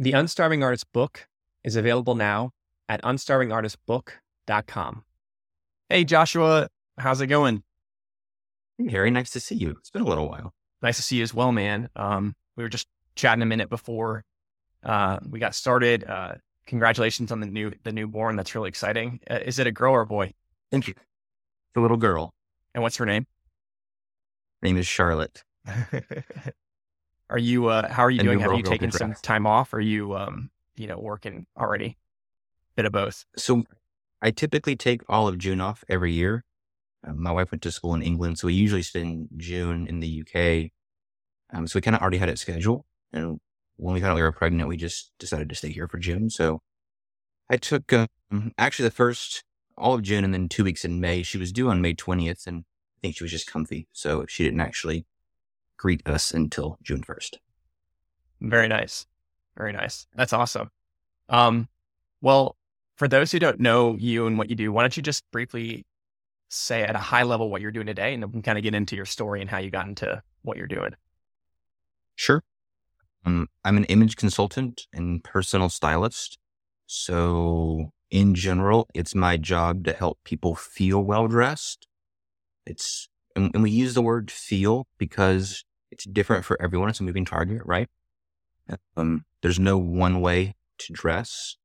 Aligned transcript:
The 0.00 0.12
Unstarving 0.12 0.62
Artist 0.62 0.86
book 0.92 1.26
is 1.64 1.74
available 1.74 2.14
now 2.14 2.52
at 2.88 3.02
unstarvingartistbook.com. 3.02 5.04
Hey, 5.88 6.04
Joshua, 6.04 6.68
how's 6.98 7.20
it 7.20 7.26
going? 7.26 7.64
Harry, 8.88 9.10
nice 9.10 9.30
to 9.30 9.40
see 9.40 9.56
you. 9.56 9.70
It's 9.70 9.90
been 9.90 10.02
a 10.02 10.06
little 10.06 10.28
while. 10.28 10.54
Nice 10.82 10.98
to 10.98 11.02
see 11.02 11.16
you 11.16 11.24
as 11.24 11.34
well, 11.34 11.50
man. 11.50 11.88
Um, 11.96 12.36
we 12.56 12.62
were 12.62 12.68
just 12.68 12.86
chatting 13.16 13.42
a 13.42 13.46
minute 13.46 13.68
before 13.68 14.22
uh, 14.84 15.18
we 15.28 15.40
got 15.40 15.56
started. 15.56 16.04
Uh, 16.04 16.34
congratulations 16.66 17.32
on 17.32 17.40
the 17.40 17.46
new 17.46 17.72
the 17.82 17.90
newborn. 17.90 18.36
That's 18.36 18.54
really 18.54 18.68
exciting. 18.68 19.18
Uh, 19.28 19.40
is 19.44 19.58
it 19.58 19.66
a 19.66 19.72
girl 19.72 19.94
or 19.94 20.02
a 20.02 20.06
boy? 20.06 20.32
Thank 20.70 20.86
you. 20.86 20.94
The 21.74 21.80
little 21.80 21.96
girl. 21.96 22.32
And 22.72 22.84
what's 22.84 22.98
her 22.98 23.06
name? 23.06 23.26
Her 24.62 24.68
name 24.68 24.76
is 24.76 24.86
Charlotte. 24.86 25.42
are 27.30 27.38
you? 27.38 27.68
Uh, 27.68 27.88
how 27.88 28.04
are 28.04 28.10
you 28.10 28.20
doing? 28.20 28.40
Have 28.40 28.54
you 28.54 28.62
taken 28.62 28.90
some 28.90 29.14
time 29.14 29.46
off? 29.46 29.74
Are 29.74 29.80
you, 29.80 30.16
um, 30.16 30.50
you 30.76 30.86
know, 30.86 30.98
working 30.98 31.46
already? 31.56 31.96
A 32.72 32.76
bit 32.76 32.84
of 32.86 32.92
both. 32.92 33.24
So 33.36 33.64
I 34.22 34.30
typically 34.30 34.76
take 34.76 35.02
all 35.08 35.28
of 35.28 35.38
June 35.38 35.60
off 35.60 35.84
every 35.88 36.12
year. 36.12 36.44
Uh, 37.06 37.12
my 37.12 37.30
wife 37.30 37.50
went 37.50 37.62
to 37.62 37.70
school 37.70 37.94
in 37.94 38.02
England, 38.02 38.38
so 38.38 38.46
we 38.46 38.54
usually 38.54 38.82
spend 38.82 39.28
June 39.36 39.86
in 39.86 40.00
the 40.00 40.22
UK. 40.22 40.70
Um, 41.52 41.66
so 41.66 41.76
we 41.76 41.82
kind 41.82 41.94
of 41.94 42.02
already 42.02 42.18
had 42.18 42.28
it 42.28 42.38
scheduled. 42.38 42.84
And 43.12 43.40
when 43.76 43.94
we 43.94 44.00
found 44.00 44.12
out 44.12 44.16
we 44.16 44.22
were 44.22 44.32
pregnant, 44.32 44.68
we 44.68 44.76
just 44.76 45.12
decided 45.18 45.48
to 45.48 45.54
stay 45.54 45.70
here 45.70 45.88
for 45.88 45.98
June. 45.98 46.30
So 46.30 46.60
I 47.48 47.56
took 47.56 47.92
uh, 47.92 48.08
actually 48.58 48.88
the 48.88 48.94
first 48.94 49.44
all 49.76 49.94
of 49.94 50.02
June 50.02 50.24
and 50.24 50.34
then 50.34 50.48
two 50.48 50.64
weeks 50.64 50.84
in 50.84 51.00
May. 51.00 51.22
She 51.22 51.38
was 51.38 51.52
due 51.52 51.70
on 51.70 51.80
May 51.80 51.94
20th, 51.94 52.46
and 52.46 52.64
I 52.96 52.98
think 53.00 53.16
she 53.16 53.24
was 53.24 53.30
just 53.30 53.50
comfy. 53.50 53.86
So 53.92 54.26
she 54.28 54.44
didn't 54.44 54.60
actually 54.60 55.06
greet 55.78 56.06
us 56.06 56.32
until 56.32 56.78
June 56.82 57.02
1st. 57.02 57.36
Very 58.40 58.68
nice. 58.68 59.06
Very 59.56 59.72
nice. 59.72 60.06
That's 60.14 60.32
awesome. 60.32 60.70
Um, 61.28 61.68
well, 62.20 62.56
for 62.96 63.08
those 63.08 63.32
who 63.32 63.38
don't 63.38 63.60
know 63.60 63.96
you 63.96 64.26
and 64.26 64.36
what 64.38 64.50
you 64.50 64.56
do, 64.56 64.72
why 64.72 64.82
don't 64.82 64.96
you 64.96 65.02
just 65.02 65.24
briefly 65.30 65.86
say 66.48 66.82
at 66.82 66.94
a 66.94 66.98
high 66.98 67.22
level 67.22 67.50
what 67.50 67.60
you're 67.60 67.70
doing 67.70 67.86
today 67.86 68.14
and 68.14 68.22
then 68.22 68.30
we 68.30 68.32
can 68.32 68.42
kind 68.42 68.58
of 68.58 68.64
get 68.64 68.74
into 68.74 68.96
your 68.96 69.04
story 69.04 69.40
and 69.40 69.50
how 69.50 69.58
you 69.58 69.70
got 69.70 69.86
into 69.86 70.22
what 70.42 70.56
you're 70.56 70.66
doing. 70.66 70.94
Sure. 72.14 72.42
Um, 73.24 73.48
I'm 73.64 73.76
an 73.76 73.84
image 73.84 74.16
consultant 74.16 74.86
and 74.92 75.22
personal 75.22 75.68
stylist. 75.68 76.38
So, 76.86 77.92
in 78.10 78.34
general, 78.34 78.88
it's 78.94 79.14
my 79.14 79.36
job 79.36 79.84
to 79.84 79.92
help 79.92 80.18
people 80.24 80.54
feel 80.54 81.02
well 81.02 81.28
dressed. 81.28 81.86
It's, 82.64 83.08
and, 83.36 83.50
and 83.52 83.62
we 83.62 83.70
use 83.70 83.94
the 83.94 84.02
word 84.02 84.30
feel 84.30 84.86
because 84.96 85.64
it's 85.90 86.04
different 86.04 86.44
for 86.44 86.60
everyone. 86.60 86.88
It's 86.88 87.00
a 87.00 87.04
moving 87.04 87.24
target, 87.24 87.62
right? 87.64 87.88
Um, 88.96 89.24
there's 89.42 89.58
no 89.58 89.78
one 89.78 90.20
way 90.20 90.54
to 90.78 90.92
dress. 90.92 91.56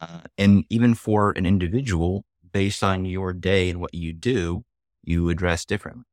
Uh, 0.00 0.20
and 0.36 0.64
even 0.68 0.94
for 0.94 1.30
an 1.32 1.46
individual, 1.46 2.24
based 2.52 2.84
on 2.84 3.04
your 3.04 3.32
day 3.32 3.70
and 3.70 3.80
what 3.80 3.94
you 3.94 4.12
do, 4.12 4.64
you 5.02 5.28
address 5.30 5.64
differently. 5.64 6.04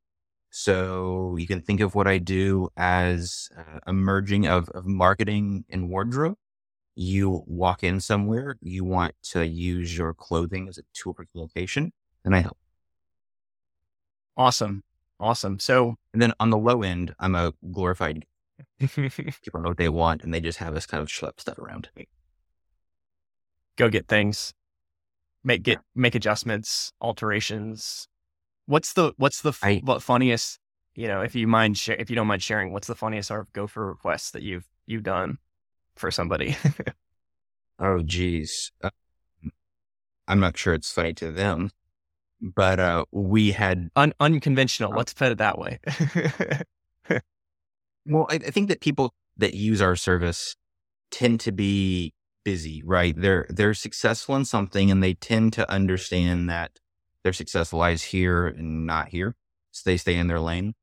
So 0.50 1.36
you 1.36 1.46
can 1.46 1.60
think 1.60 1.80
of 1.80 1.94
what 1.94 2.06
I 2.06 2.18
do 2.18 2.68
as 2.76 3.48
uh, 3.58 3.80
a 3.86 3.92
merging 3.92 4.46
of, 4.46 4.68
of 4.70 4.86
marketing 4.86 5.64
and 5.68 5.90
wardrobe. 5.90 6.36
You 6.94 7.42
walk 7.46 7.82
in 7.82 7.98
somewhere, 7.98 8.56
you 8.60 8.84
want 8.84 9.16
to 9.32 9.44
use 9.44 9.98
your 9.98 10.14
clothing 10.14 10.68
as 10.68 10.78
a 10.78 10.82
tool 10.92 11.12
for 11.12 11.24
communication, 11.24 11.92
and 12.24 12.36
I 12.36 12.40
help. 12.40 12.56
Awesome. 14.36 14.84
Awesome. 15.20 15.58
So 15.58 15.96
And 16.12 16.20
then 16.22 16.32
on 16.40 16.50
the 16.50 16.58
low 16.58 16.82
end, 16.82 17.14
I'm 17.18 17.34
a 17.34 17.52
glorified 17.72 18.24
people 18.78 19.60
know 19.60 19.70
what 19.70 19.78
they 19.78 19.88
want, 19.88 20.22
and 20.22 20.32
they 20.32 20.40
just 20.40 20.58
have 20.58 20.76
us 20.76 20.86
kind 20.86 21.02
of 21.02 21.08
schlep 21.08 21.40
stuff 21.40 21.58
around. 21.58 21.88
go 23.76 23.88
get 23.88 24.06
things, 24.08 24.52
make 25.44 25.62
get 25.62 25.80
make 25.94 26.14
adjustments, 26.14 26.92
alterations. 27.00 28.08
What's 28.66 28.92
the 28.94 29.12
what's 29.18 29.42
the 29.42 29.56
I- 29.62 29.82
what 29.84 30.02
funniest? 30.02 30.58
You 30.96 31.08
know, 31.08 31.22
if 31.22 31.34
you 31.34 31.48
mind, 31.48 31.78
share, 31.78 31.96
if 31.96 32.10
you 32.10 32.16
don't 32.16 32.28
mind 32.28 32.42
sharing, 32.42 32.72
what's 32.72 32.86
the 32.88 32.94
funniest 32.94 33.28
sort 33.28 33.40
of 33.40 33.52
gopher 33.52 33.86
request 33.86 34.32
that 34.34 34.42
you've 34.42 34.66
you've 34.86 35.02
done 35.04 35.38
for 35.96 36.10
somebody? 36.10 36.56
Oh, 37.78 38.02
geez. 38.02 38.70
Uh, 38.82 38.90
I'm 40.28 40.40
not 40.40 40.56
sure 40.56 40.74
it's 40.74 40.92
funny 40.92 41.14
to 41.14 41.32
them, 41.32 41.70
but 42.54 42.78
uh, 42.78 43.04
we 43.10 43.52
had 43.52 43.90
Un- 43.96 44.14
unconventional. 44.20 44.92
Oh. 44.92 44.96
Let's 44.96 45.14
put 45.14 45.32
it 45.32 45.38
that 45.38 45.58
way. 45.58 45.80
Well, 48.06 48.26
I, 48.30 48.34
I 48.34 48.50
think 48.50 48.68
that 48.68 48.80
people 48.80 49.14
that 49.36 49.54
use 49.54 49.80
our 49.80 49.96
service 49.96 50.56
tend 51.10 51.40
to 51.40 51.52
be 51.52 52.12
busy, 52.44 52.82
right? 52.84 53.14
They're 53.16 53.46
they're 53.48 53.74
successful 53.74 54.36
in 54.36 54.44
something, 54.44 54.90
and 54.90 55.02
they 55.02 55.14
tend 55.14 55.52
to 55.54 55.70
understand 55.70 56.50
that 56.50 56.80
their 57.22 57.32
success 57.32 57.72
lies 57.72 58.02
here 58.02 58.46
and 58.46 58.86
not 58.86 59.08
here, 59.08 59.34
so 59.70 59.88
they 59.88 59.96
stay 59.96 60.16
in 60.16 60.26
their 60.28 60.40
lane. 60.40 60.74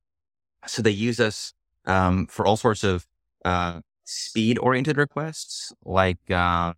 So 0.66 0.82
they 0.82 0.92
use 0.92 1.20
us 1.20 1.54
um, 1.86 2.28
for 2.28 2.46
all 2.46 2.58
sorts 2.58 2.84
of 2.84 3.08
uh, 3.46 3.82
speed-oriented 4.04 4.98
requests, 4.98 5.74
like 5.86 6.20
uh, 6.30 6.74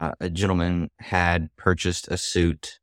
uh, 0.00 0.12
a 0.20 0.30
gentleman 0.30 0.90
had 0.98 1.54
purchased 1.56 2.08
a 2.08 2.16
suit, 2.16 2.80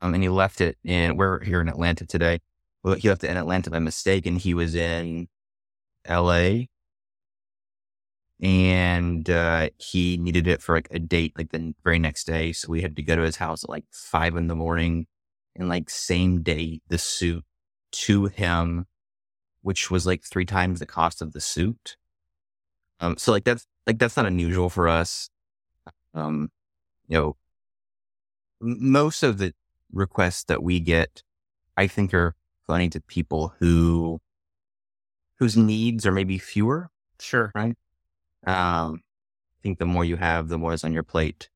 um, 0.00 0.14
and 0.14 0.22
he 0.22 0.28
left 0.28 0.60
it 0.60 0.78
in. 0.84 1.16
We're 1.16 1.42
here 1.42 1.60
in 1.60 1.68
Atlanta 1.68 2.06
today. 2.06 2.40
Well, 2.82 2.94
he 2.94 3.08
left 3.08 3.24
it 3.24 3.30
in 3.30 3.36
Atlanta 3.36 3.70
by 3.70 3.78
mistake, 3.78 4.26
and 4.26 4.38
he 4.38 4.54
was 4.54 4.74
in 4.74 5.28
LA 6.08 6.66
and 8.40 9.28
uh, 9.28 9.68
he 9.78 10.16
needed 10.16 10.46
it 10.46 10.62
for 10.62 10.76
like 10.76 10.88
a 10.90 10.98
date 10.98 11.32
like 11.36 11.50
the 11.50 11.74
very 11.82 11.98
next 11.98 12.24
day. 12.24 12.52
So 12.52 12.68
we 12.68 12.82
had 12.82 12.96
to 12.96 13.02
go 13.02 13.16
to 13.16 13.22
his 13.22 13.36
house 13.36 13.64
at 13.64 13.70
like 13.70 13.84
five 13.90 14.36
in 14.36 14.46
the 14.46 14.54
morning 14.54 15.06
and 15.56 15.68
like 15.68 15.90
same 15.90 16.42
day 16.42 16.80
the 16.88 16.98
suit 16.98 17.44
to 17.90 18.26
him, 18.26 18.86
which 19.62 19.90
was 19.90 20.06
like 20.06 20.22
three 20.24 20.44
times 20.44 20.78
the 20.78 20.86
cost 20.86 21.20
of 21.20 21.32
the 21.32 21.40
suit. 21.40 21.96
Um, 23.00 23.16
so 23.16 23.32
like 23.32 23.44
that's 23.44 23.66
like 23.86 23.98
that's 23.98 24.16
not 24.16 24.26
unusual 24.26 24.68
for 24.68 24.88
us. 24.88 25.30
Um, 26.14 26.50
you 27.08 27.18
know, 27.18 27.36
most 28.60 29.22
of 29.24 29.38
the 29.38 29.52
requests 29.92 30.44
that 30.44 30.62
we 30.62 30.80
get, 30.80 31.22
I 31.76 31.86
think, 31.86 32.14
are 32.14 32.34
funny 32.66 32.88
to 32.90 33.00
people 33.00 33.54
who 33.58 34.20
whose 35.38 35.56
needs 35.56 36.06
are 36.06 36.12
maybe 36.12 36.38
fewer. 36.38 36.90
sure. 37.20 37.52
Right. 37.54 37.76
Um, 38.46 39.02
I 39.60 39.62
think 39.62 39.78
the 39.78 39.86
more 39.86 40.04
you 40.04 40.16
have, 40.16 40.48
the 40.48 40.58
more 40.58 40.72
is 40.72 40.84
on 40.84 40.92
your 40.92 41.02
plate. 41.02 41.48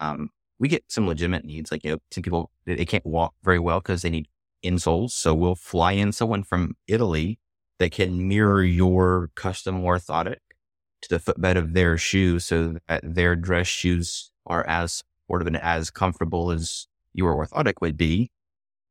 Um, 0.00 0.30
we 0.58 0.68
get 0.68 0.84
some 0.88 1.06
legitimate 1.06 1.44
needs, 1.44 1.70
like 1.72 1.84
you 1.84 1.92
know, 1.92 1.98
some 2.10 2.22
people 2.22 2.50
they 2.66 2.74
they 2.76 2.84
can't 2.84 3.06
walk 3.06 3.34
very 3.42 3.58
well 3.58 3.80
because 3.80 4.02
they 4.02 4.10
need 4.10 4.28
insoles. 4.64 5.12
So 5.12 5.34
we'll 5.34 5.54
fly 5.54 5.92
in 5.92 6.12
someone 6.12 6.42
from 6.42 6.76
Italy 6.86 7.38
that 7.78 7.92
can 7.92 8.28
mirror 8.28 8.62
your 8.62 9.30
custom 9.36 9.82
orthotic 9.82 10.38
to 11.02 11.08
the 11.08 11.18
footbed 11.20 11.56
of 11.56 11.74
their 11.74 11.96
shoe, 11.98 12.38
so 12.40 12.76
that 12.88 13.02
their 13.04 13.36
dress 13.36 13.66
shoes 13.68 14.30
are 14.46 14.66
as 14.66 15.04
supportive 15.22 15.46
and 15.46 15.56
as 15.56 15.90
comfortable 15.90 16.50
as 16.50 16.86
your 17.18 17.34
orthotic 17.36 17.74
would 17.80 17.96
be. 17.96 18.30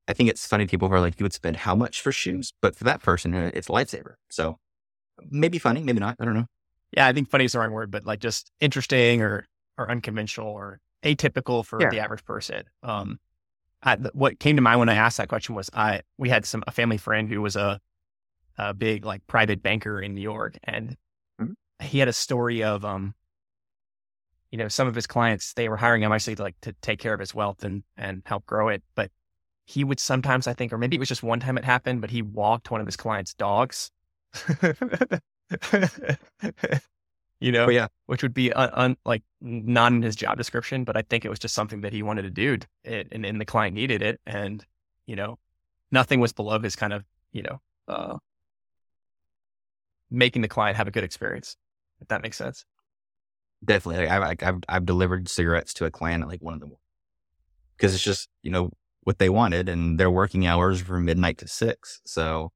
I 0.07 0.13
think 0.13 0.29
it's 0.29 0.45
funny 0.45 0.67
people 0.67 0.87
who 0.87 0.93
are 0.93 1.01
like, 1.01 1.19
you 1.19 1.23
would 1.23 1.33
spend 1.33 1.57
how 1.57 1.75
much 1.75 2.01
for 2.01 2.11
shoes? 2.11 2.53
But 2.61 2.75
for 2.75 2.83
that 2.83 3.01
person, 3.01 3.33
uh, 3.33 3.51
it's 3.53 3.69
a 3.69 3.71
lifesaver. 3.71 4.15
So 4.29 4.57
maybe 5.29 5.57
funny, 5.57 5.81
maybe 5.83 5.99
not. 5.99 6.15
I 6.19 6.25
don't 6.25 6.33
know. 6.33 6.45
Yeah, 6.91 7.07
I 7.07 7.13
think 7.13 7.29
funny 7.29 7.45
is 7.45 7.53
the 7.53 7.59
wrong 7.59 7.71
word, 7.71 7.91
but 7.91 8.05
like 8.05 8.19
just 8.19 8.51
interesting 8.59 9.21
or 9.21 9.45
or 9.77 9.89
unconventional 9.91 10.47
or 10.47 10.79
atypical 11.03 11.65
for 11.65 11.79
Yeah. 11.81 11.89
the 11.89 11.99
average 11.99 12.25
person. 12.25 12.63
Um, 12.83 13.19
I, 13.83 13.95
what 14.13 14.39
came 14.39 14.55
to 14.55 14.61
mind 14.61 14.79
when 14.79 14.89
I 14.89 14.95
asked 14.95 15.17
that 15.17 15.29
question 15.29 15.55
was 15.55 15.69
I 15.73 16.01
we 16.17 16.29
had 16.29 16.45
some 16.45 16.63
a 16.67 16.71
family 16.71 16.97
friend 16.97 17.29
who 17.29 17.41
was 17.41 17.55
a 17.55 17.79
a 18.57 18.73
big 18.73 19.05
like 19.05 19.25
private 19.27 19.61
banker 19.61 20.01
in 20.01 20.15
New 20.15 20.21
York, 20.21 20.57
and 20.63 20.97
Mhm. 21.39 21.53
he 21.81 21.99
had 21.99 22.07
a 22.07 22.13
story 22.13 22.63
of 22.63 22.83
um, 22.85 23.13
you 24.51 24.57
know, 24.57 24.67
some 24.67 24.87
of 24.87 24.95
his 24.95 25.07
clients 25.07 25.53
they 25.53 25.69
were 25.69 25.77
hiring 25.77 26.03
him 26.03 26.11
actually 26.11 26.35
like 26.35 26.55
to 26.61 26.73
take 26.81 26.99
care 26.99 27.13
of 27.13 27.19
his 27.19 27.33
wealth 27.35 27.63
and 27.63 27.83
and 27.97 28.21
help 28.25 28.45
grow 28.45 28.69
it, 28.69 28.83
but 28.95 29.11
he 29.65 29.83
would 29.83 29.99
sometimes 29.99 30.47
I 30.47 30.53
think, 30.53 30.71
or 30.73 30.77
maybe 30.77 30.95
it 30.95 30.99
was 30.99 31.09
just 31.09 31.23
one 31.23 31.39
time 31.39 31.57
it 31.57 31.65
happened, 31.65 32.01
but 32.01 32.09
he 32.09 32.21
walked 32.21 32.71
one 32.71 32.81
of 32.81 32.87
his 32.87 32.95
clients' 32.95 33.33
dogs. 33.33 33.91
you 37.39 37.51
know, 37.51 37.65
But 37.65 37.73
yeah, 37.73 37.87
which 38.07 38.23
would 38.23 38.33
be 38.33 38.51
un, 38.53 38.69
un, 38.73 38.97
like 39.05 39.23
not 39.41 39.91
in 39.91 40.01
his 40.01 40.15
job 40.15 40.37
description, 40.37 40.83
but 40.83 40.97
I 40.97 41.03
think 41.03 41.25
it 41.25 41.29
was 41.29 41.39
just 41.39 41.53
something 41.55 41.81
that 41.81 41.93
he 41.93 42.01
wanted 42.03 42.23
to 42.23 42.29
do, 42.29 42.57
it, 42.83 43.07
and, 43.11 43.25
and 43.25 43.39
the 43.39 43.45
client 43.45 43.75
needed 43.75 44.01
it, 44.01 44.19
and 44.25 44.65
you 45.05 45.15
know, 45.15 45.37
nothing 45.91 46.19
was 46.19 46.33
below 46.33 46.59
his 46.59 46.75
kind 46.75 46.93
of 46.93 47.03
you 47.31 47.43
know, 47.43 47.61
uh, 47.87 48.17
making 50.09 50.41
the 50.41 50.47
client 50.47 50.77
have 50.77 50.87
a 50.87 50.91
good 50.91 51.03
experience. 51.03 51.57
If 51.99 52.07
that 52.09 52.21
makes 52.21 52.37
sense. 52.37 52.65
Definitely. 53.63 54.05
Like, 54.05 54.11
I've, 54.13 54.21
like, 54.21 54.43
I've 54.43 54.59
I've 54.69 54.85
delivered 54.85 55.29
cigarettes 55.29 55.73
to 55.75 55.85
a 55.85 55.91
client 55.91 56.23
at 56.23 56.29
like 56.29 56.41
one 56.41 56.53
of 56.53 56.59
them 56.59 56.73
because 57.77 57.93
it's 57.93 58.03
just 58.03 58.29
you 58.43 58.51
know 58.51 58.71
what 59.03 59.19
they 59.19 59.29
wanted, 59.29 59.69
and 59.69 59.99
their 59.99 60.11
working 60.11 60.45
hours 60.45 60.87
were 60.87 60.99
midnight 60.99 61.37
to 61.39 61.47
six. 61.47 62.01
So 62.05 62.51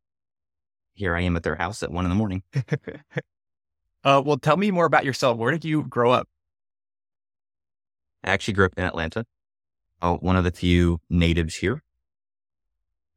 here 0.93 1.15
I 1.15 1.21
am 1.21 1.35
at 1.37 1.43
their 1.43 1.55
house 1.55 1.81
at 1.83 1.91
one 1.91 2.05
in 2.05 2.09
the 2.09 2.15
morning. 2.15 2.43
Uh, 4.03 4.19
well, 4.25 4.35
tell 4.35 4.57
me 4.57 4.71
more 4.71 4.85
about 4.85 5.05
yourself. 5.05 5.37
Where 5.37 5.51
did 5.51 5.63
you 5.63 5.83
grow 5.83 6.09
up? 6.09 6.27
I 8.23 8.31
actually 8.31 8.55
grew 8.55 8.65
up 8.65 8.73
in 8.75 8.83
Atlanta. 8.83 9.25
Oh, 10.01 10.15
one 10.17 10.35
of 10.35 10.43
the 10.43 10.49
few 10.51 10.99
natives 11.07 11.55
here. 11.57 11.83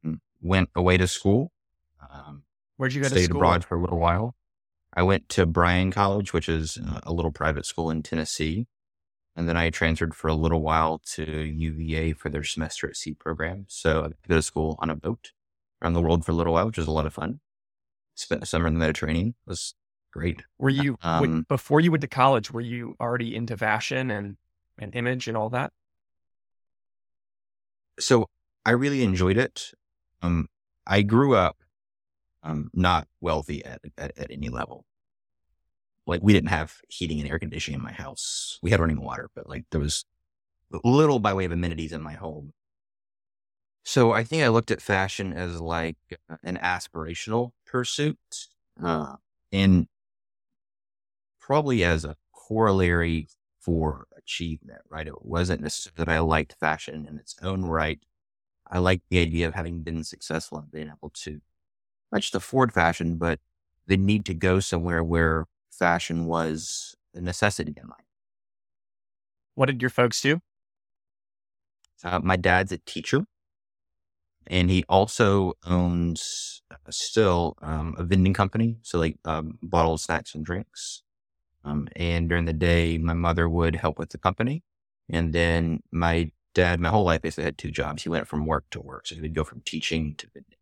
Mm, 0.05 0.19
Went 0.41 0.69
away 0.75 0.97
to 0.97 1.07
school. 1.07 1.51
Um, 2.07 2.43
Where'd 2.77 2.93
you 2.93 3.01
go 3.01 3.09
to 3.09 3.15
stayed 3.15 3.25
school? 3.25 3.37
abroad 3.37 3.65
for 3.65 3.75
a 3.77 3.81
little 3.81 3.97
while. 3.97 4.35
I 4.95 5.03
went 5.03 5.27
to 5.29 5.45
Bryan 5.45 5.91
College, 5.91 6.31
which 6.33 6.47
is 6.47 6.77
uh, 6.77 7.01
a 7.03 7.11
little 7.13 7.31
private 7.31 7.65
school 7.65 7.89
in 7.89 8.01
Tennessee. 8.01 8.67
And 9.35 9.49
then 9.49 9.57
I 9.57 9.69
transferred 9.69 10.15
for 10.15 10.29
a 10.29 10.33
little 10.33 10.61
while 10.61 10.99
to 11.13 11.23
UVA 11.25 12.13
for 12.13 12.29
their 12.29 12.43
semester 12.43 12.87
at 12.87 12.95
sea 12.95 13.13
program. 13.13 13.65
So 13.67 14.05
I 14.05 14.27
go 14.27 14.35
to 14.35 14.41
school 14.41 14.77
on 14.79 14.89
a 14.89 14.95
boat 14.95 15.33
around 15.81 15.93
the 15.93 16.01
world 16.01 16.23
for 16.25 16.31
a 16.31 16.35
little 16.35 16.53
while, 16.53 16.67
which 16.67 16.77
was 16.77 16.87
a 16.87 16.91
lot 16.91 17.05
of 17.05 17.13
fun. 17.13 17.41
Spent 18.15 18.41
a 18.43 18.45
summer 18.45 18.67
in 18.67 18.75
the 18.75 18.79
Mediterranean. 18.79 19.29
It 19.45 19.49
was 19.49 19.75
great. 20.13 20.43
Were 20.57 20.69
you 20.69 20.97
Um, 21.01 21.45
before 21.49 21.81
you 21.81 21.91
went 21.91 22.01
to 22.01 22.07
college? 22.07 22.49
Were 22.51 22.61
you 22.61 22.95
already 23.01 23.35
into 23.35 23.57
fashion 23.57 24.09
and 24.09 24.37
and 24.77 24.95
image 24.95 25.27
and 25.27 25.35
all 25.35 25.49
that? 25.49 25.73
so 27.99 28.29
I 28.65 28.71
really 28.71 29.03
enjoyed 29.03 29.37
it. 29.37 29.71
Um, 30.21 30.49
I 30.85 31.01
grew 31.01 31.35
up 31.35 31.57
um, 32.45 32.69
not 32.73 33.07
wealthy 33.19 33.65
at, 33.65 33.81
at, 33.97 34.17
at 34.17 34.31
any 34.31 34.49
level. 34.49 34.85
Like 36.07 36.21
we 36.21 36.33
didn't 36.33 36.49
have 36.49 36.77
heating 36.87 37.19
and 37.19 37.29
air 37.29 37.39
conditioning 37.39 37.79
in 37.79 37.83
my 37.83 37.91
house. 37.91 38.59
We 38.61 38.69
had 38.69 38.79
running 38.79 39.01
water, 39.01 39.29
but 39.35 39.49
like 39.49 39.65
there 39.71 39.81
was 39.81 40.05
little 40.83 41.19
by 41.19 41.33
way 41.33 41.45
of 41.45 41.51
amenities 41.51 41.91
in 41.91 42.01
my 42.01 42.13
home. 42.13 42.53
So 43.83 44.11
I 44.11 44.23
think 44.23 44.43
I 44.43 44.47
looked 44.47 44.71
at 44.71 44.81
fashion 44.81 45.33
as 45.33 45.59
like 45.59 45.97
an 46.43 46.57
aspirational 46.57 47.51
pursuit, 47.65 48.47
uh, 48.81 49.15
and 49.51 49.87
probably 51.39 51.83
as 51.83 52.05
a 52.05 52.15
corollary 52.33 53.27
for 53.59 54.07
achievement, 54.17 54.81
right? 54.89 55.07
It 55.07 55.25
wasn't 55.25 55.61
necessarily 55.61 55.97
that 55.97 56.09
I 56.09 56.19
liked 56.19 56.55
fashion 56.59 57.07
in 57.09 57.17
its 57.17 57.35
own 57.41 57.63
right. 57.63 57.99
I 58.67 58.79
liked 58.79 59.03
the 59.09 59.19
idea 59.19 59.47
of 59.47 59.53
having 59.53 59.81
been 59.81 60.03
successful 60.03 60.59
and 60.59 60.71
being 60.71 60.87
able 60.87 61.11
to 61.11 61.41
not 62.11 62.21
just 62.21 62.35
afford 62.35 62.73
fashion, 62.73 63.17
but 63.17 63.39
the 63.87 63.97
need 63.97 64.25
to 64.25 64.33
go 64.33 64.59
somewhere 64.59 65.03
where 65.03 65.45
fashion 65.71 66.25
was 66.25 66.95
a 67.13 67.21
necessity 67.21 67.73
in 67.81 67.87
life. 67.87 67.99
What 69.55 69.67
did 69.67 69.81
your 69.81 69.89
folks 69.89 70.21
do? 70.21 70.41
Uh, 72.03 72.19
my 72.19 72.35
dad's 72.35 72.71
a 72.71 72.77
teacher, 72.79 73.25
and 74.47 74.69
he 74.69 74.83
also 74.89 75.53
owns 75.65 76.61
uh, 76.69 76.75
still 76.89 77.57
um, 77.61 77.95
a 77.97 78.03
vending 78.03 78.33
company, 78.33 78.77
so 78.81 78.99
like 78.99 79.17
um, 79.25 79.57
bottled 79.63 80.01
snacks 80.01 80.35
and 80.35 80.45
drinks. 80.45 81.01
Um, 81.63 81.87
and 81.95 82.29
during 82.29 82.45
the 82.45 82.53
day, 82.53 82.97
my 82.99 83.13
mother 83.13 83.49
would 83.49 83.75
help 83.75 83.97
with 83.97 84.09
the 84.09 84.19
company, 84.19 84.63
and 85.09 85.33
then 85.33 85.81
my 85.91 86.31
dad, 86.53 86.79
my 86.79 86.89
whole 86.89 87.05
life, 87.05 87.21
basically 87.21 87.45
had 87.45 87.57
two 87.57 87.71
jobs. 87.71 88.03
He 88.03 88.09
went 88.09 88.27
from 88.27 88.45
work 88.45 88.65
to 88.71 88.81
work, 88.81 89.07
so 89.07 89.15
he 89.15 89.21
would 89.21 89.33
go 89.33 89.43
from 89.43 89.61
teaching 89.61 90.15
to 90.17 90.27
vending. 90.33 90.54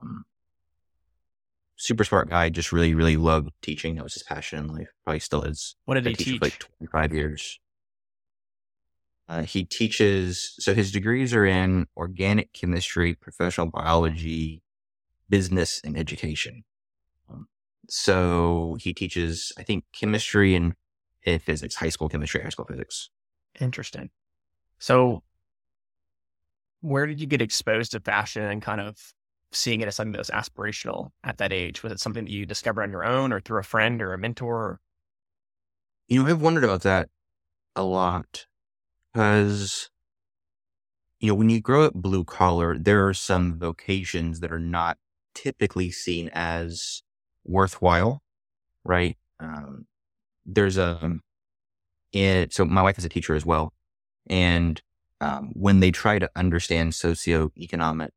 Um, 0.00 0.24
super 1.76 2.04
smart 2.04 2.28
guy, 2.28 2.48
just 2.48 2.72
really, 2.72 2.94
really 2.94 3.16
loved 3.16 3.50
teaching. 3.62 3.96
That 3.96 4.04
was 4.04 4.14
his 4.14 4.22
passion 4.22 4.58
in 4.58 4.68
life. 4.68 4.88
Probably 5.04 5.20
still 5.20 5.42
is. 5.42 5.76
What 5.84 5.94
did 5.94 6.06
I 6.06 6.10
he 6.10 6.16
teach 6.16 6.38
for 6.38 6.46
like 6.46 6.58
25 6.58 7.12
years. 7.12 7.60
Uh, 9.28 9.42
he 9.42 9.64
teaches, 9.64 10.54
so 10.58 10.72
his 10.72 10.92
degrees 10.92 11.34
are 11.34 11.44
in 11.44 11.86
organic 11.96 12.52
chemistry, 12.52 13.14
professional 13.14 13.66
biology, 13.66 14.62
business, 15.28 15.80
and 15.84 15.98
education. 15.98 16.62
Um, 17.28 17.48
so 17.88 18.76
he 18.80 18.94
teaches, 18.94 19.52
I 19.58 19.64
think, 19.64 19.84
chemistry 19.92 20.54
and, 20.54 20.74
and 21.24 21.42
physics, 21.42 21.74
high 21.74 21.88
school 21.88 22.08
chemistry, 22.08 22.40
high 22.40 22.50
school 22.50 22.66
physics. 22.66 23.10
Interesting. 23.60 24.10
So, 24.78 25.24
where 26.80 27.06
did 27.06 27.20
you 27.20 27.26
get 27.26 27.42
exposed 27.42 27.92
to 27.92 28.00
fashion 28.00 28.44
and 28.44 28.62
kind 28.62 28.80
of 28.80 28.96
seeing 29.52 29.80
it 29.80 29.88
as 29.88 29.96
something 29.96 30.12
that 30.12 30.18
was 30.18 30.30
aspirational 30.30 31.10
at 31.24 31.38
that 31.38 31.52
age? 31.52 31.82
Was 31.82 31.92
it 31.92 32.00
something 32.00 32.24
that 32.24 32.30
you 32.30 32.46
discovered 32.46 32.82
on 32.82 32.90
your 32.90 33.04
own 33.04 33.32
or 33.32 33.40
through 33.40 33.60
a 33.60 33.64
friend 33.64 34.02
or 34.02 34.12
a 34.12 34.18
mentor? 34.18 34.80
You 36.08 36.22
know, 36.22 36.28
I've 36.28 36.42
wondered 36.42 36.64
about 36.64 36.82
that 36.82 37.08
a 37.74 37.82
lot 37.82 38.46
because, 39.12 39.90
you 41.20 41.28
know, 41.28 41.34
when 41.34 41.50
you 41.50 41.60
grow 41.60 41.84
up 41.84 41.94
blue 41.94 42.24
collar, 42.24 42.78
there 42.78 43.06
are 43.06 43.14
some 43.14 43.58
vocations 43.58 44.40
that 44.40 44.52
are 44.52 44.58
not 44.58 44.98
typically 45.34 45.90
seen 45.90 46.30
as 46.32 47.02
worthwhile, 47.44 48.22
right? 48.84 49.16
Um, 49.40 49.86
there's 50.44 50.78
a, 50.78 51.18
it, 52.12 52.52
so 52.52 52.64
my 52.64 52.82
wife 52.82 52.98
is 52.98 53.04
a 53.04 53.08
teacher 53.08 53.34
as 53.34 53.44
well. 53.44 53.72
And 54.28 54.80
um, 55.20 55.50
when 55.54 55.80
they 55.80 55.90
try 55.90 56.18
to 56.18 56.30
understand 56.36 56.92
socioeconomic 56.92 58.10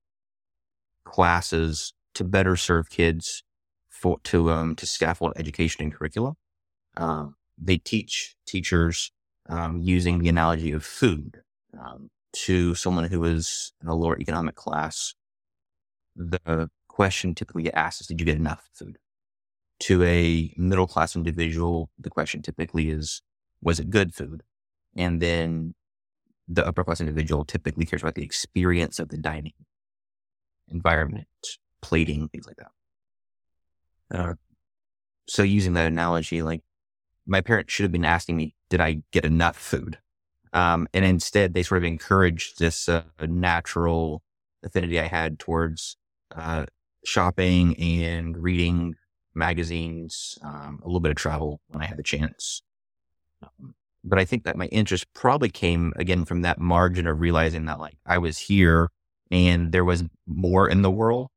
classes 1.09 1.93
to 2.13 2.23
better 2.23 2.55
serve 2.55 2.89
kids 2.89 3.43
for 3.89 4.19
to 4.23 4.51
um 4.51 4.75
to 4.75 4.85
scaffold 4.85 5.33
education 5.35 5.83
and 5.83 5.93
curricula, 5.93 6.33
um, 6.97 7.35
they 7.57 7.77
teach 7.77 8.35
teachers 8.45 9.11
um, 9.49 9.81
using 9.81 10.19
the 10.19 10.29
analogy 10.29 10.71
of 10.71 10.85
food 10.85 11.41
um, 11.79 12.09
to 12.33 12.75
someone 12.75 13.05
who 13.05 13.23
is 13.23 13.73
in 13.81 13.87
a 13.89 13.95
lower 13.95 14.17
economic 14.19 14.55
class. 14.55 15.15
The 16.15 16.69
question 16.87 17.33
typically 17.35 17.73
asked 17.73 18.01
is, 18.01 18.07
"Did 18.07 18.19
you 18.19 18.25
get 18.25 18.37
enough 18.37 18.69
food?" 18.73 18.97
To 19.87 20.03
a 20.03 20.53
middle 20.57 20.87
class 20.87 21.15
individual, 21.15 21.89
the 21.97 22.09
question 22.09 22.41
typically 22.41 22.89
is, 22.89 23.21
"Was 23.61 23.79
it 23.79 23.89
good 23.89 24.13
food?" 24.13 24.43
And 24.95 25.21
then 25.21 25.73
the 26.47 26.65
upper 26.65 26.83
class 26.83 27.01
individual 27.01 27.45
typically 27.45 27.85
cares 27.85 28.03
about 28.03 28.15
the 28.15 28.23
experience 28.23 28.99
of 28.99 29.09
the 29.09 29.17
dining 29.17 29.53
environment, 30.71 31.27
plating, 31.81 32.27
things 32.29 32.47
like 32.47 32.57
that. 32.57 34.19
Uh, 34.19 34.33
so 35.27 35.43
using 35.43 35.73
that 35.73 35.87
analogy, 35.87 36.41
like 36.41 36.61
my 37.27 37.41
parents 37.41 37.71
should 37.71 37.83
have 37.83 37.91
been 37.91 38.05
asking 38.05 38.37
me, 38.37 38.55
did 38.69 38.81
I 38.81 39.01
get 39.11 39.25
enough 39.25 39.57
food? 39.57 39.99
Um, 40.53 40.87
and 40.93 41.05
instead 41.05 41.53
they 41.53 41.63
sort 41.63 41.79
of 41.79 41.83
encouraged 41.83 42.57
this 42.57 42.89
uh, 42.89 43.03
natural 43.21 44.23
affinity 44.63 44.99
I 44.99 45.05
had 45.05 45.37
towards 45.37 45.97
uh, 46.35 46.65
shopping 47.05 47.79
and 47.79 48.35
reading 48.35 48.95
magazines, 49.35 50.37
um, 50.43 50.79
a 50.83 50.87
little 50.87 50.99
bit 50.99 51.11
of 51.11 51.17
travel 51.17 51.61
when 51.67 51.83
I 51.83 51.85
had 51.85 51.97
the 51.97 52.03
chance. 52.03 52.63
Um, 53.43 53.75
but 54.03 54.17
I 54.19 54.25
think 54.25 54.43
that 54.45 54.57
my 54.57 54.65
interest 54.67 55.05
probably 55.13 55.49
came 55.49 55.93
again 55.97 56.25
from 56.25 56.41
that 56.41 56.59
margin 56.59 57.05
of 57.05 57.19
realizing 57.19 57.65
that 57.65 57.79
like 57.79 57.97
I 58.05 58.17
was 58.17 58.37
here 58.37 58.89
and 59.31 59.71
there 59.71 59.85
was 59.85 60.03
more 60.27 60.67
in 60.67 60.81
the 60.81 60.91
world. 60.91 61.29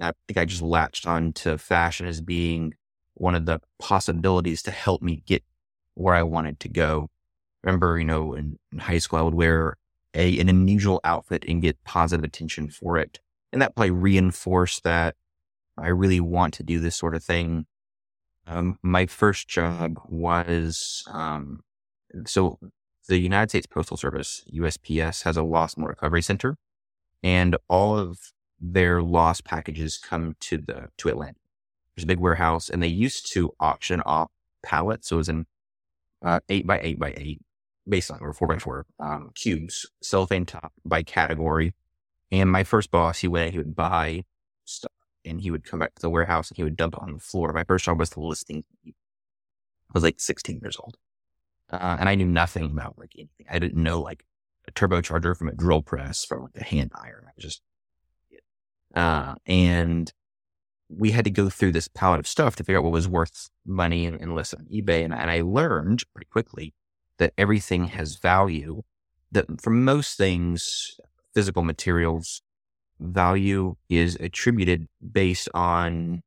I 0.00 0.12
think 0.26 0.38
I 0.38 0.44
just 0.44 0.62
latched 0.62 1.06
on 1.06 1.32
to 1.34 1.58
fashion 1.58 2.06
as 2.06 2.20
being 2.20 2.74
one 3.14 3.34
of 3.34 3.46
the 3.46 3.60
possibilities 3.78 4.62
to 4.62 4.70
help 4.70 5.02
me 5.02 5.22
get 5.26 5.42
where 5.94 6.14
I 6.14 6.22
wanted 6.22 6.60
to 6.60 6.68
go. 6.68 7.08
Remember, 7.62 7.98
you 7.98 8.04
know, 8.04 8.34
in, 8.34 8.58
in 8.72 8.78
high 8.78 8.98
school, 8.98 9.18
I 9.18 9.22
would 9.22 9.34
wear 9.34 9.76
a, 10.14 10.38
an 10.40 10.48
unusual 10.48 11.00
outfit 11.04 11.44
and 11.46 11.62
get 11.62 11.82
positive 11.84 12.24
attention 12.24 12.70
for 12.70 12.98
it. 12.98 13.20
And 13.52 13.60
that 13.60 13.74
probably 13.74 13.90
reinforced 13.90 14.82
that 14.84 15.14
I 15.76 15.88
really 15.88 16.20
want 16.20 16.54
to 16.54 16.62
do 16.62 16.80
this 16.80 16.96
sort 16.96 17.14
of 17.14 17.22
thing. 17.22 17.66
Um, 18.46 18.78
my 18.82 19.06
first 19.06 19.48
job 19.48 20.00
was, 20.08 21.04
um, 21.10 21.60
so 22.26 22.58
the 23.08 23.18
United 23.18 23.50
States 23.50 23.66
Postal 23.66 23.96
Service, 23.96 24.44
USPS, 24.52 25.22
has 25.22 25.36
a 25.36 25.42
loss 25.42 25.74
and 25.74 25.86
recovery 25.86 26.22
center, 26.22 26.56
and 27.22 27.56
all 27.68 27.98
of 27.98 28.18
their 28.60 29.02
loss 29.02 29.40
packages 29.40 29.98
come 29.98 30.36
to 30.40 30.58
the 30.58 30.88
to 30.98 31.08
Atlanta. 31.08 31.38
There's 31.94 32.04
a 32.04 32.06
big 32.06 32.20
warehouse, 32.20 32.70
and 32.70 32.82
they 32.82 32.88
used 32.88 33.30
to 33.32 33.52
auction 33.60 34.00
off 34.02 34.30
pallets. 34.62 35.08
So 35.08 35.16
it 35.16 35.18
was 35.18 35.28
an 35.28 35.46
uh, 36.24 36.40
eight 36.48 36.66
by 36.66 36.80
eight 36.80 36.98
by 36.98 37.14
eight, 37.16 37.40
basically, 37.88 38.20
or 38.22 38.32
four 38.32 38.48
by 38.48 38.58
four 38.58 38.86
um, 39.00 39.30
cubes, 39.34 39.86
cellophane 40.00 40.46
top 40.46 40.72
by 40.84 41.02
category. 41.02 41.74
And 42.30 42.50
my 42.50 42.64
first 42.64 42.90
boss, 42.90 43.18
he 43.18 43.28
went, 43.28 43.52
he 43.52 43.58
would 43.58 43.74
buy 43.74 44.24
stuff, 44.64 44.92
and 45.24 45.40
he 45.40 45.50
would 45.50 45.64
come 45.64 45.80
back 45.80 45.94
to 45.94 46.02
the 46.02 46.10
warehouse 46.10 46.50
and 46.50 46.56
he 46.56 46.64
would 46.64 46.76
dump 46.76 46.94
it 46.94 47.02
on 47.02 47.12
the 47.12 47.18
floor. 47.18 47.52
My 47.52 47.64
first 47.64 47.84
job 47.84 47.98
was 47.98 48.10
the 48.10 48.20
listing. 48.20 48.64
I 48.86 48.92
was 49.92 50.02
like 50.02 50.18
16 50.18 50.60
years 50.62 50.76
old. 50.80 50.96
Uh, 51.70 51.96
and 52.00 52.08
I 52.08 52.14
knew 52.14 52.26
nothing 52.26 52.64
about 52.64 52.98
like 52.98 53.12
anything. 53.16 53.46
I 53.50 53.58
didn't 53.58 53.82
know 53.82 54.00
like 54.00 54.24
a 54.68 54.72
turbocharger 54.72 55.36
from 55.36 55.48
a 55.48 55.54
drill 55.54 55.82
press 55.82 56.24
from 56.24 56.42
like 56.42 56.56
a 56.56 56.64
hand 56.64 56.92
iron. 56.94 57.24
I 57.26 57.40
just, 57.40 57.62
uh, 58.94 59.34
and 59.46 60.12
we 60.88 61.10
had 61.10 61.24
to 61.24 61.30
go 61.30 61.48
through 61.48 61.72
this 61.72 61.88
palette 61.88 62.20
of 62.20 62.26
stuff 62.26 62.56
to 62.56 62.64
figure 62.64 62.78
out 62.78 62.84
what 62.84 62.92
was 62.92 63.08
worth 63.08 63.50
money 63.66 64.06
and, 64.06 64.20
and 64.20 64.34
list 64.34 64.54
on 64.54 64.66
eBay. 64.66 65.04
And, 65.04 65.14
and 65.14 65.30
I 65.30 65.40
learned 65.40 66.04
pretty 66.14 66.28
quickly 66.30 66.74
that 67.18 67.32
everything 67.38 67.86
has 67.88 68.16
value. 68.16 68.82
That 69.30 69.60
for 69.62 69.70
most 69.70 70.18
things, 70.18 71.00
physical 71.34 71.62
materials, 71.62 72.42
value 73.00 73.76
is 73.88 74.16
attributed 74.16 74.88
based 75.12 75.48
on 75.54 76.22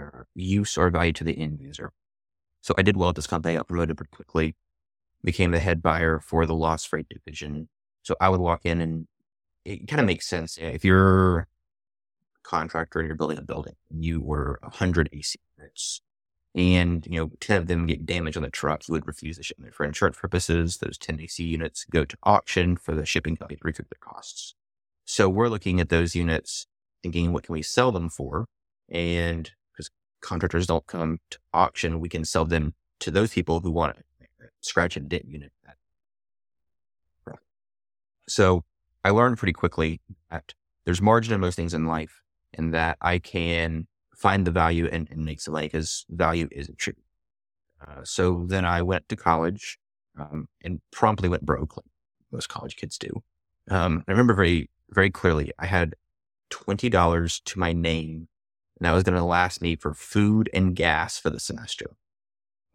uh, 0.00 0.22
use 0.34 0.78
or 0.78 0.90
value 0.90 1.12
to 1.12 1.24
the 1.24 1.36
end 1.36 1.60
user. 1.60 1.92
So 2.60 2.74
I 2.78 2.82
did 2.82 2.96
well 2.96 3.08
at 3.08 3.16
this 3.16 3.26
company. 3.26 3.58
I 3.58 3.62
promoted 3.62 3.96
pretty 3.96 4.10
quickly, 4.14 4.54
became 5.22 5.50
the 5.50 5.58
head 5.58 5.82
buyer 5.82 6.20
for 6.20 6.46
the 6.46 6.54
loss 6.54 6.84
freight 6.84 7.08
division. 7.08 7.68
So 8.02 8.16
I 8.20 8.28
would 8.28 8.40
walk 8.40 8.62
in 8.64 8.80
and 8.80 9.06
it 9.64 9.88
kind 9.88 10.00
of 10.00 10.06
makes 10.06 10.26
sense. 10.26 10.58
Eh, 10.60 10.70
if 10.70 10.84
you're 10.84 11.38
a 11.40 11.46
contractor 12.42 12.98
and 12.98 13.06
you're 13.06 13.16
building 13.16 13.38
a 13.38 13.42
building, 13.42 13.74
you 13.90 14.20
were 14.20 14.58
100 14.62 15.10
AC 15.12 15.38
units 15.58 16.00
and, 16.54 17.06
you 17.06 17.20
know, 17.20 17.30
10 17.40 17.56
of 17.58 17.66
them 17.68 17.86
get 17.86 18.04
damaged 18.04 18.36
on 18.36 18.42
the 18.42 18.50
truck, 18.50 18.88
you 18.88 18.92
would 18.92 19.06
refuse 19.06 19.36
to 19.36 19.42
ship 19.42 19.56
them. 19.58 19.70
For 19.72 19.84
insurance 19.84 20.18
purposes, 20.18 20.78
those 20.78 20.98
10 20.98 21.20
AC 21.20 21.44
units 21.44 21.84
go 21.84 22.04
to 22.04 22.16
auction 22.24 22.76
for 22.76 22.94
the 22.94 23.06
shipping 23.06 23.36
company 23.36 23.56
to 23.56 23.62
recoup 23.64 23.88
their 23.88 24.00
costs. 24.00 24.54
So 25.04 25.28
we're 25.28 25.48
looking 25.48 25.80
at 25.80 25.90
those 25.90 26.16
units 26.16 26.66
thinking, 27.02 27.32
what 27.32 27.44
can 27.44 27.52
we 27.52 27.62
sell 27.62 27.92
them 27.92 28.08
for? 28.08 28.46
And 28.88 29.50
because 29.72 29.90
contractors 30.20 30.66
don't 30.66 30.86
come 30.86 31.18
to 31.30 31.38
auction, 31.52 32.00
we 32.00 32.08
can 32.08 32.24
sell 32.24 32.44
them 32.44 32.74
to 33.00 33.10
those 33.10 33.32
people 33.32 33.60
who 33.60 33.70
want 33.70 33.96
to 33.96 34.02
scratch 34.60 34.96
and 34.96 35.08
dent 35.08 35.26
unit. 35.26 35.52
So 38.28 38.64
I 39.04 39.10
learned 39.10 39.38
pretty 39.38 39.52
quickly 39.52 40.00
that 40.30 40.54
there's 40.84 41.02
margin 41.02 41.34
in 41.34 41.40
most 41.40 41.56
things 41.56 41.74
in 41.74 41.86
life 41.86 42.22
and 42.54 42.72
that 42.72 42.96
I 43.00 43.18
can 43.18 43.88
find 44.14 44.46
the 44.46 44.52
value 44.52 44.88
and, 44.90 45.08
and 45.10 45.24
make 45.24 45.40
some 45.40 45.54
money 45.54 45.66
because 45.66 46.06
value 46.08 46.48
isn't 46.52 46.78
true. 46.78 46.94
Uh, 47.80 48.04
so 48.04 48.44
then 48.46 48.64
I 48.64 48.82
went 48.82 49.08
to 49.08 49.16
college 49.16 49.78
um, 50.16 50.48
and 50.62 50.80
promptly 50.92 51.28
went 51.28 51.44
broke, 51.44 51.76
like 51.76 51.86
most 52.30 52.48
college 52.48 52.76
kids 52.76 52.98
do. 52.98 53.22
Um, 53.68 54.04
I 54.06 54.12
remember 54.12 54.34
very, 54.34 54.70
very 54.90 55.10
clearly, 55.10 55.50
I 55.58 55.66
had 55.66 55.94
$20 56.50 57.42
to 57.44 57.58
my 57.58 57.72
name 57.72 58.28
and 58.78 58.86
that 58.86 58.92
was 58.92 59.02
going 59.02 59.16
to 59.16 59.24
last 59.24 59.60
me 59.60 59.76
for 59.76 59.92
food 59.92 60.48
and 60.54 60.74
gas 60.74 61.18
for 61.18 61.30
the 61.30 61.40
semester. 61.40 61.96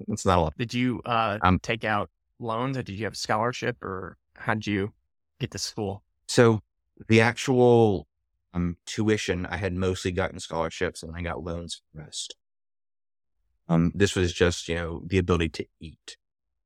It's 0.08 0.26
not 0.26 0.38
a 0.38 0.42
lot. 0.42 0.54
Did 0.58 0.74
you 0.74 1.02
uh, 1.06 1.38
um, 1.42 1.60
take 1.60 1.84
out 1.84 2.10
loans 2.40 2.78
or 2.78 2.84
did 2.84 2.94
you 2.94 3.06
have 3.06 3.14
a 3.14 3.18
scholarship 3.18 3.82
or 3.82 4.18
how 4.36 4.54
did 4.54 4.68
you 4.68 4.94
get 5.40 5.52
to 5.52 5.58
school? 5.58 6.04
So 6.28 6.62
the 7.08 7.22
actual 7.22 8.08
um, 8.54 8.78
tuition, 8.86 9.46
I 9.46 9.58
had 9.58 9.74
mostly 9.74 10.12
gotten 10.12 10.40
scholarships 10.40 11.04
and 11.04 11.16
I 11.16 11.22
got 11.22 11.44
loans 11.44 11.76
for 11.76 11.98
the 11.98 12.04
rest. 12.04 12.36
Um, 13.68 13.92
this 13.96 14.16
was 14.16 14.32
just, 14.34 14.68
you 14.68 14.76
know, 14.76 15.02
the 15.06 15.18
ability 15.18 15.50
to 15.50 15.66
eat. 15.80 16.18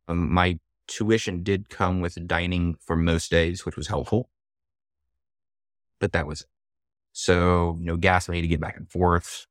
Um, 0.08 0.34
my 0.34 0.60
tuition 0.88 1.44
did 1.44 1.70
come 1.70 2.02
with 2.02 2.28
dining 2.28 2.76
for 2.82 2.96
most 2.96 3.32
days, 3.32 3.66
which 3.66 3.78
was 3.78 3.88
helpful, 3.88 4.30
but 6.00 6.12
that 6.12 6.28
was 6.28 6.42
it. 6.42 6.48
So, 7.14 7.78
you 7.80 7.86
know, 7.86 7.98
gas 7.98 8.28
money 8.28 8.42
to 8.42 8.48
get 8.48 8.60
back 8.60 8.78
and 8.78 8.90
forth 8.90 9.46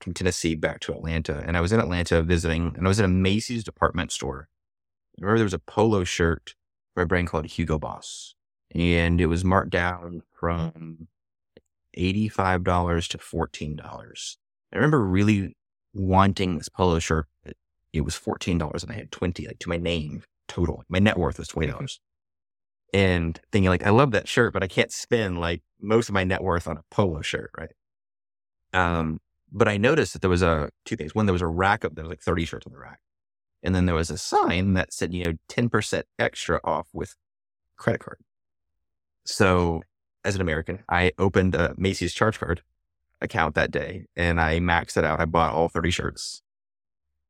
from 0.00 0.14
Tennessee 0.14 0.54
back 0.54 0.80
to 0.80 0.92
Atlanta. 0.92 1.42
And 1.46 1.56
I 1.56 1.60
was 1.60 1.72
in 1.72 1.80
Atlanta 1.80 2.22
visiting 2.22 2.74
and 2.76 2.86
I 2.86 2.88
was 2.88 2.98
in 2.98 3.04
a 3.04 3.08
Macy's 3.08 3.64
department 3.64 4.12
store. 4.12 4.48
I 5.18 5.22
remember 5.22 5.38
there 5.38 5.44
was 5.44 5.54
a 5.54 5.58
polo 5.58 6.04
shirt 6.04 6.54
for 6.94 7.02
a 7.02 7.06
brand 7.06 7.28
called 7.28 7.46
Hugo 7.46 7.78
Boss 7.78 8.34
and 8.74 9.20
it 9.20 9.26
was 9.26 9.44
marked 9.44 9.70
down 9.70 10.22
from 10.32 11.08
$85 11.96 13.08
to 13.08 13.18
$14. 13.18 14.36
I 14.72 14.76
remember 14.76 15.04
really 15.04 15.56
wanting 15.92 16.56
this 16.56 16.68
polo 16.68 16.98
shirt. 16.98 17.26
It 17.92 18.02
was 18.02 18.14
$14 18.14 18.82
and 18.82 18.92
I 18.92 18.94
had 18.94 19.10
20 19.10 19.46
like 19.46 19.58
to 19.58 19.68
my 19.68 19.76
name 19.76 20.22
total. 20.48 20.84
My 20.88 20.98
net 20.98 21.18
worth 21.18 21.38
was 21.38 21.48
$20. 21.48 21.98
And 22.92 23.40
thinking 23.52 23.68
like, 23.68 23.86
I 23.86 23.90
love 23.90 24.12
that 24.12 24.28
shirt, 24.28 24.52
but 24.52 24.62
I 24.62 24.68
can't 24.68 24.92
spend 24.92 25.40
like 25.40 25.62
most 25.80 26.08
of 26.08 26.14
my 26.14 26.24
net 26.24 26.42
worth 26.42 26.66
on 26.66 26.76
a 26.76 26.84
polo 26.90 27.22
shirt. 27.22 27.50
Right. 27.58 27.70
Um, 28.72 29.20
but 29.52 29.68
I 29.68 29.76
noticed 29.76 30.12
that 30.12 30.22
there 30.22 30.30
was 30.30 30.42
a 30.42 30.70
two 30.84 30.96
things. 30.96 31.14
One, 31.14 31.26
there 31.26 31.32
was 31.32 31.42
a 31.42 31.46
rack 31.46 31.84
up 31.84 31.94
there 31.94 32.04
was 32.04 32.10
like 32.10 32.20
30 32.20 32.44
shirts 32.44 32.66
on 32.66 32.72
the 32.72 32.78
rack. 32.78 33.00
And 33.62 33.74
then 33.74 33.86
there 33.86 33.94
was 33.94 34.10
a 34.10 34.18
sign 34.18 34.74
that 34.74 34.92
said, 34.92 35.12
you 35.12 35.24
know, 35.24 35.32
10% 35.48 36.02
extra 36.18 36.60
off 36.64 36.88
with 36.92 37.14
credit 37.76 38.00
card. 38.00 38.18
So 39.24 39.82
as 40.24 40.34
an 40.34 40.40
American, 40.40 40.82
I 40.88 41.12
opened 41.18 41.54
a 41.54 41.74
Macy's 41.76 42.14
charge 42.14 42.38
card 42.38 42.62
account 43.20 43.54
that 43.54 43.70
day 43.70 44.06
and 44.16 44.40
I 44.40 44.60
maxed 44.60 44.96
it 44.96 45.04
out. 45.04 45.20
I 45.20 45.26
bought 45.26 45.54
all 45.54 45.68
30 45.68 45.90
shirts. 45.90 46.42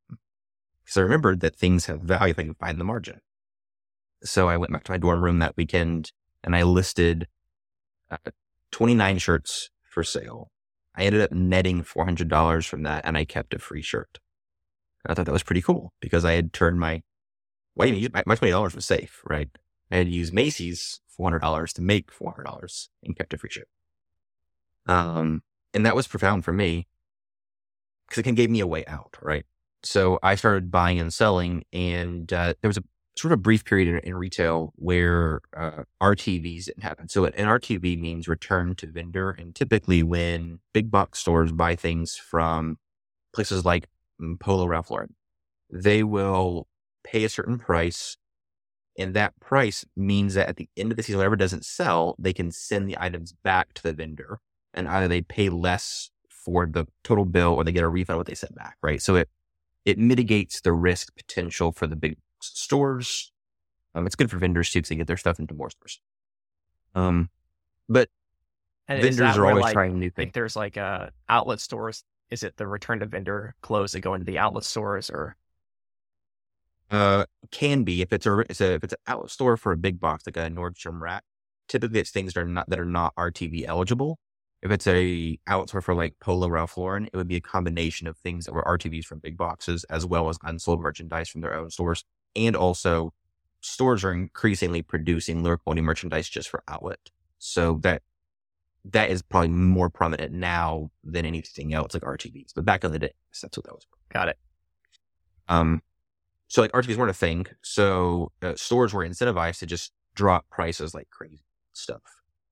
Because 0.08 0.98
I 0.98 1.02
remembered 1.02 1.40
that 1.40 1.56
things 1.56 1.86
have 1.86 2.00
value 2.00 2.30
if 2.30 2.38
I 2.38 2.44
can 2.44 2.54
find 2.54 2.78
the 2.78 2.84
margin. 2.84 3.20
So 4.22 4.48
I 4.48 4.56
went 4.56 4.72
back 4.72 4.84
to 4.84 4.92
my 4.92 4.98
dorm 4.98 5.22
room 5.22 5.38
that 5.38 5.56
weekend 5.56 6.12
and 6.44 6.54
I 6.54 6.62
listed 6.62 7.26
uh, 8.10 8.30
29 8.70 9.18
shirts 9.18 9.70
for 9.82 10.04
sale. 10.04 10.50
I 10.94 11.04
ended 11.04 11.22
up 11.22 11.32
netting 11.32 11.82
$400 11.82 12.66
from 12.66 12.82
that 12.82 13.04
and 13.04 13.16
I 13.16 13.24
kept 13.24 13.54
a 13.54 13.58
free 13.58 13.82
shirt. 13.82 14.18
I 15.06 15.14
thought 15.14 15.26
that 15.26 15.32
was 15.32 15.42
pretty 15.42 15.62
cool 15.62 15.92
because 16.00 16.24
I 16.24 16.32
had 16.32 16.52
turned 16.52 16.78
my, 16.78 17.02
well, 17.74 17.88
my, 18.12 18.22
my 18.26 18.36
$20 18.36 18.74
was 18.74 18.84
safe, 18.84 19.22
right? 19.24 19.48
I 19.90 19.96
had 19.96 20.08
used 20.08 20.32
Macy's 20.32 21.00
$400 21.18 21.72
to 21.74 21.82
make 21.82 22.12
$400 22.12 22.88
and 23.02 23.16
kept 23.16 23.34
a 23.34 23.38
free 23.38 23.50
shirt. 23.50 23.68
Um, 24.86 25.42
and 25.74 25.86
that 25.86 25.96
was 25.96 26.06
profound 26.06 26.44
for 26.44 26.52
me 26.52 26.86
because 28.06 28.18
it 28.20 28.24
kind 28.24 28.34
of 28.34 28.36
gave 28.36 28.50
me 28.50 28.60
a 28.60 28.66
way 28.66 28.84
out, 28.86 29.16
right? 29.22 29.44
So 29.82 30.18
I 30.22 30.34
started 30.34 30.70
buying 30.70 31.00
and 31.00 31.12
selling, 31.12 31.64
and 31.72 32.30
uh, 32.32 32.54
there 32.60 32.68
was 32.68 32.76
a 32.76 32.84
sort 33.20 33.32
of 33.32 33.42
brief 33.42 33.64
period 33.64 33.88
in, 33.88 33.98
in 33.98 34.14
retail 34.14 34.72
where 34.76 35.40
uh, 35.56 35.84
RTVs 36.02 36.66
didn't 36.66 36.82
happen. 36.82 37.08
So 37.08 37.24
an 37.24 37.32
RTV 37.32 38.00
means 38.00 38.28
return 38.28 38.74
to 38.76 38.86
vendor, 38.86 39.30
and 39.30 39.54
typically 39.54 40.02
when 40.02 40.60
big 40.72 40.90
box 40.90 41.18
stores 41.18 41.52
buy 41.52 41.76
things 41.76 42.16
from 42.16 42.78
places 43.32 43.64
like 43.64 43.88
mm, 44.20 44.38
Polo 44.38 44.66
Ralph 44.66 44.90
Lauren, 44.90 45.14
they 45.70 46.02
will 46.02 46.66
pay 47.04 47.24
a 47.24 47.28
certain 47.28 47.58
price 47.58 48.16
and 48.98 49.14
that 49.14 49.38
price 49.40 49.84
means 49.96 50.34
that 50.34 50.48
at 50.48 50.56
the 50.56 50.68
end 50.76 50.90
of 50.90 50.96
the 50.96 51.02
season, 51.02 51.18
whatever 51.18 51.36
doesn't 51.36 51.64
sell, 51.64 52.16
they 52.18 52.32
can 52.32 52.50
send 52.50 52.88
the 52.88 52.98
items 53.00 53.32
back 53.32 53.72
to 53.74 53.82
the 53.82 53.92
vendor 53.92 54.40
and 54.74 54.88
either 54.88 55.08
they 55.08 55.22
pay 55.22 55.48
less 55.48 56.10
for 56.28 56.66
the 56.66 56.86
total 57.02 57.24
bill 57.24 57.54
or 57.54 57.64
they 57.64 57.72
get 57.72 57.84
a 57.84 57.88
refund 57.88 58.16
of 58.16 58.18
what 58.18 58.26
they 58.26 58.34
sent 58.34 58.54
back, 58.54 58.76
right? 58.82 59.00
So 59.00 59.16
it, 59.16 59.28
it 59.84 59.98
mitigates 59.98 60.60
the 60.60 60.72
risk 60.72 61.16
potential 61.16 61.72
for 61.72 61.86
the 61.86 61.96
big 61.96 62.18
stores. 62.40 63.32
Um, 63.94 64.06
it's 64.06 64.16
good 64.16 64.30
for 64.30 64.38
vendors 64.38 64.70
too, 64.70 64.80
because 64.80 64.88
they 64.90 64.96
get 64.96 65.06
their 65.06 65.16
stuff 65.16 65.38
into 65.38 65.54
more 65.54 65.70
stores. 65.70 66.00
Um, 66.94 67.28
but 67.88 68.08
and 68.88 69.02
vendors 69.02 69.36
are 69.36 69.46
always 69.46 69.62
like, 69.62 69.72
trying 69.72 69.98
new 69.98 70.10
things. 70.10 70.32
There's 70.34 70.56
like 70.56 70.76
uh, 70.76 71.10
outlet 71.28 71.60
stores. 71.60 72.04
Is 72.30 72.42
it 72.42 72.56
the 72.56 72.66
return 72.66 73.00
to 73.00 73.06
vendor 73.06 73.54
clothes 73.60 73.92
that 73.92 74.00
go 74.00 74.14
into 74.14 74.24
the 74.24 74.38
outlet 74.38 74.64
stores 74.64 75.10
or? 75.10 75.36
Uh, 76.90 77.24
can 77.52 77.84
be 77.84 78.02
if 78.02 78.12
it's 78.12 78.26
a, 78.26 78.38
it's 78.40 78.60
a 78.60 78.74
if 78.74 78.82
it's 78.82 78.92
an 78.92 78.98
outlet 79.06 79.30
store 79.30 79.56
for 79.56 79.70
a 79.70 79.76
big 79.76 80.00
box 80.00 80.26
like 80.26 80.36
a 80.36 80.50
Nordstrom 80.50 81.00
Rack. 81.00 81.22
Typically, 81.68 82.00
it's 82.00 82.10
things 82.10 82.34
that 82.34 82.40
are 82.40 82.46
not 82.46 82.68
that 82.68 82.80
are 82.80 82.84
not 82.84 83.14
RTV 83.14 83.64
eligible. 83.66 84.18
If 84.62 84.70
it's 84.72 84.86
a 84.86 85.38
outlet 85.46 85.68
store 85.68 85.80
for 85.80 85.94
like 85.94 86.14
Polo 86.20 86.48
Ralph 86.48 86.76
Lauren, 86.76 87.06
it 87.06 87.16
would 87.16 87.28
be 87.28 87.36
a 87.36 87.40
combination 87.40 88.06
of 88.08 88.18
things 88.18 88.44
that 88.44 88.52
were 88.52 88.64
RTVs 88.64 89.04
from 89.04 89.20
big 89.20 89.36
boxes 89.36 89.84
as 89.84 90.04
well 90.04 90.28
as 90.28 90.38
unsold 90.42 90.80
merchandise 90.80 91.28
from 91.28 91.40
their 91.40 91.54
own 91.54 91.70
stores. 91.70 92.04
And 92.36 92.56
also, 92.56 93.12
stores 93.60 94.04
are 94.04 94.12
increasingly 94.12 94.82
producing 94.82 95.42
lower 95.42 95.56
quality 95.56 95.82
merchandise 95.82 96.28
just 96.28 96.48
for 96.48 96.62
outlet. 96.68 97.10
So 97.38 97.78
that 97.82 98.02
that 98.84 99.10
is 99.10 99.22
probably 99.22 99.48
more 99.48 99.90
prominent 99.90 100.32
now 100.32 100.90
than 101.04 101.26
anything 101.26 101.74
else 101.74 101.92
like 101.94 102.02
RTVs. 102.02 102.52
But 102.54 102.64
back 102.64 102.82
in 102.82 102.92
the 102.92 102.98
day, 102.98 103.12
that's 103.42 103.56
what 103.56 103.66
that 103.66 103.74
was. 103.74 103.86
Got 104.10 104.28
it. 104.28 104.38
Um, 105.48 105.82
so 106.48 106.62
like 106.62 106.72
RTVs 106.72 106.96
weren't 106.96 107.10
a 107.10 107.14
thing. 107.14 107.46
So 107.62 108.32
uh, 108.42 108.54
stores 108.56 108.94
were 108.94 109.06
incentivized 109.06 109.58
to 109.58 109.66
just 109.66 109.92
drop 110.14 110.48
prices 110.50 110.94
like 110.94 111.10
crazy 111.10 111.44
stuff. 111.72 112.00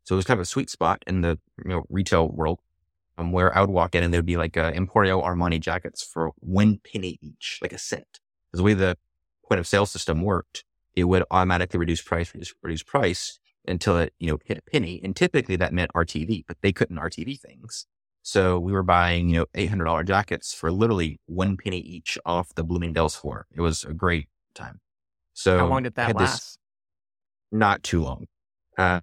So 0.04 0.14
it 0.14 0.16
was 0.16 0.25
kind 0.25 0.38
of 0.38 0.42
a 0.42 0.47
sweet 0.47 0.70
spot 0.70 1.02
in 1.06 1.23
the 1.23 1.38
you 1.64 1.70
know 1.70 1.85
retail 1.88 2.28
world 2.28 2.61
um, 3.18 3.32
where 3.32 3.56
I 3.56 3.61
would 3.61 3.70
walk 3.70 3.94
in 3.94 4.02
and 4.02 4.12
there'd 4.12 4.25
be 4.25 4.37
like 4.37 4.56
uh, 4.56 4.73
Emporio 4.73 5.23
Armani 5.23 5.61
jackets 5.61 6.02
for 6.02 6.32
one 6.38 6.78
penny 6.78 7.18
each, 7.20 7.58
like 7.61 7.73
a 7.73 7.78
cent. 7.78 8.20
Because 8.50 8.58
the 8.58 8.64
way 8.64 8.75
the 8.75 8.97
point 9.49 9.59
of 9.59 9.67
sale 9.67 9.87
system 9.87 10.23
worked, 10.23 10.64
it 10.95 11.05
would 11.05 11.25
automatically 11.31 11.78
reduce 11.78 12.02
price, 12.02 12.33
reduce, 12.35 12.55
reduce 12.62 12.83
price 12.83 13.40
until 13.67 13.99
it 13.99 14.12
you 14.19 14.31
know 14.31 14.38
hit 14.45 14.59
a 14.59 14.71
penny. 14.71 15.00
And 15.02 15.14
typically 15.14 15.57
that 15.57 15.73
meant 15.73 15.93
RTV, 15.95 16.45
but 16.47 16.59
they 16.62 16.73
couldn't 16.73 16.97
RTV 16.97 17.40
things. 17.40 17.87
So 18.23 18.59
we 18.59 18.73
were 18.73 18.83
buying, 18.83 19.31
you 19.31 19.38
know, 19.38 19.47
$800 19.55 20.07
jackets 20.07 20.52
for 20.52 20.71
literally 20.71 21.19
one 21.25 21.57
penny 21.57 21.78
each 21.78 22.19
off 22.26 22.55
the 22.55 22.62
Bloomingdale's 22.62 23.17
floor. 23.17 23.47
It 23.55 23.62
was 23.62 23.85
a 23.85 23.95
great 23.95 24.28
time. 24.55 24.81
So 25.33 25.57
how 25.57 25.67
long 25.67 25.85
did 25.85 25.95
that 25.95 26.14
last? 26.14 26.35
This, 26.35 26.59
not 27.52 27.83
too 27.83 28.02
long. 28.02 28.26
Uh, 28.76 29.00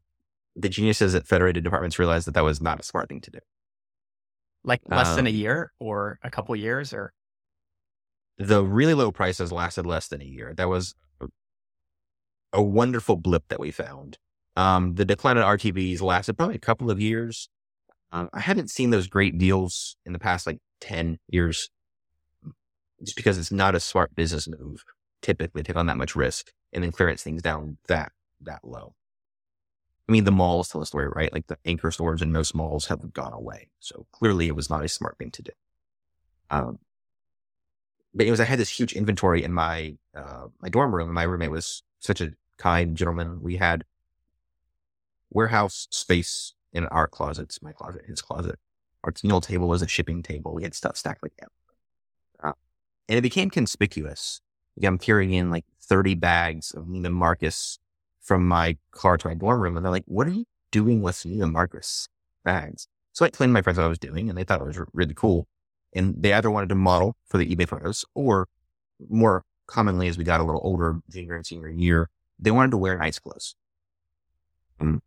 the 0.55 0.69
geniuses 0.69 1.15
at 1.15 1.25
Federated 1.25 1.63
Departments 1.63 1.97
realized 1.97 2.27
that 2.27 2.33
that 2.35 2.43
was 2.43 2.61
not 2.61 2.79
a 2.79 2.83
smart 2.83 3.09
thing 3.09 3.21
to 3.21 3.31
do. 3.31 3.39
Like 4.63 4.81
less 4.87 5.09
um, 5.09 5.15
than 5.15 5.27
a 5.27 5.31
um, 5.31 5.35
year 5.35 5.71
or 5.79 6.19
a 6.23 6.29
couple 6.29 6.55
years 6.55 6.93
or? 6.93 7.11
The 8.37 8.63
really 8.63 8.93
low 8.93 9.11
prices 9.11 9.51
lasted 9.51 9.85
less 9.85 10.07
than 10.07 10.21
a 10.21 10.25
year. 10.25 10.53
That 10.55 10.69
was 10.69 10.95
a, 12.51 12.61
wonderful 12.61 13.17
blip 13.17 13.43
that 13.49 13.59
we 13.59 13.71
found. 13.71 14.17
Um, 14.55 14.95
the 14.95 15.05
decline 15.05 15.37
in 15.37 15.43
RTVs 15.43 16.01
lasted 16.01 16.37
probably 16.37 16.55
a 16.55 16.59
couple 16.59 16.89
of 16.89 17.01
years. 17.01 17.49
Um, 18.11 18.29
I 18.33 18.39
haven't 18.39 18.69
seen 18.69 18.91
those 18.91 19.07
great 19.07 19.37
deals 19.37 19.97
in 20.05 20.13
the 20.13 20.19
past 20.19 20.47
like 20.47 20.59
10 20.79 21.17
years 21.27 21.69
just 23.03 23.17
because 23.17 23.37
it's 23.37 23.51
not 23.51 23.75
a 23.75 23.79
smart 23.79 24.15
business 24.15 24.47
move 24.47 24.85
typically 25.21 25.63
take 25.63 25.75
on 25.75 25.87
that 25.87 25.97
much 25.97 26.15
risk 26.15 26.51
and 26.71 26.83
then 26.83 26.91
clearance 26.91 27.23
things 27.23 27.41
down 27.41 27.77
that 27.87 28.11
that 28.41 28.59
low. 28.63 28.93
I 30.07 30.11
mean, 30.11 30.23
the 30.23 30.31
malls 30.31 30.69
tell 30.69 30.81
a 30.81 30.85
story, 30.85 31.07
right? 31.07 31.33
Like 31.33 31.47
the 31.47 31.57
anchor 31.65 31.89
stores 31.89 32.21
in 32.21 32.31
most 32.31 32.53
malls 32.53 32.85
have 32.87 33.11
gone 33.11 33.33
away. 33.33 33.69
So 33.79 34.05
clearly 34.11 34.47
it 34.47 34.55
was 34.55 34.69
not 34.69 34.85
a 34.85 34.87
smart 34.87 35.17
thing 35.17 35.31
to 35.31 35.41
do. 35.41 35.51
Um, 36.51 36.77
but 38.15 38.25
it 38.25 38.31
was, 38.31 38.39
I 38.39 38.45
had 38.45 38.59
this 38.59 38.69
huge 38.69 38.93
inventory 38.93 39.43
in 39.43 39.51
my, 39.51 39.97
uh, 40.15 40.47
my 40.61 40.69
dorm 40.69 40.95
room 40.95 41.09
and 41.09 41.13
my 41.13 41.23
roommate 41.23 41.51
was 41.51 41.83
such 41.99 42.21
a 42.21 42.31
kind 42.57 42.95
gentleman. 42.95 43.41
We 43.41 43.57
had 43.57 43.83
warehouse 45.29 45.87
space 45.91 46.53
in 46.71 46.85
our 46.87 47.07
closets, 47.07 47.61
my 47.61 47.73
closet, 47.73 48.03
his 48.07 48.21
closet. 48.21 48.57
Our 49.03 49.13
meal 49.23 49.41
table 49.41 49.67
was 49.67 49.81
a 49.81 49.87
shipping 49.87 50.23
table. 50.23 50.53
We 50.53 50.63
had 50.63 50.73
stuff 50.73 50.97
stacked 50.97 51.23
like 51.23 51.35
that. 51.39 51.49
Uh, 52.43 52.53
and 53.09 53.17
it 53.17 53.21
became 53.21 53.49
conspicuous. 53.49 54.41
Like 54.77 54.87
I'm 54.87 54.97
carrying 54.97 55.33
in 55.33 55.51
like 55.51 55.65
30 55.81 56.15
bags 56.15 56.71
of 56.71 56.85
Neiman 56.85 57.13
Marcus 57.13 57.79
from 58.21 58.47
my 58.47 58.77
car 58.91 59.17
to 59.17 59.27
my 59.27 59.35
dorm 59.35 59.61
room. 59.61 59.77
And 59.77 59.85
they're 59.85 59.91
like, 59.91 60.05
what 60.05 60.27
are 60.27 60.31
you 60.31 60.45
doing 60.71 61.01
with 61.01 61.17
Neiman 61.17 61.51
Marcus 61.51 62.07
bags? 62.43 62.87
So 63.11 63.23
I 63.23 63.27
explained 63.27 63.51
to 63.51 63.53
my 63.53 63.61
friends 63.61 63.77
what 63.77 63.85
I 63.85 63.89
was 63.89 63.99
doing 63.99 64.29
and 64.29 64.37
they 64.37 64.43
thought 64.43 64.61
it 64.61 64.67
was 64.67 64.79
really 64.93 65.13
cool. 65.13 65.47
And 65.95 66.15
they 66.21 66.33
either 66.33 66.51
wanted 66.51 66.69
to 66.69 66.75
model 66.75 67.15
for 67.25 67.37
the 67.37 67.55
eBay 67.55 67.67
photos 67.67 68.05
or 68.13 68.47
more 69.09 69.43
commonly 69.65 70.07
as 70.07 70.17
we 70.17 70.23
got 70.23 70.39
a 70.39 70.43
little 70.43 70.61
older, 70.63 70.99
junior 71.09 71.35
and 71.35 71.45
senior 71.45 71.69
year, 71.69 72.09
they 72.37 72.51
wanted 72.51 72.71
to 72.71 72.77
wear 72.77 72.97
nice 72.97 73.17
clothes. 73.17 73.55
Um, 74.79 75.01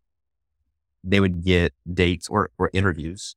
they 1.03 1.19
would 1.19 1.43
get 1.43 1.73
dates 1.91 2.27
or, 2.27 2.49
or 2.57 2.69
interviews 2.73 3.35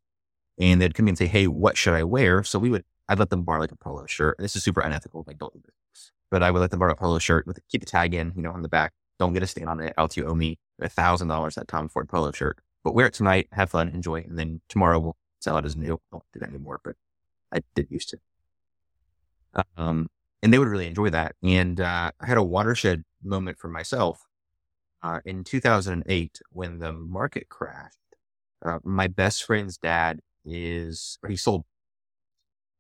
and 0.59 0.81
they'd 0.81 0.95
come 0.95 1.07
in 1.07 1.11
and 1.11 1.19
say, 1.19 1.27
Hey, 1.27 1.47
what 1.47 1.77
should 1.77 1.95
I 1.95 2.05
wear? 2.05 2.43
So 2.43 2.59
we 2.59 2.71
would, 2.71 2.85
I'd 3.09 3.19
let 3.19 3.31
them 3.31 3.43
borrow 3.43 3.61
like 3.61 3.73
a 3.73 3.77
polo 3.77 4.07
shirt. 4.07 4.37
This 4.39 4.57
is 4.57 4.65
super 4.65 4.81
unethical. 4.81 5.25
Like 5.27 5.39
don't 5.39 5.53
do 5.53 5.61
this, 5.65 6.13
but 6.31 6.43
I 6.43 6.51
would 6.51 6.61
let 6.61 6.71
them 6.71 6.81
borrow 6.81 6.93
a 6.93 6.97
polo 6.97 7.19
shirt 7.19 7.47
with 7.47 7.61
keep 7.69 7.83
the 7.83 7.87
tag 7.87 8.15
in, 8.15 8.33
you 8.35 8.43
know, 8.43 8.53
on 8.53 8.63
the 8.63 8.69
back. 8.69 8.93
Don't 9.19 9.35
get 9.35 9.43
a 9.43 9.47
stain 9.47 9.69
on 9.69 9.81
it. 9.81 9.95
Else 9.99 10.17
you 10.17 10.27
owe 10.27 10.35
me 10.35 10.59
a 10.81 10.89
thousand 10.89 11.29
dollars 11.29 11.55
that 11.55 11.69
Tom 11.69 11.89
Ford 11.89 12.09
polo 12.09 12.33
shirt, 12.33 12.59
but 12.83 12.95
wear 12.95 13.07
it 13.07 13.15
tonight, 13.15 13.49
have 13.53 13.71
fun, 13.71 13.89
enjoy. 13.89 14.23
And 14.23 14.39
then 14.39 14.61
tomorrow 14.69 14.99
we'll 14.99 15.17
sell 15.41 15.59
it 15.59 15.65
as 15.65 15.77
new. 15.77 16.01
Don't 16.11 16.25
do 16.33 16.41
that 16.41 16.49
anymore, 16.49 16.81
but 16.83 16.97
I 17.53 17.61
did 17.75 17.91
used 17.91 18.11
to. 18.11 18.19
Um, 19.77 20.09
and 20.43 20.53
they 20.53 20.59
would 20.59 20.69
really 20.69 20.87
enjoy 20.87 21.11
that. 21.11 21.35
And, 21.43 21.81
uh, 21.81 22.11
I 22.19 22.27
had 22.27 22.39
a 22.39 22.43
watershed 22.43 23.05
moment 23.23 23.59
for 23.59 23.69
myself 23.69 24.27
uh, 25.03 25.21
in 25.25 25.45
2008, 25.45 26.41
when 26.51 26.79
the 26.79 26.93
market 26.93 27.49
crashed, 27.49 27.99
uh, 28.65 28.79
my 28.85 29.09
best 29.09 29.43
friend's 29.43 29.77
dad 29.77 30.21
is 30.45 31.19
he 31.27 31.37
sold, 31.37 31.65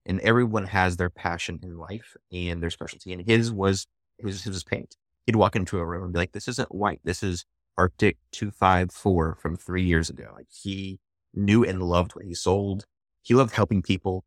and 0.07 0.21
everyone 0.21 0.67
has 0.67 0.97
their 0.97 1.11
passion 1.11 1.59
in 1.63 1.77
life 1.77 2.17
and 2.31 2.63
their 2.63 2.71
specialty. 2.71 3.13
And 3.13 3.27
his 3.27 3.51
was, 3.51 3.87
his, 4.19 4.47
was 4.47 4.63
paint. 4.63 4.97
He'd 5.27 5.37
walk 5.37 5.57
into 5.57 5.79
a 5.79 5.85
room 5.85 6.05
and 6.05 6.13
be 6.13 6.21
like, 6.21 6.33
this 6.33 6.49
isn't 6.49 6.75
white. 6.75 7.01
This 7.03 7.23
is 7.23 7.45
Arctic 7.77 8.19
254 8.33 9.37
from 9.41 9.57
three 9.57 9.85
years 9.85 10.09
ago. 10.09 10.31
Like 10.35 10.49
he 10.51 11.01
knew 11.35 11.65
and 11.65 11.83
loved 11.83 12.15
what 12.15 12.25
he 12.25 12.35
sold. 12.35 12.85
He 13.23 13.35
loved 13.35 13.55
helping 13.55 13.83
people, 13.83 14.25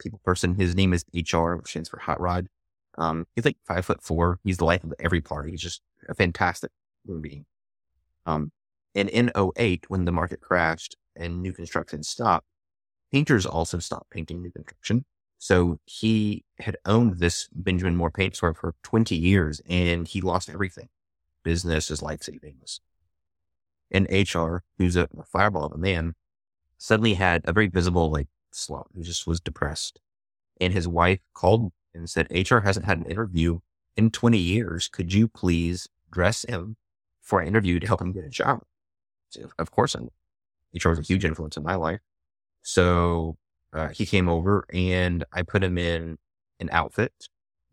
people 0.00 0.20
person. 0.24 0.54
His 0.54 0.74
name 0.74 0.92
is 0.92 1.04
HR, 1.14 1.54
which 1.54 1.70
stands 1.70 1.88
for 1.88 2.00
Hot 2.00 2.20
Rod. 2.20 2.48
Um, 2.98 3.26
he's 3.34 3.44
like 3.44 3.56
five 3.66 3.84
foot 3.84 4.02
four. 4.02 4.38
He's 4.42 4.58
the 4.58 4.64
life 4.64 4.84
of 4.84 4.92
every 4.98 5.20
party. 5.20 5.52
He's 5.52 5.62
just 5.62 5.82
a 6.08 6.14
fantastic 6.14 6.70
human 7.04 7.22
being. 7.22 7.46
Um, 8.26 8.52
and 8.94 9.08
in 9.08 9.30
08, 9.36 9.84
when 9.88 10.04
the 10.04 10.12
market 10.12 10.40
crashed 10.40 10.96
and 11.14 11.40
new 11.40 11.52
construction 11.52 12.02
stopped, 12.02 12.46
painters 13.12 13.46
also 13.46 13.78
stopped 13.78 14.10
painting 14.10 14.42
new 14.42 14.50
construction. 14.50 15.04
So 15.38 15.80
he 15.86 16.44
had 16.58 16.76
owned 16.84 17.18
this 17.18 17.48
Benjamin 17.52 17.96
Moore 17.96 18.10
paint 18.10 18.36
store 18.36 18.52
for 18.52 18.74
20 18.82 19.16
years 19.16 19.62
and 19.68 20.06
he 20.06 20.20
lost 20.20 20.50
everything. 20.50 20.88
Business, 21.42 21.88
his 21.88 22.02
life 22.02 22.22
savings. 22.22 22.80
And 23.90 24.06
HR, 24.10 24.58
who's 24.76 24.96
a 24.96 25.08
fireball 25.26 25.64
of 25.64 25.72
a 25.72 25.78
man, 25.78 26.14
suddenly 26.76 27.14
had 27.14 27.42
a 27.44 27.52
very 27.52 27.68
visible 27.68 28.10
like 28.10 28.28
He 28.94 29.02
just 29.02 29.26
was 29.26 29.40
depressed. 29.40 30.00
And 30.60 30.72
his 30.72 30.86
wife 30.86 31.20
called 31.34 31.72
and 31.94 32.08
said, 32.08 32.28
HR 32.30 32.58
hasn't 32.58 32.86
had 32.86 32.98
an 32.98 33.06
interview 33.06 33.60
in 33.96 34.10
20 34.10 34.38
years. 34.38 34.88
Could 34.88 35.12
you 35.12 35.28
please 35.28 35.88
dress 36.10 36.44
him 36.44 36.76
for 37.30 37.40
an 37.40 37.48
interview 37.48 37.78
to 37.78 37.86
help 37.86 38.02
him 38.02 38.12
get 38.12 38.24
a 38.24 38.28
job. 38.28 38.60
So 39.30 39.50
of 39.58 39.70
course, 39.70 39.94
I'm, 39.94 40.08
HR 40.74 40.90
was 40.90 40.98
a 40.98 41.02
huge 41.02 41.24
influence 41.24 41.56
in 41.56 41.62
my 41.62 41.76
life. 41.76 42.00
So 42.62 43.36
uh, 43.72 43.88
he 43.88 44.04
came 44.04 44.28
over 44.28 44.66
and 44.72 45.24
I 45.32 45.42
put 45.42 45.62
him 45.62 45.78
in 45.78 46.18
an 46.58 46.68
outfit 46.72 47.12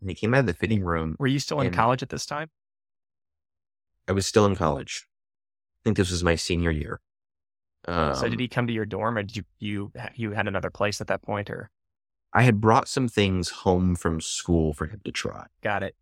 and 0.00 0.08
he 0.08 0.14
came 0.14 0.32
out 0.32 0.40
of 0.40 0.46
the 0.46 0.54
fitting 0.54 0.84
room. 0.84 1.16
Were 1.18 1.26
you 1.26 1.40
still 1.40 1.60
in 1.60 1.72
college 1.72 2.02
at 2.02 2.08
this 2.08 2.24
time? 2.24 2.50
I 4.06 4.12
was 4.12 4.26
still 4.26 4.46
in 4.46 4.54
college. 4.54 5.06
I 5.06 5.84
think 5.84 5.96
this 5.96 6.10
was 6.10 6.24
my 6.24 6.36
senior 6.36 6.70
year. 6.70 7.00
Um, 7.88 8.14
so 8.14 8.24
did 8.24 8.34
um 8.34 8.38
he 8.38 8.48
come 8.48 8.66
to 8.66 8.72
your 8.72 8.84
dorm 8.84 9.16
or 9.16 9.22
did 9.22 9.36
you, 9.36 9.44
you, 9.58 9.92
you 10.14 10.30
had 10.32 10.46
another 10.46 10.70
place 10.70 11.00
at 11.00 11.06
that 11.06 11.22
point 11.22 11.48
or? 11.48 11.70
I 12.34 12.42
had 12.42 12.60
brought 12.60 12.88
some 12.88 13.08
things 13.08 13.48
home 13.48 13.96
from 13.96 14.20
school 14.20 14.74
for 14.74 14.86
him 14.86 15.00
to 15.04 15.10
try. 15.10 15.46
Got 15.62 15.82
it. 15.82 15.96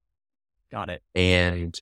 Got 0.73 0.91
it. 0.91 1.03
And 1.15 1.81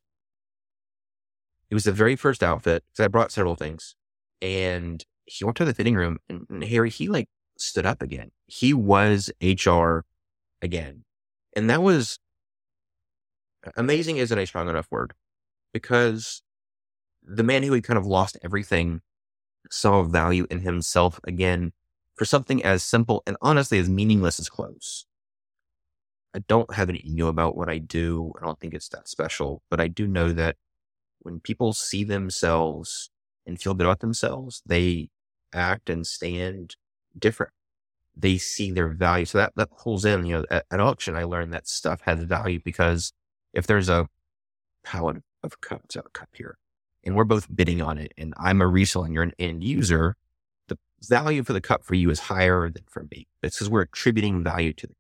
it 1.70 1.74
was 1.74 1.84
the 1.84 1.92
very 1.92 2.16
first 2.16 2.42
outfit 2.42 2.84
because 2.92 3.04
I 3.04 3.08
brought 3.08 3.32
several 3.32 3.56
things. 3.56 3.96
And 4.42 5.02
he 5.24 5.44
went 5.44 5.56
to 5.56 5.64
the 5.64 5.72
fitting 5.72 5.94
room 5.94 6.18
and, 6.28 6.46
and 6.50 6.62
Harry, 6.64 6.90
he 6.90 7.08
like 7.08 7.30
stood 7.56 7.86
up 7.86 8.02
again. 8.02 8.30
He 8.46 8.74
was 8.74 9.30
HR 9.42 10.00
again. 10.60 11.04
And 11.56 11.70
that 11.70 11.82
was 11.82 12.18
amazing 13.76 14.18
isn't 14.18 14.38
a 14.38 14.46
strong 14.46 14.68
enough 14.68 14.88
word 14.90 15.14
because 15.72 16.42
the 17.22 17.42
man 17.42 17.62
who 17.62 17.72
had 17.72 17.84
kind 17.84 17.98
of 17.98 18.04
lost 18.04 18.36
everything 18.42 19.00
saw 19.70 20.02
value 20.02 20.46
in 20.50 20.60
himself 20.60 21.20
again 21.24 21.72
for 22.14 22.24
something 22.24 22.64
as 22.64 22.82
simple 22.82 23.22
and 23.26 23.36
honestly 23.40 23.78
as 23.78 23.88
meaningless 23.88 24.38
as 24.38 24.48
clothes. 24.48 25.06
I 26.34 26.40
don't 26.48 26.74
have 26.74 26.88
any 26.88 26.98
ego 26.98 27.28
about 27.28 27.56
what 27.56 27.68
I 27.68 27.78
do. 27.78 28.32
I 28.40 28.44
don't 28.44 28.58
think 28.58 28.74
it's 28.74 28.88
that 28.88 29.08
special, 29.08 29.62
but 29.70 29.80
I 29.80 29.88
do 29.88 30.06
know 30.06 30.32
that 30.32 30.56
when 31.20 31.40
people 31.40 31.72
see 31.72 32.04
themselves 32.04 33.10
and 33.46 33.60
feel 33.60 33.74
good 33.74 33.86
about 33.86 34.00
themselves, 34.00 34.62
they 34.66 35.10
act 35.52 35.88
and 35.88 36.06
stand 36.06 36.76
different. 37.16 37.52
They 38.16 38.38
see 38.38 38.70
their 38.70 38.88
value. 38.88 39.24
So 39.24 39.38
that, 39.38 39.52
that 39.56 39.70
pulls 39.76 40.04
in, 40.04 40.26
you 40.26 40.38
know, 40.38 40.44
at, 40.50 40.66
at 40.70 40.80
auction, 40.80 41.16
I 41.16 41.24
learned 41.24 41.52
that 41.52 41.68
stuff 41.68 42.00
has 42.02 42.22
value 42.24 42.60
because 42.64 43.12
if 43.52 43.66
there's 43.66 43.88
a 43.88 44.08
pallet 44.82 45.22
of 45.42 45.60
cups, 45.60 45.96
a 45.96 46.02
cup 46.02 46.28
here, 46.32 46.58
and 47.04 47.14
we're 47.14 47.24
both 47.24 47.54
bidding 47.54 47.82
on 47.82 47.98
it, 47.98 48.12
and 48.16 48.34
I'm 48.36 48.60
a 48.60 48.66
reseller 48.66 49.06
and 49.06 49.14
you're 49.14 49.22
an 49.22 49.32
end 49.38 49.62
user, 49.62 50.16
the 50.68 50.78
value 51.02 51.42
for 51.42 51.52
the 51.52 51.60
cup 51.60 51.84
for 51.84 51.94
you 51.94 52.10
is 52.10 52.20
higher 52.20 52.70
than 52.70 52.84
for 52.88 53.06
me. 53.10 53.26
It's 53.42 53.56
because 53.56 53.70
we're 53.70 53.82
attributing 53.82 54.42
value 54.42 54.72
to 54.74 54.86
the. 54.86 54.94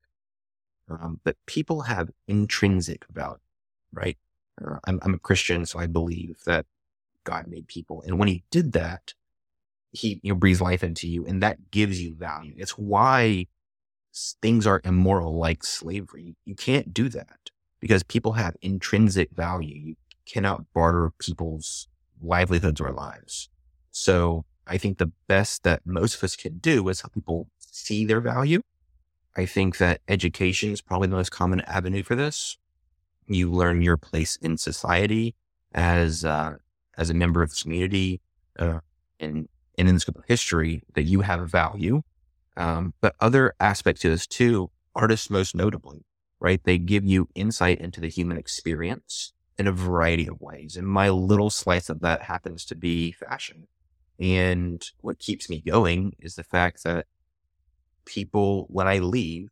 Um, 0.90 1.20
but 1.24 1.36
people 1.46 1.82
have 1.82 2.10
intrinsic 2.28 3.06
value, 3.10 3.38
right? 3.92 4.18
Uh, 4.62 4.76
I'm, 4.84 5.00
I'm 5.02 5.14
a 5.14 5.18
Christian, 5.18 5.64
so 5.64 5.78
I 5.78 5.86
believe 5.86 6.36
that 6.44 6.66
God 7.24 7.46
made 7.46 7.68
people. 7.68 8.02
And 8.06 8.18
when 8.18 8.28
he 8.28 8.44
did 8.50 8.72
that, 8.72 9.14
he 9.92 10.20
you 10.22 10.32
know, 10.32 10.38
breathes 10.38 10.60
life 10.60 10.84
into 10.84 11.08
you 11.08 11.24
and 11.24 11.42
that 11.42 11.70
gives 11.70 12.02
you 12.02 12.14
value. 12.14 12.54
It's 12.56 12.72
why 12.72 13.46
things 14.42 14.66
are 14.66 14.80
immoral 14.84 15.38
like 15.38 15.64
slavery. 15.64 16.36
You 16.44 16.54
can't 16.54 16.92
do 16.92 17.08
that 17.10 17.50
because 17.80 18.02
people 18.02 18.32
have 18.32 18.56
intrinsic 18.60 19.30
value. 19.30 19.74
You 19.74 19.96
cannot 20.26 20.72
barter 20.72 21.12
people's 21.18 21.88
livelihoods 22.22 22.80
or 22.80 22.92
lives. 22.92 23.48
So 23.90 24.44
I 24.66 24.78
think 24.78 24.98
the 24.98 25.12
best 25.28 25.62
that 25.64 25.82
most 25.84 26.16
of 26.16 26.24
us 26.24 26.36
can 26.36 26.58
do 26.58 26.88
is 26.88 27.02
help 27.02 27.14
people 27.14 27.48
see 27.58 28.04
their 28.04 28.20
value. 28.20 28.62
I 29.36 29.46
think 29.46 29.78
that 29.78 30.00
education 30.08 30.70
is 30.70 30.80
probably 30.80 31.08
the 31.08 31.16
most 31.16 31.30
common 31.30 31.60
avenue 31.62 32.02
for 32.02 32.14
this 32.14 32.56
you 33.26 33.50
learn 33.50 33.82
your 33.82 33.96
place 33.96 34.36
in 34.36 34.58
society 34.58 35.34
as 35.74 36.24
uh, 36.24 36.56
as 36.96 37.10
a 37.10 37.14
member 37.14 37.42
of 37.42 37.50
the 37.50 37.56
community, 37.60 38.20
uh, 38.58 38.80
and 39.18 39.48
and 39.76 39.88
in 39.88 39.94
the 39.94 40.00
scope 40.00 40.18
of 40.18 40.24
history 40.26 40.82
that 40.94 41.04
you 41.04 41.22
have 41.22 41.40
a 41.40 41.46
value. 41.46 42.02
Um, 42.56 42.94
but 43.00 43.16
other 43.20 43.54
aspects 43.58 44.02
to 44.02 44.10
this 44.10 44.26
too, 44.26 44.70
artists 44.94 45.28
most 45.28 45.54
notably, 45.54 46.04
right? 46.38 46.62
They 46.62 46.78
give 46.78 47.04
you 47.04 47.28
insight 47.34 47.80
into 47.80 48.00
the 48.00 48.08
human 48.08 48.36
experience 48.36 49.32
in 49.58 49.66
a 49.66 49.72
variety 49.72 50.26
of 50.26 50.40
ways. 50.40 50.76
And 50.76 50.86
my 50.86 51.08
little 51.10 51.50
slice 51.50 51.88
of 51.88 52.00
that 52.00 52.22
happens 52.22 52.64
to 52.66 52.74
be 52.74 53.12
fashion. 53.12 53.68
And 54.18 54.84
what 55.00 55.18
keeps 55.18 55.50
me 55.50 55.60
going 55.60 56.14
is 56.20 56.34
the 56.34 56.44
fact 56.44 56.84
that 56.84 57.06
people, 58.04 58.66
when 58.68 58.86
I 58.86 58.98
leave, 58.98 59.50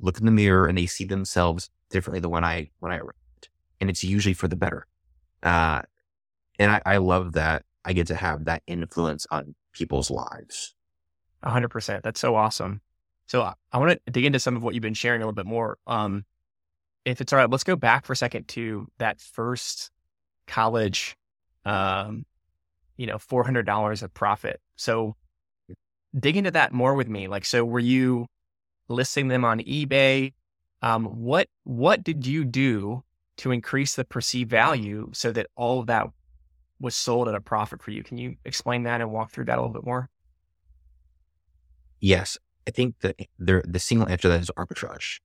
look 0.00 0.18
in 0.18 0.26
the 0.26 0.32
mirror 0.32 0.66
and 0.66 0.78
they 0.78 0.86
see 0.86 1.04
themselves 1.04 1.70
differently 1.90 2.20
than 2.20 2.30
when 2.30 2.44
I 2.44 2.70
when 2.80 2.92
I 2.92 2.98
arrived, 2.98 3.48
and 3.80 3.90
it's 3.90 4.04
usually 4.04 4.34
for 4.34 4.48
the 4.48 4.56
better. 4.56 4.86
Uh, 5.42 5.82
and 6.58 6.70
I, 6.70 6.82
I 6.84 6.96
love 6.98 7.32
that 7.32 7.64
I 7.84 7.92
get 7.92 8.06
to 8.08 8.14
have 8.14 8.44
that 8.44 8.62
influence 8.66 9.26
on 9.30 9.54
people's 9.72 10.10
lives. 10.10 10.74
Hundred 11.42 11.68
percent. 11.68 12.02
That's 12.02 12.20
so 12.20 12.34
awesome. 12.34 12.80
So 13.26 13.42
I, 13.42 13.54
I 13.72 13.78
want 13.78 14.00
to 14.06 14.12
dig 14.12 14.24
into 14.24 14.40
some 14.40 14.56
of 14.56 14.62
what 14.62 14.74
you've 14.74 14.82
been 14.82 14.94
sharing 14.94 15.22
a 15.22 15.24
little 15.24 15.34
bit 15.34 15.46
more. 15.46 15.78
Um, 15.86 16.24
if 17.04 17.20
it's 17.20 17.32
all 17.32 17.38
right, 17.38 17.50
let's 17.50 17.64
go 17.64 17.76
back 17.76 18.06
for 18.06 18.12
a 18.12 18.16
second 18.16 18.48
to 18.48 18.88
that 18.98 19.20
first 19.20 19.90
college, 20.46 21.16
um, 21.64 22.24
you 22.96 23.06
know, 23.06 23.18
four 23.18 23.44
hundred 23.44 23.66
dollars 23.66 24.02
of 24.02 24.12
profit. 24.12 24.60
So 24.76 25.16
dig 26.18 26.36
into 26.36 26.50
that 26.52 26.72
more 26.72 26.94
with 26.94 27.08
me. 27.08 27.28
Like, 27.28 27.44
so 27.44 27.64
were 27.64 27.78
you 27.78 28.26
listing 28.88 29.28
them 29.28 29.44
on 29.44 29.60
eBay? 29.60 30.32
Um, 30.82 31.04
what 31.06 31.48
what 31.64 32.04
did 32.04 32.26
you 32.26 32.44
do 32.44 33.02
to 33.38 33.50
increase 33.52 33.94
the 33.94 34.04
perceived 34.04 34.50
value 34.50 35.10
so 35.12 35.32
that 35.32 35.46
all 35.56 35.80
of 35.80 35.86
that 35.86 36.06
was 36.80 36.94
sold 36.94 37.28
at 37.28 37.34
a 37.34 37.40
profit 37.40 37.82
for 37.82 37.90
you? 37.90 38.02
Can 38.02 38.18
you 38.18 38.36
explain 38.44 38.84
that 38.84 39.00
and 39.00 39.10
walk 39.10 39.30
through 39.30 39.46
that 39.46 39.58
a 39.58 39.60
little 39.60 39.74
bit 39.74 39.84
more? 39.84 40.08
Yes, 42.00 42.38
I 42.66 42.70
think 42.70 43.00
that 43.00 43.18
the 43.38 43.62
the 43.66 43.78
single 43.78 44.08
answer 44.08 44.22
to 44.22 44.28
that 44.28 44.40
is 44.40 44.50
arbitrage. 44.56 45.18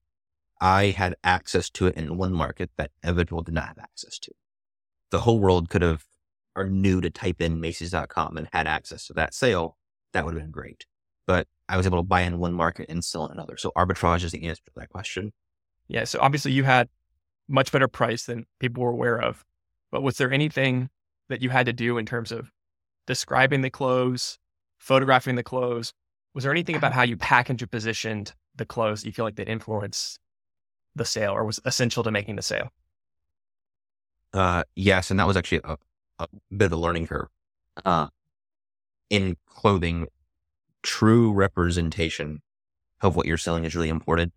I 0.62 0.88
had 0.88 1.16
access 1.24 1.70
to 1.72 1.88
it 1.88 1.96
in 1.96 2.18
one 2.18 2.34
market 2.34 2.72
that 2.78 2.92
other 3.04 3.24
did 3.24 3.54
not 3.54 3.68
have 3.68 3.80
access 3.80 4.18
to. 4.20 4.32
The 5.12 5.22
whole 5.22 5.39
world 5.39 5.70
could 5.70 5.82
have 5.82 6.06
or 6.56 6.68
knew 6.68 7.02
to 7.02 7.10
type 7.10 7.42
in 7.42 7.60
Macy's.com 7.60 8.38
and 8.38 8.48
had 8.54 8.68
access 8.68 9.08
to 9.08 9.13
that 9.13 9.34
sale. 9.34 9.78
That 10.13 10.26
would 10.26 10.36
have 10.36 10.44
been 10.44 10.52
great. 10.52 10.86
But 11.26 11.48
I 11.68 11.78
was 11.78 11.86
able 11.86 11.98
to 12.00 12.04
buy 12.04 12.22
in 12.22 12.39
one 12.39 12.54
market 12.54 12.88
and 12.89 13.04
sell 13.04 13.26
in 13.26 13.32
another. 13.32 13.58
So 13.58 13.72
arbitrage 13.76 14.24
is 14.24 14.32
the 14.32 14.48
answer 14.48 14.62
to 14.66 14.72
that 14.76 14.89
question. 14.89 15.34
Yeah. 15.88 16.04
So 16.04 16.20
obviously 16.22 16.52
you 16.52 16.63
had 16.63 16.89
much 17.48 17.72
better 17.72 17.88
price 17.88 18.26
than 18.26 18.46
people 18.60 18.84
were 18.84 18.92
aware 18.92 19.20
of. 19.20 19.44
But 19.92 20.04
was 20.04 20.18
there 20.18 20.32
anything 20.32 20.89
that 21.30 21.42
you 21.42 21.50
had 21.50 21.66
to 21.66 21.74
do 21.74 21.98
in 21.98 22.06
terms 22.06 22.32
of 22.32 22.52
describing 23.08 23.62
the 23.62 23.70
clothes, 23.70 24.38
photographing 24.78 25.36
the 25.36 25.44
clothes? 25.44 25.94
Was 26.34 26.44
there 26.44 26.54
anything 26.54 26.76
about 26.76 26.94
how 26.94 27.04
you 27.04 27.18
packaged 27.18 27.63
or 27.63 27.68
positioned 27.68 28.34
the 28.56 28.66
clothes 28.66 29.06
you 29.06 29.12
feel 29.12 29.26
like 29.26 29.36
that 29.36 29.50
influenced 29.50 30.20
the 30.95 31.06
sale 31.06 31.32
or 31.32 31.45
was 31.45 31.60
essential 31.65 32.03
to 32.03 32.12
making 32.12 32.36
the 32.36 32.41
sale? 32.41 32.69
Uh, 34.34 34.63
yes, 34.75 35.12
and 35.12 35.19
that 35.19 35.27
was 35.27 35.38
actually 35.38 35.62
a, 35.63 35.77
a 36.19 36.27
bit 36.56 36.65
of 36.65 36.71
a 36.73 36.75
learning 36.77 37.08
curve. 37.08 37.27
Uh, 37.86 38.08
in 39.10 39.38
clothing, 39.45 40.08
true 40.82 41.32
representation 41.32 42.41
of 43.01 43.15
what 43.15 43.25
you're 43.25 43.38
selling 43.38 43.63
is 43.63 43.75
really 43.75 43.89
important. 43.89 44.34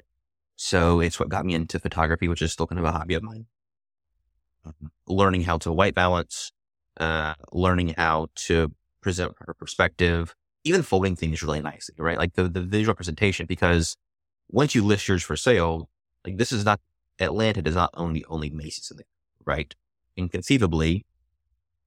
So 0.57 1.01
it's 1.01 1.21
what 1.21 1.29
got 1.29 1.47
me 1.47 1.55
into 1.55 1.79
photography, 1.79 2.29
which 2.29 2.43
is 2.43 2.53
still 2.53 2.67
kind 2.67 2.79
of 2.79 2.85
a 2.85 2.93
hobby 2.93 3.15
of 3.15 3.23
mine. 3.23 3.47
Um, 4.65 4.91
learning 5.07 5.43
how 5.43 5.59
to 5.59 5.73
white 5.73 5.95
balance, 5.95 6.53
uh, 6.99 7.35
learning 7.53 7.95
how 7.97 8.29
to 8.47 8.73
present 9.01 9.35
her 9.39 9.55
perspective, 9.55 10.35
even 10.65 10.83
folding 10.83 11.15
things 11.15 11.43
really 11.43 11.61
nicely, 11.61 11.95
right? 11.99 12.19
Like 12.19 12.35
the, 12.35 12.49
the 12.49 12.63
visual 12.63 12.95
presentation, 12.95 13.47
because 13.47 13.97
once 14.49 14.75
you 14.75 14.85
list 14.85 15.09
yours 15.09 15.23
for 15.23 15.37
sale, 15.37 15.89
like 16.27 16.37
this 16.37 16.53
is 16.53 16.65
not, 16.65 16.81
Atlanta 17.19 17.63
does 17.63 17.75
not 17.75 17.91
own 17.95 18.13
the 18.13 18.27
only 18.29 18.51
Macy's 18.51 18.91
in 18.91 18.99
there, 18.99 19.07
right? 19.45 19.75
Inconceivably, 20.17 21.07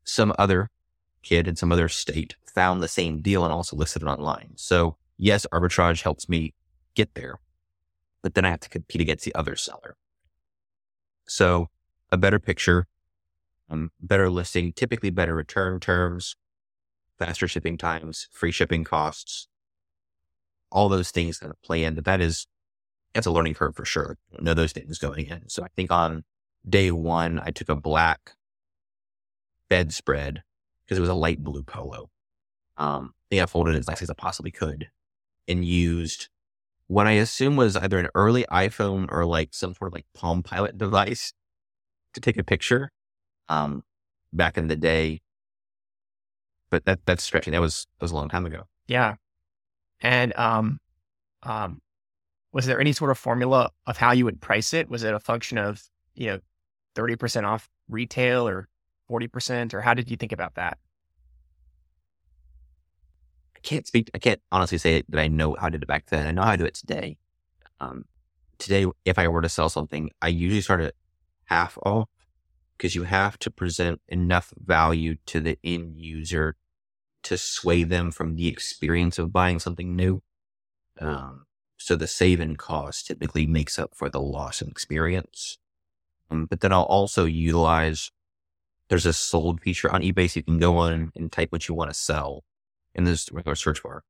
some 0.03 0.33
other 0.39 0.69
kid 1.21 1.47
in 1.47 1.55
some 1.55 1.71
other 1.71 1.89
state 1.89 2.35
found 2.45 2.81
the 2.81 2.87
same 2.87 3.21
deal 3.21 3.43
and 3.43 3.53
also 3.53 3.75
listed 3.75 4.01
it 4.01 4.07
online. 4.07 4.53
So 4.55 4.97
yes, 5.17 5.45
arbitrage 5.51 6.01
helps 6.01 6.27
me 6.29 6.53
get 6.95 7.13
there 7.13 7.39
but 8.21 8.33
then 8.33 8.45
I 8.45 8.49
have 8.49 8.59
to 8.61 8.69
compete 8.69 9.01
against 9.01 9.25
the 9.25 9.35
other 9.35 9.55
seller. 9.55 9.95
So 11.27 11.69
a 12.11 12.17
better 12.17 12.39
picture, 12.39 12.87
um, 13.69 13.91
better 13.99 14.29
listing, 14.29 14.73
typically 14.73 15.09
better 15.09 15.35
return 15.35 15.79
terms, 15.79 16.35
faster 17.17 17.47
shipping 17.47 17.77
times, 17.77 18.27
free 18.31 18.51
shipping 18.51 18.83
costs, 18.83 19.47
all 20.71 20.89
those 20.89 21.11
things 21.11 21.39
kind 21.39 21.51
of 21.51 21.61
play 21.61 21.83
into 21.83 22.01
that 22.01 22.21
is 22.21 22.47
that's 23.13 23.27
a 23.27 23.31
learning 23.31 23.55
curve 23.55 23.75
for 23.75 23.85
sure. 23.85 24.17
Know 24.39 24.53
those 24.53 24.71
things 24.71 24.97
going 24.97 25.27
in. 25.27 25.49
So 25.49 25.63
I 25.63 25.67
think 25.75 25.91
on 25.91 26.23
day 26.67 26.91
one, 26.91 27.39
I 27.43 27.51
took 27.51 27.69
a 27.69 27.75
black 27.75 28.33
bedspread 29.69 30.43
because 30.85 30.97
it 30.97 31.01
was 31.01 31.09
a 31.09 31.15
light 31.15 31.43
blue 31.43 31.63
polo. 31.63 32.09
Um, 32.77 33.13
I 33.13 33.35
think 33.35 33.43
I 33.43 33.45
folded 33.45 33.75
it 33.75 33.79
as 33.79 33.87
nicely 33.87 34.05
as 34.05 34.09
I 34.09 34.15
possibly 34.15 34.51
could 34.51 34.89
and 35.47 35.65
used 35.65 36.29
what 36.87 37.05
I 37.05 37.11
assume 37.13 37.55
was 37.55 37.75
either 37.75 37.99
an 37.99 38.09
early 38.15 38.45
iPhone 38.51 39.07
or 39.11 39.25
like 39.25 39.49
some 39.51 39.75
sort 39.75 39.89
of 39.89 39.93
like 39.93 40.05
Palm 40.15 40.41
Pilot 40.41 40.77
device 40.77 41.33
to 42.13 42.19
take 42.19 42.37
a 42.37 42.43
picture 42.43 42.89
um, 43.47 43.83
back 44.33 44.57
in 44.57 44.67
the 44.67 44.75
day. 44.75 45.21
But 46.71 46.85
that 46.85 46.99
that's 47.05 47.23
stretching. 47.23 47.51
That 47.51 47.61
was 47.61 47.85
that 47.99 48.03
was 48.03 48.11
a 48.11 48.15
long 48.15 48.29
time 48.29 48.45
ago. 48.45 48.63
Yeah. 48.87 49.15
And 50.01 50.35
um, 50.35 50.79
um, 51.43 51.79
was 52.51 52.65
there 52.65 52.79
any 52.79 52.93
sort 52.93 53.11
of 53.11 53.17
formula 53.17 53.71
of 53.85 53.97
how 53.97 54.11
you 54.11 54.25
would 54.25 54.41
price 54.41 54.73
it? 54.73 54.89
Was 54.89 55.03
it 55.03 55.13
a 55.13 55.19
function 55.19 55.57
of 55.57 55.83
you 56.15 56.27
know 56.27 56.39
thirty 56.95 57.15
percent 57.15 57.45
off 57.45 57.69
retail 57.87 58.47
or 58.47 58.67
forty 59.07 59.27
percent, 59.27 59.73
or 59.73 59.81
how 59.81 59.93
did 59.93 60.09
you 60.09 60.17
think 60.17 60.31
about 60.31 60.55
that? 60.55 60.77
I 63.55 63.59
can't 63.61 63.85
speak. 63.85 64.09
I 64.13 64.19
can't 64.19 64.41
honestly 64.51 64.77
say 64.77 65.03
that 65.09 65.19
I 65.19 65.27
know 65.27 65.55
how 65.59 65.67
I 65.67 65.69
did 65.69 65.83
it 65.83 65.87
back 65.87 66.07
then. 66.07 66.27
I 66.27 66.31
know 66.31 66.43
how 66.43 66.51
I 66.51 66.55
do 66.55 66.65
it 66.65 66.75
today. 66.75 67.17
Um, 67.79 68.05
today, 68.57 68.85
if 69.05 69.19
I 69.19 69.27
were 69.27 69.41
to 69.41 69.49
sell 69.49 69.69
something, 69.69 70.09
I 70.21 70.29
usually 70.29 70.61
start 70.61 70.81
at 70.81 70.95
half 71.45 71.77
off 71.83 72.09
because 72.77 72.95
you 72.95 73.03
have 73.03 73.37
to 73.39 73.51
present 73.51 74.01
enough 74.07 74.53
value 74.57 75.15
to 75.25 75.41
the 75.41 75.57
end 75.63 75.97
user 75.97 76.55
to 77.23 77.37
sway 77.37 77.83
them 77.83 78.11
from 78.11 78.35
the 78.35 78.47
experience 78.47 79.19
of 79.19 79.33
buying 79.33 79.59
something 79.59 79.95
new. 79.95 80.21
Um, 80.99 81.45
so 81.79 81.95
the 81.95 82.07
save 82.07 82.39
in 82.39 82.57
cost 82.57 83.07
typically 83.07 83.47
makes 83.47 83.79
up 83.79 83.95
for 83.95 84.09
the 84.09 84.19
loss 84.19 84.61
in 84.61 84.67
experience. 84.67 85.57
Um, 86.29 86.45
but 86.45 86.59
then 86.59 86.73
I'll 86.73 86.83
also 86.83 87.25
utilize, 87.25 88.11
there's 88.89 89.05
a 89.05 89.13
sold 89.13 89.61
feature 89.61 89.91
on 89.91 90.01
eBay. 90.01 90.29
So 90.29 90.39
you 90.39 90.43
can 90.43 90.59
go 90.59 90.77
on 90.77 91.11
and 91.15 91.31
type 91.31 91.51
what 91.51 91.67
you 91.67 91.73
want 91.73 91.89
to 91.89 91.95
sell 91.95 92.43
in 92.93 93.05
this 93.05 93.31
regular 93.31 93.55
search 93.55 93.81
bar. 93.81 94.03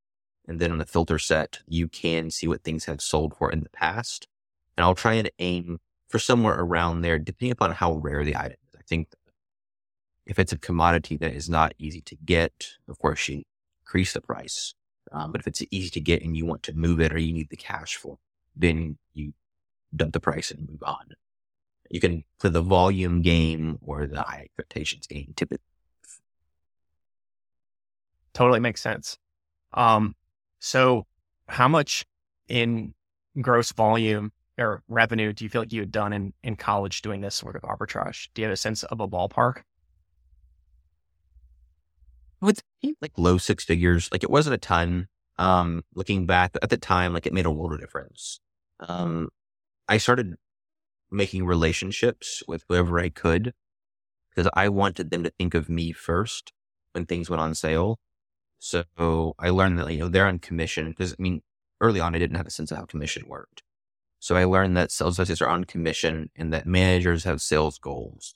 And 0.48 0.60
then 0.60 0.72
on 0.72 0.80
the 0.80 0.86
filter 0.86 1.20
set, 1.20 1.60
you 1.68 1.88
can 1.88 2.32
see 2.32 2.48
what 2.48 2.64
things 2.64 2.86
have 2.86 3.02
sold 3.02 3.36
for 3.38 3.52
in 3.52 3.62
the 3.62 3.70
past. 3.70 4.28
And 4.76 4.84
I'll 4.84 4.96
try 4.96 5.14
and 5.14 5.30
aim 5.38 5.80
for 6.08 6.18
somewhere 6.18 6.60
around 6.60 7.02
there, 7.02 7.20
depending 7.20 7.52
upon 7.52 7.72
how 7.72 7.94
rare 7.94 8.26
the 8.26 8.36
item 8.36 8.58
is. 8.68 8.80
I 8.80 8.84
think 8.88 9.10
if 10.26 10.40
it's 10.40 10.54
a 10.54 10.58
commodity 10.58 11.18
that 11.18 11.34
is 11.34 11.50
not 11.50 11.76
easy 11.78 12.02
to 12.02 12.16
get, 12.16 12.70
of 12.88 12.98
course, 12.98 13.28
you 13.28 13.44
increase 13.84 14.14
the 14.14 14.22
price. 14.22 14.74
Um, 15.12 15.32
but 15.32 15.42
if 15.42 15.48
it's 15.48 15.64
easy 15.72 15.90
to 15.90 16.00
get 16.00 16.24
and 16.24 16.38
you 16.38 16.46
want 16.46 16.64
to 16.64 16.74
move 16.74 17.00
it 17.02 17.14
or 17.14 17.18
you 17.18 17.34
need 17.34 17.50
the 17.50 17.58
cash 17.58 17.96
for, 17.96 18.18
then 18.56 18.98
you 19.14 19.34
dump 19.96 20.14
the 20.14 20.20
price 20.20 20.52
and 20.52 20.70
move 20.70 20.84
on. 20.84 21.16
You 21.90 22.00
can 22.00 22.24
play 22.40 22.52
the 22.52 22.62
volume 22.62 23.22
game 23.22 23.80
or 23.82 24.06
the 24.06 24.22
high 24.22 24.42
expectations 24.46 25.08
game, 25.08 25.34
typically 25.36 25.64
Totally 28.34 28.60
makes 28.60 28.82
sense. 28.82 29.18
Um, 29.74 30.16
so 30.60 31.06
how 31.48 31.68
much 31.68 32.06
in 32.48 32.94
gross 33.42 33.72
volume 33.72 34.32
or 34.58 34.84
revenue 34.88 35.34
do 35.34 35.44
you 35.44 35.50
feel 35.50 35.62
like 35.62 35.74
you 35.74 35.82
had 35.82 35.92
done 35.92 36.14
in, 36.14 36.34
in 36.44 36.56
college 36.56 37.02
doing 37.02 37.22
this 37.22 37.36
sort 37.36 37.56
of 37.56 37.64
arbitrage? 37.64 38.30
Do 38.34 38.42
you 38.42 38.48
have 38.48 38.54
a 38.54 38.58
sense 38.58 38.84
of 38.84 39.00
a 39.00 39.08
ballpark? 39.08 39.64
With 42.42 42.62
like 43.02 43.12
low 43.18 43.38
six 43.38 43.64
figures, 43.66 44.10
like 44.12 44.24
it 44.24 44.30
wasn't 44.30 44.56
a 44.56 44.60
ton. 44.60 45.08
Um, 45.38 45.84
looking 45.96 46.26
back 46.26 46.56
at 46.62 46.70
the 46.70 46.78
time, 46.78 47.14
like 47.14 47.26
it 47.26 47.34
made 47.34 47.46
a 47.46 47.52
world 47.52 47.74
of 47.74 47.80
difference. 47.80 48.40
Um, 48.82 49.30
I 49.88 49.98
started 49.98 50.36
making 51.12 51.46
relationships 51.46 52.44
with 52.48 52.64
whoever 52.68 53.00
I 53.00 53.10
could 53.10 53.54
because 54.30 54.50
I 54.54 54.70
wanted 54.70 55.12
them 55.12 55.24
to 55.24 55.32
think 55.32 55.54
of 55.54 55.70
me 55.70 55.92
first 55.92 56.54
when 56.94 57.06
things 57.06 57.30
went 57.30 57.42
on 57.42 57.56
sale. 57.56 58.00
So 58.60 58.84
I 59.40 59.50
learned 59.50 59.80
that, 59.80 59.92
you 59.92 60.00
know, 60.00 60.10
they're 60.10 60.28
on 60.28 60.40
commission 60.40 60.90
because 60.90 61.14
I 61.14 61.22
mean, 61.22 61.42
early 61.82 62.00
on, 62.00 62.16
I 62.16 62.20
didn't 62.20 62.38
have 62.38 62.48
a 62.48 62.52
sense 62.52 62.72
of 62.72 62.78
how 62.78 62.86
commission 62.86 63.24
worked. 63.28 63.64
So 64.20 64.36
I 64.36 64.44
learned 64.44 64.76
that 64.76 64.92
sales 64.92 65.16
associates 65.16 65.42
are 65.42 65.48
on 65.48 65.64
commission 65.64 66.30
and 66.36 66.54
that 66.54 66.68
managers 66.68 67.24
have 67.24 67.42
sales 67.42 67.78
goals. 67.80 68.36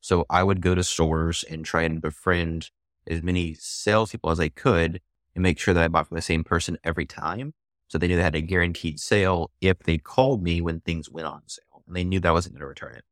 So 0.00 0.26
I 0.28 0.42
would 0.42 0.60
go 0.60 0.74
to 0.74 0.82
stores 0.82 1.44
and 1.48 1.64
try 1.64 1.82
and 1.82 2.02
befriend 2.02 2.70
as 3.10 3.22
many 3.22 3.54
salespeople 3.54 4.30
as 4.30 4.40
I 4.40 4.48
could 4.48 5.00
and 5.34 5.42
make 5.42 5.58
sure 5.58 5.74
that 5.74 5.82
I 5.82 5.88
bought 5.88 6.08
from 6.08 6.16
the 6.16 6.22
same 6.22 6.44
person 6.44 6.78
every 6.84 7.06
time. 7.06 7.54
So 7.88 7.98
they 7.98 8.06
knew 8.06 8.16
they 8.16 8.22
had 8.22 8.36
a 8.36 8.40
guaranteed 8.40 9.00
sale 9.00 9.50
if 9.60 9.80
they 9.80 9.98
called 9.98 10.42
me 10.42 10.60
when 10.60 10.80
things 10.80 11.10
went 11.10 11.26
on 11.26 11.42
sale 11.46 11.82
and 11.86 11.96
they 11.96 12.04
knew 12.04 12.20
that 12.20 12.28
I 12.28 12.32
wasn't 12.32 12.54
going 12.54 12.60
to 12.60 12.66
return 12.66 12.94
it. 12.94 13.04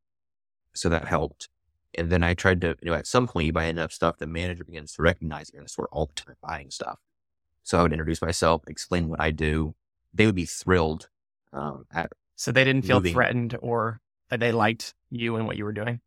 So 0.73 0.89
that 0.89 1.05
helped. 1.05 1.49
And 1.97 2.09
then 2.09 2.23
I 2.23 2.33
tried 2.33 2.61
to, 2.61 2.75
you 2.81 2.91
know, 2.91 2.93
at 2.93 3.07
some 3.07 3.27
point 3.27 3.47
you 3.47 3.53
buy 3.53 3.65
enough 3.65 3.91
stuff, 3.91 4.17
the 4.17 4.27
manager 4.27 4.63
begins 4.63 4.93
to 4.93 5.01
recognize 5.01 5.49
you're 5.51 5.59
in 5.59 5.65
the 5.65 5.69
store 5.69 5.89
all 5.91 6.05
the 6.05 6.13
time 6.13 6.35
buying 6.41 6.71
stuff. 6.71 6.99
So 7.63 7.77
I 7.77 7.83
would 7.83 7.91
introduce 7.91 8.21
myself, 8.21 8.63
explain 8.67 9.09
what 9.09 9.19
I 9.19 9.31
do. 9.31 9.75
They 10.13 10.25
would 10.25 10.35
be 10.35 10.45
thrilled. 10.45 11.09
Um, 11.51 11.85
at 11.91 12.11
so 12.35 12.51
they 12.51 12.63
didn't 12.63 12.85
feel 12.85 12.97
moving. 12.97 13.13
threatened 13.13 13.57
or 13.61 14.01
that 14.29 14.39
they 14.39 14.51
liked 14.51 14.93
you 15.09 15.35
and 15.35 15.45
what 15.45 15.57
you 15.57 15.65
were 15.65 15.73
doing. 15.73 15.99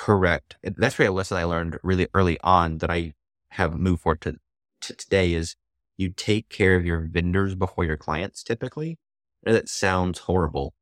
Correct. 0.00 0.56
That's 0.62 0.98
really 0.98 1.08
a 1.08 1.12
lesson 1.12 1.36
I 1.36 1.44
learned 1.44 1.78
really 1.82 2.08
early 2.14 2.38
on 2.42 2.78
that 2.78 2.90
I 2.90 3.12
have 3.50 3.74
moved 3.78 4.02
forward 4.02 4.22
to, 4.22 4.36
to 4.82 4.96
today 4.96 5.34
is 5.34 5.56
you 5.98 6.10
take 6.10 6.48
care 6.48 6.74
of 6.76 6.86
your 6.86 7.00
vendors 7.00 7.54
before 7.54 7.84
your 7.84 7.98
clients 7.98 8.42
typically. 8.42 8.98
That 9.42 9.68
sounds 9.68 10.20
horrible, 10.20 10.72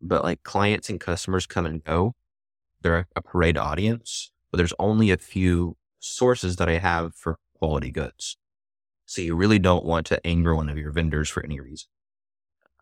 but 0.00 0.24
like 0.24 0.42
clients 0.44 0.90
and 0.90 1.00
customers 1.00 1.46
come 1.46 1.66
and 1.66 1.84
go. 1.84 2.14
They're 2.82 3.08
a 3.16 3.22
parade 3.22 3.58
audience, 3.58 4.32
but 4.50 4.58
there's 4.58 4.74
only 4.78 5.10
a 5.10 5.18
few 5.18 5.76
sources 6.00 6.56
that 6.56 6.68
I 6.68 6.78
have 6.78 7.14
for 7.16 7.38
quality 7.58 7.90
goods. 7.90 8.36
So 9.06 9.22
you 9.22 9.36
really 9.36 9.58
don't 9.60 9.84
want 9.86 10.06
to 10.08 10.26
anger 10.26 10.54
one 10.56 10.68
of 10.70 10.78
your 10.78 10.92
vendors 10.92 11.28
for 11.30 11.44
any 11.44 11.60
reason. 11.60 11.88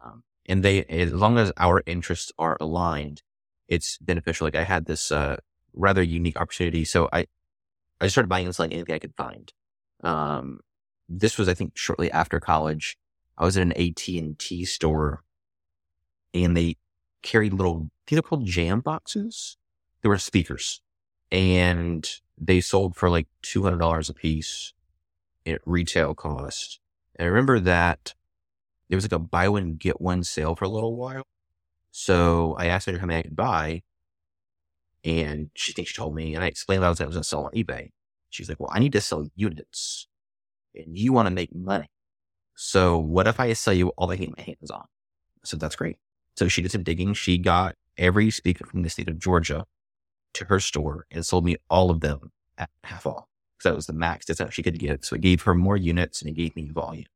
Um, 0.04 0.24
and 0.46 0.64
they, 0.64 0.84
as 0.84 1.12
long 1.12 1.38
as 1.38 1.52
our 1.56 1.82
interests 1.86 2.32
are 2.38 2.56
aligned, 2.60 3.22
it's 3.68 3.98
beneficial. 3.98 4.46
Like 4.46 4.56
I 4.56 4.64
had 4.64 4.86
this, 4.86 5.12
uh, 5.12 5.36
rather 5.74 6.02
unique 6.02 6.40
opportunity. 6.40 6.84
So 6.84 7.08
I, 7.12 7.26
I 8.00 8.08
started 8.08 8.28
buying 8.28 8.46
and 8.46 8.54
selling 8.54 8.72
anything 8.72 8.94
I 8.94 8.98
could 8.98 9.14
find. 9.16 9.52
Um, 10.02 10.60
this 11.08 11.38
was, 11.38 11.48
I 11.48 11.54
think, 11.54 11.76
shortly 11.76 12.10
after 12.10 12.40
college. 12.40 12.96
I 13.36 13.44
was 13.44 13.56
at 13.56 13.62
an 13.62 13.72
AT&T 13.72 14.64
store 14.64 15.22
and 16.34 16.56
they 16.56 16.76
carried 17.22 17.52
little, 17.52 17.90
these 18.06 18.18
are 18.18 18.22
called 18.22 18.46
Jamboxes. 18.46 19.56
They 20.02 20.08
were 20.08 20.18
speakers 20.18 20.80
and 21.30 22.08
they 22.36 22.60
sold 22.60 22.96
for 22.96 23.10
like 23.10 23.28
$200 23.42 24.10
a 24.10 24.14
piece 24.14 24.72
at 25.46 25.60
retail 25.64 26.14
cost. 26.14 26.80
And 27.16 27.26
I 27.26 27.28
remember 27.28 27.60
that 27.60 28.14
there 28.88 28.96
was 28.96 29.04
like 29.04 29.12
a 29.12 29.18
buy 29.18 29.48
one, 29.48 29.74
get 29.74 30.00
one 30.00 30.22
sale 30.22 30.54
for 30.54 30.64
a 30.64 30.68
little 30.68 30.96
while. 30.96 31.24
So 31.90 32.54
I 32.58 32.66
asked 32.66 32.88
her 32.88 32.98
how 32.98 33.06
many 33.06 33.20
I 33.20 33.22
could 33.22 33.36
buy. 33.36 33.82
And 35.04 35.50
she 35.54 35.72
thinks 35.72 35.92
she 35.92 35.96
told 35.96 36.14
me, 36.14 36.34
and 36.34 36.44
I 36.44 36.48
explained 36.48 36.82
that 36.82 36.86
I 36.86 36.90
was, 36.90 37.00
was 37.00 37.14
going 37.14 37.22
to 37.22 37.28
sell 37.28 37.44
on 37.44 37.52
eBay. 37.52 37.90
She's 38.30 38.48
like, 38.48 38.60
well, 38.60 38.70
I 38.72 38.78
need 38.78 38.92
to 38.92 39.00
sell 39.00 39.26
units 39.36 40.06
and 40.74 40.98
you 40.98 41.12
want 41.12 41.26
to 41.26 41.34
make 41.34 41.54
money. 41.54 41.90
So 42.54 42.98
what 42.98 43.26
if 43.26 43.38
I 43.40 43.52
sell 43.52 43.74
you 43.74 43.88
all 43.90 44.10
I 44.10 44.16
can 44.16 44.26
get 44.26 44.36
my 44.36 44.42
hands 44.42 44.70
on? 44.70 44.84
So 45.44 45.56
that's 45.56 45.76
great. 45.76 45.96
So 46.36 46.48
she 46.48 46.62
did 46.62 46.72
some 46.72 46.82
digging. 46.82 47.14
She 47.14 47.38
got 47.38 47.76
every 47.96 48.30
speaker 48.30 48.64
from 48.66 48.82
the 48.82 48.90
state 48.90 49.08
of 49.08 49.18
Georgia 49.18 49.64
to 50.34 50.44
her 50.46 50.60
store 50.60 51.06
and 51.10 51.24
sold 51.24 51.44
me 51.44 51.56
all 51.70 51.90
of 51.90 52.00
them 52.00 52.30
at 52.56 52.70
half 52.84 53.06
off. 53.06 53.24
So 53.60 53.70
that 53.70 53.76
was 53.76 53.86
the 53.86 53.92
max 53.92 54.26
discount 54.26 54.52
she 54.52 54.62
could 54.62 54.78
give. 54.78 55.04
So 55.04 55.16
it 55.16 55.22
gave 55.22 55.42
her 55.42 55.54
more 55.54 55.76
units 55.76 56.20
and 56.20 56.30
it 56.30 56.34
gave 56.34 56.54
me 56.54 56.68
volume. 56.70 57.06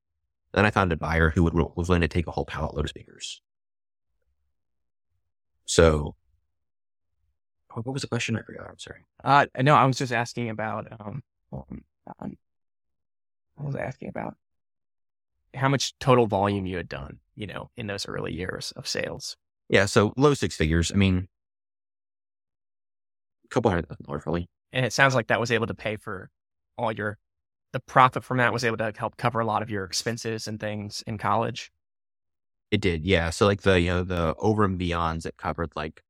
Then 0.52 0.66
I 0.66 0.70
found 0.70 0.92
a 0.92 0.96
buyer 0.96 1.30
who 1.30 1.44
would, 1.44 1.54
was 1.54 1.88
willing 1.88 2.02
to 2.02 2.08
take 2.08 2.26
a 2.26 2.32
whole 2.32 2.44
pallet 2.44 2.74
load 2.74 2.85
of 2.85 2.90
speakers. 2.90 3.40
So 5.72 6.16
what 7.72 7.87
was 7.87 8.02
the 8.02 8.08
question? 8.08 8.37
I 8.37 8.42
forgot. 8.42 8.68
I'm 8.68 8.78
sorry. 8.78 9.06
Uh, 9.24 9.46
no, 9.62 9.74
I 9.74 9.87
was 9.87 9.96
just 9.96 10.12
asking 10.12 10.50
about, 10.50 10.87
um, 11.00 11.22
um, 11.50 11.85
um 12.20 12.37
I 13.58 13.62
was 13.64 13.74
asking 13.74 14.11
about 14.11 14.35
how 15.54 15.70
much 15.70 15.98
total 15.98 16.26
volume 16.26 16.66
you 16.66 16.76
had 16.76 16.90
done, 16.90 17.20
you 17.37 17.46
know, 17.46 17.70
in 17.74 17.87
those 17.87 18.06
early 18.06 18.35
years 18.35 18.74
of 18.76 18.87
sales. 18.87 19.38
Yeah. 19.70 19.87
So 19.87 20.12
low 20.18 20.35
six 20.35 20.56
figures. 20.56 20.92
I 20.92 20.96
mean, 20.96 21.26
a 23.46 23.48
couple 23.48 23.70
hundred 23.70 23.88
thousand 23.88 24.04
dollars 24.04 24.24
probably. 24.24 24.50
And 24.74 24.85
it 24.85 24.92
sounds 24.92 25.14
like 25.14 25.28
that 25.28 25.40
was 25.40 25.50
able 25.50 25.68
to 25.68 25.74
pay 25.74 25.96
for 25.96 26.28
all 26.76 26.92
your, 26.92 27.16
the 27.72 27.80
profit 27.80 28.24
from 28.24 28.37
that 28.37 28.52
was 28.52 28.64
able 28.64 28.76
to 28.76 28.92
help 28.94 29.16
cover 29.16 29.40
a 29.40 29.46
lot 29.46 29.62
of 29.62 29.70
your 29.70 29.85
expenses 29.85 30.46
and 30.48 30.61
things 30.61 31.02
in 31.06 31.16
college. 31.16 31.72
It 32.72 32.80
did. 32.80 33.04
Yeah. 33.04 33.28
So 33.28 33.44
like 33.46 33.62
the, 33.62 33.78
you 33.78 33.88
know, 33.88 34.02
the 34.02 34.35
over 34.38 34.64
and 34.64 34.80
beyonds 34.80 35.22
that 35.22 35.37
covered 35.37 35.72
like 35.76 36.02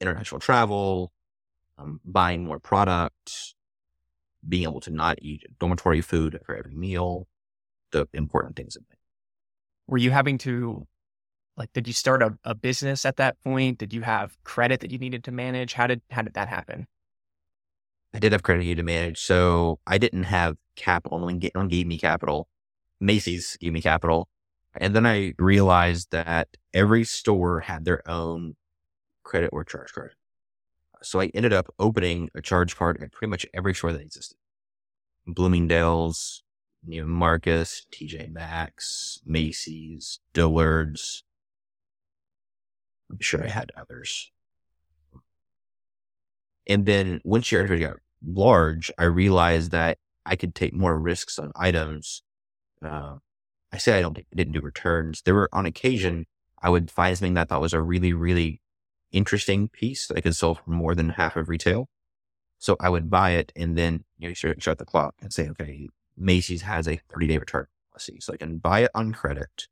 international 0.00 0.40
travel, 0.40 1.12
um, 1.76 2.00
buying 2.04 2.44
more 2.44 2.60
product, 2.60 3.54
being 4.48 4.62
able 4.62 4.80
to 4.82 4.90
not 4.90 5.18
eat 5.20 5.42
dormitory 5.58 6.00
food 6.00 6.40
for 6.46 6.54
every 6.54 6.76
meal, 6.76 7.26
the 7.90 8.06
important 8.12 8.54
things 8.54 8.76
in. 8.76 8.84
Were 9.88 9.98
you 9.98 10.12
having 10.12 10.38
to, 10.38 10.86
like, 11.56 11.72
did 11.72 11.88
you 11.88 11.92
start 11.92 12.22
a, 12.22 12.38
a 12.44 12.54
business 12.54 13.04
at 13.04 13.16
that 13.16 13.36
point? 13.42 13.78
Did 13.78 13.92
you 13.92 14.02
have 14.02 14.38
credit 14.44 14.78
that 14.80 14.92
you 14.92 14.98
needed 14.98 15.24
to 15.24 15.32
manage? 15.32 15.72
How 15.72 15.88
did 15.88 16.00
how 16.12 16.22
did 16.22 16.34
that 16.34 16.46
happen? 16.46 16.86
I 18.14 18.20
did 18.20 18.30
have 18.30 18.44
credit 18.44 18.76
to 18.76 18.82
manage, 18.84 19.18
so 19.20 19.80
I 19.84 19.98
didn't 19.98 20.24
have 20.24 20.56
capital. 20.76 21.18
No 21.18 21.24
one 21.26 21.68
gave 21.68 21.86
me 21.88 21.98
capital. 21.98 22.46
Macy's 23.00 23.56
gave 23.60 23.72
me 23.72 23.82
capital, 23.82 24.28
and 24.76 24.94
then 24.94 25.06
I 25.06 25.34
realized 25.38 26.10
that 26.10 26.48
every 26.72 27.04
store 27.04 27.60
had 27.60 27.84
their 27.84 28.08
own 28.08 28.56
credit 29.22 29.50
or 29.52 29.64
charge 29.64 29.92
card. 29.92 30.14
So 31.02 31.20
I 31.20 31.30
ended 31.34 31.52
up 31.52 31.72
opening 31.78 32.30
a 32.34 32.40
charge 32.40 32.76
card 32.76 33.02
at 33.02 33.12
pretty 33.12 33.30
much 33.30 33.46
every 33.52 33.74
store 33.74 33.92
that 33.92 34.00
existed. 34.00 34.36
Bloomingdale's, 35.26 36.42
Neiman 36.88 37.06
Marcus, 37.06 37.86
TJ 37.92 38.32
Maxx, 38.32 39.20
Macy's, 39.24 40.20
Dillard's. 40.32 41.24
I'm 43.10 43.18
sure 43.20 43.44
I 43.44 43.48
had 43.48 43.70
others. 43.76 44.30
And 46.66 46.86
then 46.86 47.20
once 47.24 47.52
your 47.52 47.60
inventory 47.60 47.90
got 47.90 48.00
large, 48.26 48.90
I 48.98 49.04
realized 49.04 49.70
that 49.72 49.98
I 50.24 50.36
could 50.36 50.54
take 50.54 50.74
more 50.74 50.98
risks 50.98 51.38
on 51.38 51.52
items. 51.54 52.22
Uh, 52.82 53.16
I 53.74 53.78
say 53.78 53.98
I 53.98 54.02
don't 54.02 54.16
didn't 54.34 54.52
do 54.52 54.60
returns. 54.60 55.22
There 55.22 55.34
were 55.34 55.48
on 55.52 55.66
occasion 55.66 56.26
I 56.62 56.70
would 56.70 56.92
find 56.92 57.18
something 57.18 57.34
that 57.34 57.40
I 57.40 57.44
thought 57.46 57.60
was 57.60 57.72
a 57.74 57.82
really 57.82 58.12
really 58.12 58.62
interesting 59.10 59.68
piece 59.68 60.06
that 60.06 60.16
I 60.16 60.20
could 60.20 60.36
sell 60.36 60.54
for 60.54 60.70
more 60.70 60.94
than 60.94 61.10
half 61.10 61.36
of 61.36 61.48
retail. 61.48 61.88
So 62.58 62.76
I 62.78 62.88
would 62.88 63.10
buy 63.10 63.30
it 63.32 63.52
and 63.56 63.76
then 63.76 64.04
you 64.16 64.28
know, 64.28 64.34
start 64.34 64.78
the 64.78 64.84
clock 64.84 65.16
and 65.20 65.32
say, 65.32 65.48
okay, 65.50 65.88
Macy's 66.16 66.62
has 66.62 66.86
a 66.86 67.00
30 67.12 67.26
day 67.26 67.38
return 67.38 67.66
policy. 67.90 68.18
So 68.20 68.32
I 68.32 68.36
can 68.36 68.58
buy 68.58 68.84
it 68.84 68.92
on 68.94 69.12
credit 69.12 69.66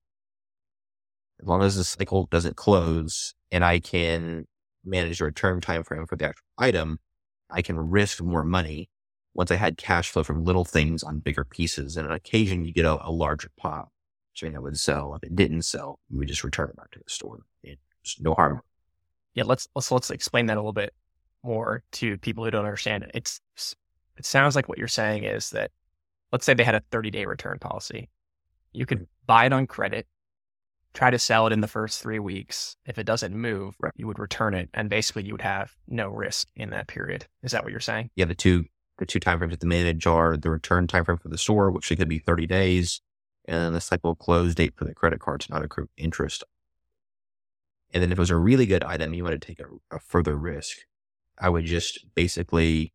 as 1.41 1.47
long 1.47 1.63
as 1.63 1.77
the 1.77 1.85
cycle 1.85 2.27
doesn't 2.27 2.57
close 2.57 3.35
and 3.53 3.65
I 3.65 3.79
can 3.79 4.47
manage 4.85 5.21
the 5.21 5.27
return 5.27 5.61
time 5.61 5.85
frame 5.85 6.07
for 6.07 6.17
the 6.17 6.27
actual 6.27 6.47
item. 6.59 6.99
I 7.49 7.63
can 7.63 7.79
risk 7.79 8.21
more 8.21 8.43
money 8.43 8.91
once 9.35 9.51
I 9.51 9.57
had 9.57 9.77
cash 9.77 10.11
flow 10.11 10.23
from 10.23 10.45
little 10.45 10.65
things 10.65 11.03
on 11.03 11.21
bigger 11.21 11.45
pieces. 11.45 11.97
And 11.97 12.07
on 12.07 12.13
occasion, 12.13 12.65
you 12.65 12.73
get 12.73 12.85
a, 12.85 13.07
a 13.07 13.11
larger 13.11 13.51
pop, 13.57 13.91
which 14.33 14.45
I 14.45 14.47
mean, 14.47 14.57
I 14.57 14.61
would 14.61 14.79
sell. 14.79 15.15
If 15.15 15.23
it 15.23 15.35
didn't 15.37 15.63
sell, 15.63 16.01
we 16.11 16.19
would 16.19 16.29
just 16.29 16.45
return 16.45 16.69
it 16.71 16.77
back 16.77 16.91
to 16.93 16.99
the 16.99 17.11
store. 17.11 17.41
It's 17.63 18.21
no 18.21 18.35
harm 18.35 18.63
yeah, 19.35 19.45
let's 19.45 19.69
let's 19.75 19.91
let's 19.91 20.11
explain 20.11 20.47
that 20.47 20.57
a 20.57 20.61
little 20.61 20.73
bit 20.73 20.93
more 21.43 21.83
to 21.93 22.19
people 22.19 22.45
who 22.45 22.51
don't 22.51 22.65
understand 22.65 23.05
it. 23.05 23.11
It's 23.15 23.41
it 24.17 24.27
sounds 24.27 24.55
like 24.55 24.69
what 24.69 24.79
you're 24.79 24.89
saying 24.89 25.25
is 25.25 25.51
that 25.51 25.71
let's 26.33 26.45
say 26.45 26.55
they 26.55 26.65
had 26.65 26.75
a 26.75 26.83
30 26.91 27.11
day 27.11 27.25
return 27.25 27.59
policy. 27.59 28.11
You 28.73 28.87
could 28.87 28.99
mm-hmm. 28.99 29.27
buy 29.27 29.47
it 29.47 29.53
on 29.53 29.67
credit, 29.67 30.07
try 30.95 31.11
to 31.11 31.19
sell 31.19 31.47
it 31.47 31.53
in 31.53 31.61
the 31.61 31.69
first 31.69 32.03
three 32.03 32.19
weeks. 32.19 32.77
If 32.87 32.99
it 32.99 33.05
doesn't 33.05 33.35
move, 33.35 33.75
you 33.97 34.07
would 34.07 34.19
return 34.19 34.55
it, 34.55 34.69
and 34.75 34.91
basically 34.91 35.25
you 35.25 35.33
would 35.33 35.43
have 35.43 35.75
no 35.89 36.09
risk 36.09 36.49
in 36.55 36.71
that 36.71 36.89
period. 36.89 37.27
Is 37.43 37.53
that 37.53 37.65
what 37.65 37.71
you're 37.71 37.81
saying? 37.81 38.11
Yeah, 38.15 38.27
the 38.27 38.35
two 38.35 38.67
the 38.99 39.07
two 39.07 39.21
timeframes 39.21 39.53
at 39.53 39.61
the 39.61 39.67
manage 39.67 40.07
are 40.07 40.37
the 40.37 40.51
return 40.51 40.87
timeframe 40.87 41.21
for 41.21 41.29
the 41.29 41.39
store, 41.39 41.71
which 41.71 41.89
could 41.89 42.09
be 42.09 42.19
30 42.19 42.47
days, 42.47 43.01
and 43.47 43.75
the 43.75 43.81
cycle 43.81 44.15
close 44.15 44.55
date 44.55 44.75
for 44.77 44.85
the 44.85 44.95
credit 44.95 45.21
card 45.21 45.41
to 45.43 45.53
not 45.53 45.65
accrue 45.65 45.89
interest 45.97 46.45
and 47.93 48.03
then 48.03 48.11
if 48.11 48.19
it 48.19 48.21
was 48.21 48.31
a 48.31 48.37
really 48.37 48.67
good 48.67 48.85
item, 48.85 49.13
you 49.13 49.25
want 49.25 49.41
to 49.41 49.47
take 49.47 49.61
a, 49.61 49.67
a 49.95 49.99
further 50.01 50.35
risk. 50.35 50.79
I 51.39 51.49
would 51.49 51.67
just 51.67 52.07
basically 52.15 52.93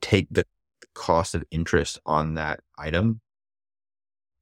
take 0.00 0.26
the 0.30 0.46
cost 0.94 1.34
of 1.34 1.44
interest 1.50 1.98
on 2.04 2.34
that 2.34 2.60
item 2.76 3.20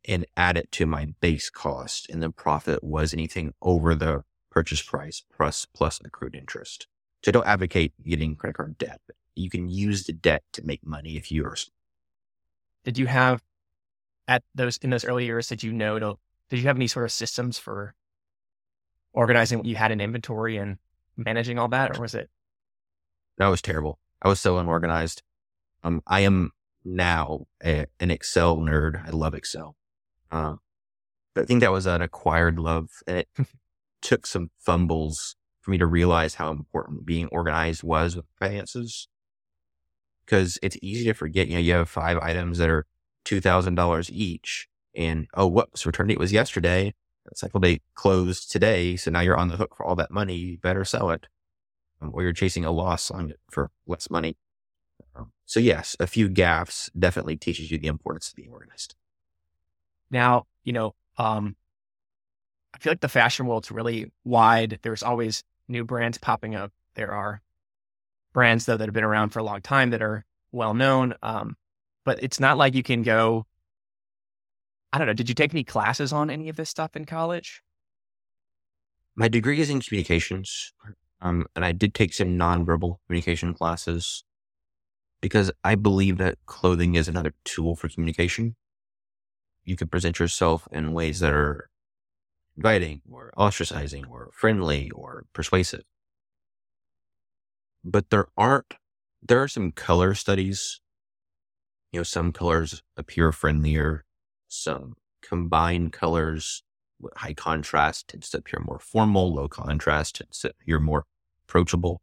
and 0.06 0.26
add 0.36 0.56
it 0.56 0.72
to 0.72 0.86
my 0.86 1.14
base 1.20 1.50
cost. 1.50 2.08
And 2.08 2.22
the 2.22 2.30
profit 2.30 2.82
was 2.82 3.12
anything 3.12 3.52
over 3.60 3.94
the 3.94 4.24
purchase 4.50 4.82
price 4.82 5.22
plus, 5.34 5.66
plus 5.66 6.00
accrued 6.04 6.34
interest. 6.34 6.86
So 7.22 7.30
I 7.30 7.32
don't 7.32 7.46
advocate 7.46 7.92
getting 8.02 8.36
credit 8.36 8.56
card 8.56 8.78
debt, 8.78 9.00
you 9.34 9.50
can 9.50 9.68
use 9.68 10.04
the 10.04 10.12
debt 10.12 10.42
to 10.52 10.64
make 10.64 10.86
money 10.86 11.16
if 11.16 11.30
you're. 11.30 11.56
Did 12.84 12.98
you 12.98 13.06
have 13.06 13.42
at 14.28 14.42
those, 14.54 14.76
in 14.78 14.90
those 14.90 15.04
early 15.04 15.24
years, 15.24 15.48
did 15.48 15.62
you 15.62 15.72
know 15.72 15.98
to, 15.98 16.18
did 16.50 16.58
you 16.58 16.66
have 16.66 16.76
any 16.76 16.86
sort 16.86 17.04
of 17.04 17.12
systems 17.12 17.58
for 17.58 17.94
organizing 19.12 19.58
what 19.58 19.66
you 19.66 19.76
had 19.76 19.92
in 19.92 20.00
inventory 20.00 20.56
and 20.56 20.78
managing 21.16 21.58
all 21.58 21.68
that, 21.68 21.96
or 21.96 22.00
was 22.00 22.14
it? 22.14 22.30
That 23.38 23.48
was 23.48 23.62
terrible. 23.62 23.98
I 24.20 24.28
was 24.28 24.40
so 24.40 24.58
unorganized. 24.58 25.22
Um, 25.82 26.02
I 26.06 26.20
am 26.20 26.52
now 26.84 27.46
a, 27.64 27.86
an 28.00 28.10
Excel 28.10 28.56
nerd. 28.58 29.06
I 29.06 29.10
love 29.10 29.34
Excel. 29.34 29.76
Uh, 30.30 30.56
but 31.34 31.42
I 31.42 31.44
think 31.46 31.60
that 31.60 31.72
was 31.72 31.86
an 31.86 32.02
acquired 32.02 32.58
love. 32.58 32.88
And 33.06 33.18
it 33.18 33.28
took 34.02 34.26
some 34.26 34.50
fumbles 34.58 35.36
for 35.60 35.70
me 35.70 35.78
to 35.78 35.86
realize 35.86 36.34
how 36.34 36.50
important 36.50 37.06
being 37.06 37.28
organized 37.28 37.82
was 37.82 38.16
with 38.16 38.26
finances. 38.38 39.08
Cause 40.32 40.58
it's 40.62 40.78
easy 40.80 41.04
to 41.04 41.12
forget, 41.12 41.48
you 41.48 41.54
know, 41.54 41.60
you 41.60 41.74
have 41.74 41.88
five 41.88 42.18
items 42.18 42.58
that 42.58 42.70
are 42.70 42.86
$2,000 43.26 44.10
each 44.10 44.68
and, 44.96 45.26
oh, 45.34 45.46
whoops, 45.46 45.84
return 45.84 46.06
date 46.06 46.18
was 46.18 46.32
yesterday 46.32 46.94
cycle 47.34 47.60
date 47.60 47.82
closed 47.94 48.50
today. 48.50 48.96
So 48.96 49.10
now 49.10 49.20
you're 49.20 49.36
on 49.36 49.48
the 49.48 49.56
hook 49.56 49.76
for 49.76 49.86
all 49.86 49.96
that 49.96 50.10
money. 50.10 50.34
You 50.34 50.58
better 50.58 50.84
sell 50.84 51.10
it 51.10 51.26
um, 52.00 52.10
or 52.12 52.22
you're 52.22 52.32
chasing 52.32 52.64
a 52.64 52.70
loss 52.70 53.10
on 53.10 53.30
it 53.30 53.40
for 53.50 53.70
less 53.86 54.10
money. 54.10 54.36
So 55.44 55.60
yes, 55.60 55.94
a 56.00 56.06
few 56.06 56.30
gaffes 56.30 56.90
definitely 56.98 57.36
teaches 57.36 57.70
you 57.70 57.76
the 57.76 57.88
importance 57.88 58.30
of 58.30 58.36
being 58.36 58.50
organized. 58.50 58.94
Now, 60.10 60.46
you 60.64 60.72
know, 60.72 60.94
um, 61.18 61.56
I 62.74 62.78
feel 62.78 62.92
like 62.92 63.00
the 63.00 63.08
fashion 63.08 63.46
world's 63.46 63.70
really 63.70 64.10
wide. 64.24 64.78
There's 64.80 65.02
always 65.02 65.44
new 65.68 65.84
brands 65.84 66.16
popping 66.16 66.54
up. 66.54 66.72
There 66.94 67.12
are 67.12 67.42
brands 68.32 68.66
though 68.66 68.76
that 68.76 68.86
have 68.86 68.94
been 68.94 69.04
around 69.04 69.30
for 69.30 69.38
a 69.38 69.44
long 69.44 69.60
time 69.60 69.90
that 69.90 70.02
are 70.02 70.24
well 70.50 70.74
known. 70.74 71.14
Um, 71.22 71.56
but 72.04 72.22
it's 72.22 72.40
not 72.40 72.58
like 72.58 72.74
you 72.74 72.82
can 72.82 73.02
go. 73.02 73.46
I 74.92 74.98
don't 74.98 75.06
know. 75.06 75.14
Did 75.14 75.28
you 75.28 75.34
take 75.34 75.54
any 75.54 75.64
classes 75.64 76.12
on 76.12 76.30
any 76.30 76.48
of 76.48 76.56
this 76.56 76.68
stuff 76.68 76.96
in 76.96 77.06
college? 77.06 77.62
My 79.14 79.28
degree 79.28 79.60
is 79.60 79.70
in 79.70 79.80
communications, 79.80 80.72
um, 81.20 81.46
and 81.54 81.64
I 81.64 81.72
did 81.72 81.94
take 81.94 82.12
some 82.12 82.38
nonverbal 82.38 82.96
communication 83.06 83.54
classes 83.54 84.24
because 85.20 85.50
I 85.62 85.76
believe 85.76 86.18
that 86.18 86.38
clothing 86.46 86.94
is 86.94 87.08
another 87.08 87.34
tool 87.44 87.76
for 87.76 87.88
communication. 87.88 88.56
You 89.64 89.76
can 89.76 89.88
present 89.88 90.18
yourself 90.18 90.66
in 90.72 90.92
ways 90.92 91.20
that 91.20 91.32
are 91.32 91.70
inviting 92.56 93.02
or 93.10 93.32
ostracizing 93.36 94.08
or 94.10 94.30
friendly 94.34 94.90
or 94.90 95.24
persuasive. 95.32 95.84
But 97.84 98.10
there 98.10 98.28
aren't, 98.36 98.74
there 99.22 99.42
are 99.42 99.48
some 99.48 99.72
color 99.72 100.14
studies. 100.14 100.80
You 101.92 102.00
know, 102.00 102.04
some 102.04 102.32
colors 102.32 102.82
appear 102.96 103.32
friendlier, 103.32 104.04
some 104.48 104.94
combined 105.20 105.92
colors 105.92 106.62
high 107.16 107.34
contrast 107.34 108.08
tends 108.08 108.30
to 108.30 108.38
appear 108.38 108.62
more 108.64 108.78
formal, 108.78 109.34
low 109.34 109.48
contrast 109.48 110.16
tends 110.16 110.40
to 110.40 110.50
appear 110.50 110.78
more 110.78 111.04
approachable. 111.48 112.00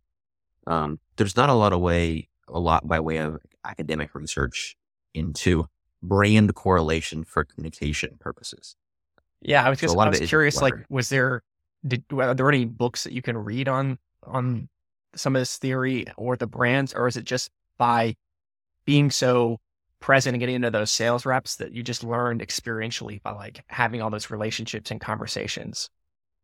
Um, 0.67 0.99
there's 1.15 1.35
not 1.35 1.49
a 1.49 1.53
lot 1.53 1.73
of 1.73 1.79
way 1.79 2.27
a 2.47 2.59
lot 2.59 2.87
by 2.87 2.99
way 2.99 3.17
of 3.17 3.37
academic 3.63 4.15
research 4.15 4.75
into 5.13 5.67
brand 6.01 6.55
correlation 6.55 7.23
for 7.23 7.43
communication 7.43 8.17
purposes. 8.19 8.75
Yeah, 9.41 9.63
I 9.63 9.69
was 9.69 9.79
just 9.79 9.93
so 9.93 9.99
I 9.99 10.09
was 10.09 10.19
curious. 10.21 10.61
Like, 10.61 10.73
was 10.89 11.09
there 11.09 11.43
did 11.87 12.03
were 12.11 12.33
there 12.33 12.49
any 12.49 12.65
books 12.65 13.03
that 13.03 13.13
you 13.13 13.21
can 13.21 13.37
read 13.37 13.67
on 13.67 13.97
on 14.23 14.67
some 15.15 15.35
of 15.35 15.41
this 15.41 15.57
theory 15.57 16.05
or 16.17 16.35
the 16.35 16.47
brands, 16.47 16.93
or 16.93 17.07
is 17.07 17.17
it 17.17 17.25
just 17.25 17.49
by 17.77 18.15
being 18.85 19.11
so 19.11 19.59
present 19.99 20.33
and 20.33 20.39
getting 20.39 20.55
into 20.55 20.71
those 20.71 20.91
sales 20.91 21.25
reps 21.25 21.57
that 21.57 21.73
you 21.73 21.83
just 21.83 22.03
learned 22.03 22.41
experientially 22.41 23.21
by 23.21 23.31
like 23.31 23.63
having 23.67 24.01
all 24.01 24.09
those 24.09 24.29
relationships 24.29 24.91
and 24.91 25.01
conversations 25.01 25.89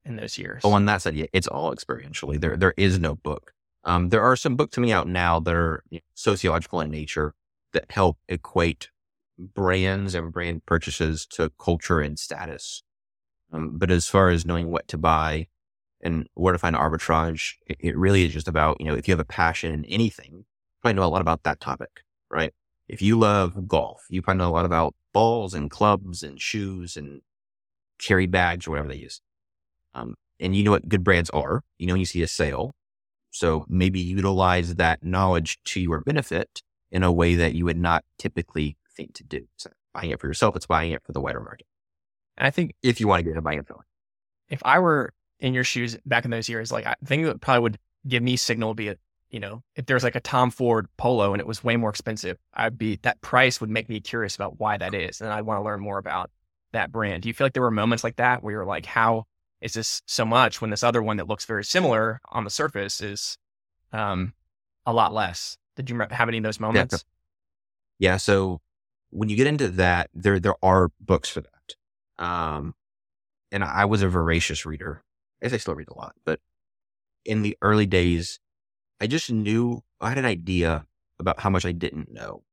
in 0.04 0.16
those 0.16 0.38
years? 0.38 0.62
Oh, 0.64 0.74
on 0.74 0.86
that 0.86 1.02
side, 1.02 1.16
yeah, 1.16 1.28
it's 1.34 1.48
all 1.48 1.74
experientially. 1.74 2.40
There, 2.40 2.58
there 2.58 2.74
is 2.78 3.00
no 3.00 3.16
book. 3.16 3.54
Um, 3.84 4.10
there 4.10 4.24
are 4.24 4.36
some 4.36 4.56
books 4.56 4.76
coming 4.76 4.92
out 4.92 5.08
now 5.08 5.40
that 5.40 5.54
are 5.54 5.84
sociological 6.16 6.82
in 6.82 6.90
nature 6.90 7.34
that 7.74 7.92
help 7.92 8.18
equate 8.28 8.90
brands 9.38 10.16
and 10.16 10.32
brand 10.32 10.66
purchases 10.66 11.26
to 11.28 11.52
culture 11.60 12.00
and 12.00 12.18
status. 12.18 12.84
Um, 13.52 13.78
but 13.78 13.92
as 13.92 14.08
far 14.08 14.30
as 14.30 14.46
knowing 14.46 14.72
what 14.72 14.88
to 14.88 14.98
buy 14.98 15.48
and 16.06 16.30
where 16.36 16.54
to 16.54 16.60
find 16.60 16.76
arbitrage, 16.76 17.56
it, 17.66 17.78
it, 17.80 17.98
really 17.98 18.24
is 18.24 18.32
just 18.32 18.48
about, 18.48 18.80
you 18.80 18.86
know, 18.86 18.94
if 18.94 19.08
you 19.08 19.12
have 19.12 19.20
a 19.20 19.26
passion 19.26 19.74
in 19.74 19.84
anything, 19.86 20.32
you 20.32 20.46
probably 20.82 20.94
know 20.94 21.04
a 21.04 21.10
lot 21.10 21.20
about 21.20 21.42
that 21.44 21.60
topic, 21.60 22.02
right? 22.30 22.54
If 22.88 23.02
you 23.02 23.18
love 23.18 23.68
golf, 23.68 24.06
you 24.08 24.22
probably 24.22 24.38
know 24.38 24.50
a 24.50 24.54
lot 24.54 24.66
about 24.66 24.94
balls 25.14 25.56
and 25.56 25.70
clubs 25.70 26.22
and 26.22 26.40
shoes 26.40 26.96
and 26.96 27.22
carry 27.98 28.28
bags 28.28 28.68
or 28.68 28.72
whatever 28.72 28.90
they 28.90 28.98
use. 28.98 29.20
Um, 29.96 30.14
and 30.40 30.56
you 30.56 30.64
know 30.64 30.72
what 30.72 30.88
good 30.88 31.04
brands 31.04 31.32
are. 31.32 31.64
You 31.80 31.88
know, 31.88 31.96
when 31.96 32.02
you 32.02 32.06
see 32.06 32.22
a 32.22 32.28
sale, 32.28 32.72
so 33.32 33.66
maybe 33.68 34.00
utilize 34.00 34.76
that 34.76 35.04
knowledge 35.04 35.58
to 35.66 35.80
your 35.80 36.02
benefit 36.02 36.62
in 36.92 37.02
a 37.02 37.12
way 37.12 37.34
that 37.34 37.56
you 37.56 37.66
would 37.66 37.80
not 37.80 38.06
typically 38.20 38.78
think 38.96 39.16
to 39.16 39.24
do. 39.24 39.48
So 39.58 39.72
buying 39.92 40.12
it 40.12 40.20
for 40.20 40.28
yourself, 40.28 40.56
it's 40.56 40.68
buying 40.68 40.92
it 40.92 41.02
for 41.04 41.14
the 41.14 41.22
wider 41.22 41.40
market. 41.40 41.66
And 42.38 42.46
I 42.46 42.52
think 42.52 42.76
if 42.84 43.00
you 43.00 43.08
want 43.08 43.22
to 43.22 43.24
get 43.24 43.38
a 43.38 43.42
buying 43.42 43.64
feeling. 43.64 43.86
If 44.50 44.62
I 44.64 44.78
were 44.78 45.12
in 45.40 45.54
your 45.54 45.64
shoes 45.64 45.98
back 46.06 46.26
in 46.26 46.32
those 46.32 46.50
years, 46.50 46.72
like 46.72 46.86
I 46.86 46.96
think 47.06 47.26
that 47.26 47.42
probably 47.42 47.62
would 47.62 47.80
give 48.08 48.24
me 48.24 48.36
signal 48.36 48.70
would 48.70 48.78
be 48.78 48.90
a, 48.90 48.98
you 49.30 49.40
know, 49.40 49.64
if 49.76 49.86
there's 49.86 50.04
like 50.04 50.16
a 50.16 50.20
Tom 50.20 50.52
Ford 50.52 50.88
polo 50.98 51.34
and 51.34 51.42
it 51.42 51.48
was 51.48 51.64
way 51.64 51.76
more 51.76 51.90
expensive, 51.90 52.38
I'd 52.54 52.78
be 52.78 53.00
that 53.02 53.22
price 53.22 53.60
would 53.60 53.70
make 53.70 53.90
me 53.90 54.00
curious 54.00 54.36
about 54.36 54.60
why 54.60 54.78
that 54.78 54.94
is. 54.94 55.22
And 55.22 55.30
I'd 55.32 55.42
want 55.42 55.60
to 55.60 55.64
learn 55.64 55.82
more 55.82 55.98
about 55.98 56.32
that 56.72 56.92
brand. 56.92 57.24
Do 57.24 57.30
you 57.30 57.34
feel 57.34 57.46
like 57.46 57.54
there 57.54 57.64
were 57.64 57.72
moments 57.72 58.04
like 58.04 58.18
that 58.18 58.44
where 58.44 58.54
you're 58.54 58.66
like, 58.66 58.86
how 58.86 59.26
is 59.62 59.74
this 59.74 60.02
so 60.06 60.26
much 60.26 60.62
when 60.62 60.70
this 60.70 60.84
other 60.84 61.02
one 61.02 61.18
that 61.18 61.28
looks 61.28 61.46
very 61.46 61.64
similar 61.64 62.22
on 62.30 62.44
the 62.44 62.50
surface 62.50 63.02
is 63.02 63.38
um, 63.92 64.34
a 64.86 64.94
lot 64.94 65.14
less? 65.14 65.58
Did 65.76 65.90
you 65.90 66.00
have 66.12 66.30
any 66.30 66.38
of 66.38 66.44
those 66.44 66.60
moments? 66.60 67.06
Yeah. 68.00 68.12
yeah. 68.12 68.18
So 68.18 68.62
when 69.10 69.30
you 69.30 69.36
get 69.36 69.48
into 69.48 69.70
that, 69.70 70.10
there 70.14 70.40
there 70.40 70.56
are 70.62 70.92
books 71.00 71.30
for 71.30 71.42
that. 71.42 72.24
Um, 72.24 72.76
and 73.52 73.64
I 73.64 73.86
was 73.86 74.02
a 74.02 74.10
voracious 74.10 74.66
reader. 74.66 75.02
I 75.42 75.46
guess 75.46 75.54
I 75.54 75.58
still 75.58 75.76
read 75.76 75.90
a 75.90 75.98
lot, 75.98 76.16
but 76.26 76.40
in 77.26 77.42
the 77.42 77.58
early 77.62 77.86
days, 77.86 78.40
I 79.02 79.08
just 79.08 79.32
knew 79.32 79.84
I 80.00 80.10
had 80.10 80.18
an 80.18 80.26
idea 80.26 80.86
about 81.20 81.40
how 81.40 81.50
much 81.50 81.66
I 81.66 81.72
didn't 81.72 82.12
know. 82.12 82.44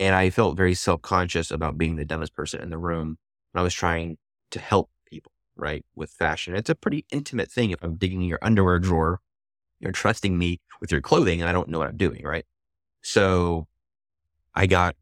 And 0.00 0.14
I 0.14 0.30
felt 0.30 0.56
very 0.56 0.74
self 0.74 1.02
conscious 1.02 1.50
about 1.50 1.78
being 1.78 1.96
the 1.96 2.04
dumbest 2.04 2.34
person 2.34 2.60
in 2.60 2.70
the 2.70 2.78
room 2.78 3.18
when 3.52 3.60
I 3.60 3.62
was 3.62 3.74
trying 3.74 4.18
to 4.50 4.58
help 4.58 4.90
people, 5.06 5.32
right? 5.56 5.84
With 5.94 6.10
fashion. 6.10 6.56
It's 6.56 6.70
a 6.70 6.74
pretty 6.74 7.04
intimate 7.12 7.50
thing 7.50 7.70
if 7.70 7.82
I'm 7.82 7.96
digging 7.96 8.22
in 8.22 8.28
your 8.28 8.40
underwear 8.42 8.78
drawer, 8.80 9.20
you're 9.78 9.92
trusting 9.92 10.36
me 10.36 10.60
with 10.80 10.90
your 10.90 11.00
clothing 11.00 11.40
and 11.40 11.48
I 11.48 11.52
don't 11.52 11.68
know 11.68 11.78
what 11.78 11.88
I'm 11.88 11.96
doing, 11.96 12.24
right? 12.24 12.44
So 13.02 13.68
I 14.54 14.66
got, 14.66 14.96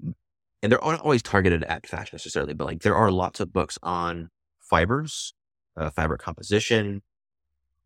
and 0.62 0.72
they're 0.72 0.80
not 0.82 1.00
always 1.00 1.22
targeted 1.22 1.64
at 1.64 1.86
fashion 1.86 2.16
necessarily, 2.16 2.52
but 2.52 2.66
like 2.66 2.82
there 2.82 2.96
are 2.96 3.10
lots 3.10 3.40
of 3.40 3.52
books 3.52 3.78
on 3.82 4.30
fibers, 4.60 5.34
uh, 5.76 5.90
fiber 5.90 6.16
composition. 6.16 7.02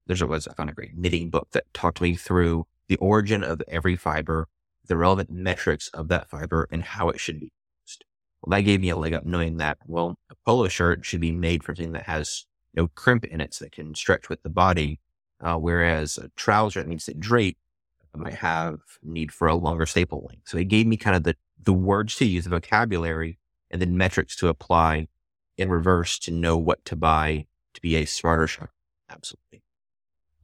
There's 0.07 0.23
a, 0.23 0.27
was, 0.27 0.47
I 0.47 0.55
found 0.55 0.71
a 0.71 0.75
great 0.75 0.97
knitting 0.97 1.31
book 1.31 1.49
that 1.53 1.73
talked 1.75 2.01
me 2.01 2.14
through 2.14 2.66
the 2.88 2.97
origin 2.97 3.42
of 3.42 3.62
every 3.69 3.97
fiber, 3.97 4.49
the 4.87 4.97
relevant 4.97 5.31
metrics 5.31 5.88
of 5.88 6.09
that 6.09 6.31
fiber 6.31 6.69
and 6.71 6.83
how 6.83 7.09
it 7.09 7.19
should 7.19 7.40
be 7.40 7.53
used. 7.85 8.05
Well, 8.42 8.57
that 8.57 8.64
gave 8.64 8.81
me 8.81 8.90
a 8.90 8.97
leg 8.97 9.14
up 9.14 9.27
knowing 9.27 9.57
that, 9.57 9.79
well, 9.87 10.16
a 10.31 10.35
polo 10.45 10.69
shirt 10.69 11.05
should 11.05 11.21
be 11.21 11.33
made 11.33 11.64
from 11.64 11.77
something 11.77 11.92
that 11.92 12.05
has 12.05 12.47
no 12.75 12.88
crimp 12.88 13.25
in 13.25 13.40
it 13.40 13.55
so 13.55 13.64
it 13.64 13.73
can 13.73 13.95
stretch 13.95 14.29
with 14.29 14.42
the 14.42 14.51
body. 14.51 15.01
Uh, 15.40 15.57
whereas 15.57 16.16
a 16.16 16.31
trouser 16.37 16.83
that 16.83 16.88
needs 16.88 17.05
to 17.05 17.14
drape 17.14 17.59
might 18.16 18.35
have 18.35 18.79
need 19.03 19.33
for 19.33 19.49
a 19.49 19.55
longer 19.55 19.87
staple 19.87 20.27
length. 20.29 20.49
So 20.49 20.59
it 20.59 20.69
gave 20.69 20.87
me 20.87 20.97
kind 20.97 21.16
of 21.16 21.25
the, 21.25 21.37
the 21.62 21.73
words 21.73 22.16
to 22.16 22.25
use, 22.25 22.45
the 22.45 22.51
vocabulary, 22.51 23.38
and 23.71 23.81
then 23.81 23.97
metrics 23.97 24.37
to 24.37 24.49
apply 24.49 25.09
in 25.59 25.69
reverse 25.69 26.19
to 26.21 26.31
know 26.31 26.57
what 26.57 26.85
to 26.87 26.97
buy 26.97 27.47
to 27.75 27.81
be 27.81 27.97
a 27.97 28.05
smarter 28.05 28.47
shopper. 28.47 28.73
Absolutely. 29.11 29.62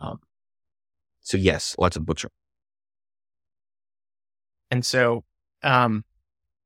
Um, 0.02 0.20
so 1.20 1.36
yes, 1.36 1.74
lots 1.78 1.96
of 1.96 2.04
books. 2.04 2.26
And 4.70 4.84
so, 4.84 5.24
um, 5.62 6.04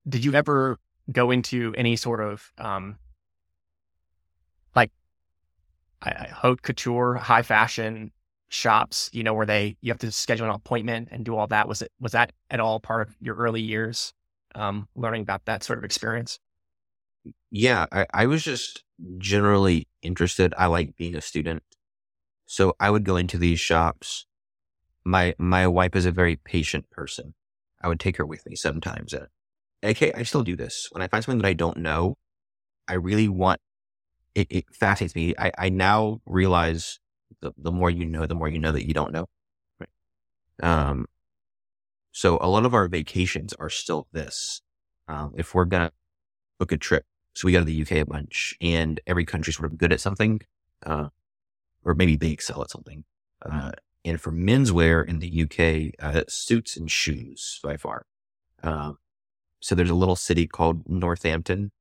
did 0.09 0.25
you 0.25 0.35
ever 0.35 0.79
go 1.13 1.31
into 1.31 1.75
any 1.77 1.97
sort 1.97 2.21
of 2.21 2.51
um, 2.59 2.97
like 4.75 4.91
haute 6.03 6.63
couture, 6.63 7.15
high 7.15 7.43
fashion 7.43 8.13
shops, 8.49 9.11
you 9.13 9.23
know, 9.23 9.35
where 9.35 9.47
they 9.47 9.77
you 9.81 9.91
have 9.93 9.99
to 9.99 10.11
schedule 10.13 10.47
an 10.47 10.55
appointment 10.55 11.09
and 11.11 11.25
do 11.25 11.37
all 11.37 11.47
that. 11.49 11.69
Was 11.69 11.83
it 11.83 11.93
was 12.01 12.13
that 12.13 12.33
at 12.51 12.61
all 12.61 12.81
part 12.81 13.09
of 13.09 13.17
your 13.21 13.37
early 13.37 13.61
years, 13.61 14.13
um, 14.55 14.89
learning 14.95 15.23
about 15.23 15.45
that 15.47 15.63
sort 15.63 15.79
of 15.79 15.85
experience? 15.85 16.39
Yeah, 17.51 17.87
I, 17.91 18.07
I 18.13 18.27
was 18.27 18.45
just 18.45 18.85
generally 19.19 19.89
interested. 20.03 20.55
I 20.57 20.67
like 20.67 20.97
being 20.97 21.17
a 21.17 21.21
student, 21.21 21.63
so 22.47 22.75
I 22.81 22.91
would 22.91 23.05
go 23.05 23.17
into 23.17 23.39
these 23.39 23.61
shops. 23.61 24.27
My 25.05 25.35
my 25.39 25.67
wife 25.67 25.95
is 25.95 26.07
a 26.07 26.13
very 26.13 26.37
patient 26.37 26.91
person. 26.91 27.35
I 27.83 27.89
would 27.89 28.01
take 28.01 28.17
her 28.17 28.27
with 28.27 28.47
me 28.47 28.57
sometimes. 28.57 29.13
And 29.13 29.27
okay, 29.85 30.13
I 30.13 30.23
still 30.23 30.43
do 30.43 30.57
this 30.57 30.89
when 30.93 31.03
I 31.03 31.09
find 31.09 31.23
something 31.23 31.43
that 31.43 31.49
I 31.49 31.53
don't 31.53 31.79
know. 31.79 32.17
I 32.89 32.95
really 32.95 33.29
want 33.29 33.61
it, 34.35 34.47
it 34.51 34.65
fascinates 34.73 35.15
me. 35.15 35.35
I, 35.39 35.51
I 35.59 35.69
now 35.71 36.21
realize 36.27 37.01
the, 37.41 37.53
the 37.57 37.73
more 37.73 37.91
you 37.91 38.05
know, 38.05 38.27
the 38.27 38.35
more 38.35 38.49
you 38.49 38.59
know 38.59 38.73
that 38.73 38.87
you 38.87 38.95
don't 38.95 39.13
know. 39.13 39.27
Right. 39.81 39.89
Um, 40.63 41.07
so 42.13 42.39
a 42.41 42.49
lot 42.49 42.65
of 42.65 42.75
our 42.75 42.87
vacations 42.87 43.55
are 43.55 43.71
still 43.71 44.07
this. 44.13 44.63
Um, 45.09 45.35
if 45.37 45.55
we're 45.55 45.65
going 45.65 45.89
to 45.89 45.93
book 46.59 46.73
a 46.73 46.77
trip, 46.77 47.05
so 47.35 47.47
we 47.47 47.53
go 47.53 47.61
to 47.61 47.65
the 47.65 47.83
UK 47.83 47.93
a 47.93 48.05
bunch 48.05 48.57
and 48.61 49.01
every 49.07 49.25
country's 49.25 49.57
sort 49.57 49.71
of 49.71 49.79
good 49.79 49.93
at 49.93 50.01
something, 50.01 50.41
uh, 50.85 51.09
or 51.87 51.95
maybe 51.95 52.17
they 52.17 52.31
excel 52.31 52.61
at 52.63 52.71
something. 52.71 53.05
Uh, 53.45 53.71
and 54.05 54.21
for 54.21 54.33
menswear 54.33 55.07
in 55.07 55.21
the 55.21 55.43
UK, 55.43 55.95
uh, 56.05 56.25
suits 56.29 56.77
and 56.77 56.91
shoes 56.91 57.61
by 57.63 57.77
far. 57.77 58.05
Um, 58.63 58.99
so 59.61 59.75
there's 59.75 59.91
a 59.91 59.95
little 59.95 60.17
city 60.17 60.47
called 60.47 60.89
Northampton 60.89 61.73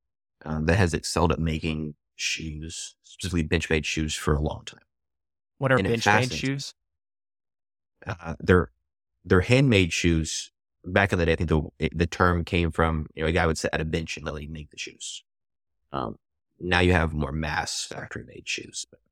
uh, 0.44 0.60
that 0.62 0.76
has 0.76 0.94
excelled 0.94 1.32
at 1.32 1.38
making 1.38 1.94
shoes, 2.14 2.96
specifically 3.02 3.42
bench 3.42 3.68
made 3.68 3.84
shoes 3.84 4.14
for 4.14 4.34
a 4.34 4.40
long 4.40 4.62
time. 4.64 4.80
What 5.58 5.72
are 5.72 5.78
bench 5.78 6.06
made 6.06 6.32
shoes? 6.32 6.72
Uh, 8.06 8.34
they're 8.40 8.70
they're 9.24 9.40
handmade 9.40 9.92
shoes 9.92 10.52
back 10.86 11.12
in 11.12 11.18
the 11.18 11.26
day, 11.26 11.32
I 11.32 11.36
think 11.36 11.50
the 11.50 11.90
the 11.92 12.06
term 12.06 12.44
came 12.44 12.70
from 12.70 13.08
you 13.14 13.22
know 13.22 13.28
a 13.28 13.32
guy 13.32 13.46
would 13.46 13.58
sit 13.58 13.70
at 13.72 13.80
a 13.80 13.84
bench 13.84 14.16
and 14.16 14.24
literally 14.24 14.46
make 14.46 14.70
the 14.70 14.78
shoes. 14.78 15.24
Um, 15.92 16.18
now 16.60 16.80
you 16.80 16.92
have 16.92 17.12
more 17.12 17.32
mass 17.32 17.84
factory 17.84 18.24
made 18.24 18.48
shoes. 18.48 18.86
Bench 18.90 19.02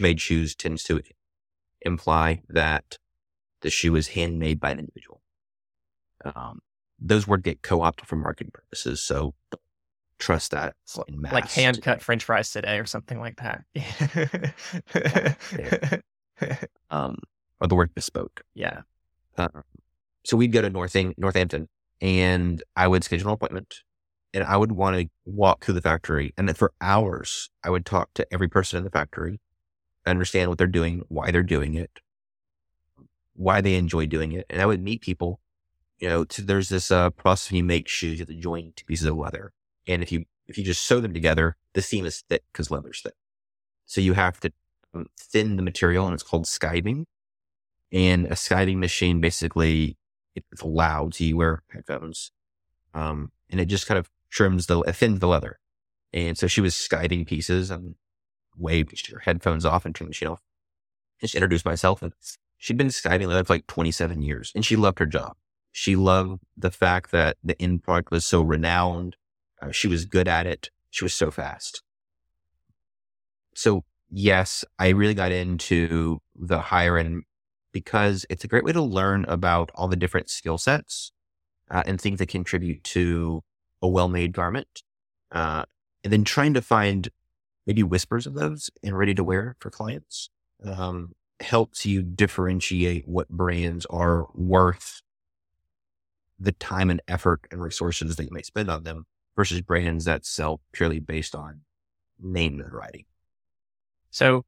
made 0.00 0.20
shoes 0.20 0.54
tends 0.54 0.82
to 0.84 1.00
imply 1.82 2.42
that 2.48 2.98
the 3.62 3.70
shoe 3.70 3.96
is 3.96 4.08
handmade 4.08 4.60
by 4.60 4.70
an 4.70 4.78
individual. 4.78 5.20
Um, 6.24 6.60
those 6.98 7.26
words 7.26 7.42
get 7.42 7.62
co-opted 7.62 8.06
for 8.06 8.16
marketing 8.16 8.52
purposes, 8.52 9.02
so 9.02 9.34
trust 10.18 10.50
that. 10.50 10.74
Like 11.32 11.50
hand 11.50 11.82
cut 11.82 12.02
French 12.02 12.24
fries 12.24 12.50
today 12.50 12.78
or 12.78 12.86
something 12.86 13.18
like 13.18 13.36
that. 13.36 13.64
um, 16.90 17.16
or 17.60 17.68
the 17.68 17.74
word 17.74 17.94
bespoke. 17.94 18.42
Yeah. 18.54 18.82
Uh, 19.36 19.48
so 20.24 20.36
we'd 20.36 20.52
go 20.52 20.62
to 20.62 20.70
Northing, 20.70 21.14
Northampton 21.16 21.68
and 22.00 22.62
I 22.76 22.88
would 22.88 23.04
schedule 23.04 23.28
an 23.28 23.34
appointment 23.34 23.76
and 24.32 24.44
I 24.44 24.56
would 24.56 24.72
want 24.72 24.96
to 24.96 25.08
walk 25.24 25.64
through 25.64 25.74
the 25.74 25.82
factory. 25.82 26.32
And 26.36 26.48
then 26.48 26.54
for 26.54 26.72
hours, 26.80 27.50
I 27.64 27.70
would 27.70 27.84
talk 27.84 28.10
to 28.14 28.26
every 28.32 28.48
person 28.48 28.78
in 28.78 28.84
the 28.84 28.90
factory, 28.90 29.40
understand 30.06 30.48
what 30.48 30.58
they're 30.58 30.66
doing, 30.66 31.02
why 31.08 31.30
they're 31.30 31.42
doing 31.42 31.74
it, 31.74 31.90
why 33.34 33.60
they 33.60 33.74
enjoy 33.74 34.06
doing 34.06 34.32
it. 34.32 34.46
And 34.50 34.60
I 34.60 34.66
would 34.66 34.82
meet 34.82 35.00
people, 35.00 35.40
you 35.98 36.08
know, 36.08 36.24
to, 36.24 36.42
there's 36.42 36.68
this 36.68 36.90
uh, 36.90 37.10
process 37.10 37.50
when 37.50 37.58
you 37.58 37.64
make 37.64 37.88
shoes, 37.88 38.12
you 38.12 38.18
have 38.18 38.28
to 38.28 38.34
join 38.34 38.72
two 38.76 38.84
pieces 38.84 39.06
of 39.06 39.16
leather. 39.16 39.52
And 39.86 40.02
if 40.02 40.12
you, 40.12 40.24
if 40.46 40.58
you 40.58 40.64
just 40.64 40.82
sew 40.82 41.00
them 41.00 41.14
together, 41.14 41.56
the 41.74 41.82
seam 41.82 42.06
is 42.06 42.22
thick 42.28 42.44
because 42.52 42.70
leather's 42.70 43.00
thick. 43.00 43.14
So 43.86 44.00
you 44.00 44.14
have 44.14 44.40
to 44.40 44.52
um, 44.94 45.06
thin 45.18 45.56
the 45.56 45.62
material 45.62 46.06
and 46.06 46.14
it's 46.14 46.22
called 46.22 46.44
skiving. 46.44 47.04
And 47.92 48.26
a 48.26 48.30
skiving 48.30 48.78
machine 48.78 49.20
basically 49.20 49.96
it's 50.34 50.62
loud, 50.62 51.14
so 51.14 51.24
you 51.24 51.36
wear 51.36 51.62
headphones. 51.72 52.30
Um, 52.94 53.32
and 53.50 53.60
it 53.60 53.66
just 53.66 53.86
kind 53.86 53.98
of 53.98 54.08
trims 54.30 54.66
the, 54.66 54.82
thins 54.82 55.18
the 55.18 55.28
leather. 55.28 55.58
And 56.12 56.36
so 56.36 56.46
she 56.46 56.60
was 56.60 56.74
skiving 56.74 57.26
pieces 57.26 57.70
and 57.70 57.94
waved 58.56 59.10
her 59.10 59.20
headphones 59.20 59.64
off 59.64 59.84
and 59.84 59.94
turned 59.94 60.06
the 60.06 60.10
machine 60.10 60.28
off. 60.28 60.42
And 61.20 61.30
she 61.30 61.38
introduced 61.38 61.64
myself 61.64 62.02
and 62.02 62.12
she'd 62.56 62.76
been 62.76 62.88
skiving 62.88 63.28
leather 63.28 63.44
for 63.44 63.54
like 63.54 63.66
27 63.66 64.22
years 64.22 64.52
and 64.54 64.64
she 64.64 64.76
loved 64.76 64.98
her 64.98 65.06
job. 65.06 65.36
She 65.72 65.96
loved 65.96 66.42
the 66.56 66.70
fact 66.70 67.10
that 67.12 67.36
the 67.44 67.60
end 67.60 67.82
product 67.82 68.10
was 68.10 68.24
so 68.24 68.42
renowned. 68.42 69.16
Uh, 69.62 69.70
she 69.70 69.88
was 69.88 70.04
good 70.04 70.26
at 70.26 70.46
it. 70.46 70.70
She 70.90 71.04
was 71.04 71.14
so 71.14 71.30
fast. 71.30 71.82
So 73.54 73.84
yes, 74.10 74.64
I 74.78 74.88
really 74.88 75.14
got 75.14 75.32
into 75.32 76.20
the 76.34 76.60
higher 76.60 76.98
end 76.98 77.24
because 77.72 78.26
it's 78.28 78.44
a 78.44 78.48
great 78.48 78.64
way 78.64 78.72
to 78.72 78.82
learn 78.82 79.24
about 79.26 79.70
all 79.74 79.88
the 79.88 79.96
different 79.96 80.28
skill 80.28 80.58
sets 80.58 81.12
uh, 81.70 81.82
and 81.86 82.00
things 82.00 82.18
that 82.18 82.28
contribute 82.28 82.82
to 82.82 83.42
a 83.80 83.88
well-made 83.88 84.32
garment. 84.32 84.82
Uh, 85.30 85.64
and 86.02 86.12
then 86.12 86.24
trying 86.24 86.54
to 86.54 86.62
find 86.62 87.10
maybe 87.66 87.82
whispers 87.82 88.26
of 88.26 88.34
those 88.34 88.70
and 88.82 88.96
ready 88.96 89.14
to 89.14 89.24
wear 89.24 89.56
for 89.60 89.70
clients 89.70 90.30
um, 90.64 91.12
helps 91.40 91.86
you 91.86 92.02
differentiate 92.02 93.06
what 93.06 93.28
brands 93.28 93.86
are 93.86 94.26
worth 94.34 95.02
the 96.38 96.52
time 96.52 96.90
and 96.90 97.02
effort 97.06 97.46
and 97.50 97.62
resources 97.62 98.16
that 98.16 98.24
you 98.24 98.30
may 98.32 98.42
spend 98.42 98.70
on 98.70 98.84
them 98.84 99.06
versus 99.36 99.60
brands 99.60 100.04
that 100.06 100.24
sell 100.24 100.60
purely 100.72 100.98
based 100.98 101.34
on 101.34 101.60
name 102.18 102.56
notoriety. 102.56 103.06
So 104.10 104.44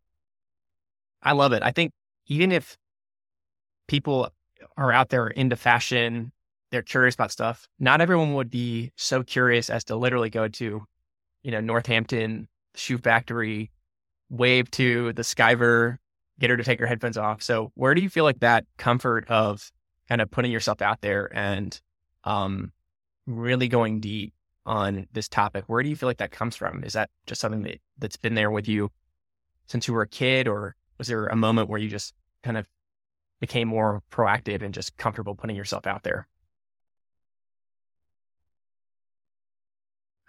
I 1.23 1.33
love 1.33 1.53
it. 1.53 1.63
I 1.63 1.71
think 1.71 1.93
even 2.27 2.51
if 2.51 2.77
people 3.89 4.31
are 4.77 4.93
out 4.93 5.11
there 5.11 5.29
into 5.29 5.57
fashion, 5.57 6.33
they're 6.71 6.83
curious 6.83 7.15
about 7.15 7.31
stuff. 7.31 7.69
Not 7.79 8.01
everyone 8.01 8.35
would 8.35 8.51
be 8.51 8.93
so 8.97 9.23
curious 9.23 9.71
as 9.71 9.85
to 9.85 9.97
literally 9.97 10.31
go 10.31 10.49
to, 10.49 10.87
you 11.43 11.51
know, 11.51 11.61
Northampton 11.61 12.49
shoe 12.75 12.99
factory, 12.99 13.71
wave 14.31 14.71
to 14.73 15.13
the 15.13 15.23
skiver, 15.23 15.99
get 16.39 16.51
her 16.51 16.57
to 16.57 16.65
take 16.65 16.81
her 16.81 16.87
headphones 16.87 17.19
off. 17.19 17.43
So 17.43 17.71
where 17.75 17.95
do 17.95 18.01
you 18.01 18.09
feel 18.09 18.25
like 18.25 18.41
that 18.41 18.65
comfort 18.77 19.29
of 19.29 19.71
kind 20.09 20.21
of 20.21 20.31
putting 20.31 20.51
yourself 20.51 20.83
out 20.83 21.01
there 21.01 21.31
and 21.37 21.79
um, 22.25 22.73
really 23.27 23.69
going 23.69 24.01
deep 24.01 24.33
on 24.65 25.07
this 25.13 25.29
topic, 25.29 25.65
where 25.67 25.83
do 25.83 25.89
you 25.89 25.97
feel 25.97 26.09
like 26.09 26.19
that 26.19 26.31
comes 26.31 26.57
from? 26.57 26.85
Is 26.85 26.93
that 26.93 27.11
just 27.27 27.41
something 27.41 27.63
that, 27.63 27.81
that's 27.99 28.17
been 28.17 28.35
there 28.35 28.51
with 28.51 28.69
you 28.69 28.91
since 29.67 29.89
you 29.89 29.95
were 29.95 30.03
a 30.03 30.09
kid, 30.09 30.49
or 30.49 30.75
was 30.99 31.09
there 31.09 31.27
a 31.27 31.37
moment 31.37 31.69
where 31.69 31.81
you 31.81 31.89
just 31.89 32.15
kind 32.43 32.57
of 32.57 32.67
became 33.41 33.69
more 33.69 34.03
proactive 34.11 34.63
and 34.63 34.75
just 34.75 34.97
comfortable 34.97 35.35
putting 35.35 35.57
yourself 35.57 35.87
out 35.87 36.03
there? 36.03 36.29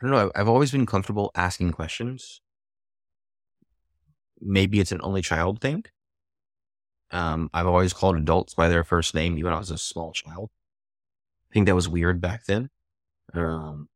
I 0.04 0.08
don't 0.08 0.16
know. 0.16 0.32
I've 0.36 0.50
always 0.50 0.72
been 0.72 0.86
comfortable 0.86 1.32
asking 1.34 1.72
questions. 1.72 2.42
Maybe 4.42 4.82
it's 4.82 4.92
an 4.92 5.00
only 5.02 5.22
child 5.22 5.62
thing. 5.62 5.86
Um, 7.12 7.50
I've 7.54 7.68
always 7.68 7.94
called 7.94 8.18
adults 8.18 8.54
by 8.54 8.68
their 8.68 8.84
first 8.84 9.16
name, 9.16 9.34
even 9.34 9.46
when 9.46 9.54
I 9.54 9.60
was 9.60 9.72
a 9.72 9.78
small 9.78 10.12
child. 10.12 10.50
I 11.50 11.54
think 11.54 11.68
that 11.68 11.76
was 11.76 11.88
weird 11.88 12.20
back 12.20 12.46
then. 12.46 12.70
Um, 13.34 13.88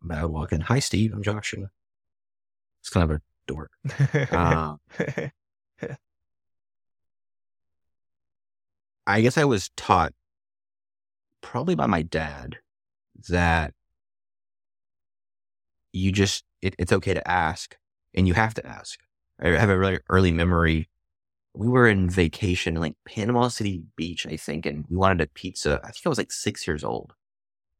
but 0.00 0.16
I 0.16 0.22
would 0.22 0.32
walk 0.32 0.52
in, 0.52 0.62
"Hi, 0.62 0.78
Steve. 0.78 1.12
I'm 1.12 1.22
Joshua." 1.22 1.70
It's 2.80 2.88
kind 2.88 3.10
of 3.10 3.18
a 3.18 3.22
dork. 3.46 3.72
uh, 4.32 4.76
I 9.06 9.20
guess 9.20 9.36
I 9.36 9.44
was 9.44 9.68
taught 9.76 10.14
probably 11.42 11.74
by 11.74 11.86
my 11.86 12.00
dad 12.00 12.58
that 13.28 13.74
you 15.92 16.12
just, 16.12 16.44
it, 16.60 16.74
it's 16.78 16.92
okay 16.92 17.14
to 17.14 17.30
ask 17.30 17.76
and 18.14 18.26
you 18.26 18.34
have 18.34 18.54
to 18.54 18.66
ask. 18.66 19.00
I 19.40 19.48
have 19.50 19.70
a 19.70 19.78
really 19.78 19.98
early 20.08 20.32
memory. 20.32 20.88
We 21.54 21.68
were 21.68 21.86
in 21.86 22.08
vacation 22.08 22.76
like 22.76 22.94
Panama 23.06 23.48
City 23.48 23.82
Beach, 23.96 24.26
I 24.26 24.36
think, 24.36 24.66
and 24.66 24.84
we 24.88 24.96
wanted 24.96 25.20
a 25.20 25.26
pizza. 25.26 25.80
I 25.82 25.90
think 25.90 26.06
I 26.06 26.08
was 26.08 26.18
like 26.18 26.32
six 26.32 26.66
years 26.66 26.84
old. 26.84 27.14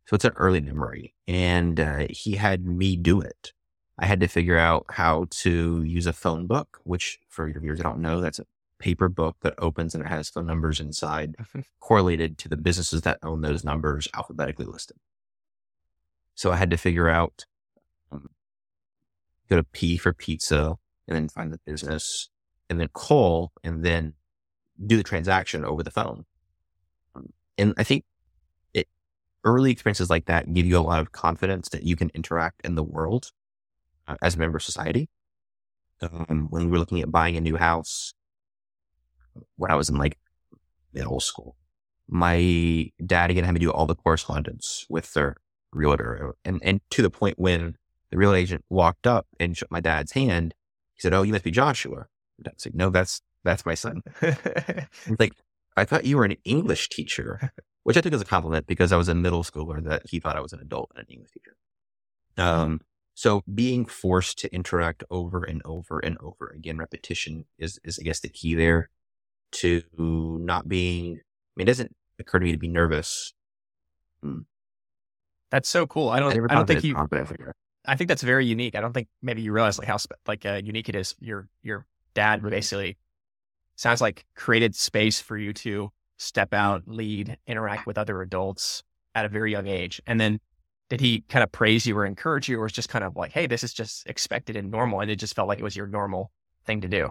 So 0.06 0.14
it's 0.14 0.24
an 0.24 0.32
early 0.36 0.60
memory. 0.60 1.14
And 1.26 1.78
uh, 1.78 2.06
he 2.10 2.36
had 2.36 2.66
me 2.66 2.96
do 2.96 3.20
it. 3.20 3.52
I 3.98 4.06
had 4.06 4.20
to 4.20 4.26
figure 4.26 4.58
out 4.58 4.86
how 4.90 5.26
to 5.30 5.82
use 5.84 6.06
a 6.06 6.12
phone 6.12 6.46
book, 6.46 6.80
which 6.82 7.20
for 7.28 7.48
your 7.48 7.60
viewers, 7.60 7.80
I 7.80 7.84
don't 7.84 8.00
know, 8.00 8.20
that's 8.20 8.40
a 8.40 8.46
paper 8.78 9.08
book 9.08 9.36
that 9.42 9.54
opens 9.58 9.94
and 9.94 10.02
it 10.02 10.08
has 10.08 10.28
phone 10.28 10.46
numbers 10.46 10.80
inside 10.80 11.36
correlated 11.78 12.36
to 12.38 12.48
the 12.48 12.56
businesses 12.56 13.02
that 13.02 13.18
own 13.22 13.40
those 13.42 13.62
numbers 13.64 14.08
alphabetically 14.12 14.66
listed. 14.66 14.96
So 16.34 16.50
I 16.50 16.56
had 16.56 16.70
to 16.70 16.76
figure 16.76 17.08
out, 17.08 17.44
go 19.48 19.56
to 19.56 19.64
P 19.64 19.96
for 19.96 20.12
pizza 20.12 20.76
and 21.06 21.16
then 21.16 21.28
find 21.28 21.52
the 21.52 21.60
business 21.66 22.30
and 22.68 22.80
then 22.80 22.88
call 22.88 23.52
and 23.62 23.84
then 23.84 24.14
do 24.84 24.96
the 24.96 25.02
transaction 25.02 25.64
over 25.64 25.82
the 25.82 25.90
phone. 25.90 26.24
Um, 27.14 27.32
and 27.58 27.74
I 27.76 27.84
think 27.84 28.04
it, 28.72 28.88
early 29.44 29.70
experiences 29.70 30.10
like 30.10 30.26
that 30.26 30.52
give 30.52 30.66
you 30.66 30.78
a 30.78 30.80
lot 30.80 31.00
of 31.00 31.12
confidence 31.12 31.68
that 31.70 31.82
you 31.82 31.96
can 31.96 32.10
interact 32.14 32.60
in 32.64 32.74
the 32.74 32.82
world 32.82 33.32
uh, 34.06 34.16
as 34.22 34.34
a 34.34 34.38
member 34.38 34.56
of 34.56 34.62
society. 34.62 35.08
Um, 36.00 36.48
when 36.50 36.64
we 36.64 36.70
were 36.70 36.78
looking 36.78 37.00
at 37.00 37.12
buying 37.12 37.36
a 37.36 37.40
new 37.40 37.56
house, 37.56 38.14
when 39.56 39.70
I 39.70 39.76
was 39.76 39.88
in 39.88 39.96
like 39.96 40.18
middle 40.92 41.20
school. 41.20 41.56
My 42.08 42.90
dad 43.04 43.30
again 43.30 43.44
had 43.44 43.54
me 43.54 43.60
do 43.60 43.70
all 43.70 43.86
the 43.86 43.94
correspondence 43.94 44.86
with 44.88 45.12
their 45.14 45.36
realtor, 45.72 46.34
and 46.44 46.60
and 46.62 46.80
to 46.90 47.02
the 47.02 47.10
point 47.10 47.38
when 47.38 47.76
the 48.12 48.18
real 48.18 48.34
agent 48.34 48.64
walked 48.68 49.06
up 49.06 49.26
and 49.40 49.56
shook 49.56 49.70
my 49.70 49.80
dad's 49.80 50.12
hand, 50.12 50.54
he 50.94 51.00
said, 51.00 51.14
"Oh, 51.14 51.22
you 51.22 51.32
must 51.32 51.44
be 51.44 51.50
Joshua." 51.50 52.06
And 52.36 52.44
Dad 52.44 52.60
said, 52.60 52.74
"No, 52.74 52.90
that's 52.90 53.22
that's 53.42 53.66
my 53.66 53.74
son." 53.74 54.02
like, 55.18 55.32
I 55.76 55.84
thought 55.84 56.04
you 56.04 56.18
were 56.18 56.26
an 56.26 56.36
English 56.44 56.90
teacher, 56.90 57.52
which 57.82 57.96
I 57.96 58.02
took 58.02 58.12
as 58.12 58.20
a 58.20 58.26
compliment 58.26 58.66
because 58.66 58.92
I 58.92 58.98
was 58.98 59.08
a 59.08 59.14
middle 59.14 59.42
schooler 59.42 59.82
that 59.84 60.02
he 60.08 60.20
thought 60.20 60.36
I 60.36 60.40
was 60.40 60.52
an 60.52 60.60
adult 60.60 60.92
and 60.94 61.00
an 61.00 61.12
English 61.12 61.32
teacher. 61.32 61.56
Um, 62.36 62.82
so 63.14 63.42
being 63.52 63.86
forced 63.86 64.38
to 64.40 64.54
interact 64.54 65.04
over 65.10 65.42
and 65.42 65.62
over 65.64 65.98
and 65.98 66.18
over 66.20 66.48
again, 66.54 66.76
repetition 66.76 67.46
is, 67.58 67.80
is 67.82 67.98
I 67.98 68.02
guess 68.02 68.20
the 68.20 68.28
key 68.28 68.54
there 68.54 68.90
to 69.52 69.82
not 69.92 70.68
being, 70.68 71.14
I 71.16 71.52
mean, 71.56 71.64
it 71.64 71.70
doesn't 71.70 71.96
occur 72.18 72.38
to 72.38 72.44
me 72.44 72.52
to 72.52 72.58
be 72.58 72.68
nervous. 72.68 73.32
Hmm. 74.22 74.40
That's 75.50 75.68
so 75.68 75.86
cool. 75.86 76.10
I 76.10 76.20
don't, 76.20 76.32
I, 76.32 76.52
I 76.52 76.54
don't 76.54 76.66
think 76.66 76.84
you, 76.84 76.96
I 77.84 77.96
think 77.96 78.08
that's 78.08 78.22
very 78.22 78.46
unique. 78.46 78.74
I 78.74 78.80
don't 78.80 78.92
think 78.92 79.08
maybe 79.22 79.42
you 79.42 79.52
realize 79.52 79.78
like 79.78 79.88
how 79.88 79.98
like 80.26 80.46
uh, 80.46 80.60
unique 80.62 80.88
it 80.88 80.94
is. 80.94 81.14
Your, 81.20 81.48
your 81.62 81.86
dad 82.14 82.42
basically 82.42 82.96
sounds 83.76 84.00
like 84.00 84.24
created 84.36 84.74
space 84.74 85.20
for 85.20 85.36
you 85.36 85.52
to 85.52 85.90
step 86.18 86.54
out, 86.54 86.82
lead, 86.86 87.38
interact 87.46 87.86
with 87.86 87.98
other 87.98 88.22
adults 88.22 88.82
at 89.14 89.24
a 89.24 89.28
very 89.28 89.50
young 89.50 89.66
age. 89.66 90.00
And 90.06 90.20
then 90.20 90.40
did 90.88 91.00
he 91.00 91.24
kind 91.28 91.42
of 91.42 91.50
praise 91.50 91.86
you 91.86 91.96
or 91.96 92.06
encourage 92.06 92.48
you 92.48 92.58
or 92.58 92.64
was 92.64 92.72
just 92.72 92.88
kind 92.88 93.04
of 93.04 93.16
like, 93.16 93.32
Hey, 93.32 93.46
this 93.46 93.64
is 93.64 93.72
just 93.72 94.06
expected 94.06 94.56
and 94.56 94.70
normal. 94.70 95.00
And 95.00 95.10
it 95.10 95.16
just 95.16 95.34
felt 95.34 95.48
like 95.48 95.58
it 95.58 95.64
was 95.64 95.76
your 95.76 95.86
normal 95.86 96.30
thing 96.64 96.80
to 96.82 96.88
do. 96.88 97.10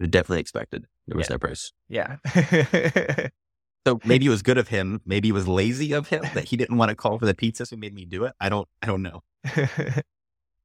Definitely 0.00 0.40
expected. 0.40 0.84
There 1.06 1.16
was 1.16 1.28
yeah. 1.28 1.34
no 1.34 1.38
price. 1.38 1.72
Yeah. 1.88 2.16
So 3.86 4.00
maybe 4.04 4.26
it 4.26 4.30
was 4.30 4.42
good 4.42 4.58
of 4.58 4.68
him. 4.68 5.00
Maybe 5.06 5.28
it 5.28 5.32
was 5.32 5.46
lazy 5.46 5.92
of 5.92 6.08
him 6.08 6.24
that 6.34 6.44
he 6.44 6.56
didn't 6.60 6.76
want 6.76 6.90
to 6.90 6.94
call 6.94 7.18
for 7.18 7.26
the 7.26 7.34
pizza, 7.34 7.64
so 7.64 7.76
he 7.76 7.80
made 7.80 7.94
me 7.94 8.04
do 8.04 8.24
it. 8.24 8.34
I 8.40 8.48
don't. 8.48 8.68
I 8.82 8.86
don't 8.86 9.02
know. 9.02 9.22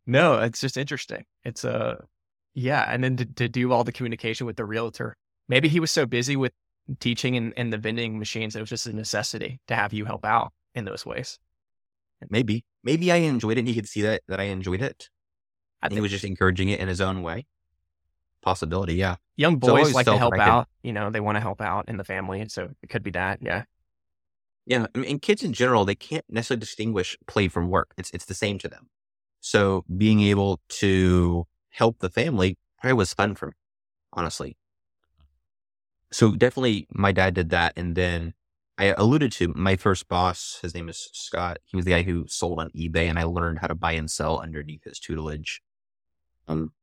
no, 0.06 0.40
it's 0.40 0.60
just 0.60 0.78
interesting. 0.78 1.26
It's 1.44 1.64
a 1.64 1.76
uh, 1.76 1.96
yeah, 2.54 2.86
and 2.90 3.04
then 3.04 3.18
to, 3.18 3.26
to, 3.26 3.48
do 3.48 3.72
all 3.72 3.84
the 3.86 3.94
communication 3.94 4.46
with 4.46 4.58
the 4.58 4.66
realtor. 4.66 5.16
Maybe 5.48 5.70
he 5.70 5.80
was 5.80 5.92
so 5.92 6.06
busy 6.06 6.36
with 6.36 6.52
teaching 7.00 7.38
and, 7.38 7.54
and 7.56 7.72
the 7.72 7.78
vending 7.78 8.20
machines, 8.20 8.56
it 8.56 8.60
was 8.60 8.70
just 8.70 8.88
a 8.88 8.94
necessity 8.94 9.62
to 9.68 9.76
have 9.76 9.94
you 9.94 10.04
help 10.04 10.26
out 10.26 10.52
in 10.76 10.84
those 10.84 11.06
ways. 11.06 11.40
Maybe, 12.30 12.66
maybe 12.84 13.12
I 13.12 13.18
enjoyed 13.18 13.58
it, 13.58 13.62
and 13.62 13.68
he 13.68 13.74
could 13.74 13.88
see 13.88 14.02
that 14.02 14.22
that 14.28 14.40
I 14.40 14.46
enjoyed 14.46 14.82
it. 14.82 15.10
I 15.82 15.88
think 15.88 15.98
he 15.98 16.02
was 16.02 16.12
just 16.12 16.26
encouraging 16.26 16.70
it 16.70 16.80
in 16.80 16.88
his 16.88 17.02
own 17.02 17.22
way. 17.22 17.46
Possibility, 18.42 18.96
yeah. 18.96 19.18
Young 19.38 19.58
boys 19.58 19.94
like 19.94 20.06
to 20.06 20.18
help 20.18 20.38
out. 20.38 20.68
You 20.84 20.94
know, 20.94 21.10
they 21.10 21.20
want 21.20 21.36
to 21.36 21.42
help 21.42 21.62
out 21.62 21.88
in 21.88 21.98
the 21.98 22.04
family, 22.04 22.48
so 22.50 22.72
it 22.82 22.90
could 22.90 23.04
be 23.04 23.12
that. 23.12 23.40
Yeah. 23.42 23.64
Yeah, 24.66 24.86
I 24.94 25.00
mean, 25.00 25.20
kids 25.20 25.44
in 25.44 25.54
general, 25.54 25.86
they 25.86 25.96
can't 25.96 26.26
necessarily 26.30 26.60
distinguish 26.60 27.18
play 27.28 27.48
from 27.48 27.70
work. 27.70 27.94
It's 27.98 28.12
it's 28.12 28.26
the 28.26 28.34
same 28.34 28.58
to 28.60 28.68
them. 28.68 28.90
So 29.40 29.84
being 29.96 30.22
able 30.22 30.60
to 30.70 31.48
help 31.70 32.00
the 32.00 32.10
family 32.10 32.58
probably 32.80 32.94
was 32.94 33.14
fun 33.14 33.36
for 33.36 33.48
me, 33.48 33.54
honestly. 34.14 34.58
So 36.12 36.36
definitely, 36.36 36.88
my 36.92 37.12
dad 37.12 37.34
did 37.34 37.50
that, 37.50 37.74
and 37.76 37.96
then 37.96 38.34
I 38.78 38.94
alluded 38.98 39.32
to 39.34 39.54
my 39.56 39.76
first 39.76 40.08
boss. 40.08 40.60
His 40.62 40.76
name 40.76 40.90
is 40.90 41.10
Scott. 41.14 41.58
He 41.66 41.76
was 41.76 41.86
the 41.86 41.92
guy 41.92 42.04
who 42.04 42.26
sold 42.28 42.60
on 42.60 42.70
eBay, 42.72 43.10
and 43.10 43.18
I 43.18 43.24
learned 43.24 43.60
how 43.60 43.68
to 43.68 43.76
buy 43.76 43.94
and 43.94 44.10
sell 44.10 44.40
underneath 44.40 44.84
his 44.84 45.00
tutelage. 45.00 45.62
Um, 46.48 46.74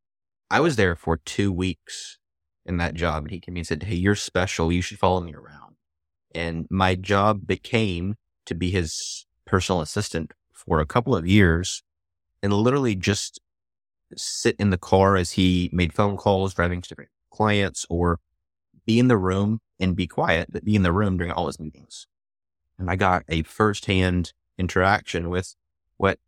I 0.50 0.60
was 0.60 0.76
there 0.76 0.96
for 0.96 1.18
two 1.18 1.52
weeks 1.52 2.18
in 2.64 2.78
that 2.78 2.94
job, 2.94 3.24
and 3.24 3.30
he 3.30 3.40
came 3.40 3.56
and 3.56 3.66
said, 3.66 3.84
"Hey, 3.84 3.96
you're 3.96 4.14
special. 4.14 4.72
You 4.72 4.82
should 4.82 4.98
follow 4.98 5.20
me 5.20 5.34
around." 5.34 5.76
And 6.34 6.66
my 6.70 6.94
job 6.94 7.46
became 7.46 8.16
to 8.46 8.54
be 8.54 8.70
his 8.70 9.26
personal 9.46 9.80
assistant 9.80 10.32
for 10.52 10.80
a 10.80 10.86
couple 10.86 11.14
of 11.14 11.26
years, 11.26 11.82
and 12.42 12.52
literally 12.52 12.94
just 12.94 13.40
sit 14.16 14.56
in 14.58 14.70
the 14.70 14.78
car 14.78 15.16
as 15.16 15.32
he 15.32 15.70
made 15.72 15.92
phone 15.92 16.16
calls, 16.16 16.54
driving 16.54 16.80
to 16.82 16.88
different 16.88 17.10
clients, 17.30 17.86
or 17.90 18.20
be 18.86 18.98
in 18.98 19.08
the 19.08 19.18
room 19.18 19.60
and 19.78 19.94
be 19.94 20.06
quiet, 20.06 20.48
but 20.50 20.64
be 20.64 20.74
in 20.74 20.82
the 20.82 20.92
room 20.92 21.18
during 21.18 21.32
all 21.32 21.46
his 21.46 21.60
meetings. 21.60 22.06
And 22.78 22.90
I 22.90 22.96
got 22.96 23.24
a 23.28 23.42
firsthand 23.42 24.32
interaction 24.56 25.28
with 25.28 25.54
what 25.98 26.18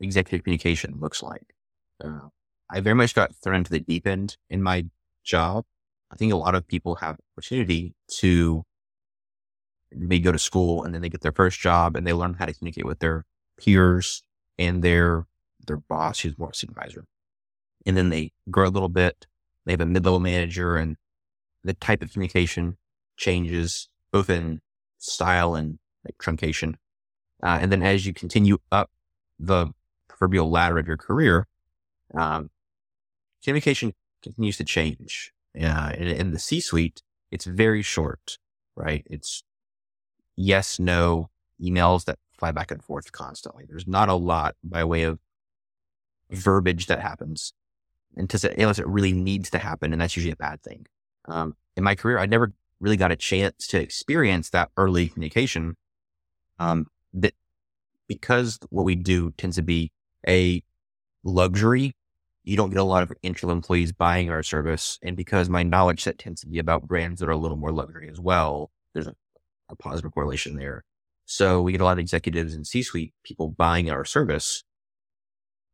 executive 0.00 0.44
communication 0.44 0.98
looks 0.98 1.22
like. 1.22 1.54
Uh, 2.02 2.28
I 2.70 2.80
very 2.80 2.94
much 2.94 3.14
got 3.14 3.34
thrown 3.34 3.56
into 3.56 3.70
the 3.70 3.80
deep 3.80 4.06
end 4.06 4.36
in 4.50 4.62
my 4.62 4.86
job. 5.24 5.64
I 6.10 6.16
think 6.16 6.32
a 6.32 6.36
lot 6.36 6.54
of 6.54 6.66
people 6.66 6.96
have 6.96 7.18
opportunity 7.34 7.94
to 8.18 8.64
maybe 9.92 10.20
go 10.20 10.32
to 10.32 10.38
school 10.38 10.84
and 10.84 10.94
then 10.94 11.02
they 11.02 11.08
get 11.08 11.20
their 11.20 11.32
first 11.32 11.60
job 11.60 11.96
and 11.96 12.06
they 12.06 12.12
learn 12.12 12.34
how 12.34 12.46
to 12.46 12.54
communicate 12.54 12.86
with 12.86 12.98
their 12.98 13.24
peers 13.58 14.22
and 14.58 14.82
their 14.82 15.26
their 15.66 15.76
boss 15.76 16.20
who's 16.20 16.38
more 16.38 16.52
supervisor. 16.52 17.04
And 17.84 17.96
then 17.96 18.10
they 18.10 18.32
grow 18.50 18.68
a 18.68 18.70
little 18.70 18.88
bit. 18.88 19.26
They 19.64 19.72
have 19.72 19.80
a 19.80 19.86
mid-level 19.86 20.20
manager 20.20 20.76
and 20.76 20.96
the 21.64 21.74
type 21.74 22.02
of 22.02 22.12
communication 22.12 22.76
changes 23.16 23.88
both 24.12 24.30
in 24.30 24.60
style 24.98 25.54
and 25.54 25.78
like 26.04 26.16
truncation. 26.18 26.74
Uh, 27.42 27.58
and 27.60 27.72
then 27.72 27.82
as 27.82 28.06
you 28.06 28.14
continue 28.14 28.58
up 28.70 28.90
the 29.38 29.68
proverbial 30.08 30.50
ladder 30.50 30.78
of 30.78 30.86
your 30.86 30.96
career, 30.96 31.46
um, 32.14 32.50
communication 33.46 33.94
continues 34.22 34.56
to 34.58 34.64
change. 34.64 35.32
Uh, 35.60 35.92
in, 35.96 36.08
in 36.08 36.30
the 36.32 36.38
C 36.38 36.60
suite, 36.60 37.02
it's 37.30 37.46
very 37.46 37.82
short, 37.82 38.38
right? 38.74 39.06
It's 39.08 39.42
yes, 40.36 40.78
no 40.78 41.30
emails 41.62 42.04
that 42.04 42.18
fly 42.38 42.52
back 42.52 42.70
and 42.70 42.84
forth 42.84 43.12
constantly. 43.12 43.64
There's 43.66 43.86
not 43.86 44.10
a 44.10 44.14
lot 44.14 44.54
by 44.62 44.84
way 44.84 45.02
of 45.02 45.18
verbiage 46.30 46.86
that 46.86 47.00
happens 47.00 47.54
unless 48.14 48.78
it 48.78 48.86
really 48.86 49.12
needs 49.12 49.48
to 49.50 49.58
happen. 49.58 49.92
And 49.92 50.00
that's 50.00 50.16
usually 50.16 50.32
a 50.32 50.36
bad 50.36 50.62
thing 50.62 50.86
um, 51.26 51.56
in 51.76 51.84
my 51.84 51.94
career, 51.94 52.18
I 52.18 52.26
never 52.26 52.52
really 52.80 52.96
got 52.96 53.12
a 53.12 53.16
chance 53.16 53.66
to 53.68 53.80
experience 53.80 54.50
that 54.50 54.70
early 54.76 55.08
communication. 55.08 55.76
Um, 56.58 56.86
that 57.12 57.34
because 58.08 58.58
what 58.70 58.84
we 58.84 58.94
do 58.94 59.32
tends 59.32 59.56
to 59.56 59.62
be 59.62 59.90
a 60.26 60.62
luxury, 61.24 61.92
you 62.46 62.56
don't 62.56 62.70
get 62.70 62.78
a 62.78 62.84
lot 62.84 63.02
of 63.02 63.12
entry 63.24 63.50
employees 63.50 63.92
buying 63.92 64.30
our 64.30 64.42
service. 64.42 64.98
And 65.02 65.16
because 65.16 65.50
my 65.50 65.64
knowledge 65.64 66.04
set 66.04 66.16
tends 66.16 66.40
to 66.40 66.46
be 66.46 66.60
about 66.60 66.86
brands 66.86 67.20
that 67.20 67.28
are 67.28 67.32
a 67.32 67.36
little 67.36 67.56
more 67.56 67.72
luxury 67.72 68.08
as 68.08 68.20
well, 68.20 68.70
there's 68.94 69.08
a, 69.08 69.14
a 69.68 69.74
positive 69.74 70.12
correlation 70.12 70.56
there. 70.56 70.84
So 71.24 71.60
we 71.60 71.72
get 71.72 71.80
a 71.80 71.84
lot 71.84 71.94
of 71.94 71.98
executives 71.98 72.54
and 72.54 72.64
C-suite 72.64 73.12
people 73.24 73.50
buying 73.50 73.90
our 73.90 74.04
service. 74.04 74.62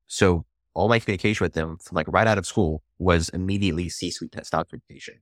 So 0.07 0.47
all 0.73 0.89
my 0.89 0.99
communication 0.99 1.45
with 1.45 1.53
them 1.53 1.77
from 1.77 1.95
like 1.95 2.09
right 2.09 2.27
out 2.27 2.39
of 2.39 2.47
school 2.47 2.83
was 2.99 3.29
immediately 3.29 3.91
C-suite 3.91 4.35
stock 4.43 4.70
communication. 4.70 5.20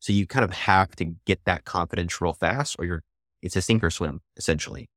So 0.00 0.12
you 0.12 0.26
kind 0.26 0.44
of 0.44 0.52
have 0.52 0.94
to 0.96 1.06
get 1.24 1.46
that 1.46 1.64
confidence 1.64 2.20
real 2.20 2.34
fast 2.34 2.76
or 2.78 2.84
you're, 2.84 3.02
it's 3.40 3.56
a 3.56 3.62
sink 3.62 3.82
or 3.82 3.90
swim 3.90 4.20
essentially. 4.36 4.90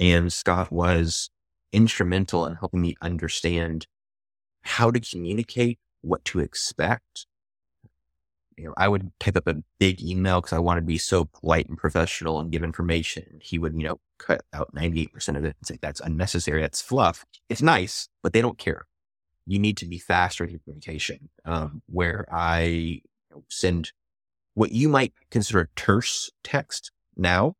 And 0.00 0.32
Scott 0.32 0.72
was 0.72 1.28
instrumental 1.72 2.46
in 2.46 2.54
helping 2.54 2.80
me 2.80 2.96
understand 3.02 3.86
how 4.66 4.90
to 4.90 5.00
communicate, 5.00 5.78
what 6.02 6.24
to 6.26 6.40
expect. 6.40 7.26
You 8.56 8.64
know, 8.64 8.74
I 8.76 8.88
would 8.88 9.12
type 9.20 9.36
up 9.36 9.46
a 9.46 9.62
big 9.78 10.02
email 10.02 10.40
because 10.40 10.54
I 10.54 10.58
wanted 10.58 10.80
to 10.80 10.86
be 10.86 10.98
so 10.98 11.26
polite 11.26 11.68
and 11.68 11.78
professional 11.78 12.40
and 12.40 12.50
give 12.50 12.64
information. 12.64 13.38
He 13.40 13.58
would, 13.58 13.74
you 13.74 13.84
know, 13.84 14.00
cut 14.18 14.42
out 14.52 14.74
98% 14.74 15.12
of 15.36 15.44
it 15.44 15.56
and 15.58 15.66
say, 15.66 15.78
that's 15.80 16.00
unnecessary. 16.00 16.62
That's 16.62 16.80
fluff. 16.80 17.24
It's 17.48 17.62
nice, 17.62 18.08
but 18.22 18.32
they 18.32 18.40
don't 18.40 18.58
care. 18.58 18.86
You 19.46 19.58
need 19.58 19.76
to 19.76 19.86
be 19.86 19.98
faster 19.98 20.44
in 20.44 20.50
your 20.50 20.60
communication. 20.60 21.28
Um, 21.44 21.82
where 21.86 22.26
I 22.32 22.62
you 22.62 23.00
know, 23.30 23.44
send 23.48 23.92
what 24.54 24.72
you 24.72 24.88
might 24.88 25.12
consider 25.30 25.68
terse 25.76 26.30
text 26.42 26.90
now, 27.16 27.54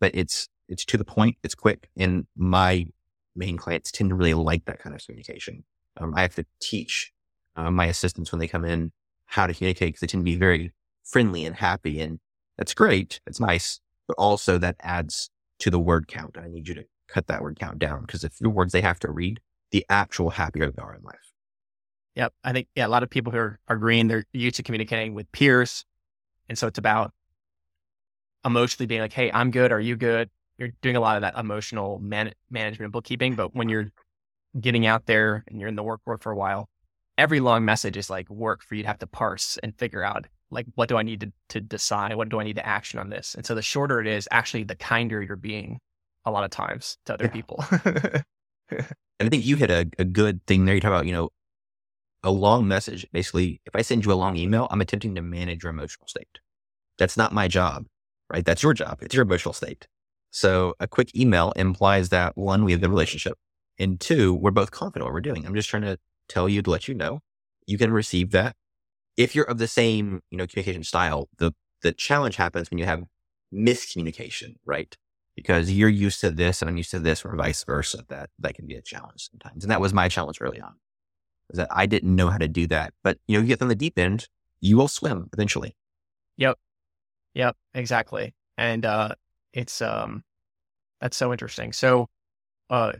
but 0.00 0.14
it's, 0.14 0.48
it's 0.68 0.84
to 0.84 0.98
the 0.98 1.04
point. 1.04 1.38
It's 1.42 1.54
quick. 1.54 1.88
And 1.96 2.26
my 2.36 2.86
main 3.34 3.56
clients 3.56 3.90
tend 3.90 4.10
to 4.10 4.16
really 4.16 4.34
like 4.34 4.66
that 4.66 4.78
kind 4.78 4.94
of 4.94 5.04
communication. 5.04 5.64
Um, 5.96 6.14
I 6.16 6.22
have 6.22 6.34
to 6.36 6.46
teach 6.60 7.12
uh, 7.56 7.70
my 7.70 7.86
assistants 7.86 8.32
when 8.32 8.38
they 8.38 8.48
come 8.48 8.64
in 8.64 8.92
how 9.26 9.46
to 9.46 9.54
communicate 9.54 9.88
because 9.88 10.00
they 10.00 10.06
tend 10.06 10.22
to 10.22 10.30
be 10.30 10.36
very 10.36 10.72
friendly 11.04 11.44
and 11.44 11.56
happy. 11.56 12.00
And 12.00 12.18
that's 12.56 12.74
great. 12.74 13.20
That's 13.26 13.40
nice. 13.40 13.80
But 14.06 14.14
also 14.18 14.58
that 14.58 14.76
adds 14.80 15.30
to 15.60 15.70
the 15.70 15.78
word 15.78 16.08
count. 16.08 16.36
I 16.38 16.48
need 16.48 16.68
you 16.68 16.74
to 16.74 16.84
cut 17.08 17.26
that 17.26 17.42
word 17.42 17.58
count 17.58 17.78
down 17.78 18.02
because 18.02 18.24
if 18.24 18.38
the 18.38 18.50
words 18.50 18.72
they 18.72 18.80
have 18.80 18.98
to 19.00 19.10
read, 19.10 19.40
the 19.70 19.84
actual 19.88 20.30
happier 20.30 20.70
they 20.70 20.82
are 20.82 20.94
in 20.94 21.02
life. 21.02 21.32
Yep. 22.14 22.34
I 22.44 22.52
think, 22.52 22.68
yeah, 22.74 22.86
a 22.86 22.88
lot 22.88 23.02
of 23.02 23.10
people 23.10 23.32
who 23.32 23.38
are, 23.38 23.58
are 23.68 23.76
green, 23.76 24.08
they're 24.08 24.24
used 24.32 24.56
to 24.56 24.62
communicating 24.62 25.14
with 25.14 25.30
peers, 25.32 25.86
and 26.48 26.58
so 26.58 26.66
it's 26.66 26.78
about 26.78 27.12
emotionally 28.44 28.86
being 28.86 29.00
like, 29.00 29.12
Hey, 29.12 29.30
I'm 29.32 29.50
good. 29.50 29.72
Are 29.72 29.80
you 29.80 29.96
good? 29.96 30.28
You're 30.58 30.72
doing 30.82 30.96
a 30.96 31.00
lot 31.00 31.16
of 31.16 31.22
that 31.22 31.38
emotional 31.38 31.98
man- 32.00 32.34
management 32.50 32.92
bookkeeping. 32.92 33.34
But 33.34 33.54
when 33.54 33.68
you're 33.68 33.92
getting 34.60 34.86
out 34.86 35.06
there 35.06 35.44
and 35.48 35.60
you're 35.60 35.68
in 35.68 35.76
the 35.76 35.82
work 35.82 36.00
world 36.06 36.22
for 36.22 36.32
a 36.32 36.36
while, 36.36 36.68
every 37.18 37.40
long 37.40 37.64
message 37.64 37.96
is 37.96 38.10
like 38.10 38.28
work 38.30 38.62
for 38.62 38.74
you 38.74 38.82
to 38.82 38.88
have 38.88 38.98
to 38.98 39.06
parse 39.06 39.58
and 39.62 39.76
figure 39.78 40.02
out 40.02 40.26
like, 40.50 40.66
what 40.74 40.88
do 40.88 40.96
I 40.96 41.02
need 41.02 41.20
to, 41.20 41.32
to 41.50 41.60
decide? 41.60 42.14
What 42.14 42.28
do 42.28 42.38
I 42.38 42.44
need 42.44 42.56
to 42.56 42.66
action 42.66 42.98
on 42.98 43.10
this? 43.10 43.34
And 43.34 43.44
so 43.44 43.54
the 43.54 43.62
shorter 43.62 44.00
it 44.00 44.06
is, 44.06 44.28
actually, 44.30 44.64
the 44.64 44.76
kinder 44.76 45.22
you're 45.22 45.36
being 45.36 45.80
a 46.24 46.30
lot 46.30 46.44
of 46.44 46.50
times 46.50 46.98
to 47.06 47.14
other 47.14 47.24
yeah. 47.24 47.30
people. 47.30 47.64
and 48.70 48.94
I 49.20 49.28
think 49.28 49.44
you 49.44 49.56
hit 49.56 49.70
a, 49.70 49.88
a 49.98 50.04
good 50.04 50.44
thing 50.46 50.64
there. 50.64 50.74
You 50.74 50.80
talk 50.80 50.90
about, 50.90 51.06
you 51.06 51.12
know, 51.12 51.30
a 52.22 52.30
long 52.30 52.68
message. 52.68 53.06
Basically, 53.12 53.60
if 53.66 53.74
I 53.74 53.82
send 53.82 54.04
you 54.04 54.12
a 54.12 54.14
long 54.14 54.36
email, 54.36 54.68
I'm 54.70 54.80
attempting 54.80 55.14
to 55.14 55.22
manage 55.22 55.62
your 55.62 55.70
emotional 55.70 56.06
state. 56.06 56.38
That's 56.98 57.16
not 57.16 57.32
my 57.32 57.48
job, 57.48 57.86
right? 58.30 58.44
That's 58.44 58.62
your 58.62 58.74
job. 58.74 58.98
It's 59.00 59.14
your 59.14 59.22
emotional 59.22 59.54
state. 59.54 59.88
So 60.30 60.74
a 60.78 60.86
quick 60.86 61.14
email 61.16 61.52
implies 61.56 62.10
that 62.10 62.36
one, 62.36 62.64
we 62.64 62.72
have 62.72 62.80
the 62.80 62.88
relationship 62.88 63.38
and 63.78 64.00
two, 64.00 64.34
we're 64.34 64.50
both 64.50 64.70
confident 64.70 65.06
what 65.06 65.14
we're 65.14 65.20
doing. 65.20 65.46
I'm 65.46 65.54
just 65.54 65.68
trying 65.68 65.82
to 65.82 65.98
tell 66.28 66.48
you 66.48 66.62
to 66.62 66.70
let 66.70 66.88
you 66.88 66.94
know 66.94 67.20
you 67.66 67.78
can 67.78 67.92
receive 67.92 68.30
that. 68.32 68.56
If 69.16 69.34
you're 69.34 69.44
of 69.44 69.58
the 69.58 69.68
same, 69.68 70.22
you 70.30 70.38
know, 70.38 70.46
communication 70.46 70.84
style, 70.84 71.28
the, 71.38 71.52
the 71.82 71.92
challenge 71.92 72.36
happens 72.36 72.70
when 72.70 72.78
you 72.78 72.86
have 72.86 73.04
miscommunication, 73.54 74.56
right? 74.64 74.96
Because 75.36 75.70
you're 75.70 75.88
used 75.88 76.20
to 76.20 76.30
this 76.30 76.62
and 76.62 76.68
I'm 76.68 76.76
used 76.76 76.90
to 76.92 76.98
this 76.98 77.24
or 77.24 77.34
vice 77.36 77.64
versa. 77.64 78.04
That, 78.08 78.30
that 78.38 78.54
can 78.54 78.66
be 78.66 78.74
a 78.74 78.82
challenge 78.82 79.28
sometimes. 79.30 79.64
And 79.64 79.70
that 79.70 79.80
was 79.80 79.92
my 79.92 80.08
challenge 80.08 80.38
early 80.40 80.60
on 80.60 80.74
is 81.52 81.58
that 81.58 81.68
I 81.70 81.86
didn't 81.86 82.14
know 82.14 82.30
how 82.30 82.38
to 82.38 82.48
do 82.48 82.66
that. 82.68 82.92
But 83.04 83.18
you 83.26 83.36
know, 83.36 83.42
you 83.42 83.48
get 83.48 83.62
on 83.62 83.68
the 83.68 83.74
deep 83.74 83.98
end, 83.98 84.28
you 84.60 84.76
will 84.76 84.88
swim 84.88 85.28
eventually. 85.32 85.76
Yep. 86.38 86.58
Yep. 87.34 87.56
Exactly. 87.74 88.34
And 88.56 88.84
uh 88.84 89.14
it's 89.52 89.80
um 89.82 90.24
that's 91.00 91.16
so 91.16 91.32
interesting. 91.32 91.72
So 91.72 92.08
uh 92.70 92.92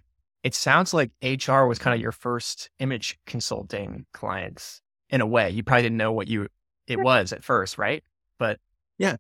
it 0.43 0.55
sounds 0.55 0.93
like 0.93 1.11
HR 1.23 1.65
was 1.65 1.79
kind 1.79 1.95
of 1.95 2.01
your 2.01 2.13
first 2.13 2.71
image 2.79 3.19
consulting 3.27 4.07
clients 4.13 4.81
in 5.11 5.21
a 5.21 5.27
way. 5.27 5.51
You 5.51 5.63
probably 5.63 5.83
didn't 5.83 5.99
know 5.99 6.13
what 6.13 6.29
you 6.29 6.49
it 6.87 7.01
was 7.01 7.33
at 7.33 7.45
first, 7.45 7.79
right? 7.79 8.03
But 8.39 8.59
yeah. 8.99 9.17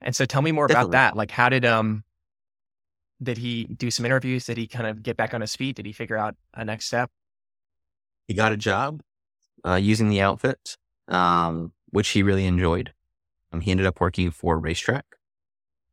And 0.00 0.14
so 0.14 0.26
tell 0.26 0.42
me 0.42 0.52
more 0.52 0.66
Definitely. 0.66 0.90
about 0.90 0.92
that. 0.92 1.16
Like 1.16 1.30
how 1.30 1.48
did 1.48 1.64
um 1.64 2.04
did 3.22 3.38
he 3.38 3.64
do 3.64 3.90
some 3.90 4.04
interviews? 4.04 4.44
Did 4.44 4.58
he 4.58 4.66
kind 4.66 4.86
of 4.86 5.02
get 5.02 5.16
back 5.16 5.32
on 5.32 5.40
his 5.40 5.56
feet? 5.56 5.76
Did 5.76 5.86
he 5.86 5.92
figure 5.92 6.16
out 6.16 6.36
a 6.52 6.64
next 6.64 6.86
step? 6.86 7.10
He 8.28 8.34
got 8.34 8.52
a 8.52 8.56
job 8.56 9.00
uh, 9.64 9.76
using 9.76 10.08
the 10.08 10.20
outfit, 10.20 10.76
um, 11.08 11.72
which 11.90 12.08
he 12.08 12.22
really 12.22 12.46
enjoyed. 12.46 12.92
Um, 13.52 13.60
he 13.60 13.70
ended 13.70 13.86
up 13.86 14.00
working 14.00 14.30
for 14.30 14.60
RaceTrac, 14.60 15.02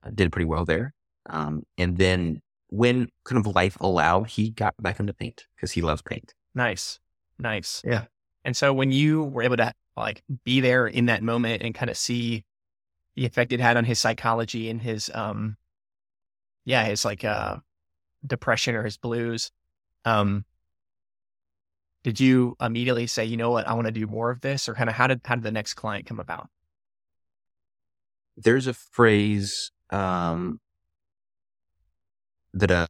uh, 0.04 0.10
did 0.14 0.32
pretty 0.32 0.46
well 0.46 0.66
there. 0.66 0.94
Um, 1.30 1.64
and 1.78 1.98
then 1.98 2.42
when 2.72 3.10
kind 3.26 3.46
of 3.46 3.54
life 3.54 3.78
allowed, 3.82 4.30
he 4.30 4.50
got 4.50 4.74
back 4.82 5.00
into 5.00 5.14
paint 5.14 5.46
because 5.56 5.72
he 5.72 5.82
loves 5.82 6.02
paint. 6.02 6.34
Nice. 6.56 7.00
Nice. 7.38 7.82
Yeah. 7.86 8.06
And 8.44 8.56
so 8.56 8.74
when 8.74 8.92
you 8.92 9.24
were 9.24 9.44
able 9.44 9.58
to 9.58 9.74
like 9.98 10.24
be 10.46 10.62
there 10.62 10.88
in 10.88 11.08
that 11.08 11.22
moment 11.22 11.62
and 11.62 11.76
kind 11.76 11.92
of 11.92 11.98
see 11.98 12.46
the 13.16 13.26
effect 13.26 13.52
it 13.52 13.60
had 13.60 13.76
on 13.76 13.84
his 13.84 14.00
psychology 14.00 14.70
and 14.70 14.82
his 14.82 15.12
um 15.14 15.58
yeah, 16.64 16.86
his 16.86 17.04
like 17.04 17.26
uh 17.26 17.58
depression 18.26 18.74
or 18.74 18.84
his 18.84 18.98
blues, 18.98 19.52
um 20.06 20.46
did 22.04 22.20
you 22.20 22.56
immediately 22.60 23.06
say, 23.06 23.26
you 23.26 23.38
know 23.38 23.52
what, 23.52 23.68
I 23.68 23.74
want 23.74 23.86
to 23.86 23.92
do 23.92 24.08
more 24.08 24.32
of 24.32 24.42
this? 24.42 24.68
Or 24.68 24.74
kind 24.74 24.90
of 24.90 24.96
how 24.96 25.08
did 25.08 25.22
how 25.26 25.36
did 25.36 25.44
the 25.44 25.52
next 25.52 25.74
client 25.74 26.06
come 26.06 26.20
about? 26.20 26.50
There's 28.38 28.66
a 28.66 28.74
phrase 28.74 29.72
um, 29.90 30.62
that 32.54 32.72
a, 32.72 32.88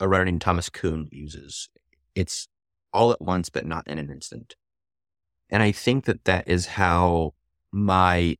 a 0.00 0.08
writer 0.08 0.24
named 0.24 0.40
Thomas 0.40 0.68
Kuhn 0.68 1.08
uses. 1.10 1.68
It's 2.14 2.48
all 2.92 3.12
at 3.12 3.20
once, 3.20 3.48
but 3.50 3.66
not 3.66 3.86
in 3.86 3.98
an 3.98 4.10
instant. 4.10 4.56
And 5.50 5.62
I 5.62 5.72
think 5.72 6.04
that 6.04 6.24
that 6.24 6.48
is 6.48 6.66
how 6.66 7.34
my 7.72 8.36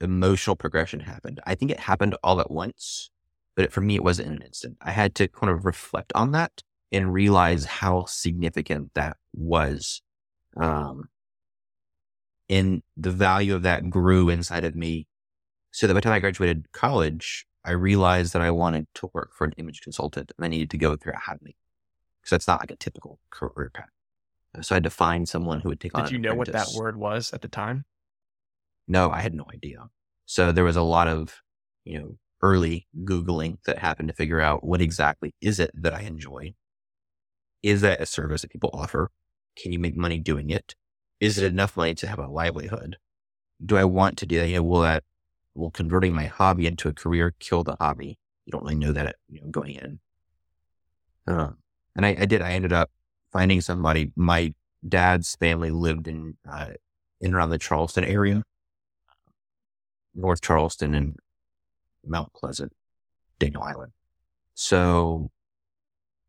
emotional 0.00 0.56
progression 0.56 1.00
happened. 1.00 1.40
I 1.46 1.54
think 1.54 1.70
it 1.70 1.80
happened 1.80 2.16
all 2.22 2.40
at 2.40 2.50
once, 2.50 3.10
but 3.54 3.72
for 3.72 3.80
me, 3.80 3.94
it 3.94 4.04
wasn't 4.04 4.28
in 4.28 4.34
an 4.34 4.42
instant. 4.42 4.76
I 4.80 4.92
had 4.92 5.14
to 5.16 5.28
kind 5.28 5.50
of 5.50 5.64
reflect 5.64 6.12
on 6.14 6.32
that 6.32 6.62
and 6.92 7.12
realize 7.12 7.64
how 7.64 8.04
significant 8.04 8.92
that 8.94 9.16
was. 9.34 10.02
Um, 10.56 11.08
and 12.48 12.82
the 12.96 13.10
value 13.10 13.54
of 13.54 13.62
that 13.62 13.90
grew 13.90 14.28
inside 14.28 14.64
of 14.64 14.76
me. 14.76 15.06
So 15.72 15.86
that 15.86 15.92
by 15.92 16.00
the 16.00 16.04
time 16.04 16.12
I 16.14 16.20
graduated 16.20 16.72
college, 16.72 17.46
I 17.66 17.72
realized 17.72 18.32
that 18.32 18.42
I 18.42 18.52
wanted 18.52 18.86
to 18.94 19.10
work 19.12 19.32
for 19.34 19.44
an 19.44 19.52
image 19.56 19.80
consultant 19.82 20.32
and 20.36 20.44
I 20.44 20.48
needed 20.48 20.70
to 20.70 20.78
go 20.78 20.96
through 20.96 21.14
a 21.14 21.16
academy 21.16 21.56
because 22.22 22.30
that's 22.30 22.46
not 22.46 22.60
like 22.60 22.70
a 22.70 22.76
typical 22.76 23.18
career 23.30 23.70
path. 23.74 23.88
Uh, 24.56 24.62
so 24.62 24.74
I 24.74 24.76
had 24.76 24.84
to 24.84 24.90
find 24.90 25.28
someone 25.28 25.60
who 25.60 25.70
would 25.70 25.80
take 25.80 25.96
on. 25.96 26.04
Did 26.04 26.12
you 26.12 26.18
know 26.18 26.34
what 26.34 26.52
that 26.52 26.68
word 26.76 26.96
was 26.96 27.32
at 27.32 27.42
the 27.42 27.48
time? 27.48 27.84
No, 28.86 29.10
I 29.10 29.20
had 29.20 29.34
no 29.34 29.44
idea. 29.52 29.88
So 30.26 30.52
there 30.52 30.64
was 30.64 30.76
a 30.76 30.82
lot 30.82 31.08
of, 31.08 31.42
you 31.84 31.98
know, 31.98 32.18
early 32.40 32.86
Googling 33.04 33.58
that 33.66 33.78
happened 33.78 34.08
to 34.08 34.14
figure 34.14 34.40
out 34.40 34.62
what 34.62 34.80
exactly 34.80 35.34
is 35.40 35.58
it 35.58 35.70
that 35.74 35.92
I 35.92 36.02
enjoy? 36.02 36.54
Is 37.62 37.80
that 37.80 38.00
a 38.00 38.06
service 38.06 38.42
that 38.42 38.52
people 38.52 38.70
offer? 38.72 39.10
Can 39.60 39.72
you 39.72 39.80
make 39.80 39.96
money 39.96 40.18
doing 40.18 40.50
it? 40.50 40.76
Is 41.18 41.38
it 41.38 41.44
enough 41.44 41.76
money 41.76 41.94
to 41.96 42.06
have 42.06 42.18
a 42.18 42.28
livelihood? 42.28 42.98
Do 43.64 43.76
I 43.76 43.84
want 43.84 44.18
to 44.18 44.26
do 44.26 44.38
that? 44.38 44.48
You 44.48 44.56
know, 44.56 44.62
will 44.62 44.82
that, 44.82 45.02
will 45.56 45.70
converting 45.70 46.14
my 46.14 46.26
hobby 46.26 46.66
into 46.66 46.88
a 46.88 46.92
career 46.92 47.34
kill 47.38 47.64
the 47.64 47.76
hobby? 47.80 48.18
You 48.44 48.52
don't 48.52 48.62
really 48.62 48.76
know 48.76 48.92
that, 48.92 49.16
you 49.28 49.40
know, 49.40 49.48
going 49.48 49.74
in. 49.74 49.98
Uh, 51.26 51.50
and 51.96 52.06
I, 52.06 52.16
I 52.20 52.26
did, 52.26 52.42
I 52.42 52.52
ended 52.52 52.72
up 52.72 52.90
finding 53.32 53.60
somebody. 53.60 54.12
My 54.14 54.54
dad's 54.86 55.34
family 55.36 55.70
lived 55.70 56.06
in, 56.06 56.36
uh, 56.48 56.70
in 57.20 57.34
around 57.34 57.50
the 57.50 57.58
Charleston 57.58 58.04
area. 58.04 58.42
North 60.14 60.40
Charleston 60.40 60.94
and 60.94 61.16
Mount 62.04 62.32
Pleasant, 62.32 62.72
Daniel 63.38 63.62
Island. 63.62 63.92
So 64.54 65.30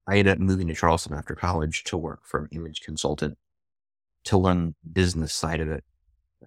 I 0.07 0.17
ended 0.17 0.33
up 0.33 0.39
moving 0.39 0.67
to 0.67 0.73
Charleston 0.73 1.13
after 1.13 1.35
college 1.35 1.83
to 1.85 1.97
work 1.97 2.21
for 2.23 2.41
an 2.41 2.49
image 2.51 2.81
consultant 2.81 3.37
to 4.25 4.37
learn 4.37 4.75
business 4.91 5.33
side 5.33 5.61
of 5.61 5.69
it. 5.69 5.83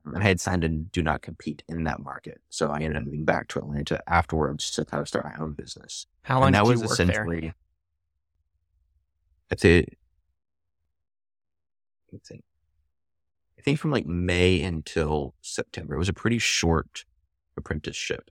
And 0.04 0.22
I 0.22 0.28
had 0.28 0.40
signed 0.40 0.64
a 0.64 0.68
do 0.68 1.02
not 1.02 1.22
compete 1.22 1.62
in 1.68 1.84
that 1.84 2.00
market. 2.00 2.40
So 2.48 2.70
I 2.70 2.80
ended 2.80 2.96
up 2.96 3.04
moving 3.04 3.24
back 3.24 3.48
to 3.48 3.58
Atlanta 3.58 4.00
afterwards 4.08 4.70
to 4.72 4.84
kind 4.84 5.00
of 5.00 5.08
start 5.08 5.24
my 5.24 5.34
own 5.38 5.52
business. 5.52 6.06
How 6.22 6.40
long 6.40 6.48
and 6.48 6.54
that 6.54 6.64
did 6.64 6.68
was 6.68 6.80
you 6.80 6.86
work 6.86 6.96
there? 6.96 7.10
essentially, 7.10 7.52
I'd 9.50 9.60
say, 9.60 9.84
let's 12.12 12.28
see, 12.28 12.42
I 13.60 13.62
think 13.62 13.78
from 13.78 13.90
like 13.90 14.06
May 14.06 14.62
until 14.62 15.34
September. 15.42 15.94
It 15.94 15.98
was 15.98 16.08
a 16.08 16.14
pretty 16.14 16.38
short 16.38 17.04
apprenticeship. 17.58 18.30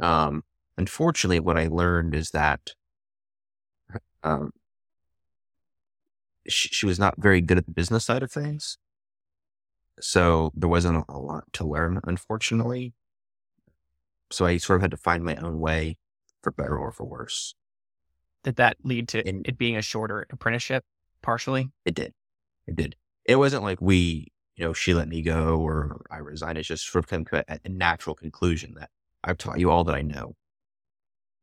Um, 0.00 0.42
unfortunately, 0.78 1.38
what 1.38 1.58
I 1.58 1.66
learned 1.66 2.14
is 2.14 2.30
that 2.30 2.72
um, 4.22 4.52
she, 6.48 6.70
she 6.70 6.86
was 6.86 6.98
not 6.98 7.14
very 7.18 7.42
good 7.42 7.58
at 7.58 7.66
the 7.66 7.72
business 7.72 8.06
side 8.06 8.22
of 8.22 8.32
things. 8.32 8.78
So 10.00 10.50
there 10.54 10.68
wasn't 10.68 11.04
a 11.08 11.18
lot 11.18 11.44
to 11.54 11.64
learn, 11.64 12.00
unfortunately. 12.04 12.94
So 14.30 14.44
I 14.44 14.56
sort 14.56 14.78
of 14.78 14.82
had 14.82 14.90
to 14.90 14.96
find 14.96 15.24
my 15.24 15.36
own 15.36 15.60
way 15.60 15.98
for 16.42 16.50
better 16.50 16.76
or 16.76 16.90
for 16.90 17.04
worse. 17.04 17.54
Did 18.42 18.56
that 18.56 18.76
lead 18.82 19.08
to 19.08 19.26
In- 19.26 19.42
it 19.44 19.56
being 19.56 19.76
a 19.76 19.82
shorter 19.82 20.26
apprenticeship 20.30 20.84
partially? 21.22 21.70
It 21.84 21.94
did. 21.94 22.12
It 22.66 22.76
did. 22.76 22.96
It 23.24 23.36
wasn't 23.36 23.62
like 23.62 23.80
we, 23.80 24.32
you 24.56 24.64
know, 24.64 24.72
she 24.72 24.92
let 24.94 25.08
me 25.08 25.22
go 25.22 25.58
or 25.60 26.04
I 26.10 26.18
resigned. 26.18 26.58
It's 26.58 26.68
just 26.68 26.90
sort 26.90 27.04
of 27.04 27.08
come 27.08 27.24
to 27.26 27.44
a, 27.48 27.58
a 27.64 27.68
natural 27.68 28.14
conclusion 28.14 28.74
that 28.78 28.90
I've 29.22 29.38
taught 29.38 29.60
you 29.60 29.70
all 29.70 29.84
that 29.84 29.94
I 29.94 30.02
know 30.02 30.34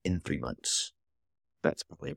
in 0.04 0.20
three 0.20 0.38
months. 0.38 0.93
That's 1.64 1.84
probably 1.84 2.16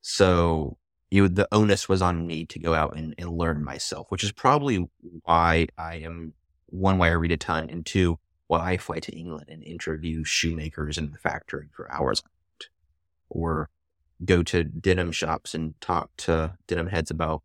so. 0.00 0.78
You, 1.12 1.28
the 1.28 1.46
onus 1.52 1.90
was 1.90 2.00
on 2.00 2.26
me 2.26 2.46
to 2.46 2.58
go 2.58 2.72
out 2.72 2.96
and, 2.96 3.14
and 3.18 3.36
learn 3.36 3.62
myself, 3.62 4.06
which 4.08 4.24
is 4.24 4.32
probably 4.32 4.88
why 5.24 5.66
I 5.76 5.96
am 5.96 6.32
one 6.68 6.96
why 6.96 7.08
I 7.08 7.12
read 7.12 7.32
a 7.32 7.36
ton, 7.36 7.68
and 7.68 7.84
two 7.84 8.18
why 8.46 8.72
I 8.72 8.76
fly 8.78 8.98
to 9.00 9.12
England 9.12 9.44
and 9.50 9.62
interview 9.62 10.24
shoemakers 10.24 10.96
in 10.96 11.10
the 11.10 11.18
factory 11.18 11.68
for 11.76 11.92
hours, 11.92 12.22
or 13.28 13.68
go 14.24 14.42
to 14.42 14.64
denim 14.64 15.12
shops 15.12 15.54
and 15.54 15.78
talk 15.82 16.08
to 16.16 16.54
denim 16.66 16.86
heads 16.86 17.10
about 17.10 17.42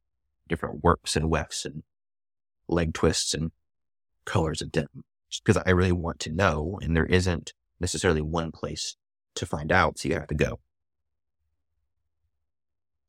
different 0.48 0.82
warps 0.82 1.18
and 1.18 1.30
wefts 1.30 1.66
and 1.66 1.84
leg 2.70 2.94
twists 2.94 3.34
and 3.34 3.52
colors 4.24 4.62
of 4.62 4.72
denim 4.72 5.04
because 5.44 5.62
I 5.66 5.72
really 5.72 5.92
want 5.92 6.20
to 6.22 6.32
know. 6.32 6.80
And 6.82 6.96
there 6.96 7.06
isn't 7.06 7.52
necessarily 7.82 8.22
one 8.22 8.54
place 8.54 8.96
to 9.36 9.46
find 9.46 9.74
out. 9.74 10.00
So 10.00 10.08
you 10.08 10.16
have 10.16 10.28
to 10.28 10.36
go. 10.36 10.62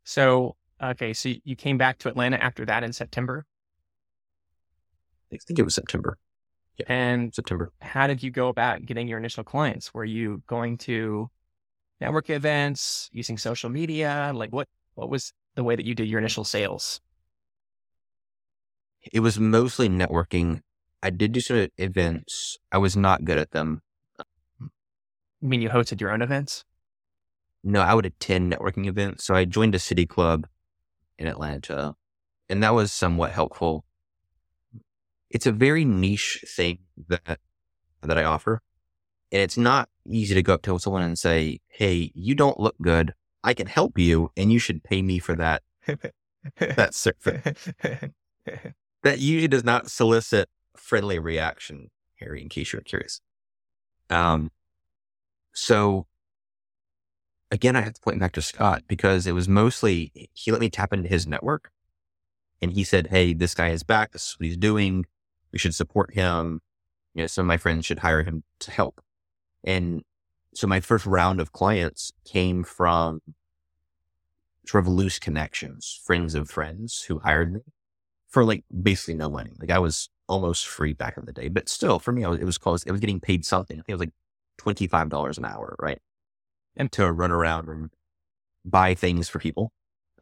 So, 0.08 0.56
okay, 0.82 1.12
so 1.12 1.34
you 1.44 1.54
came 1.54 1.76
back 1.76 1.98
to 1.98 2.08
Atlanta 2.08 2.38
after 2.38 2.64
that 2.64 2.82
in 2.82 2.94
September. 2.94 3.44
I 5.30 5.36
think 5.36 5.58
it 5.58 5.64
was 5.64 5.74
September. 5.74 6.16
Yeah. 6.78 6.86
And 6.88 7.34
September. 7.34 7.72
how 7.82 8.06
did 8.06 8.22
you 8.22 8.30
go 8.30 8.48
about 8.48 8.86
getting 8.86 9.06
your 9.06 9.18
initial 9.18 9.44
clients? 9.44 9.92
Were 9.92 10.06
you 10.06 10.42
going 10.46 10.78
to 10.78 11.28
network 12.00 12.30
events, 12.30 13.10
using 13.12 13.36
social 13.36 13.68
media? 13.68 14.32
Like 14.34 14.50
what 14.50 14.66
what 14.94 15.10
was 15.10 15.34
the 15.56 15.62
way 15.62 15.76
that 15.76 15.84
you 15.84 15.94
did 15.94 16.08
your 16.08 16.20
initial 16.20 16.44
sales? 16.44 17.02
It 19.12 19.20
was 19.20 19.38
mostly 19.38 19.90
networking. 19.90 20.62
I 21.02 21.10
did 21.10 21.32
do 21.32 21.40
some 21.40 21.68
events. 21.76 22.56
I 22.72 22.78
was 22.78 22.96
not 22.96 23.26
good 23.26 23.36
at 23.36 23.50
them. 23.50 23.82
You 24.58 24.70
mean 25.42 25.60
you 25.60 25.68
hosted 25.68 26.00
your 26.00 26.12
own 26.12 26.22
events? 26.22 26.64
No, 27.68 27.82
I 27.82 27.92
would 27.92 28.06
attend 28.06 28.50
networking 28.50 28.86
events. 28.86 29.24
So 29.24 29.34
I 29.34 29.44
joined 29.44 29.74
a 29.74 29.78
city 29.78 30.06
club 30.06 30.46
in 31.18 31.26
Atlanta, 31.26 31.94
and 32.48 32.62
that 32.62 32.72
was 32.72 32.90
somewhat 32.90 33.32
helpful. 33.32 33.84
It's 35.28 35.44
a 35.44 35.52
very 35.52 35.84
niche 35.84 36.42
thing 36.56 36.78
that 37.08 37.40
that 38.00 38.16
I 38.16 38.24
offer. 38.24 38.62
And 39.30 39.42
it's 39.42 39.58
not 39.58 39.90
easy 40.10 40.34
to 40.34 40.42
go 40.42 40.54
up 40.54 40.62
to 40.62 40.78
someone 40.78 41.02
and 41.02 41.18
say, 41.18 41.60
Hey, 41.68 42.10
you 42.14 42.34
don't 42.34 42.58
look 42.58 42.76
good. 42.80 43.12
I 43.44 43.52
can 43.52 43.66
help 43.66 43.98
you 43.98 44.30
and 44.34 44.50
you 44.50 44.58
should 44.58 44.82
pay 44.82 45.02
me 45.02 45.18
for 45.18 45.36
that. 45.36 45.62
That 46.58 46.94
service. 46.94 47.68
That 49.04 49.20
usually 49.20 49.46
does 49.46 49.62
not 49.62 49.90
solicit 49.90 50.48
friendly 50.76 51.20
reaction, 51.20 51.90
Harry, 52.16 52.42
in 52.42 52.48
case 52.48 52.72
you're 52.72 52.82
curious. 52.82 53.20
Um, 54.10 54.50
so 55.52 56.08
again, 57.50 57.76
I 57.76 57.80
have 57.82 57.94
to 57.94 58.00
point 58.00 58.20
back 58.20 58.32
to 58.32 58.42
Scott 58.42 58.82
because 58.88 59.26
it 59.26 59.32
was 59.32 59.48
mostly, 59.48 60.30
he 60.32 60.50
let 60.50 60.60
me 60.60 60.70
tap 60.70 60.92
into 60.92 61.08
his 61.08 61.26
network 61.26 61.70
and 62.60 62.72
he 62.72 62.84
said, 62.84 63.08
Hey, 63.08 63.32
this 63.32 63.54
guy 63.54 63.68
is 63.70 63.82
back. 63.82 64.12
This 64.12 64.28
is 64.28 64.36
what 64.38 64.46
he's 64.46 64.56
doing. 64.56 65.06
We 65.52 65.58
should 65.58 65.74
support 65.74 66.14
him. 66.14 66.60
You 67.14 67.22
know, 67.22 67.26
some 67.26 67.44
of 67.44 67.48
my 67.48 67.56
friends 67.56 67.86
should 67.86 68.00
hire 68.00 68.22
him 68.22 68.44
to 68.60 68.70
help. 68.70 69.00
And 69.64 70.02
so 70.54 70.66
my 70.66 70.80
first 70.80 71.06
round 71.06 71.40
of 71.40 71.52
clients 71.52 72.12
came 72.24 72.64
from 72.64 73.20
sort 74.66 74.84
of 74.84 74.88
loose 74.88 75.18
connections, 75.18 76.00
friends 76.04 76.34
of 76.34 76.50
friends 76.50 77.02
who 77.02 77.20
hired 77.20 77.52
me 77.52 77.60
for 78.28 78.44
like 78.44 78.64
basically 78.82 79.14
no 79.14 79.30
money. 79.30 79.52
Like 79.58 79.70
I 79.70 79.78
was 79.78 80.10
almost 80.28 80.66
free 80.66 80.92
back 80.92 81.16
in 81.16 81.24
the 81.24 81.32
day, 81.32 81.48
but 81.48 81.68
still 81.68 81.98
for 81.98 82.12
me, 82.12 82.26
was, 82.26 82.38
it 82.38 82.44
was 82.44 82.58
close. 82.58 82.82
It 82.82 82.92
was 82.92 83.00
getting 83.00 83.20
paid 83.20 83.44
something. 83.46 83.76
I 83.76 83.82
think 83.82 83.88
it 83.88 83.94
was 83.94 84.00
like 84.00 84.12
$25 84.76 85.38
an 85.38 85.44
hour, 85.44 85.74
right? 85.78 86.00
And 86.78 86.90
to 86.92 87.12
run 87.12 87.30
around 87.30 87.68
and 87.68 87.90
buy 88.64 88.94
things 88.94 89.28
for 89.28 89.38
people. 89.38 89.72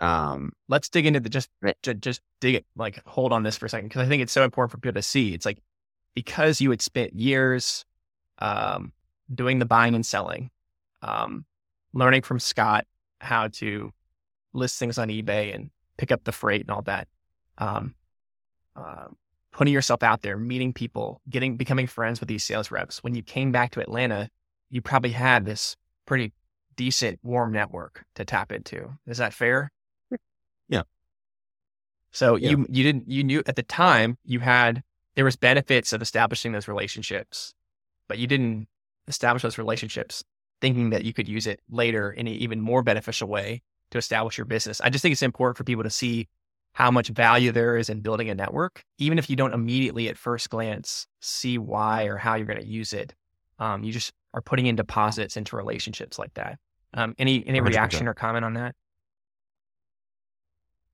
Um, 0.00 0.52
Let's 0.68 0.88
dig 0.88 1.06
into 1.06 1.20
the 1.20 1.28
just, 1.28 1.48
Right. 1.62 1.76
just 2.00 2.20
dig 2.40 2.56
it, 2.56 2.66
like 2.76 3.00
hold 3.06 3.32
on 3.32 3.44
this 3.44 3.56
for 3.56 3.66
a 3.66 3.68
second. 3.68 3.90
Cause 3.90 4.02
I 4.02 4.08
think 4.08 4.22
it's 4.22 4.32
so 4.32 4.42
important 4.42 4.72
for 4.72 4.78
people 4.78 4.98
to 4.98 5.02
see. 5.02 5.32
It's 5.34 5.46
like, 5.46 5.62
because 6.14 6.60
you 6.60 6.70
had 6.70 6.82
spent 6.82 7.14
years, 7.14 7.84
um, 8.38 8.92
doing 9.32 9.58
the 9.58 9.64
buying 9.66 9.94
and 9.94 10.04
selling, 10.04 10.50
um, 11.02 11.44
learning 11.92 12.22
from 12.22 12.38
Scott 12.40 12.86
how 13.20 13.48
to 13.48 13.92
list 14.52 14.78
things 14.78 14.98
on 14.98 15.08
eBay 15.08 15.54
and 15.54 15.70
pick 15.96 16.10
up 16.12 16.24
the 16.24 16.32
freight 16.32 16.62
and 16.62 16.70
all 16.70 16.82
that. 16.82 17.08
Um, 17.58 17.94
uh, 18.74 19.06
putting 19.52 19.72
yourself 19.72 20.02
out 20.02 20.20
there, 20.22 20.36
meeting 20.36 20.72
people, 20.72 21.20
getting, 21.30 21.56
becoming 21.56 21.86
friends 21.86 22.20
with 22.20 22.28
these 22.28 22.44
sales 22.44 22.70
reps. 22.70 23.02
When 23.02 23.14
you 23.14 23.22
came 23.22 23.52
back 23.52 23.70
to 23.72 23.80
Atlanta, 23.80 24.28
you 24.70 24.82
probably 24.82 25.12
had 25.12 25.46
this 25.46 25.76
pretty 26.04 26.32
decent 26.76 27.18
warm 27.22 27.52
network 27.52 28.04
to 28.14 28.24
tap 28.24 28.52
into. 28.52 28.96
Is 29.06 29.18
that 29.18 29.32
fair? 29.34 29.70
Yeah. 30.68 30.82
So 32.12 32.36
Yeah. 32.36 32.50
you 32.50 32.66
you 32.70 32.82
didn't 32.82 33.08
you 33.08 33.24
knew 33.24 33.42
at 33.46 33.56
the 33.56 33.62
time 33.62 34.18
you 34.24 34.40
had 34.40 34.82
there 35.14 35.24
was 35.24 35.36
benefits 35.36 35.92
of 35.92 36.02
establishing 36.02 36.52
those 36.52 36.68
relationships, 36.68 37.54
but 38.08 38.18
you 38.18 38.26
didn't 38.26 38.68
establish 39.08 39.42
those 39.42 39.58
relationships 39.58 40.22
thinking 40.60 40.90
that 40.90 41.04
you 41.04 41.12
could 41.12 41.28
use 41.28 41.46
it 41.46 41.60
later 41.70 42.10
in 42.10 42.26
an 42.26 42.32
even 42.34 42.60
more 42.60 42.82
beneficial 42.82 43.28
way 43.28 43.62
to 43.90 43.98
establish 43.98 44.38
your 44.38 44.44
business. 44.46 44.80
I 44.80 44.90
just 44.90 45.02
think 45.02 45.12
it's 45.12 45.22
important 45.22 45.56
for 45.56 45.64
people 45.64 45.84
to 45.84 45.90
see 45.90 46.28
how 46.72 46.90
much 46.90 47.08
value 47.08 47.52
there 47.52 47.76
is 47.76 47.88
in 47.88 48.00
building 48.00 48.28
a 48.28 48.34
network, 48.34 48.84
even 48.98 49.18
if 49.18 49.30
you 49.30 49.36
don't 49.36 49.54
immediately 49.54 50.08
at 50.08 50.18
first 50.18 50.50
glance 50.50 51.06
see 51.20 51.56
why 51.56 52.04
or 52.04 52.16
how 52.16 52.34
you're 52.34 52.46
going 52.46 52.60
to 52.60 52.66
use 52.66 52.92
it. 52.92 53.14
Um, 53.58 53.82
you 53.84 53.92
just 53.92 54.12
are 54.34 54.42
putting 54.42 54.66
in 54.66 54.76
deposits 54.76 55.36
into 55.38 55.56
relationships 55.56 56.18
like 56.18 56.34
that. 56.34 56.58
Um, 56.94 57.14
any 57.18 57.46
any 57.46 57.60
100%. 57.60 57.64
reaction 57.66 58.08
or 58.08 58.14
comment 58.14 58.44
on 58.44 58.54
that? 58.54 58.74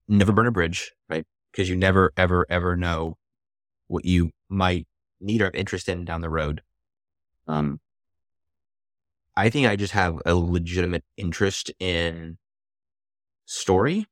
never 0.09 0.33
burn 0.33 0.47
a 0.47 0.53
bridge, 0.53 0.93
right? 1.09 1.27
Because 1.51 1.69
you 1.69 1.77
never, 1.77 2.13
ever, 2.17 2.47
ever 2.49 2.77
know 2.77 3.17
what 3.89 4.05
you 4.05 4.31
might 4.49 4.87
need 5.21 5.41
or 5.41 5.47
have 5.47 5.55
interest 5.55 5.89
in 5.89 6.05
down 6.05 6.21
the 6.21 6.31
road. 6.31 6.63
Um, 7.47 7.81
I 9.37 9.49
think 9.51 9.67
I 9.67 9.77
just 9.77 9.93
have 9.93 10.21
a 10.27 10.35
legitimate 10.35 11.05
interest 11.17 11.71
in 11.79 12.39
story. 13.47 14.07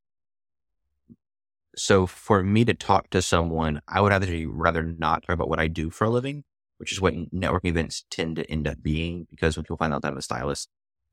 So 1.77 2.07
for 2.07 2.43
me 2.43 2.65
to 2.65 2.75
talk 2.75 3.11
to 3.11 3.23
someone, 3.23 3.81
I 3.87 4.01
would 4.01 4.13
actually 4.13 4.47
rather 4.47 4.83
not 4.83 5.23
talk 5.23 5.35
about 5.35 5.49
what 5.49 5.61
I 5.61 5.69
do 5.69 5.91
for 5.91 6.05
a 6.05 6.11
living, 6.11 6.45
which 6.79 6.93
is 6.93 7.01
what 7.01 7.15
networking 7.15 7.67
events 7.67 8.05
tend 8.11 8.37
to 8.37 8.51
end 8.51 8.67
up 8.67 8.83
being. 8.83 9.27
Because 9.31 9.57
when 9.57 9.65
people 9.65 9.77
find 9.77 9.95
out 9.95 10.03
that 10.03 10.13
I'm 10.13 10.19
a 10.19 10.23
stylist, 10.23 10.69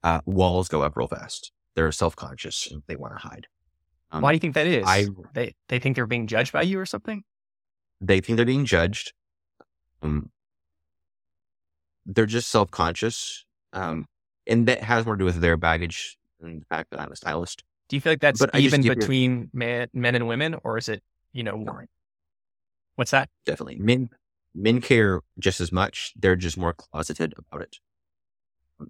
uh, 0.08 0.22
walls 0.26 0.68
go 0.70 0.82
up 0.84 0.96
real 0.96 1.08
fast. 1.08 1.52
They're 1.76 1.92
self 1.92 2.16
conscious 2.16 2.72
and 2.72 2.82
they 2.88 2.96
want 2.96 3.14
to 3.14 3.20
hide. 3.28 3.48
Um, 4.12 4.22
Why 4.22 4.32
do 4.32 4.36
you 4.36 4.40
think 4.40 4.54
that 4.56 4.68
is? 4.68 4.86
I 4.88 5.08
they 5.34 5.54
they 5.68 5.80
think 5.80 5.96
they're 5.96 6.06
being 6.08 6.28
judged 6.28 6.54
by 6.54 6.62
you 6.64 6.80
or 6.80 6.86
something? 6.86 7.24
they 8.00 8.20
think 8.22 8.38
they're 8.38 8.46
being 8.46 8.66
judged. 8.66 9.12
Um, 10.04 10.30
they're 12.06 12.26
just 12.26 12.50
self 12.50 12.72
conscious. 12.72 13.46
Um, 13.74 14.06
and 14.46 14.68
that 14.68 14.82
has 14.84 15.06
more 15.06 15.16
to 15.16 15.20
do 15.20 15.26
with 15.26 15.42
their 15.42 15.58
baggage 15.58 16.18
and 16.42 16.62
the 16.62 16.66
fact 16.66 16.92
that 16.92 17.02
I'm 17.02 17.12
a 17.12 17.16
stylist. 17.16 17.64
Do 17.90 17.96
you 17.98 18.02
feel 18.02 18.14
like 18.14 18.22
that's 18.22 18.40
But 18.40 18.56
even 18.56 18.84
you- 18.84 18.96
between 18.96 19.50
men, 19.54 19.88
men 19.94 20.16
and 20.16 20.28
women, 20.28 20.56
or 20.64 20.78
is 20.78 20.88
it 20.90 21.04
you 21.34 21.44
know 21.44 21.66
what's 22.96 23.12
that? 23.12 23.30
Definitely. 23.46 23.78
Men, 23.80 24.10
men 24.56 24.80
care 24.80 25.22
just 25.38 25.60
as 25.60 25.72
much. 25.72 26.14
They're 26.16 26.36
just 26.36 26.58
more 26.58 26.74
closeted 26.74 27.34
about 27.38 27.62
it. 27.62 27.78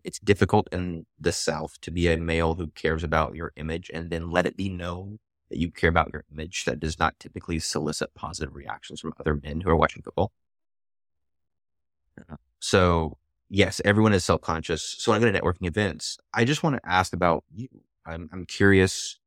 It's 0.04 0.20
difficult 0.20 0.68
in 0.72 1.06
the 1.20 1.32
South 1.32 1.80
to 1.82 1.92
be 1.92 2.08
a 2.08 2.18
male 2.18 2.56
who 2.56 2.68
cares 2.68 3.04
about 3.04 3.36
your 3.36 3.54
image 3.56 3.90
and 3.94 4.10
then 4.10 4.32
let 4.32 4.46
it 4.46 4.58
be 4.58 4.70
known 4.70 5.20
that 5.50 5.60
you 5.60 5.72
care 5.72 5.90
about 5.90 6.10
your 6.12 6.26
image. 6.32 6.66
That 6.66 6.80
does 6.80 7.00
not 7.00 7.20
typically 7.20 7.60
solicit 7.60 8.14
positive 8.14 8.54
reactions 8.56 9.00
from 9.00 9.14
other 9.20 9.40
men 9.42 9.62
who 9.62 9.70
are 9.70 9.76
watching 9.76 10.02
football. 10.02 10.32
Uh, 12.30 12.36
So 12.60 13.18
yes, 13.50 13.82
everyone 13.86 14.14
is 14.14 14.26
self-conscious. 14.26 14.84
So 15.00 15.12
when 15.12 15.22
I 15.22 15.26
go 15.26 15.32
to 15.32 15.40
networking 15.40 15.68
events, 15.68 16.18
I 16.34 16.44
just 16.44 16.64
want 16.64 16.76
to 16.76 16.90
ask 16.90 17.14
about 17.14 17.44
you. 17.54 17.70
I'm, 18.06 18.30
I'm 18.34 18.46
curious 18.46 19.20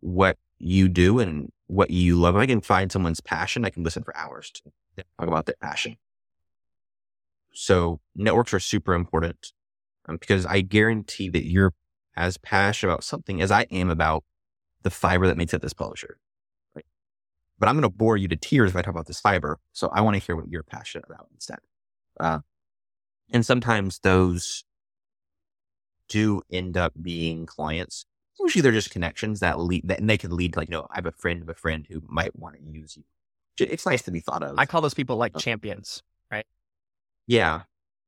what 0.00 0.36
you 0.58 0.88
do 0.88 1.20
and 1.20 1.52
what 1.66 1.90
you 1.90 2.16
love. 2.16 2.34
If 2.36 2.40
I 2.40 2.46
can 2.46 2.60
find 2.60 2.90
someone's 2.90 3.20
passion, 3.20 3.64
I 3.64 3.70
can 3.70 3.84
listen 3.84 4.02
for 4.02 4.16
hours 4.16 4.50
to 4.50 4.62
talk 4.96 5.28
about 5.28 5.46
their 5.46 5.56
passion. 5.60 5.96
So 7.52 8.00
networks 8.14 8.54
are 8.54 8.60
super 8.60 8.94
important 8.94 9.52
um, 10.08 10.16
because 10.16 10.46
I 10.46 10.60
guarantee 10.60 11.28
that 11.30 11.46
you're 11.46 11.74
as 12.16 12.36
passionate 12.38 12.92
about 12.92 13.04
something 13.04 13.40
as 13.40 13.50
I 13.50 13.62
am 13.70 13.90
about 13.90 14.24
the 14.82 14.90
fiber 14.90 15.26
that 15.26 15.36
makes 15.36 15.54
up 15.54 15.62
this 15.62 15.72
publisher. 15.72 16.18
Right? 16.74 16.84
But 17.58 17.68
I'm 17.68 17.74
going 17.74 17.82
to 17.82 17.88
bore 17.88 18.16
you 18.16 18.28
to 18.28 18.36
tears 18.36 18.70
if 18.70 18.76
I 18.76 18.82
talk 18.82 18.94
about 18.94 19.06
this 19.06 19.20
fiber. 19.20 19.58
So 19.72 19.88
I 19.88 20.00
want 20.00 20.14
to 20.16 20.22
hear 20.24 20.36
what 20.36 20.48
you're 20.48 20.62
passionate 20.62 21.04
about 21.08 21.28
instead. 21.32 21.58
Uh, 22.18 22.40
and 23.30 23.44
sometimes 23.44 24.00
those 24.00 24.64
do 26.08 26.42
end 26.50 26.76
up 26.76 26.92
being 27.00 27.46
clients. 27.46 28.06
Usually 28.40 28.62
they're 28.62 28.72
just 28.72 28.90
connections 28.90 29.40
that 29.40 29.58
lead 29.58 29.88
that 29.88 29.98
and 29.98 30.08
they 30.08 30.16
can 30.16 30.34
lead 30.34 30.52
to 30.54 30.60
like, 30.60 30.68
you 30.68 30.72
know, 30.72 30.86
I 30.90 30.96
have 30.96 31.06
a 31.06 31.12
friend 31.12 31.42
of 31.42 31.48
a 31.48 31.54
friend 31.54 31.86
who 31.88 32.02
might 32.06 32.36
want 32.38 32.56
to 32.56 32.62
use 32.62 32.96
you. 32.96 33.04
It's 33.60 33.84
nice 33.84 34.02
to 34.02 34.12
be 34.12 34.20
thought 34.20 34.44
of. 34.44 34.54
I 34.56 34.66
call 34.66 34.80
those 34.80 34.94
people 34.94 35.16
like 35.16 35.32
Oh. 35.34 35.40
champions. 35.40 36.02
Right? 36.30 36.46
Yeah, 37.26 37.62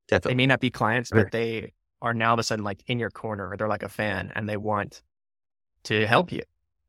definitely. 0.09 0.31
They 0.33 0.37
may 0.37 0.47
not 0.47 0.61
be 0.61 0.71
clients, 0.71 1.11
but 1.11 1.33
they 1.33 1.73
are 2.03 2.15
now 2.15 2.29
all 2.29 2.35
of 2.35 2.39
a 2.39 2.43
sudden 2.43 2.65
like 2.65 2.83
in 2.87 2.99
your 2.99 3.11
corner, 3.11 3.51
or 3.51 3.57
they're 3.57 3.69
like 3.69 3.83
a 3.83 3.89
fan, 3.89 4.33
and 4.35 4.49
they 4.49 4.57
want 4.57 5.03
to 5.85 6.07
help 6.07 6.33
you. 6.33 6.43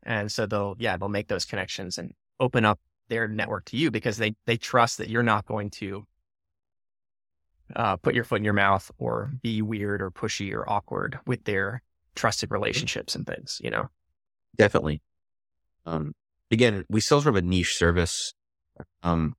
And 0.04 0.32
so 0.32 0.46
they'll 0.46 0.76
yeah 0.80 0.98
they'll 0.98 1.10
make 1.10 1.28
those 1.28 1.46
connections 1.46 1.98
and 1.98 2.14
open 2.40 2.66
up 2.66 2.80
their 3.10 3.28
network 3.28 3.66
to 3.66 3.78
you 3.78 3.92
because 3.92 4.18
they 4.18 4.36
they 4.46 4.58
trust 4.58 4.98
that 4.98 5.10
you're 5.10 5.24
not 5.24 5.46
going 5.46 5.70
to 5.70 6.06
uh, 7.76 7.98
put 7.98 8.16
your 8.16 8.24
foot 8.24 8.38
in 8.40 8.44
your 8.44 8.54
mouth 8.54 8.90
or 8.98 9.32
be 9.42 9.62
weird 9.62 10.02
or 10.02 10.12
pushy 10.12 10.54
or 10.54 10.70
awkward 10.70 11.20
with 11.26 11.44
their 11.46 11.82
trusted 12.16 12.52
relationships 12.52 13.16
and 13.16 13.26
things. 13.26 13.60
You 13.64 13.72
know. 13.72 13.90
Definitely. 14.58 15.02
Um, 15.86 16.14
again, 16.52 16.86
we 16.90 17.02
sell 17.02 17.22
sort 17.22 17.36
of 17.36 17.44
a 17.44 17.48
niche 17.48 17.76
service. 17.76 18.34
Um, 19.04 19.36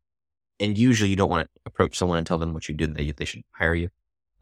and 0.60 0.78
usually 0.78 1.10
you 1.10 1.16
don't 1.16 1.30
want 1.30 1.48
to 1.48 1.60
approach 1.66 1.96
someone 1.96 2.18
and 2.18 2.26
tell 2.26 2.38
them 2.38 2.54
what 2.54 2.68
you 2.68 2.74
do, 2.74 2.86
they, 2.86 3.10
they 3.10 3.24
should 3.24 3.42
hire 3.52 3.74
you. 3.74 3.88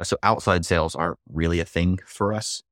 Uh, 0.00 0.04
So 0.04 0.16
outside 0.22 0.64
sales 0.64 0.94
aren't 0.96 1.18
really 1.30 1.60
a 1.60 1.64
thing 1.64 1.98
for 2.06 2.32
us. 2.32 2.62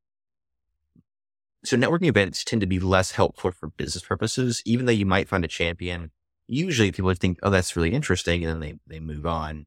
So 1.65 1.77
networking 1.77 2.09
events 2.09 2.45
tend 2.45 2.61
to 2.63 2.67
be 2.67 2.81
less 2.81 3.13
helpful 3.13 3.51
for 3.51 3.69
business 3.69 4.05
purposes, 4.05 4.63
even 4.65 4.87
though 4.87 4.93
you 4.93 5.07
might 5.07 5.29
find 5.29 5.45
a 5.45 5.49
champion. 5.49 6.11
Usually 6.47 6.93
people 6.93 7.13
think, 7.15 7.39
oh, 7.43 7.51
that's 7.51 7.77
really 7.77 7.93
interesting. 7.93 8.45
And 8.45 8.53
then 8.55 8.61
they, 8.61 8.95
they 8.95 9.01
move 9.01 9.27
on. 9.27 9.67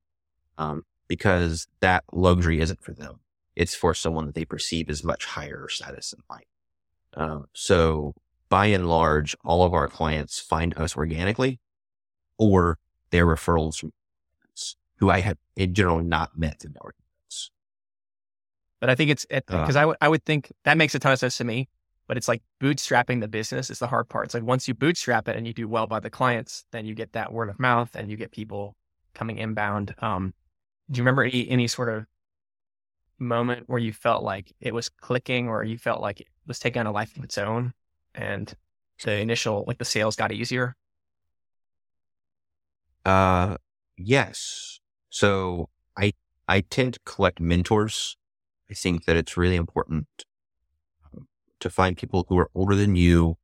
Um, 0.57 0.83
because 1.07 1.67
that 1.81 2.05
luxury 2.13 2.61
isn't 2.61 2.81
for 2.81 2.93
them. 2.93 3.19
It's 3.53 3.75
for 3.75 3.93
someone 3.93 4.27
that 4.27 4.35
they 4.35 4.45
perceive 4.45 4.89
as 4.89 5.03
much 5.03 5.25
higher 5.25 5.67
status 5.67 6.13
in 6.13 6.23
life. 6.29 6.45
Uh, 7.13 7.45
so 7.53 8.13
by 8.47 8.67
and 8.67 8.87
large, 8.87 9.35
all 9.43 9.63
of 9.63 9.73
our 9.73 9.89
clients 9.89 10.39
find 10.39 10.73
us 10.77 10.95
organically 10.95 11.59
or 12.37 12.77
they're 13.09 13.25
referrals 13.25 13.77
from 13.77 13.91
who 14.99 15.09
I 15.09 15.19
have 15.19 15.37
in 15.57 15.73
general 15.73 16.01
not 16.01 16.37
met 16.37 16.61
through 16.61 16.71
networking. 16.71 17.00
But 18.81 18.89
I 18.89 18.95
think 18.95 19.11
it's 19.11 19.25
because 19.29 19.77
I 19.77 19.85
would 19.85 19.97
I 20.01 20.09
would 20.09 20.25
think 20.25 20.51
that 20.65 20.77
makes 20.77 20.93
a 20.95 20.99
ton 20.99 21.13
of 21.13 21.19
sense 21.19 21.37
to 21.37 21.45
me. 21.45 21.69
But 22.07 22.17
it's 22.17 22.27
like 22.27 22.41
bootstrapping 22.59 23.21
the 23.21 23.29
business 23.29 23.69
is 23.69 23.79
the 23.79 23.87
hard 23.87 24.09
part. 24.09 24.25
It's 24.25 24.33
like 24.33 24.43
once 24.43 24.67
you 24.67 24.73
bootstrap 24.73 25.29
it 25.29 25.37
and 25.37 25.47
you 25.47 25.53
do 25.53 25.67
well 25.69 25.87
by 25.87 26.01
the 26.01 26.09
clients, 26.09 26.65
then 26.71 26.85
you 26.85 26.93
get 26.93 27.13
that 27.13 27.31
word 27.31 27.47
of 27.47 27.57
mouth 27.57 27.95
and 27.95 28.11
you 28.11 28.17
get 28.17 28.31
people 28.31 28.75
coming 29.13 29.37
inbound. 29.37 29.95
Um, 29.99 30.33
do 30.89 30.97
you 30.97 31.03
remember 31.03 31.23
any, 31.23 31.47
any 31.49 31.67
sort 31.67 31.87
of 31.87 32.05
moment 33.17 33.63
where 33.67 33.79
you 33.79 33.93
felt 33.93 34.23
like 34.23 34.51
it 34.59 34.73
was 34.73 34.89
clicking 34.89 35.47
or 35.47 35.63
you 35.63 35.77
felt 35.77 36.01
like 36.01 36.19
it 36.19 36.27
was 36.47 36.59
taking 36.59 36.81
on 36.81 36.87
a 36.87 36.91
life 36.91 37.15
of 37.15 37.23
its 37.23 37.37
own 37.37 37.73
and 38.15 38.53
the 39.03 39.17
initial 39.17 39.63
like 39.67 39.77
the 39.77 39.85
sales 39.85 40.15
got 40.15 40.33
easier? 40.33 40.75
Uh, 43.05 43.55
yes. 43.95 44.79
So 45.09 45.69
I, 45.97 46.13
I 46.47 46.61
tend 46.61 46.95
to 46.95 46.99
collect 47.05 47.39
mentors. 47.39 48.17
I 48.71 48.73
think 48.73 49.03
that 49.05 49.17
it's 49.17 49.35
really 49.35 49.57
important 49.57 50.07
um, 51.13 51.27
to 51.59 51.69
find 51.69 51.97
people 51.97 52.25
who 52.29 52.39
are 52.39 52.49
older 52.55 52.73
than 52.73 52.95
you. 52.95 53.37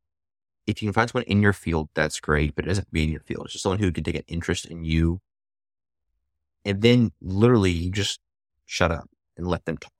If 0.66 0.82
you 0.82 0.88
can 0.88 0.94
find 0.94 1.10
someone 1.10 1.26
in 1.26 1.42
your 1.42 1.54
field, 1.54 1.90
that's 1.94 2.20
great, 2.22 2.56
but 2.56 2.66
it 2.66 2.70
doesn't 2.70 2.86
to 2.86 2.92
be 2.92 3.04
in 3.04 3.12
your 3.12 3.22
field. 3.22 3.46
It's 3.46 3.54
just 3.54 3.64
someone 3.64 3.80
who 3.80 3.92
can 3.92 4.06
take 4.06 4.16
an 4.16 4.24
interest 4.28 4.66
in 4.66 4.86
you. 4.86 5.20
And 6.64 6.82
then 6.82 7.12
literally 7.22 7.90
just 7.90 8.20
shut 8.66 8.92
up 8.92 9.10
and 9.38 9.48
let 9.48 9.66
them 9.66 9.78
talk 9.78 9.92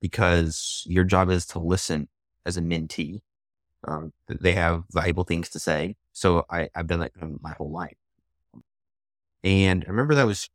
because 0.00 0.84
your 0.86 1.04
job 1.04 1.30
is 1.30 1.46
to 1.46 1.58
listen 1.58 2.08
as 2.44 2.56
a 2.56 2.60
mentee. 2.60 3.20
Um, 3.86 4.12
they 4.28 4.52
have 4.52 4.84
valuable 4.92 5.24
things 5.24 5.48
to 5.50 5.60
say. 5.60 5.96
So 6.12 6.44
I, 6.50 6.68
I've 6.74 6.86
done 6.86 7.00
that 7.00 7.12
my 7.40 7.52
whole 7.52 7.70
life. 7.70 7.96
And 9.44 9.84
I 9.84 9.90
remember 9.90 10.14
that 10.16 10.26
was, 10.26 10.48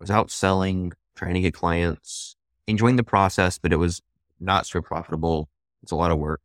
I 0.00 0.04
was 0.04 0.10
out 0.10 0.30
selling 0.30 0.92
trying 1.14 1.34
to 1.34 1.40
get 1.40 1.54
clients, 1.54 2.36
enjoying 2.66 2.96
the 2.96 3.04
process, 3.04 3.58
but 3.58 3.72
it 3.72 3.76
was 3.76 4.00
not 4.40 4.66
so 4.66 4.80
profitable. 4.80 5.48
It's 5.82 5.92
a 5.92 5.96
lot 5.96 6.10
of 6.10 6.18
work. 6.18 6.40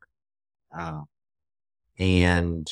Uh, 0.77 1.01
and 1.99 2.69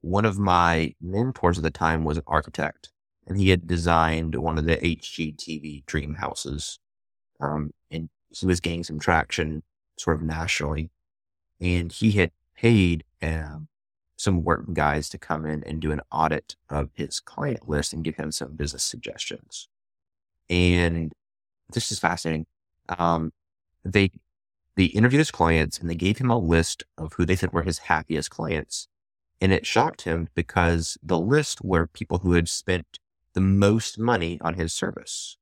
one 0.00 0.24
of 0.24 0.38
my 0.38 0.94
mentors 1.00 1.58
at 1.58 1.64
the 1.64 1.70
time 1.70 2.04
was 2.04 2.16
an 2.16 2.24
architect 2.26 2.90
and 3.28 3.38
he 3.38 3.50
had 3.50 3.66
designed 3.66 4.34
one 4.34 4.58
of 4.58 4.64
the 4.64 4.78
HGTV 4.78 5.84
dream 5.84 6.14
houses. 6.14 6.78
Um, 7.40 7.72
and 7.90 8.08
he 8.30 8.46
was 8.46 8.60
gaining 8.60 8.84
some 8.84 8.98
traction 8.98 9.62
sort 9.98 10.16
of 10.16 10.22
nationally. 10.22 10.90
And 11.60 11.92
he 11.92 12.12
had 12.12 12.30
paid 12.56 13.04
um, 13.22 13.68
some 14.16 14.42
work 14.42 14.72
guys 14.72 15.10
to 15.10 15.18
come 15.18 15.44
in 15.44 15.62
and 15.64 15.80
do 15.80 15.92
an 15.92 16.00
audit 16.10 16.56
of 16.70 16.88
his 16.94 17.20
client 17.20 17.68
list 17.68 17.92
and 17.92 18.02
give 18.02 18.16
him 18.16 18.32
some 18.32 18.56
business 18.56 18.82
suggestions. 18.82 19.68
And 20.48 21.12
this 21.72 21.92
is 21.92 21.98
fascinating. 21.98 22.46
Um, 22.88 23.32
they 23.84 24.10
they 24.76 24.84
interviewed 24.84 25.18
his 25.18 25.32
clients 25.32 25.78
and 25.78 25.90
they 25.90 25.96
gave 25.96 26.18
him 26.18 26.30
a 26.30 26.38
list 26.38 26.84
of 26.96 27.14
who 27.14 27.26
they 27.26 27.34
said 27.34 27.52
were 27.52 27.64
his 27.64 27.78
happiest 27.78 28.30
clients. 28.30 28.86
And 29.40 29.52
it 29.52 29.66
shocked 29.66 30.02
him 30.02 30.28
because 30.34 30.96
the 31.02 31.18
list 31.18 31.64
were 31.64 31.88
people 31.88 32.18
who 32.18 32.32
had 32.32 32.48
spent 32.48 33.00
the 33.34 33.40
most 33.40 33.98
money 33.98 34.38
on 34.40 34.54
his 34.54 34.72
service. 34.72 35.36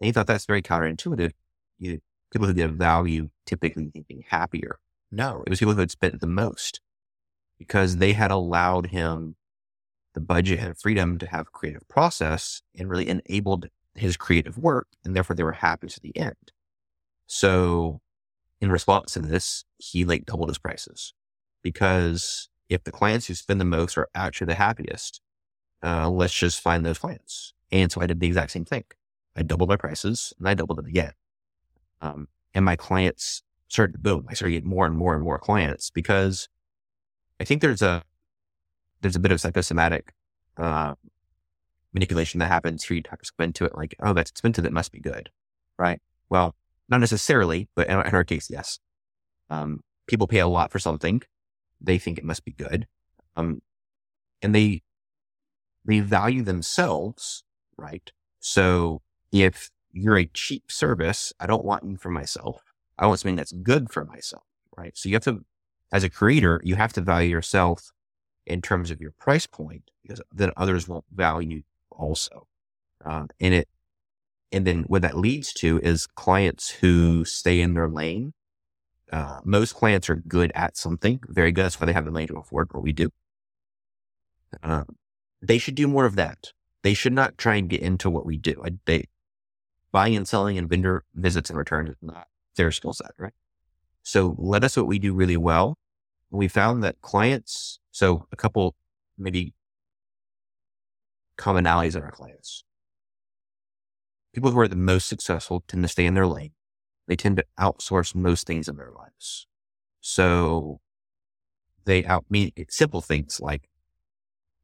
And 0.00 0.06
he 0.06 0.12
thought 0.12 0.28
that's 0.28 0.46
very 0.46 0.62
counterintuitive. 0.62 1.32
You, 1.78 2.00
people 2.32 2.46
who 2.46 2.54
give 2.54 2.72
value 2.72 3.30
typically 3.44 3.90
being 4.08 4.24
happier. 4.28 4.78
No, 5.10 5.42
it 5.46 5.50
was 5.50 5.58
people 5.58 5.74
who 5.74 5.80
had 5.80 5.90
spent 5.90 6.20
the 6.20 6.26
most 6.26 6.80
because 7.58 7.96
they 7.96 8.12
had 8.12 8.30
allowed 8.30 8.86
him 8.86 9.36
the 10.14 10.20
budget 10.20 10.60
and 10.60 10.78
freedom 10.78 11.18
to 11.18 11.26
have 11.26 11.52
creative 11.52 11.86
process 11.88 12.62
and 12.78 12.88
really 12.88 13.08
enabled 13.08 13.66
his 13.94 14.16
creative 14.16 14.58
work. 14.58 14.88
And 15.04 15.14
therefore 15.14 15.36
they 15.36 15.42
were 15.42 15.52
happy 15.52 15.88
to 15.88 16.00
the 16.00 16.16
end. 16.16 16.52
So 17.26 18.00
in 18.60 18.70
response 18.70 19.12
to 19.12 19.20
this, 19.20 19.64
he 19.78 20.04
like 20.04 20.26
doubled 20.26 20.48
his 20.48 20.58
prices 20.58 21.12
because 21.62 22.48
if 22.68 22.84
the 22.84 22.92
clients 22.92 23.26
who 23.26 23.34
spend 23.34 23.60
the 23.60 23.64
most 23.64 23.96
are 23.98 24.08
actually 24.14 24.46
the 24.46 24.54
happiest, 24.54 25.20
uh, 25.82 26.08
let's 26.08 26.32
just 26.32 26.60
find 26.60 26.84
those 26.84 26.98
clients. 26.98 27.52
And 27.70 27.90
so 27.90 28.00
I 28.00 28.06
did 28.06 28.20
the 28.20 28.26
exact 28.26 28.52
same 28.52 28.64
thing. 28.64 28.84
I 29.36 29.42
doubled 29.42 29.68
my 29.68 29.76
prices 29.76 30.32
and 30.38 30.48
I 30.48 30.54
doubled 30.54 30.78
it 30.78 30.86
again. 30.86 31.12
Um, 32.00 32.28
and 32.54 32.64
my 32.64 32.76
clients 32.76 33.42
started 33.68 33.92
to 33.92 33.98
boom. 33.98 34.26
I 34.28 34.34
started 34.34 34.52
getting 34.54 34.68
more 34.68 34.86
and 34.86 34.96
more 34.96 35.14
and 35.14 35.22
more 35.22 35.38
clients 35.38 35.90
because 35.90 36.48
I 37.40 37.44
think 37.44 37.60
there's 37.60 37.82
a, 37.82 38.02
there's 39.02 39.16
a 39.16 39.20
bit 39.20 39.32
of 39.32 39.40
psychosomatic, 39.40 40.12
uh, 40.56 40.94
manipulation 41.92 42.40
that 42.40 42.48
happens 42.48 42.84
here. 42.84 42.96
You 42.96 43.02
talk 43.02 43.20
into 43.38 43.64
it 43.64 43.76
like, 43.76 43.94
oh, 44.00 44.12
that's 44.12 44.30
expensive. 44.30 44.64
It 44.64 44.72
must 44.72 44.92
be 44.92 45.00
good. 45.00 45.30
Right. 45.78 46.00
Well, 46.30 46.54
not 46.88 47.00
necessarily, 47.00 47.68
but 47.74 47.88
in 47.88 47.96
our 47.96 48.24
case, 48.24 48.48
yes. 48.50 48.78
Um, 49.50 49.80
people 50.06 50.26
pay 50.26 50.38
a 50.38 50.46
lot 50.46 50.70
for 50.70 50.78
something. 50.78 51.22
They 51.80 51.98
think 51.98 52.18
it 52.18 52.24
must 52.24 52.44
be 52.44 52.52
good. 52.52 52.86
Um, 53.36 53.60
and 54.42 54.54
they, 54.54 54.82
they 55.84 56.00
value 56.00 56.42
themselves, 56.42 57.44
right? 57.76 58.10
So 58.40 59.02
if 59.32 59.70
you're 59.92 60.18
a 60.18 60.26
cheap 60.26 60.70
service, 60.70 61.32
I 61.40 61.46
don't 61.46 61.64
want 61.64 61.84
you 61.84 61.96
for 61.96 62.10
myself. 62.10 62.62
I 62.98 63.06
want 63.06 63.20
something 63.20 63.36
that's 63.36 63.52
good 63.52 63.90
for 63.90 64.04
myself, 64.04 64.44
right? 64.76 64.96
So 64.96 65.08
you 65.08 65.14
have 65.14 65.24
to, 65.24 65.44
as 65.92 66.04
a 66.04 66.10
creator, 66.10 66.60
you 66.64 66.76
have 66.76 66.92
to 66.94 67.00
value 67.00 67.30
yourself 67.30 67.92
in 68.46 68.62
terms 68.62 68.90
of 68.90 69.00
your 69.00 69.10
price 69.12 69.46
point 69.46 69.90
because 70.02 70.20
then 70.32 70.52
others 70.56 70.88
won't 70.88 71.04
value 71.14 71.56
you 71.56 71.62
also. 71.90 72.46
Um, 73.04 73.28
and 73.40 73.54
it, 73.54 73.68
and 74.52 74.66
then 74.66 74.84
what 74.86 75.02
that 75.02 75.16
leads 75.16 75.52
to 75.54 75.80
is 75.82 76.06
clients 76.06 76.70
who 76.70 77.24
stay 77.24 77.60
in 77.60 77.74
their 77.74 77.88
lane. 77.88 78.32
Uh, 79.12 79.40
most 79.44 79.74
clients 79.74 80.10
are 80.10 80.16
good 80.16 80.52
at 80.54 80.76
something, 80.76 81.20
very 81.28 81.52
good. 81.52 81.64
That's 81.64 81.80
why 81.80 81.86
they 81.86 81.92
have 81.92 82.04
the 82.04 82.10
money 82.10 82.26
to 82.26 82.36
afford 82.36 82.72
what 82.72 82.82
we 82.82 82.92
do. 82.92 83.10
Uh, 84.62 84.84
they 85.42 85.58
should 85.58 85.74
do 85.74 85.86
more 85.86 86.06
of 86.06 86.16
that. 86.16 86.52
They 86.82 86.94
should 86.94 87.12
not 87.12 87.38
try 87.38 87.56
and 87.56 87.68
get 87.68 87.80
into 87.80 88.10
what 88.10 88.26
we 88.26 88.36
do. 88.36 88.60
I, 88.64 88.70
they 88.84 89.06
buying 89.92 90.16
and 90.16 90.26
selling 90.26 90.58
and 90.58 90.68
vendor 90.68 91.04
visits 91.14 91.50
and 91.50 91.58
returns 91.58 91.90
is 91.90 91.96
not 92.02 92.26
their 92.56 92.70
skill 92.70 92.92
set, 92.92 93.12
right? 93.18 93.32
So 94.02 94.34
let 94.38 94.62
us 94.62 94.76
what 94.76 94.86
we 94.86 94.98
do 94.98 95.14
really 95.14 95.36
well. 95.36 95.78
We 96.30 96.48
found 96.48 96.82
that 96.84 97.00
clients, 97.00 97.78
so 97.92 98.26
a 98.30 98.36
couple 98.36 98.74
maybe 99.18 99.54
commonalities 101.38 101.96
in 101.96 102.02
our 102.02 102.10
clients 102.10 102.64
people 104.36 104.50
who 104.50 104.58
are 104.58 104.68
the 104.68 104.76
most 104.76 105.08
successful 105.08 105.64
tend 105.66 105.82
to 105.82 105.88
stay 105.88 106.04
in 106.04 106.12
their 106.12 106.26
lane. 106.26 106.50
They 107.08 107.16
tend 107.16 107.38
to 107.38 107.44
outsource 107.58 108.14
most 108.14 108.46
things 108.46 108.68
in 108.68 108.76
their 108.76 108.90
lives. 108.94 109.46
So 110.02 110.80
they 111.86 112.04
out 112.04 112.26
mean 112.28 112.52
simple 112.68 113.00
things 113.00 113.40
like 113.40 113.70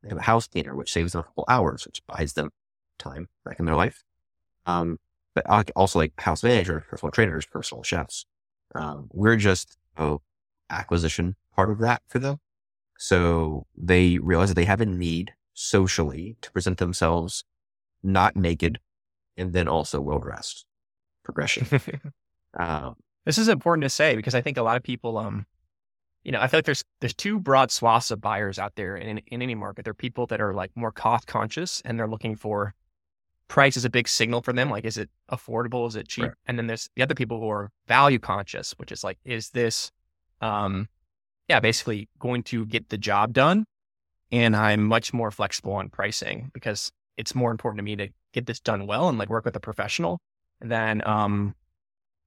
they 0.02 0.10
have 0.10 0.18
a 0.18 0.22
house 0.22 0.46
cleaner, 0.46 0.76
which 0.76 0.92
saves 0.92 1.12
them 1.12 1.20
a 1.20 1.24
couple 1.24 1.46
hours, 1.48 1.86
which 1.86 2.02
buys 2.06 2.34
them 2.34 2.50
time 2.98 3.30
back 3.46 3.58
in 3.58 3.64
their 3.64 3.74
life. 3.74 4.02
Um, 4.66 4.98
but 5.34 5.46
also 5.74 6.00
like 6.00 6.20
house 6.20 6.42
manager, 6.42 6.84
personal 6.90 7.10
trainers, 7.10 7.46
personal 7.46 7.82
chefs. 7.82 8.26
Um, 8.74 9.08
we're 9.10 9.36
just 9.36 9.78
a 9.96 10.18
acquisition 10.68 11.34
part 11.56 11.70
of 11.70 11.78
that 11.78 12.02
for 12.08 12.18
them. 12.18 12.40
So 12.98 13.64
they 13.74 14.18
realize 14.18 14.50
that 14.50 14.54
they 14.56 14.66
have 14.66 14.82
a 14.82 14.86
need 14.86 15.32
socially 15.54 16.36
to 16.42 16.52
present 16.52 16.76
themselves 16.76 17.44
not 18.02 18.36
naked 18.36 18.78
and 19.36 19.52
then 19.52 19.68
also 19.68 20.00
well 20.00 20.18
dressed 20.18 20.66
progression. 21.24 21.66
um, 22.58 22.96
this 23.24 23.38
is 23.38 23.48
important 23.48 23.84
to 23.84 23.90
say 23.90 24.16
because 24.16 24.34
I 24.34 24.40
think 24.40 24.56
a 24.56 24.62
lot 24.62 24.76
of 24.76 24.82
people, 24.82 25.18
um, 25.18 25.46
you 26.24 26.32
know, 26.32 26.40
I 26.40 26.46
feel 26.46 26.58
like 26.58 26.64
there's 26.64 26.84
there's 27.00 27.14
two 27.14 27.38
broad 27.40 27.70
swaths 27.70 28.10
of 28.10 28.20
buyers 28.20 28.58
out 28.58 28.74
there 28.76 28.96
in 28.96 29.18
in 29.26 29.42
any 29.42 29.54
market. 29.54 29.84
There 29.84 29.92
are 29.92 29.94
people 29.94 30.26
that 30.26 30.40
are 30.40 30.54
like 30.54 30.70
more 30.74 30.92
cost 30.92 31.26
conscious 31.26 31.82
and 31.84 31.98
they're 31.98 32.08
looking 32.08 32.36
for 32.36 32.74
price 33.52 33.76
is 33.76 33.84
a 33.84 33.90
big 33.90 34.08
signal 34.08 34.40
for 34.40 34.54
them. 34.54 34.70
Like, 34.70 34.86
is 34.86 34.96
it 34.96 35.10
affordable? 35.30 35.86
Is 35.86 35.94
it 35.94 36.08
cheap? 36.08 36.24
Right. 36.24 36.32
And 36.46 36.58
then 36.58 36.68
there's 36.68 36.88
the 36.96 37.02
other 37.02 37.14
people 37.14 37.38
who 37.38 37.50
are 37.50 37.70
value 37.86 38.18
conscious, 38.18 38.72
which 38.78 38.90
is 38.90 39.04
like, 39.04 39.18
is 39.26 39.50
this, 39.50 39.90
um, 40.40 40.88
yeah, 41.48 41.60
basically 41.60 42.08
going 42.18 42.44
to 42.44 42.64
get 42.64 42.88
the 42.88 42.96
job 42.96 43.34
done? 43.34 43.66
And 44.30 44.56
I'm 44.56 44.82
much 44.82 45.12
more 45.12 45.30
flexible 45.30 45.74
on 45.74 45.90
pricing 45.90 46.50
because 46.54 46.90
it's 47.18 47.34
more 47.34 47.50
important 47.50 47.80
to 47.80 47.82
me 47.82 47.94
to 47.96 48.08
get 48.32 48.46
this 48.46 48.60
done 48.60 48.86
well 48.86 49.08
and 49.08 49.18
like 49.18 49.28
work 49.28 49.44
with 49.44 49.56
a 49.56 49.60
professional 49.60 50.20
than 50.60 51.02
um, 51.06 51.54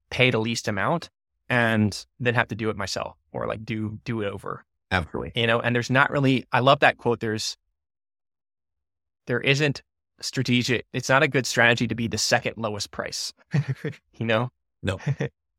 pay 0.10 0.30
the 0.30 0.40
least 0.40 0.68
amount 0.68 1.10
and 1.50 2.06
then 2.20 2.36
have 2.36 2.48
to 2.48 2.56
do 2.56 2.70
it 2.70 2.78
myself 2.78 3.16
or 3.32 3.48
like 3.48 3.66
do 3.66 4.00
do 4.04 4.22
it 4.22 4.28
over. 4.28 4.64
Absolutely. 4.92 5.32
You 5.36 5.48
know, 5.48 5.60
and 5.60 5.76
there's 5.76 5.90
not 5.90 6.10
really 6.12 6.46
I 6.52 6.60
love 6.60 6.80
that 6.80 6.98
quote. 6.98 7.20
There's 7.20 7.58
there 9.28 9.42
isn't 9.42 9.82
strategic 10.22 10.86
it's 10.94 11.10
not 11.10 11.24
a 11.24 11.28
good 11.28 11.46
strategy 11.46 11.88
to 11.88 11.96
be 11.96 12.08
the 12.08 12.18
second 12.18 12.54
lowest 12.58 12.92
price. 12.92 13.34
you 14.14 14.26
know? 14.26 14.50
No. 14.82 15.00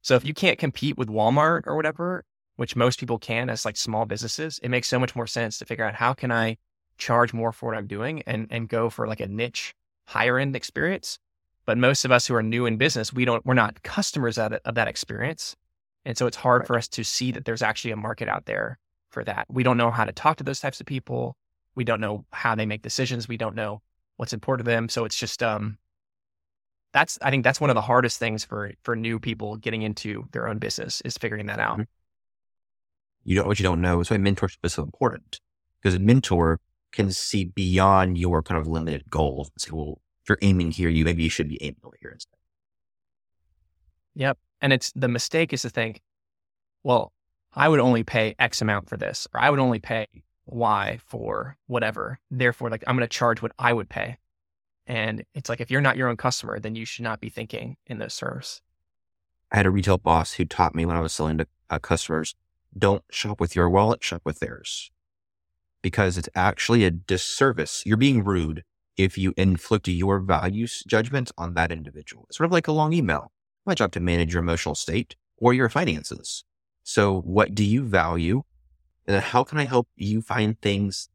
so 0.02 0.14
if 0.14 0.24
you 0.24 0.34
can't 0.34 0.58
compete 0.58 0.96
with 0.96 1.08
Walmart 1.08 1.62
or 1.66 1.76
whatever, 1.76 2.24
which 2.56 2.76
most 2.76 2.98
people 2.98 3.18
can 3.18 3.50
as 3.50 3.64
like 3.64 3.76
small 3.76 4.06
businesses, 4.06 4.58
it 4.62 4.68
makes 4.68 4.88
so 4.88 4.98
much 4.98 5.14
more 5.14 5.26
sense 5.26 5.58
to 5.58 5.64
figure 5.64 5.84
out 5.84 5.94
how 5.94 6.14
can 6.14 6.32
I 6.32 6.56
charge 6.98 7.34
more 7.34 7.52
for 7.52 7.70
what 7.70 7.78
I'm 7.78 7.86
doing 7.86 8.22
and 8.26 8.46
and 8.50 8.68
go 8.68 8.88
for 8.88 9.06
like 9.06 9.20
a 9.20 9.26
niche 9.26 9.74
higher 10.06 10.38
end 10.38 10.56
experience. 10.56 11.18
But 11.66 11.78
most 11.78 12.04
of 12.04 12.12
us 12.12 12.26
who 12.26 12.34
are 12.34 12.42
new 12.42 12.64
in 12.64 12.76
business, 12.76 13.12
we 13.12 13.24
don't, 13.24 13.44
we're 13.44 13.54
not 13.54 13.82
customers 13.82 14.38
of, 14.38 14.52
of 14.64 14.74
that 14.76 14.88
experience. 14.88 15.56
And 16.04 16.16
so 16.16 16.26
it's 16.26 16.36
hard 16.36 16.60
right. 16.60 16.66
for 16.66 16.76
us 16.78 16.86
to 16.88 17.04
see 17.04 17.32
that 17.32 17.44
there's 17.44 17.62
actually 17.62 17.90
a 17.90 17.96
market 17.96 18.28
out 18.28 18.46
there 18.46 18.78
for 19.10 19.24
that. 19.24 19.46
We 19.50 19.64
don't 19.64 19.76
know 19.76 19.90
how 19.90 20.04
to 20.04 20.12
talk 20.12 20.36
to 20.36 20.44
those 20.44 20.60
types 20.60 20.80
of 20.80 20.86
people. 20.86 21.36
We 21.74 21.82
don't 21.82 22.00
know 22.00 22.24
how 22.32 22.54
they 22.54 22.66
make 22.66 22.82
decisions. 22.82 23.26
We 23.26 23.36
don't 23.36 23.56
know 23.56 23.82
what's 24.16 24.32
important 24.32 24.64
to 24.66 24.70
them. 24.70 24.88
So 24.88 25.04
it's 25.04 25.18
just, 25.18 25.42
um, 25.42 25.78
that's, 26.92 27.18
I 27.20 27.30
think 27.30 27.42
that's 27.42 27.60
one 27.60 27.70
of 27.70 27.74
the 27.74 27.82
hardest 27.82 28.18
things 28.18 28.44
for, 28.44 28.72
for 28.84 28.94
new 28.94 29.18
people 29.18 29.56
getting 29.56 29.82
into 29.82 30.28
their 30.32 30.48
own 30.48 30.58
business 30.58 31.00
is 31.02 31.18
figuring 31.18 31.46
that 31.46 31.58
out. 31.58 31.74
Mm-hmm. 31.74 31.82
You 33.24 33.36
don't, 33.36 33.48
what 33.48 33.58
you 33.58 33.64
don't 33.64 33.80
know 33.80 34.00
is 34.00 34.08
why 34.08 34.18
mentorship 34.18 34.58
is 34.62 34.74
so 34.74 34.84
important 34.84 35.40
because 35.82 35.96
a 35.96 35.98
mentor 35.98 36.60
can 36.96 37.12
see 37.12 37.44
beyond 37.44 38.18
your 38.18 38.42
kind 38.42 38.60
of 38.60 38.66
limited 38.66 39.08
goals 39.10 39.50
and 39.50 39.60
say, 39.60 39.70
well, 39.72 40.00
if 40.22 40.30
you're 40.30 40.38
aiming 40.42 40.72
here, 40.72 40.88
you 40.88 41.04
maybe 41.04 41.22
you 41.22 41.30
should 41.30 41.48
be 41.48 41.62
aiming 41.62 41.80
over 41.84 41.96
here 42.00 42.10
instead. 42.10 42.38
Yep. 44.14 44.38
And 44.60 44.72
it's 44.72 44.92
the 44.96 45.08
mistake 45.08 45.52
is 45.52 45.62
to 45.62 45.70
think, 45.70 46.00
well, 46.82 47.12
I 47.52 47.68
would 47.68 47.80
only 47.80 48.02
pay 48.02 48.34
X 48.38 48.62
amount 48.62 48.88
for 48.88 48.96
this, 48.96 49.28
or 49.32 49.40
I 49.40 49.50
would 49.50 49.60
only 49.60 49.78
pay 49.78 50.06
Y 50.46 50.98
for 51.04 51.56
whatever. 51.66 52.18
Therefore, 52.30 52.70
like 52.70 52.82
I'm 52.86 52.96
going 52.96 53.06
to 53.06 53.18
charge 53.18 53.42
what 53.42 53.52
I 53.58 53.72
would 53.72 53.88
pay. 53.88 54.16
And 54.86 55.24
it's 55.34 55.48
like 55.48 55.60
if 55.60 55.70
you're 55.70 55.80
not 55.80 55.96
your 55.96 56.08
own 56.08 56.16
customer, 56.16 56.58
then 56.58 56.74
you 56.74 56.86
should 56.86 57.04
not 57.04 57.20
be 57.20 57.28
thinking 57.28 57.76
in 57.86 57.98
those 57.98 58.16
terms. 58.16 58.62
I 59.52 59.58
had 59.58 59.66
a 59.66 59.70
retail 59.70 59.98
boss 59.98 60.34
who 60.34 60.44
taught 60.44 60.74
me 60.74 60.86
when 60.86 60.96
I 60.96 61.00
was 61.00 61.12
selling 61.12 61.38
to 61.38 61.46
uh, 61.68 61.78
customers, 61.78 62.34
don't 62.76 63.04
shop 63.10 63.40
with 63.40 63.54
your 63.54 63.68
wallet, 63.68 64.02
shop 64.02 64.22
with 64.24 64.38
theirs 64.38 64.90
because 65.86 66.18
it's 66.18 66.28
actually 66.34 66.84
a 66.84 66.90
disservice. 66.90 67.84
You're 67.86 67.96
being 67.96 68.24
rude 68.24 68.64
if 68.96 69.16
you 69.16 69.32
inflict 69.36 69.86
your 69.86 70.18
values 70.18 70.82
judgment 70.84 71.30
on 71.38 71.54
that 71.54 71.70
individual. 71.70 72.24
It's 72.26 72.38
sort 72.38 72.46
of 72.46 72.50
like 72.50 72.66
a 72.66 72.72
long 72.72 72.92
email. 72.92 73.30
My 73.64 73.76
job 73.76 73.92
to 73.92 74.00
manage 74.00 74.34
your 74.34 74.42
emotional 74.42 74.74
state 74.74 75.14
or 75.36 75.54
your 75.54 75.68
finances. 75.68 76.42
So 76.82 77.20
what 77.20 77.54
do 77.54 77.62
you 77.62 77.84
value? 77.84 78.42
And 79.06 79.22
how 79.22 79.44
can 79.44 79.58
I 79.58 79.64
help 79.64 79.86
you 79.94 80.22
find 80.22 80.60
things 80.60 81.08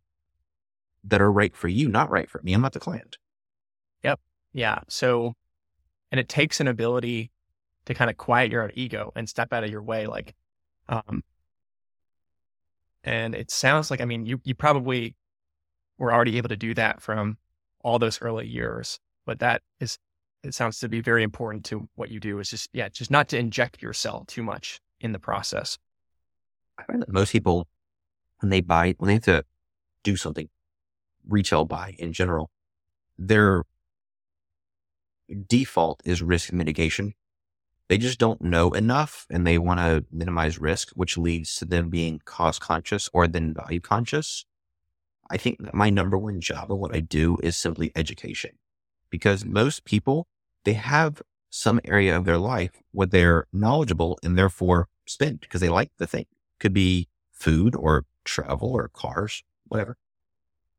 that 1.03 1.21
are 1.21 1.33
right 1.33 1.53
for 1.53 1.67
you, 1.67 1.89
not 1.89 2.09
right 2.09 2.29
for 2.29 2.39
me? 2.41 2.53
I'm 2.53 2.61
not 2.61 2.71
the 2.71 2.79
client. 2.79 3.17
Yep. 4.05 4.21
Yeah. 4.53 4.79
So, 4.87 5.33
and 6.13 6.19
it 6.21 6.29
takes 6.29 6.61
an 6.61 6.69
ability 6.69 7.29
to 7.87 7.93
kind 7.93 8.09
of 8.09 8.15
quiet 8.15 8.53
your 8.53 8.71
ego 8.73 9.11
and 9.17 9.27
step 9.27 9.51
out 9.51 9.65
of 9.65 9.69
your 9.69 9.83
way. 9.83 10.07
Like, 10.07 10.33
um, 10.87 11.25
and 13.03 13.35
it 13.35 13.51
sounds 13.51 13.89
like, 13.91 14.01
I 14.01 14.05
mean, 14.05 14.25
you, 14.25 14.39
you 14.43 14.55
probably 14.55 15.15
were 15.97 16.13
already 16.13 16.37
able 16.37 16.49
to 16.49 16.57
do 16.57 16.73
that 16.75 17.01
from 17.01 17.37
all 17.83 17.99
those 17.99 18.21
early 18.21 18.47
years, 18.47 18.99
but 19.25 19.39
that 19.39 19.61
is, 19.79 19.97
it 20.43 20.53
sounds 20.53 20.79
to 20.79 20.89
be 20.89 21.01
very 21.01 21.23
important 21.23 21.65
to 21.65 21.87
what 21.95 22.09
you 22.09 22.19
do 22.19 22.39
is 22.39 22.49
just, 22.49 22.69
yeah, 22.73 22.89
just 22.89 23.11
not 23.11 23.27
to 23.29 23.37
inject 23.37 23.81
yourself 23.81 24.27
too 24.27 24.43
much 24.43 24.79
in 24.99 25.11
the 25.11 25.19
process. 25.19 25.77
I 26.77 26.83
find 26.83 27.01
that 27.01 27.09
most 27.11 27.31
people, 27.31 27.67
when 28.39 28.49
they 28.49 28.61
buy, 28.61 28.95
when 28.97 29.07
they 29.07 29.13
have 29.15 29.23
to 29.23 29.43
do 30.03 30.15
something, 30.15 30.49
retail 31.27 31.65
buy 31.65 31.95
in 31.99 32.13
general, 32.13 32.49
their 33.17 33.63
default 35.47 36.01
is 36.03 36.21
risk 36.21 36.51
mitigation. 36.51 37.13
They 37.91 37.97
just 37.97 38.19
don't 38.19 38.41
know 38.41 38.71
enough 38.71 39.27
and 39.29 39.45
they 39.45 39.57
want 39.57 39.81
to 39.81 40.05
minimize 40.13 40.61
risk, 40.61 40.91
which 40.91 41.17
leads 41.17 41.57
to 41.57 41.65
them 41.65 41.89
being 41.89 42.21
cost 42.23 42.61
conscious 42.61 43.09
or 43.11 43.27
then 43.27 43.53
value 43.53 43.81
conscious. 43.81 44.45
I 45.29 45.35
think 45.35 45.73
my 45.73 45.89
number 45.89 46.17
one 46.17 46.39
job 46.39 46.71
of 46.71 46.77
what 46.77 46.95
I 46.95 47.01
do 47.01 47.37
is 47.43 47.57
simply 47.57 47.91
education 47.93 48.51
because 49.09 49.43
most 49.43 49.83
people, 49.83 50.29
they 50.63 50.71
have 50.71 51.21
some 51.49 51.81
area 51.83 52.15
of 52.15 52.23
their 52.23 52.37
life 52.37 52.81
where 52.93 53.07
they're 53.07 53.47
knowledgeable 53.51 54.17
and 54.23 54.37
therefore 54.37 54.87
spend 55.05 55.41
because 55.41 55.59
they 55.59 55.67
like 55.67 55.91
the 55.97 56.07
thing. 56.07 56.27
Could 56.61 56.73
be 56.73 57.09
food 57.33 57.75
or 57.75 58.05
travel 58.23 58.71
or 58.71 58.87
cars, 58.87 59.43
whatever. 59.67 59.97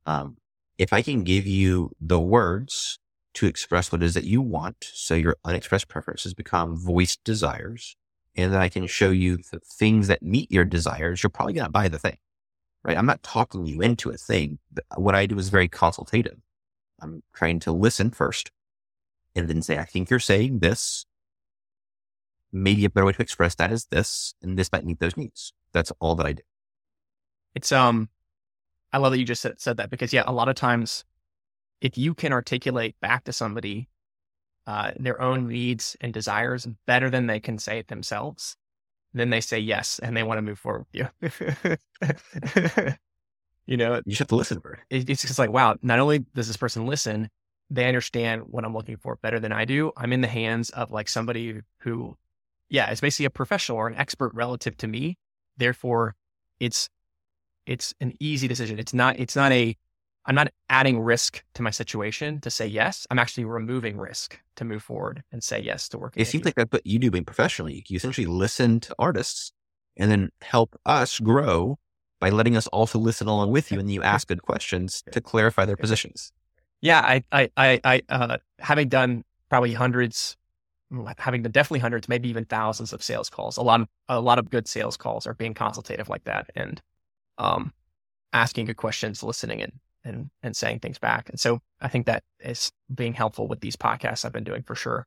Um, 0.06 0.38
if 0.78 0.94
I 0.94 1.02
can 1.02 1.24
give 1.24 1.46
you 1.46 1.90
the 2.00 2.18
words 2.18 2.98
to 3.35 3.47
express 3.47 3.91
what 3.91 4.03
it 4.03 4.07
is 4.07 4.14
that 4.14 4.24
you 4.24 4.43
want, 4.43 4.91
so 4.93 5.14
your 5.14 5.37
unexpressed 5.45 5.89
preferences 5.89 6.35
become 6.35 6.76
voiced 6.76 7.24
desires, 7.24 7.97
and 8.37 8.53
then 8.53 8.61
I 8.61 8.68
can 8.68 8.87
show 8.87 9.11
you 9.11 9.39
the 9.51 9.61
things 9.61 10.09
that 10.09 10.22
meet 10.22 10.51
your 10.51 10.64
desires, 10.64 11.22
you're 11.22 11.30
probably 11.30 11.55
going 11.55 11.66
to 11.66 11.70
buy 11.70 11.89
the 11.89 11.99
thing 11.99 12.18
right? 12.85 12.97
I'm 12.97 13.07
not 13.07 13.22
talking 13.22 13.66
you 13.66 13.80
into 13.80 14.11
a 14.11 14.16
thing. 14.16 14.59
What 14.97 15.14
I 15.14 15.26
do 15.26 15.39
is 15.39 15.49
very 15.49 15.68
consultative. 15.68 16.39
I'm 17.01 17.22
trying 17.35 17.61
to 17.61 17.72
listen 17.72 18.11
first 18.11 18.51
and 19.35 19.49
then 19.49 19.62
say, 19.62 19.78
I 19.78 19.85
think 19.85 20.11
you're 20.11 20.18
saying 20.18 20.61
this. 20.61 21.07
Maybe 22.53 22.85
a 22.85 22.91
better 22.91 23.07
way 23.07 23.12
to 23.12 23.22
express 23.22 23.55
that 23.55 23.72
is 23.72 23.87
this, 23.87 24.35
and 24.43 24.59
this 24.59 24.70
might 24.70 24.85
meet 24.85 25.01
those 25.01 25.16
needs. 25.16 25.55
That's 25.72 25.91
all 26.01 26.14
that 26.16 26.26
I 26.26 26.33
do. 26.35 26.43
It's, 27.55 27.72
um, 27.72 28.11
I 28.93 28.99
love 28.99 29.12
that 29.12 29.18
you 29.18 29.24
just 29.24 29.41
said, 29.41 29.59
said 29.59 29.78
that 29.78 29.89
because 29.89 30.12
yeah, 30.12 30.24
a 30.26 30.33
lot 30.33 30.51
of 30.51 30.55
times 30.55 31.05
if 31.83 31.99
you 31.99 32.14
can 32.14 32.33
articulate 32.33 32.95
back 33.01 33.24
to 33.24 33.33
somebody, 33.33 33.89
uh, 34.68 34.93
their 34.99 35.20
own 35.20 35.49
needs 35.49 35.97
and 36.01 36.14
desires 36.14 36.66
better 36.87 37.11
than 37.11 37.26
they 37.26 37.41
can 37.41 37.59
say 37.59 37.78
it 37.78 37.89
themselves, 37.89 38.57
then 39.12 39.30
they 39.30 39.41
say 39.41 39.59
yes 39.59 39.99
and 39.99 40.16
they 40.16 40.22
want 40.22 40.39
to 40.39 40.43
move 40.43 40.61
forward 40.61 40.87
with 40.93 41.11
you. 42.55 42.95
you 43.66 43.76
know, 43.76 44.01
you 44.07 44.14
to 44.14 44.37
listen 44.37 44.61
for 44.61 44.78
it. 44.91 45.11
It's 45.11 45.22
just 45.22 45.41
like, 45.41 45.51
wow, 45.51 45.76
not 45.83 45.99
only 45.99 46.20
does 46.20 46.47
this 46.47 46.57
person 46.57 46.87
listen, 46.87 47.28
they 47.68 47.87
understand 47.87 48.43
what 48.47 48.64
I'm 48.64 48.74
looking 48.74 48.97
for 48.97 49.16
better 49.16 49.41
than 49.41 49.51
I 49.51 49.64
do. 49.64 49.91
I'm 49.97 50.12
in 50.12 50.20
the 50.20 50.28
hands 50.28 50.70
of 50.70 50.93
like 50.93 51.09
somebody 51.09 51.62
who, 51.78 52.16
yeah, 52.70 52.93
is 52.93 53.01
basically 53.01 53.26
a 53.26 53.30
professional 53.30 53.78
or 53.78 53.89
an 53.89 53.97
expert 53.97 54.33
relative 54.35 54.76
to 54.78 54.87
me. 54.87 55.18
Therefore, 55.57 56.14
it's 56.61 56.89
it's 57.66 57.93
an 58.01 58.12
easy 58.20 58.47
decision. 58.47 58.78
It's 58.78 58.95
not 58.95 59.18
it's 59.18 59.35
not 59.35 59.51
a 59.51 59.76
I'm 60.25 60.35
not 60.35 60.49
adding 60.68 61.01
risk 61.01 61.43
to 61.55 61.62
my 61.62 61.70
situation 61.70 62.41
to 62.43 62.51
say 62.51 62.66
yes. 62.66 63.07
I'm 63.11 63.18
actually 63.18 63.45
removing 63.45 63.99
risk 63.99 64.39
to 64.57 64.64
move 64.64 64.83
forward 64.83 65.25
and 65.33 65.43
say 65.43 65.61
yes 65.61 65.89
to 65.91 65.99
work. 65.99 66.14
It 66.16 66.27
seems 66.27 66.45
like 66.45 66.55
that's 66.55 66.70
what 66.70 66.87
you 66.87 66.99
do 66.99 67.11
being 67.11 67.25
professionally. 67.25 67.85
You 67.89 67.97
essentially 67.97 68.27
listen 68.27 68.81
to 68.81 68.95
artists 68.99 69.53
and 69.97 70.11
then 70.11 70.31
help 70.41 70.79
us 70.87 71.18
grow 71.18 71.79
by 72.20 72.31
letting 72.31 72.57
us 72.57 72.68
also 72.68 72.99
listen 72.99 73.27
along 73.27 73.51
with 73.51 73.73
you. 73.73 73.81
And 73.81 73.91
you 73.91 74.03
ask 74.03 74.29
good 74.29 74.43
questions 74.43 75.03
to 75.11 75.20
clarify 75.20 75.64
their 75.64 75.77
positions. 75.77 76.33
Yeah. 76.81 77.01
I, 77.01 77.25
I, 77.33 77.51
I, 77.57 77.81
I 77.85 78.03
uh, 78.09 78.37
having 78.61 78.89
done 78.89 79.25
probably 79.49 79.73
hundreds, 79.73 80.37
having 81.18 81.43
done 81.43 81.51
definitely 81.53 81.81
hundreds, 81.81 82.09
maybe 82.09 82.29
even 82.29 82.45
thousands 82.45 82.93
of 82.93 83.03
sales 83.03 83.29
calls, 83.29 83.57
a 83.57 83.62
lot 83.62 83.81
of, 83.81 83.89
a 84.09 84.20
lot 84.20 84.39
of 84.39 84.51
good 84.51 84.68
sales 84.68 84.97
calls 84.97 85.27
are 85.27 85.35
being 85.35 85.55
consultative 85.55 86.09
like 86.09 86.25
that. 86.25 86.49
And, 86.55 86.81
um, 87.39 87.73
asking 88.33 88.66
good 88.66 88.77
questions, 88.77 89.23
listening 89.23 89.61
and 89.61 89.73
and 90.05 90.30
and 90.42 90.57
saying 90.57 90.80
things 90.80 90.98
back. 90.98 91.28
And 91.28 91.38
so 91.38 91.61
I 91.80 91.88
think 91.88 92.07
that 92.07 92.22
is 92.40 92.70
being 92.94 93.14
helpful 93.14 93.48
with 93.48 93.61
these 93.61 93.76
podcasts 93.76 94.24
I've 94.24 94.32
been 94.32 94.44
doing 94.44 94.62
for 94.62 94.74
sure. 94.74 95.07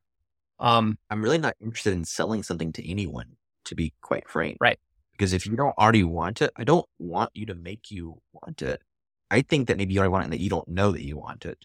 Um, 0.58 0.98
I'm 1.10 1.22
really 1.22 1.38
not 1.38 1.54
interested 1.60 1.92
in 1.92 2.04
selling 2.04 2.42
something 2.42 2.72
to 2.72 2.90
anyone, 2.90 3.36
to 3.66 3.74
be 3.74 3.92
quite 4.00 4.28
frank. 4.28 4.56
Right. 4.60 4.78
Because 5.12 5.32
if 5.32 5.46
you 5.46 5.56
don't 5.56 5.76
already 5.78 6.04
want 6.04 6.42
it, 6.42 6.50
I 6.56 6.64
don't 6.64 6.86
want 6.98 7.30
you 7.34 7.46
to 7.46 7.54
make 7.54 7.90
you 7.90 8.20
want 8.32 8.62
it. 8.62 8.82
I 9.30 9.42
think 9.42 9.68
that 9.68 9.76
maybe 9.76 9.94
you 9.94 10.00
already 10.00 10.12
want 10.12 10.22
it 10.22 10.26
and 10.26 10.32
that 10.34 10.40
you 10.40 10.50
don't 10.50 10.68
know 10.68 10.92
that 10.92 11.04
you 11.04 11.16
want 11.16 11.44
it. 11.44 11.64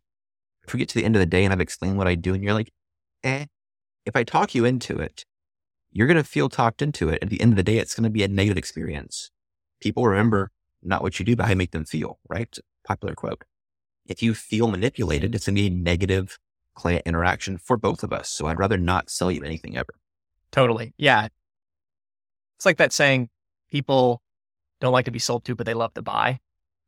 If 0.66 0.74
we 0.74 0.80
get 0.80 0.90
to 0.90 0.96
the 0.96 1.06
end 1.06 1.16
of 1.16 1.20
the 1.20 1.26
day 1.26 1.44
and 1.44 1.54
I've 1.54 1.62
explained 1.62 1.98
what 1.98 2.08
I 2.08 2.16
do 2.16 2.34
and 2.34 2.44
you're 2.44 2.54
like, 2.54 2.72
eh, 3.24 3.46
if 4.06 4.16
I 4.16 4.24
talk 4.24 4.56
you 4.56 4.66
into 4.66 5.00
it, 5.00 5.26
you're 5.92 6.08
going 6.08 6.18
to 6.18 6.24
feel 6.24 6.50
talked 6.50 6.82
into 6.82 7.10
it. 7.10 7.20
At 7.22 7.30
the 7.30 7.42
end 7.42 7.52
of 7.52 7.58
the 7.58 7.64
day, 7.64 7.78
it's 7.78 7.94
going 7.94 8.06
to 8.06 8.10
be 8.10 8.24
a 8.24 8.28
negative 8.28 8.58
experience. 8.58 9.32
People 9.82 10.08
remember 10.08 10.52
not 10.82 11.02
what 11.02 11.20
you 11.20 11.26
do, 11.26 11.36
but 11.36 11.44
how 11.44 11.50
you 11.52 11.56
make 11.56 11.72
them 11.72 11.86
feel, 11.86 12.20
right? 12.30 12.58
Popular 12.84 13.16
quote. 13.16 13.44
If 14.06 14.24
you 14.24 14.34
feel 14.34 14.68
manipulated, 14.68 15.36
it's 15.36 15.46
going 15.46 15.56
to 15.56 15.62
be 15.62 15.68
a 15.68 15.70
negative 15.70 16.38
client 16.76 17.04
interaction 17.06 17.58
for 17.58 17.78
both 17.78 18.04
of 18.04 18.12
us. 18.12 18.30
So 18.30 18.48
I'd 18.48 18.60
rather 18.60 18.78
not 18.78 19.10
sell 19.10 19.32
you 19.32 19.44
anything 19.44 19.78
ever. 19.78 19.94
Totally. 20.52 20.94
Yeah. 20.98 21.28
It's 22.58 22.66
like 22.66 22.78
that 22.78 22.94
saying 22.94 23.30
people 23.70 24.22
don't 24.80 24.94
like 24.94 25.06
to 25.06 25.12
be 25.12 25.20
sold 25.20 25.46
to, 25.46 25.56
but 25.56 25.66
they 25.66 25.74
love 25.74 25.94
to 25.94 26.02
buy. 26.02 26.40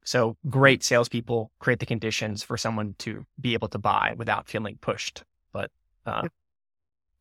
So 0.05 0.35
great 0.49 0.83
salespeople 0.83 1.51
create 1.59 1.79
the 1.79 1.85
conditions 1.85 2.43
for 2.43 2.57
someone 2.57 2.95
to 2.99 3.25
be 3.39 3.53
able 3.53 3.69
to 3.69 3.77
buy 3.77 4.15
without 4.17 4.47
feeling 4.49 4.77
pushed. 4.81 5.23
But 5.53 5.71
uh, 6.05 6.27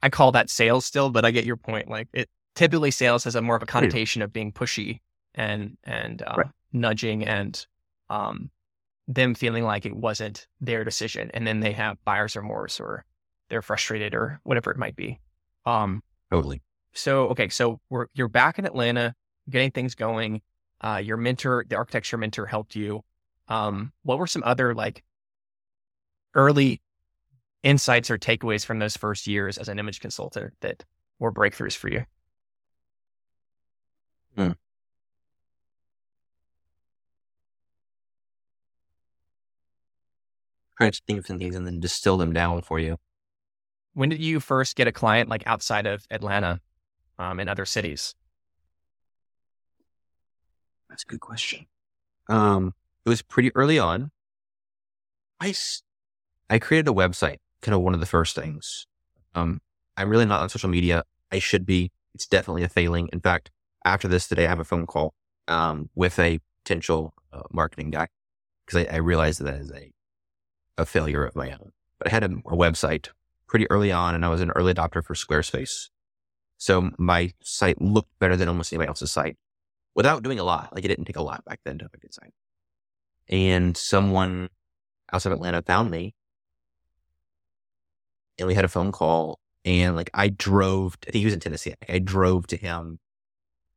I 0.03 0.09
call 0.09 0.33
that 0.33 0.51
sales 0.51 0.85
still, 0.85 1.11
but 1.11 1.25
I 1.25 1.31
get 1.31 1.45
your 1.45 1.57
point. 1.57 1.89
Like 1.89 2.09
it 2.13 2.29
typically 2.55 2.91
sales 2.91 3.25
has 3.25 3.37
a 3.37 3.43
more 3.43 3.57
of 3.57 3.63
a 3.63 3.67
connotation 3.67 4.21
of 4.23 4.33
being 4.33 4.53
pushy 4.53 5.01
and 5.35 5.77
and 5.85 6.23
uh, 6.23 6.35
right. 6.39 6.47
nudging 6.73 7.25
and 7.25 7.65
um, 8.11 8.51
them 9.09 9.35
feeling 9.35 9.65
like 9.65 9.85
it 9.85 9.95
wasn't 9.95 10.47
their 10.61 10.85
decision 10.85 11.31
and 11.35 11.47
then 11.47 11.61
they 11.61 11.73
have 11.73 12.03
buyer's 12.05 12.37
remorse 12.37 12.81
or 12.81 13.05
they're 13.49 13.63
frustrated 13.63 14.15
or 14.15 14.41
whatever 14.45 14.71
it 14.71 14.79
might 14.79 14.97
be. 14.97 15.21
Um, 15.67 16.03
totally. 16.31 16.63
So, 16.95 17.29
okay. 17.29 17.49
So 17.49 17.81
we're, 17.91 18.07
you're 18.15 18.29
back 18.29 18.59
in 18.59 18.65
Atlanta, 18.65 19.15
getting 19.49 19.71
things 19.71 19.95
going. 19.95 20.43
Uh, 20.81 21.01
your 21.03 21.17
mentor, 21.17 21.65
the 21.69 21.77
architecture 21.77 22.19
mentor 22.19 22.47
helped 22.47 22.75
you. 22.75 23.03
Um, 23.49 23.93
what 24.03 24.19
were 24.19 24.27
some 24.27 24.43
other 24.45 24.75
like 24.75 25.03
early 26.35 26.81
insights 27.63 28.11
or 28.11 28.19
takeaways 28.19 28.65
from 28.65 28.79
those 28.79 28.97
first 28.97 29.27
years 29.27 29.59
as 29.59 29.69
an 29.69 29.79
image 29.79 30.01
consultant 30.01 30.55
that 30.61 30.85
were 31.19 31.33
breakthroughs 31.33 31.77
for 31.77 31.89
you? 31.89 32.05
Trying 40.83 40.93
to 40.93 41.03
think 41.07 41.19
of 41.21 41.27
some 41.27 41.39
things 41.39 41.55
and 41.55 41.67
then 41.67 41.81
distill 41.81 42.17
them 42.17 42.33
down 42.33 42.63
for 42.63 42.79
you. 42.79 42.97
When 43.95 44.09
did 44.09 44.21
you 44.21 44.41
first 44.41 44.77
get 44.77 44.89
a 44.89 44.93
client 44.93 45.29
like 45.29 45.43
outside 45.47 45.87
of 45.87 46.05
Atlanta 46.11 46.61
um, 47.19 47.39
in 47.39 47.49
other 47.49 47.65
cities? 47.65 48.15
That's 50.89 51.05
a 51.05 51.07
good 51.07 51.21
question. 51.21 51.67
Um, 52.29 52.75
it 53.05 53.09
was 53.09 53.23
pretty 53.23 53.55
early 53.55 53.79
on. 53.79 54.11
I, 55.41 55.55
I 56.51 56.59
created 56.59 56.89
a 56.89 56.93
website, 56.93 57.39
kind 57.61 57.75
of 57.75 57.81
one 57.81 57.95
of 57.95 58.01
the 58.01 58.07
first 58.07 58.35
things. 58.35 58.87
Um, 59.35 59.61
I'm 59.97 60.09
really 60.09 60.27
not 60.27 60.41
on 60.41 60.49
social 60.49 60.69
media. 60.69 61.05
I 61.31 61.39
should 61.39 61.65
be. 61.67 61.91
It's 62.15 62.27
definitely 62.27 62.63
a 62.63 62.69
failing. 62.69 63.09
In 63.13 63.21
fact, 63.21 63.51
after 63.85 64.09
this 64.09 64.29
today, 64.29 64.47
I 64.47 64.49
have 64.49 64.61
a 64.61 64.65
phone 64.65 64.87
call 64.87 65.15
um, 65.49 65.89
with 65.95 66.19
a 66.19 66.41
potential 66.65 67.15
uh, 67.33 67.43
marketing 67.51 67.91
guy 67.91 68.09
because 68.67 68.87
I, 68.87 68.95
I 68.95 68.99
realized 68.99 69.41
that 69.43 69.55
as 69.55 69.71
a 69.71 69.93
a 70.79 70.87
failure 70.87 71.25
of 71.25 71.37
my 71.37 71.51
own. 71.51 71.73
But 71.99 72.09
I 72.09 72.11
had 72.11 72.25
a, 72.25 72.27
a 72.27 72.57
website 72.57 73.09
pretty 73.47 73.71
early 73.71 73.93
on 73.93 74.15
and 74.15 74.25
I 74.25 74.29
was 74.29 74.41
an 74.41 74.51
early 74.51 74.75
adopter 74.75 75.05
for 75.05 75.15
Squarespace. 75.15 75.89
So 76.59 76.91
my 76.99 77.33
site 77.43 77.81
looked 77.81 78.19
better 78.19 78.37
than 78.37 78.49
almost 78.49 78.73
anybody 78.73 78.89
else's 78.89 79.13
site 79.13 79.37
without 79.95 80.23
doing 80.23 80.39
a 80.39 80.45
lot. 80.45 80.75
Like 80.75 80.85
it 80.85 80.89
didn't 80.89 81.05
take 81.05 81.17
a 81.17 81.23
lot 81.23 81.45
back 81.45 81.61
then 81.65 81.79
to 81.79 81.85
have 81.85 81.95
a 81.95 81.99
good 81.99 82.15
site. 82.15 82.33
And 83.29 83.77
someone 83.77 84.49
outside 85.13 85.33
of 85.33 85.39
Atlanta 85.39 85.63
found 85.63 85.91
me. 85.91 86.15
And 88.39 88.49
we 88.49 88.55
had 88.55 88.65
a 88.65 88.69
phone 88.69 88.93
call 88.93 89.39
and 89.65 89.95
like 89.95 90.11
I 90.15 90.29
drove, 90.29 91.01
to, 91.01 91.09
I 91.09 91.13
think 91.13 91.21
he 91.21 91.27
was 91.27 91.35
in 91.35 91.41
Tennessee. 91.41 91.75
I 91.89 91.99
drove 91.99 92.47
to 92.49 92.57
him. 92.57 92.99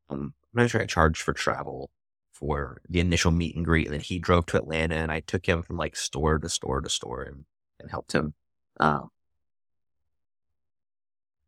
Um, 0.09 0.33
I'm 0.55 0.63
not 0.63 0.69
sure 0.69 0.81
I 0.81 0.85
charged 0.85 1.21
for 1.21 1.33
travel 1.33 1.89
for 2.35 2.81
the 2.89 2.99
initial 2.99 3.31
meet 3.31 3.55
and 3.55 3.63
greet. 3.63 3.87
And 3.87 3.93
then 3.93 4.01
he 4.01 4.19
drove 4.19 4.45
to 4.47 4.57
Atlanta 4.57 4.95
and 4.95 5.11
I 5.11 5.21
took 5.21 5.45
him 5.45 5.63
from 5.63 5.77
like 5.77 5.95
store 5.95 6.37
to 6.37 6.49
store 6.49 6.81
to 6.81 6.89
store 6.89 7.23
and, 7.23 7.45
and 7.79 7.89
helped 7.89 8.13
him. 8.13 8.33
Um, 8.79 9.09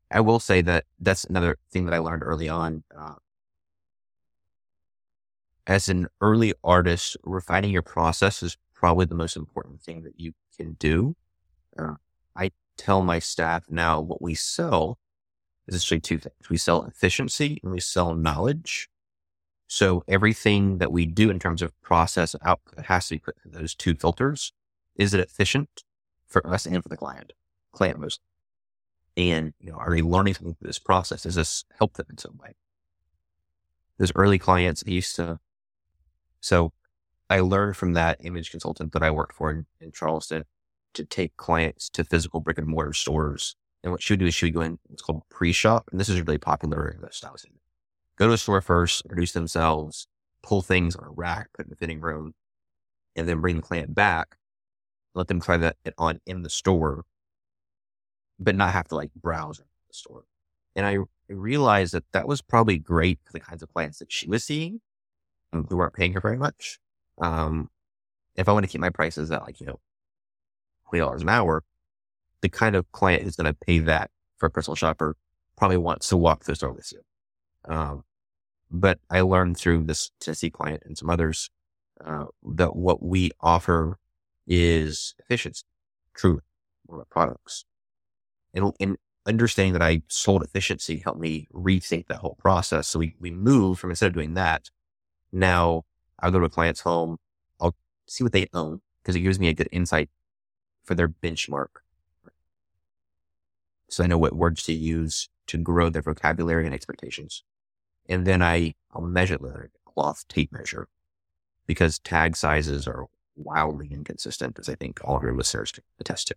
I 0.10 0.22
will 0.22 0.40
say 0.40 0.62
that 0.62 0.86
that's 1.00 1.26
another 1.26 1.58
thing 1.72 1.86
that 1.86 1.94
I 1.94 1.98
learned 1.98 2.24
early 2.24 2.48
on. 2.48 2.84
Uh, 2.98 3.16
as 5.66 5.90
an 5.90 6.08
early 6.22 6.54
artist, 6.64 7.18
refining 7.24 7.72
your 7.72 7.82
process 7.82 8.42
is 8.42 8.58
probably 8.74 9.06
the 9.06 9.16
most 9.16 9.36
important 9.36 9.82
thing 9.82 10.04
that 10.04 10.18
you 10.18 10.32
can 10.56 10.74
do. 10.74 11.18
Uh, 11.78 11.96
I 12.34 12.52
tell 12.78 13.04
my 13.04 13.20
staff 13.20 13.66
now 13.70 14.00
what 14.00 14.22
we 14.22 14.34
sell 14.34 14.98
is 15.68 15.76
actually 15.76 16.00
two 16.00 16.20
things. 16.20 16.50
We 16.50 16.58
sell 16.58 16.86
efficiency 16.86 17.60
and 17.62 17.74
we 17.74 17.82
sell 17.82 18.16
knowledge. 18.16 18.90
So 19.68 20.04
everything 20.08 20.78
that 20.78 20.92
we 20.92 21.06
do 21.06 21.30
in 21.30 21.40
terms 21.40 21.62
of 21.62 21.80
process 21.82 22.36
output 22.44 22.86
has 22.86 23.08
to 23.08 23.16
be 23.16 23.20
put 23.20 23.42
through 23.42 23.52
those 23.52 23.76
two 23.76 23.96
filters. 23.96 24.54
Is 24.96 25.14
it 25.14 25.20
efficient 25.20 25.84
for 26.26 26.46
us 26.48 26.66
and 26.66 26.82
for 26.82 26.90
the 26.90 26.98
client? 26.98 27.34
Client 27.74 28.00
most. 28.00 28.22
And, 29.16 29.54
you 29.60 29.72
know, 29.72 29.78
are 29.78 29.94
they 29.94 30.02
learning 30.02 30.36
something 30.36 30.56
through 30.56 30.68
this 30.68 30.80
process? 30.80 31.24
Does 31.24 31.36
this 31.36 31.66
help 31.78 31.94
them 31.96 32.06
in 32.10 32.18
some 32.18 32.38
way? 32.42 32.56
Those 33.98 34.12
early 34.16 34.38
clients 34.38 34.84
I 34.86 34.92
used 34.92 35.16
to 35.18 35.40
so 36.40 36.72
I 37.30 37.40
learned 37.40 37.76
from 37.76 37.94
that 37.94 38.20
image 38.24 38.52
consultant 38.52 38.94
that 38.94 39.04
I 39.04 39.12
worked 39.12 39.34
for 39.34 39.52
in, 39.52 39.66
in 39.82 39.92
Charleston 39.92 40.46
to 40.94 41.06
take 41.06 41.36
clients 41.38 41.90
to 41.90 42.04
physical 42.04 42.40
brick 42.40 42.58
and 42.58 42.68
mortar 42.68 42.94
stores. 42.94 43.56
And 43.84 43.92
what 43.92 44.02
she 44.02 44.14
would 44.14 44.20
do 44.20 44.28
is 44.28 44.34
she 44.34 44.48
would 44.48 44.54
go 44.54 44.62
in, 44.62 44.80
it's 44.92 45.02
called 45.02 45.24
pre-shop. 45.30 45.90
And 45.92 46.00
this 46.00 46.10
is 46.10 46.22
really 46.22 46.38
popular 46.38 46.88
in 46.88 47.02
the 47.02 47.12
style 47.12 47.38
scene. 47.38 47.60
Go 48.18 48.28
to 48.28 48.34
a 48.34 48.38
store 48.38 48.62
first, 48.62 49.06
introduce 49.06 49.32
themselves, 49.32 50.08
pull 50.42 50.62
things 50.62 50.96
on 50.96 51.06
a 51.06 51.12
rack, 51.12 51.50
put 51.54 51.66
in 51.66 51.70
the 51.70 51.76
fitting 51.76 52.02
room, 52.02 52.34
and 53.16 53.28
then 53.28 53.42
bring 53.42 53.58
the 53.58 53.62
client 53.62 53.94
back, 53.94 54.38
let 55.14 55.28
them 55.28 55.40
try 55.40 55.58
that 55.58 55.78
on 55.98 56.20
in 56.26 56.44
the 56.44 56.50
store, 56.50 57.06
but 58.40 58.56
not 58.56 58.74
have 58.74 58.88
to 58.88 58.96
like 58.96 59.12
browse 59.16 59.58
the 59.58 59.64
store. 59.92 60.24
And 60.76 60.86
I 60.86 60.98
realized 61.30 61.94
that 61.94 62.06
that 62.14 62.28
was 62.28 62.42
probably 62.42 62.78
great 62.78 63.20
for 63.24 63.34
the 63.34 63.40
kinds 63.40 63.64
of 63.64 63.74
clients 63.74 64.00
that 64.00 64.12
she 64.12 64.28
was 64.28 64.44
seeing 64.44 64.82
um, 65.54 65.66
who 65.70 65.78
weren't 65.78 65.94
paying 65.94 66.14
her 66.14 66.22
very 66.22 66.38
much. 66.38 66.80
Um, 67.20 67.70
if 68.36 68.48
I 68.48 68.52
want 68.52 68.64
to 68.64 68.72
keep 68.72 68.82
my 68.82 68.92
prices 68.92 69.32
at 69.32 69.42
like, 69.42 69.60
you 69.60 69.68
know, 69.68 69.80
$20 70.92 71.22
an 71.22 71.30
hour, 71.30 71.64
the 72.42 72.50
kind 72.50 72.76
of 72.76 72.92
client 72.92 73.24
who's 73.24 73.36
going 73.36 73.52
to 73.52 73.54
pay 73.54 73.80
that 73.80 74.12
for 74.38 74.46
a 74.46 74.50
personal 74.50 74.76
shopper 74.76 75.16
probably 75.58 75.78
wants 75.78 76.10
to 76.10 76.18
walk 76.18 76.44
through 76.44 76.54
the 76.54 76.58
store 76.58 76.72
with 76.72 76.92
you. 76.92 77.02
Um, 77.68 78.04
but 78.72 79.00
I 79.10 79.22
learned 79.22 79.58
through 79.58 79.84
this 79.84 80.12
Tennessee 80.20 80.50
client 80.50 80.84
and 80.86 80.98
some 80.98 81.10
others, 81.10 81.50
uh, 82.04 82.26
that 82.56 82.76
what 82.76 83.02
we 83.02 83.32
offer 83.42 83.98
is 84.46 85.16
efficiency, 85.20 85.64
true 86.14 86.42
more 86.88 87.06
products. 87.10 87.66
And, 88.54 88.72
and 88.80 88.98
understanding 89.26 89.74
that 89.74 89.82
I 89.82 90.02
sold 90.08 90.44
efficiency 90.44 91.02
helped 91.04 91.20
me 91.20 91.48
rethink 91.54 92.08
that 92.08 92.18
whole 92.20 92.38
process. 92.40 92.88
So 92.88 93.00
we, 93.00 93.16
we 93.20 93.32
moved 93.32 93.80
from 93.80 93.90
instead 93.90 94.08
of 94.08 94.14
doing 94.14 94.36
that 94.36 94.70
now 95.32 95.84
I'll 96.20 96.32
go 96.32 96.40
to 96.40 96.46
a 96.46 96.50
client's 96.50 96.82
home. 96.82 97.18
I'll 97.60 97.76
see 98.08 98.24
what 98.24 98.34
they 98.34 98.48
own 98.54 98.82
because 99.02 99.16
it 99.16 99.22
gives 99.22 99.40
me 99.40 99.50
a 99.50 99.54
good 99.54 99.70
insight 99.72 100.10
for 100.84 100.96
their 100.96 101.08
benchmark. 101.08 101.68
So 103.90 104.04
I 104.04 104.08
know 104.08 104.18
what 104.18 104.34
words 104.34 104.64
to 104.64 104.74
use 104.74 105.30
to 105.48 105.58
grow 105.58 105.90
their 105.90 106.02
vocabulary 106.02 106.66
and 106.66 106.74
expectations. 106.74 107.44
And 108.10 108.26
then 108.26 108.42
I, 108.42 108.74
I'll 108.92 109.02
measure 109.02 109.38
the 109.38 109.70
cloth 109.86 110.26
tape 110.28 110.52
measure 110.52 110.88
because 111.66 112.00
tag 112.00 112.36
sizes 112.36 112.88
are 112.88 113.08
wildly 113.36 113.90
inconsistent, 113.92 114.58
as 114.60 114.70
I 114.70 114.76
think 114.76 115.00
all 115.04 115.18
of 115.18 115.24
your 115.24 115.36
listeners 115.36 115.72
can 115.72 115.84
attest 116.00 116.28
to. 116.28 116.36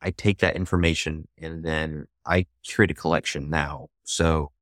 I 0.00 0.10
take 0.10 0.38
that 0.38 0.56
information 0.56 1.28
and 1.38 1.64
then 1.64 2.06
I 2.24 2.46
create 2.68 2.90
a 2.90 2.94
collection 2.94 3.50
now. 3.50 3.88
So 4.04 4.52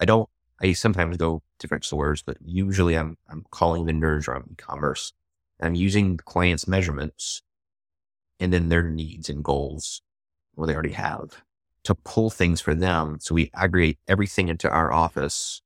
I 0.00 0.04
don't 0.04 0.28
I 0.60 0.72
sometimes 0.72 1.16
go 1.16 1.42
different 1.58 1.84
stores, 1.84 2.22
but 2.22 2.36
usually 2.44 2.96
I'm 2.96 3.16
I'm 3.28 3.44
calling 3.50 3.86
vendors 3.86 4.28
or 4.28 4.34
I'm 4.34 4.48
e-commerce. 4.50 5.12
I'm 5.60 5.74
using 5.74 6.16
the 6.16 6.22
client's 6.22 6.68
measurements 6.68 7.42
and 8.38 8.52
then 8.52 8.68
their 8.68 8.82
needs 8.82 9.28
and 9.28 9.42
goals, 9.42 10.02
what 10.54 10.66
they 10.66 10.74
already 10.74 10.92
have, 10.92 11.42
to 11.84 11.94
pull 11.94 12.30
things 12.30 12.60
for 12.60 12.74
them. 12.74 13.18
So 13.20 13.34
we 13.34 13.50
aggregate 13.54 13.98
everything 14.06 14.48
into 14.48 14.68
our 14.70 14.92
office 14.92 15.62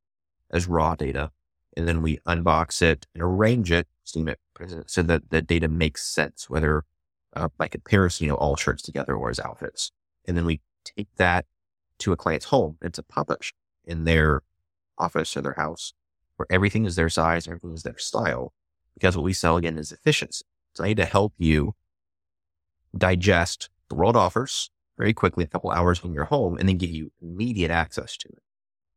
as 0.50 0.66
raw 0.66 0.94
data, 0.94 1.30
and 1.76 1.88
then 1.88 2.02
we 2.02 2.18
unbox 2.26 2.82
it 2.82 3.06
and 3.14 3.22
arrange 3.22 3.72
it, 3.72 3.88
steam 4.04 4.28
it, 4.28 4.38
so 4.86 5.02
that 5.02 5.30
the 5.30 5.42
data 5.42 5.68
makes 5.68 6.04
sense, 6.06 6.48
whether 6.48 6.84
uh, 7.34 7.48
by 7.56 7.68
comparison, 7.68 8.24
you 8.24 8.30
know, 8.30 8.36
all 8.36 8.56
shirts 8.56 8.82
together 8.82 9.14
or 9.14 9.30
as 9.30 9.40
outfits. 9.40 9.90
And 10.26 10.36
then 10.36 10.44
we 10.44 10.60
take 10.84 11.08
that 11.16 11.46
to 11.98 12.12
a 12.12 12.16
client's 12.16 12.46
home. 12.46 12.76
It's 12.82 12.98
a 12.98 13.02
pop-up 13.02 13.42
in 13.84 14.04
their 14.04 14.42
office 14.98 15.36
or 15.36 15.40
their 15.40 15.54
house 15.54 15.94
where 16.36 16.46
everything 16.50 16.84
is 16.84 16.96
their 16.96 17.08
size, 17.08 17.46
everything 17.46 17.74
is 17.74 17.82
their 17.82 17.98
style. 17.98 18.52
Because 18.94 19.16
what 19.16 19.24
we 19.24 19.32
sell 19.32 19.56
again 19.56 19.78
is 19.78 19.92
efficiency. 19.92 20.44
So 20.74 20.84
I 20.84 20.88
need 20.88 20.98
to 20.98 21.04
help 21.04 21.32
you 21.38 21.74
digest 22.96 23.70
the 23.88 23.94
world 23.94 24.16
offers 24.16 24.70
very 24.96 25.12
quickly, 25.12 25.44
a 25.44 25.48
couple 25.48 25.70
hours 25.70 26.02
when 26.02 26.12
you're 26.12 26.24
home, 26.24 26.56
and 26.58 26.68
then 26.68 26.76
give 26.76 26.90
you 26.90 27.10
immediate 27.20 27.70
access 27.70 28.16
to 28.18 28.28
it. 28.28 28.42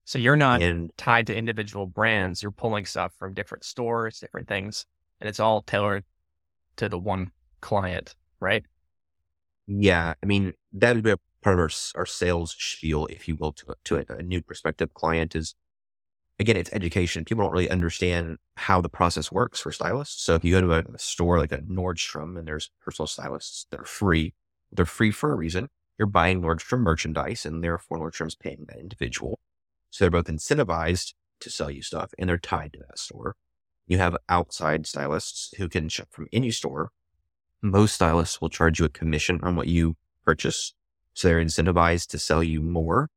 So 0.03 0.19
you're 0.19 0.35
not 0.35 0.61
and, 0.61 0.91
tied 0.97 1.27
to 1.27 1.35
individual 1.35 1.87
brands. 1.87 2.43
You're 2.43 2.51
pulling 2.51 2.85
stuff 2.85 3.13
from 3.17 3.33
different 3.33 3.63
stores, 3.63 4.19
different 4.19 4.47
things, 4.47 4.85
and 5.19 5.27
it's 5.27 5.39
all 5.39 5.61
tailored 5.61 6.03
to 6.77 6.89
the 6.89 6.99
one 6.99 7.31
client, 7.61 8.15
right? 8.39 8.63
Yeah. 9.67 10.13
I 10.21 10.25
mean, 10.25 10.53
that 10.73 10.95
would 10.95 11.03
be 11.03 11.11
a 11.11 11.17
part 11.41 11.55
of 11.55 11.59
our, 11.59 11.69
our 11.95 12.05
sales 12.05 12.55
spiel, 12.57 13.07
if 13.07 13.27
you 13.27 13.35
will, 13.35 13.53
to, 13.53 13.75
to 13.85 13.97
a, 13.97 14.17
a 14.17 14.21
new 14.21 14.41
prospective 14.41 14.93
client 14.93 15.35
is 15.35 15.55
again, 16.39 16.57
it's 16.57 16.71
education. 16.73 17.25
People 17.25 17.43
don't 17.43 17.53
really 17.53 17.69
understand 17.69 18.37
how 18.57 18.81
the 18.81 18.89
process 18.89 19.31
works 19.31 19.59
for 19.59 19.71
stylists. 19.71 20.23
So 20.23 20.35
if 20.35 20.43
you 20.43 20.51
go 20.51 20.61
to 20.61 20.73
a, 20.73 20.79
a 20.93 20.99
store 20.99 21.39
like 21.39 21.51
a 21.51 21.59
Nordstrom 21.59 22.37
and 22.37 22.47
there's 22.47 22.69
personal 22.81 23.07
stylists 23.07 23.67
that 23.71 23.79
are 23.79 23.85
free, 23.85 24.33
they're 24.71 24.85
free 24.85 25.11
for 25.11 25.31
a 25.31 25.35
reason. 25.35 25.69
You're 25.97 26.07
buying 26.07 26.41
Nordstrom 26.41 26.79
merchandise 26.79 27.45
and 27.45 27.63
therefore 27.63 27.99
Nordstrom's 27.99 28.35
paying 28.35 28.65
that 28.67 28.79
individual. 28.79 29.39
So 29.89 30.03
they're 30.03 30.11
both 30.11 30.25
incentivized 30.25 31.13
to 31.39 31.49
sell 31.49 31.71
you 31.71 31.81
stuff 31.81 32.11
and 32.17 32.29
they're 32.29 32.37
tied 32.37 32.73
to 32.73 32.79
that 32.79 32.99
store. 32.99 33.35
You 33.87 33.97
have 33.99 34.17
outside 34.27 34.87
stylists 34.87 35.53
who 35.57 35.69
can 35.69 35.89
shop 35.89 36.07
from 36.11 36.27
any 36.33 36.51
store. 36.51 36.89
Most 37.61 37.95
stylists 37.95 38.41
will 38.41 38.49
charge 38.49 38.79
you 38.79 38.85
a 38.85 38.89
commission 38.89 39.39
on 39.43 39.55
what 39.55 39.67
you 39.67 39.95
purchase. 40.25 40.73
So 41.13 41.27
they're 41.27 41.43
incentivized 41.43 42.07
to 42.07 42.19
sell 42.19 42.43
you 42.43 42.61
more. 42.61 43.09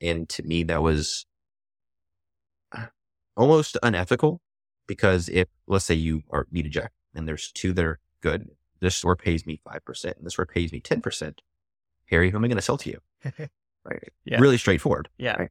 And 0.00 0.28
to 0.30 0.42
me, 0.42 0.62
that 0.64 0.82
was 0.82 1.26
uh, 2.72 2.86
almost 3.36 3.76
unethical 3.82 4.40
because 4.86 5.28
if 5.28 5.48
let's 5.66 5.84
say 5.84 5.94
you 5.94 6.22
are 6.30 6.46
need 6.50 6.66
a 6.66 6.70
jacket 6.70 6.92
and 7.14 7.28
there's 7.28 7.52
two 7.52 7.72
that 7.74 7.84
are 7.84 8.00
good, 8.22 8.48
this 8.80 8.96
store 8.96 9.16
pays 9.16 9.46
me 9.46 9.60
five 9.64 9.84
percent 9.84 10.16
and 10.16 10.26
this 10.26 10.32
store 10.34 10.46
pays 10.46 10.72
me 10.72 10.80
ten 10.80 11.00
percent. 11.00 11.42
Harry, 12.10 12.30
who 12.30 12.36
am 12.36 12.44
I 12.44 12.48
going 12.48 12.56
to 12.56 12.62
sell 12.62 12.78
to 12.78 12.90
you? 12.90 13.00
right. 13.84 14.12
Yeah. 14.24 14.40
Really 14.40 14.58
straightforward. 14.58 15.08
Yeah. 15.18 15.36
Right? 15.36 15.50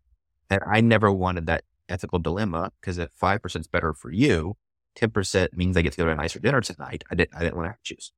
And 0.49 0.61
I 0.65 0.81
never 0.81 1.11
wanted 1.11 1.45
that 1.47 1.63
ethical 1.89 2.19
dilemma 2.19 2.71
because 2.81 2.97
if 2.97 3.11
five 3.11 3.41
percent 3.41 3.61
is 3.63 3.67
better 3.67 3.93
for 3.93 4.11
you, 4.11 4.55
ten 4.95 5.09
percent 5.09 5.55
means 5.55 5.77
I 5.77 5.81
get 5.81 5.93
to 5.93 5.97
go 5.97 6.05
to 6.05 6.11
a 6.11 6.15
nicer 6.15 6.39
dinner 6.39 6.61
tonight. 6.61 7.03
I 7.11 7.15
didn't. 7.15 7.35
I 7.35 7.39
didn't 7.39 7.57
want 7.57 7.71
to 7.71 7.77
choose. 7.83 8.11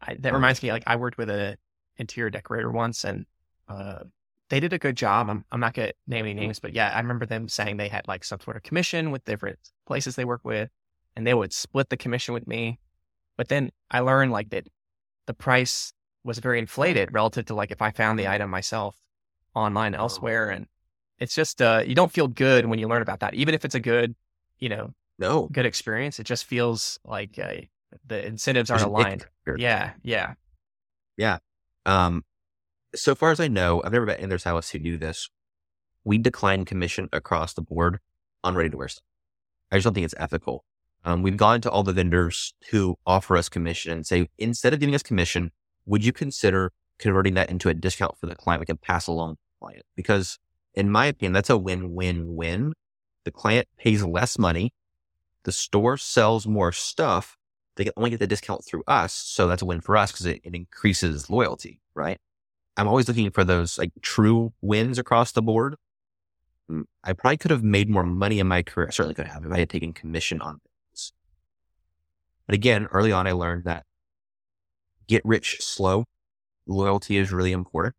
I, 0.00 0.14
that 0.20 0.30
um, 0.30 0.34
reminds 0.34 0.62
me, 0.62 0.72
like 0.72 0.84
I 0.86 0.96
worked 0.96 1.18
with 1.18 1.30
a 1.30 1.56
interior 1.96 2.30
decorator 2.30 2.70
once, 2.70 3.04
and 3.04 3.26
uh, 3.68 4.00
they 4.48 4.60
did 4.60 4.72
a 4.72 4.78
good 4.78 4.96
job. 4.96 5.28
I'm, 5.30 5.44
I'm 5.52 5.60
not 5.60 5.74
going 5.74 5.88
to 5.88 5.94
name 6.06 6.24
any 6.24 6.34
names, 6.34 6.58
but 6.58 6.74
yeah, 6.74 6.90
I 6.94 7.00
remember 7.00 7.26
them 7.26 7.48
saying 7.48 7.76
they 7.76 7.88
had 7.88 8.08
like 8.08 8.24
some 8.24 8.40
sort 8.40 8.56
of 8.56 8.62
commission 8.62 9.10
with 9.10 9.24
different 9.24 9.58
places 9.86 10.16
they 10.16 10.24
work 10.24 10.40
with, 10.44 10.70
and 11.16 11.26
they 11.26 11.34
would 11.34 11.52
split 11.52 11.88
the 11.88 11.96
commission 11.96 12.34
with 12.34 12.46
me. 12.46 12.78
But 13.36 13.48
then 13.48 13.70
I 13.90 14.00
learned 14.00 14.32
like 14.32 14.50
that 14.50 14.66
the 15.26 15.34
price 15.34 15.92
was 16.24 16.38
very 16.38 16.58
inflated 16.58 17.12
relative 17.12 17.46
to 17.46 17.54
like 17.54 17.70
if 17.70 17.80
I 17.80 17.90
found 17.90 18.18
the 18.18 18.28
item 18.28 18.50
myself 18.50 18.96
online 19.54 19.94
elsewhere. 19.94 20.50
And 20.50 20.66
it's 21.18 21.34
just, 21.34 21.60
uh, 21.62 21.82
you 21.86 21.94
don't 21.94 22.12
feel 22.12 22.28
good 22.28 22.66
when 22.66 22.78
you 22.78 22.88
learn 22.88 23.02
about 23.02 23.20
that, 23.20 23.34
even 23.34 23.54
if 23.54 23.64
it's 23.64 23.74
a 23.74 23.80
good, 23.80 24.14
you 24.58 24.68
know, 24.68 24.92
no 25.18 25.48
good 25.52 25.66
experience. 25.66 26.18
It 26.18 26.24
just 26.24 26.44
feels 26.44 26.98
like 27.04 27.38
uh, 27.38 27.62
the 28.06 28.26
incentives 28.26 28.70
aren't 28.70 28.84
aligned. 28.84 29.26
Yeah. 29.56 29.92
Yeah. 30.02 30.34
Yeah. 31.16 31.38
Um, 31.86 32.24
so 32.94 33.14
far 33.14 33.30
as 33.30 33.40
I 33.40 33.48
know, 33.48 33.82
I've 33.84 33.92
never 33.92 34.06
met 34.06 34.18
any 34.18 34.26
other 34.26 34.38
stylists 34.38 34.72
who 34.72 34.78
do 34.78 34.96
this. 34.98 35.28
We 36.04 36.18
decline 36.18 36.64
commission 36.64 37.08
across 37.12 37.52
the 37.52 37.62
board 37.62 38.00
on 38.42 38.54
ready 38.54 38.70
to 38.70 38.76
wear 38.76 38.88
stuff. 38.88 39.04
I 39.70 39.76
just 39.76 39.84
don't 39.84 39.94
think 39.94 40.04
it's 40.04 40.14
ethical. 40.18 40.64
Um, 41.04 41.22
we've 41.22 41.36
gone 41.36 41.60
to 41.62 41.70
all 41.70 41.82
the 41.82 41.92
vendors 41.92 42.54
who 42.70 42.96
offer 43.06 43.36
us 43.36 43.48
commission 43.48 43.92
and 43.92 44.06
say, 44.06 44.28
instead 44.38 44.74
of 44.74 44.80
giving 44.80 44.94
us 44.94 45.02
commission, 45.02 45.52
would 45.90 46.04
you 46.04 46.12
consider 46.12 46.72
converting 47.00 47.34
that 47.34 47.50
into 47.50 47.68
a 47.68 47.74
discount 47.74 48.16
for 48.16 48.26
the 48.26 48.36
client 48.36 48.60
we 48.60 48.66
can 48.66 48.76
pass 48.76 49.08
along 49.08 49.34
to 49.34 49.40
the 49.42 49.58
client? 49.58 49.82
Because 49.96 50.38
in 50.72 50.88
my 50.88 51.06
opinion, 51.06 51.32
that's 51.32 51.50
a 51.50 51.58
win-win-win. 51.58 52.74
The 53.24 53.30
client 53.32 53.66
pays 53.76 54.04
less 54.04 54.38
money. 54.38 54.72
The 55.42 55.50
store 55.50 55.96
sells 55.96 56.46
more 56.46 56.70
stuff. 56.70 57.36
They 57.74 57.84
can 57.84 57.92
only 57.96 58.10
get 58.10 58.20
the 58.20 58.28
discount 58.28 58.64
through 58.64 58.84
us. 58.86 59.12
So 59.12 59.48
that's 59.48 59.62
a 59.62 59.66
win 59.66 59.80
for 59.80 59.96
us 59.96 60.12
because 60.12 60.26
it, 60.26 60.40
it 60.44 60.54
increases 60.54 61.28
loyalty, 61.28 61.80
right? 61.94 62.18
I'm 62.76 62.86
always 62.86 63.08
looking 63.08 63.30
for 63.32 63.42
those 63.42 63.76
like 63.76 63.90
true 64.00 64.52
wins 64.60 64.96
across 64.96 65.32
the 65.32 65.42
board. 65.42 65.74
Mm, 66.70 66.84
I 67.02 67.14
probably 67.14 67.38
could 67.38 67.50
have 67.50 67.64
made 67.64 67.90
more 67.90 68.04
money 68.04 68.38
in 68.38 68.46
my 68.46 68.62
career. 68.62 68.86
I 68.86 68.90
certainly 68.92 69.14
could 69.14 69.26
have 69.26 69.44
if 69.44 69.50
I 69.50 69.58
had 69.58 69.70
taken 69.70 69.92
commission 69.92 70.40
on 70.40 70.60
things. 70.60 71.12
But 72.46 72.54
again, 72.54 72.86
early 72.92 73.10
on, 73.10 73.26
I 73.26 73.32
learned 73.32 73.64
that 73.64 73.84
get 75.10 75.22
rich 75.24 75.58
slow. 75.60 76.04
Loyalty 76.66 77.16
is 77.18 77.32
really 77.32 77.52
important. 77.52 77.96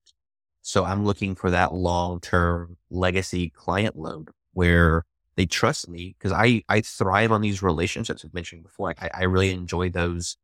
So 0.61 0.85
I'm 0.85 1.05
looking 1.05 1.35
for 1.35 1.51
that 1.51 1.73
long 1.73 2.19
term 2.21 2.77
legacy 2.89 3.49
client 3.49 3.97
load 3.97 4.29
where 4.53 5.03
they 5.35 5.45
trust 5.45 5.89
me 5.89 6.15
because 6.17 6.31
I, 6.31 6.63
I 6.69 6.81
thrive 6.81 7.31
on 7.31 7.41
these 7.41 7.61
relationships 7.61 8.23
I've 8.23 8.33
mentioned 8.33 8.63
before. 8.63 8.95
I, 8.99 9.09
I 9.13 9.23
really 9.23 9.51
enjoy 9.51 9.89
those 9.89 10.37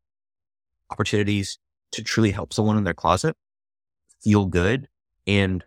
opportunities 0.92 1.60
to 1.94 2.04
truly 2.04 2.32
help 2.32 2.54
someone 2.54 2.78
in 2.78 2.84
their 2.84 2.94
closet 2.94 3.36
feel 4.22 4.46
good. 4.46 4.88
And 5.26 5.64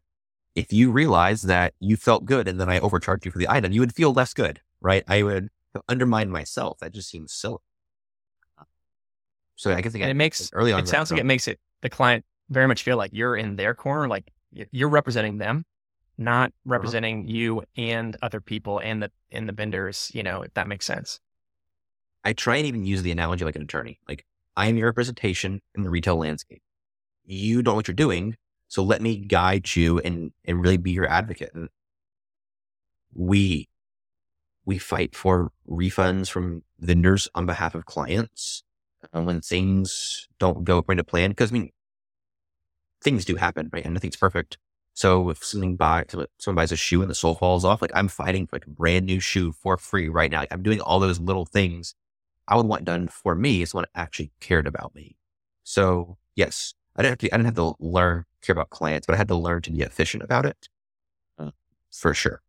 if 0.54 0.72
you 0.72 0.90
realize 0.90 1.42
that 1.42 1.74
you 1.80 1.96
felt 1.96 2.26
good 2.26 2.48
and 2.48 2.60
then 2.60 2.68
I 2.68 2.80
overcharged 2.80 3.24
you 3.24 3.30
for 3.32 3.38
the 3.38 3.48
item, 3.50 3.72
you 3.72 3.80
would 3.80 3.94
feel 3.94 4.12
less 4.12 4.34
good, 4.34 4.60
right? 4.80 5.04
I 5.08 5.22
would 5.22 5.48
undermine 5.88 6.30
myself. 6.30 6.78
That 6.80 6.92
just 6.92 7.08
seems 7.10 7.32
silly. 7.32 7.58
So 9.60 9.74
I 9.74 9.82
guess 9.82 9.94
it 9.94 10.14
makes 10.14 10.48
early 10.54 10.72
on. 10.72 10.80
It 10.80 10.88
sounds 10.88 11.10
like 11.10 11.20
it 11.20 11.26
makes 11.26 11.46
it 11.46 11.60
the 11.82 11.90
client 11.90 12.24
very 12.48 12.66
much 12.66 12.82
feel 12.82 12.96
like 12.96 13.10
you're 13.12 13.36
in 13.36 13.56
their 13.56 13.74
corner, 13.74 14.08
like 14.08 14.32
you're 14.52 14.88
representing 14.88 15.36
them, 15.36 15.66
not 16.16 16.48
uh-huh. 16.48 16.70
representing 16.70 17.24
uh-huh. 17.24 17.30
you 17.30 17.62
and 17.76 18.16
other 18.22 18.40
people 18.40 18.78
and 18.78 19.02
the 19.02 19.10
and 19.30 19.46
the 19.46 19.52
vendors. 19.52 20.10
You 20.14 20.22
know, 20.22 20.40
if 20.40 20.54
that 20.54 20.66
makes 20.66 20.86
sense. 20.86 21.20
I 22.24 22.32
try 22.32 22.56
and 22.56 22.66
even 22.66 22.86
use 22.86 23.02
the 23.02 23.10
analogy 23.10 23.44
like 23.44 23.54
an 23.54 23.60
attorney. 23.60 24.00
Like 24.08 24.24
I 24.56 24.68
am 24.68 24.78
your 24.78 24.86
representation 24.86 25.60
in 25.74 25.82
the 25.82 25.90
retail 25.90 26.16
landscape. 26.16 26.62
You 27.26 27.60
don't 27.60 27.72
know 27.72 27.76
what 27.76 27.86
you're 27.86 27.94
doing, 27.94 28.36
so 28.66 28.82
let 28.82 29.02
me 29.02 29.18
guide 29.18 29.76
you 29.76 29.98
and 29.98 30.32
and 30.46 30.62
really 30.62 30.78
be 30.78 30.92
your 30.92 31.06
advocate. 31.06 31.50
And 31.52 31.68
we 33.12 33.68
we 34.64 34.78
fight 34.78 35.14
for 35.14 35.52
refunds 35.68 36.30
from 36.30 36.62
vendors 36.78 37.28
on 37.34 37.44
behalf 37.44 37.74
of 37.74 37.84
clients 37.84 38.62
uh, 39.12 39.22
when 39.22 39.40
things 39.40 40.28
don't 40.38 40.64
go 40.64 40.78
according 40.78 40.98
to 40.98 41.04
plan. 41.04 41.30
Because 41.30 41.50
I 41.50 41.54
mean, 41.54 41.70
things 43.02 43.24
do 43.24 43.36
happen, 43.36 43.70
right? 43.72 43.84
And 43.84 43.94
nothing's 43.94 44.16
perfect. 44.16 44.58
So 44.94 45.30
if 45.30 45.44
something 45.44 45.76
someone 45.78 46.56
buys 46.56 46.72
a 46.72 46.76
shoe 46.76 47.00
and 47.00 47.10
the 47.10 47.14
sole 47.14 47.34
falls 47.34 47.64
off, 47.64 47.80
like 47.80 47.92
I'm 47.94 48.08
fighting 48.08 48.46
for 48.46 48.56
like 48.56 48.66
a 48.66 48.70
brand 48.70 49.06
new 49.06 49.20
shoe 49.20 49.52
for 49.52 49.76
free 49.76 50.08
right 50.08 50.30
now. 50.30 50.40
Like 50.40 50.52
I'm 50.52 50.62
doing 50.62 50.80
all 50.80 51.00
those 51.00 51.20
little 51.20 51.46
things 51.46 51.94
I 52.48 52.56
would 52.56 52.66
want 52.66 52.84
done 52.84 53.08
for 53.08 53.34
me 53.34 53.62
if 53.62 53.70
someone 53.70 53.86
actually 53.94 54.32
cared 54.40 54.66
about 54.66 54.94
me. 54.94 55.16
So 55.62 56.18
yes, 56.34 56.74
I 56.96 57.02
didn't 57.02 57.12
have 57.12 57.18
to, 57.18 57.34
I 57.34 57.36
didn't 57.36 57.46
have 57.46 57.54
to 57.54 57.74
learn 57.78 58.24
care 58.42 58.52
about 58.52 58.70
clients, 58.70 59.06
but 59.06 59.14
I 59.14 59.16
had 59.16 59.28
to 59.28 59.36
learn 59.36 59.62
to 59.62 59.70
be 59.70 59.82
efficient 59.82 60.22
about 60.22 60.46
it 60.46 60.68
uh, 61.38 61.50
for 61.90 62.14
sure. 62.14 62.42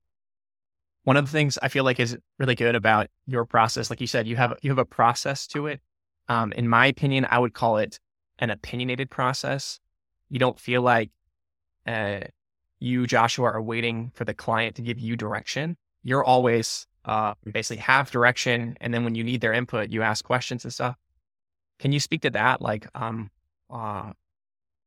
One 1.03 1.17
of 1.17 1.25
the 1.25 1.31
things 1.31 1.57
I 1.61 1.67
feel 1.67 1.83
like 1.83 1.99
is 1.99 2.17
really 2.37 2.55
good 2.55 2.75
about 2.75 3.07
your 3.25 3.45
process, 3.45 3.89
like 3.89 4.01
you 4.01 4.07
said, 4.07 4.27
you 4.27 4.35
have 4.35 4.57
you 4.61 4.71
have 4.71 4.77
a 4.77 4.85
process 4.85 5.47
to 5.47 5.67
it. 5.67 5.81
Um, 6.27 6.51
in 6.53 6.67
my 6.67 6.85
opinion, 6.87 7.27
I 7.29 7.39
would 7.39 7.53
call 7.53 7.77
it 7.77 7.99
an 8.39 8.49
opinionated 8.49 9.09
process 9.09 9.79
you 10.31 10.39
don't 10.39 10.59
feel 10.59 10.81
like 10.81 11.11
uh, 11.85 12.21
you, 12.79 13.05
Joshua, 13.05 13.51
are 13.51 13.61
waiting 13.61 14.11
for 14.15 14.23
the 14.23 14.33
client 14.33 14.77
to 14.77 14.81
give 14.81 14.97
you 14.97 15.17
direction. 15.17 15.75
You're 16.03 16.23
always 16.23 16.87
uh, 17.03 17.33
basically 17.43 17.81
have 17.81 18.09
direction, 18.09 18.77
and 18.79 18.93
then 18.93 19.03
when 19.03 19.13
you 19.13 19.25
need 19.25 19.41
their 19.41 19.53
input, 19.53 19.89
you 19.89 20.01
ask 20.01 20.23
questions 20.23 20.63
and 20.63 20.73
stuff. 20.73 20.95
Can 21.79 21.91
you 21.91 21.99
speak 21.99 22.21
to 22.21 22.29
that? 22.29 22.61
Like, 22.61 22.87
um, 22.95 23.29
uh, 23.69 24.13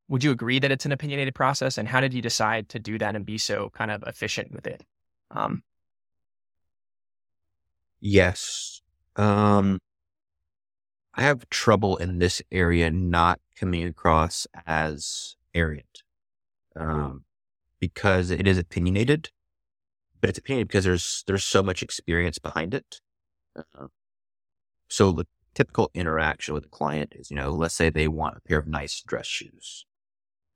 would 0.09 0.24
you 0.24 0.31
agree 0.31 0.59
that 0.59 0.73
it's 0.73 0.86
an 0.86 0.93
opinionated 0.93 1.35
process, 1.35 1.77
and 1.77 1.86
how 1.86 2.01
did 2.01 2.15
you 2.15 2.23
decide 2.23 2.70
to 2.70 2.78
do 2.78 2.97
that 2.98 3.15
and 3.15 3.27
be 3.27 3.36
so 3.36 3.69
kind 3.74 3.90
of 3.90 4.02
efficient 4.06 4.51
with 4.51 4.66
it? 4.66 4.82
Um, 5.31 5.62
yes. 8.01 8.81
Um, 9.16 9.78
I 11.16 11.22
have 11.22 11.48
trouble 11.48 11.96
in 11.96 12.18
this 12.18 12.42
area 12.50 12.90
not 12.90 13.40
coming 13.56 13.84
across 13.84 14.46
as 14.66 15.36
arrogant 15.54 16.02
um, 16.74 17.24
because 17.78 18.30
it 18.30 18.48
is 18.48 18.58
opinionated, 18.58 19.30
but 20.20 20.30
it's 20.30 20.38
opinionated 20.38 20.68
because 20.68 20.84
there's 20.84 21.22
there's 21.26 21.44
so 21.44 21.62
much 21.62 21.82
experience 21.82 22.38
behind 22.38 22.74
it. 22.74 23.00
Uh, 23.56 23.86
so 24.88 25.12
the 25.12 25.26
typical 25.54 25.90
interaction 25.94 26.52
with 26.52 26.66
a 26.66 26.68
client 26.68 27.12
is, 27.14 27.30
you 27.30 27.36
know, 27.36 27.52
let's 27.52 27.74
say 27.74 27.90
they 27.90 28.08
want 28.08 28.36
a 28.36 28.40
pair 28.40 28.58
of 28.58 28.66
nice 28.66 29.00
dress 29.00 29.26
shoes, 29.26 29.86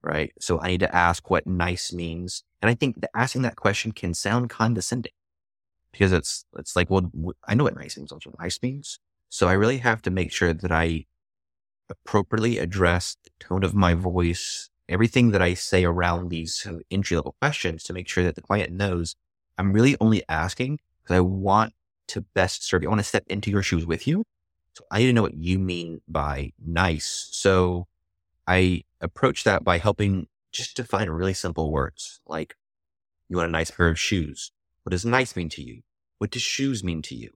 right? 0.02 0.32
So 0.40 0.60
I 0.60 0.68
need 0.68 0.80
to 0.80 0.94
ask 0.94 1.30
what 1.30 1.46
nice 1.46 1.92
means, 1.92 2.42
and 2.60 2.68
I 2.68 2.74
think 2.74 2.96
asking 3.14 3.42
that 3.42 3.56
question 3.56 3.92
can 3.92 4.12
sound 4.12 4.50
condescending 4.50 5.12
because 5.92 6.12
it's 6.12 6.44
it's 6.58 6.74
like, 6.74 6.90
well, 6.90 7.10
I 7.46 7.54
know 7.54 7.64
what 7.64 7.76
nice 7.76 7.96
means. 7.96 8.10
Also, 8.10 8.34
nice 8.40 8.58
means. 8.60 8.98
So 9.28 9.48
I 9.48 9.52
really 9.52 9.78
have 9.78 10.02
to 10.02 10.10
make 10.10 10.32
sure 10.32 10.52
that 10.52 10.72
I 10.72 11.06
appropriately 11.90 12.58
address 12.58 13.16
the 13.24 13.30
tone 13.38 13.64
of 13.64 13.74
my 13.74 13.94
voice, 13.94 14.70
everything 14.88 15.30
that 15.30 15.42
I 15.42 15.54
say 15.54 15.84
around 15.84 16.28
these 16.28 16.66
entry 16.90 17.16
level 17.16 17.36
questions 17.40 17.82
to 17.84 17.92
make 17.92 18.08
sure 18.08 18.24
that 18.24 18.34
the 18.34 18.42
client 18.42 18.72
knows 18.72 19.14
I'm 19.58 19.72
really 19.72 19.96
only 20.00 20.22
asking 20.28 20.78
because 21.02 21.16
I 21.16 21.20
want 21.20 21.74
to 22.08 22.22
best 22.34 22.64
serve 22.64 22.82
you. 22.82 22.88
I 22.88 22.90
want 22.90 23.00
to 23.00 23.04
step 23.04 23.24
into 23.28 23.50
your 23.50 23.62
shoes 23.62 23.84
with 23.84 24.06
you. 24.06 24.24
So 24.74 24.84
I 24.90 25.00
need 25.00 25.06
to 25.06 25.12
know 25.12 25.22
what 25.22 25.36
you 25.36 25.58
mean 25.58 26.00
by 26.06 26.52
nice. 26.64 27.28
So 27.32 27.86
I 28.46 28.84
approach 29.00 29.44
that 29.44 29.64
by 29.64 29.78
helping 29.78 30.28
just 30.52 30.76
define 30.76 31.10
really 31.10 31.34
simple 31.34 31.70
words 31.70 32.20
like 32.26 32.54
you 33.28 33.36
want 33.36 33.48
a 33.48 33.52
nice 33.52 33.70
pair 33.70 33.88
of 33.88 33.98
shoes. 33.98 34.52
What 34.84 34.92
does 34.92 35.04
nice 35.04 35.36
mean 35.36 35.48
to 35.50 35.62
you? 35.62 35.82
What 36.18 36.30
does 36.30 36.42
shoes 36.42 36.82
mean 36.82 37.02
to 37.02 37.14
you? 37.14 37.30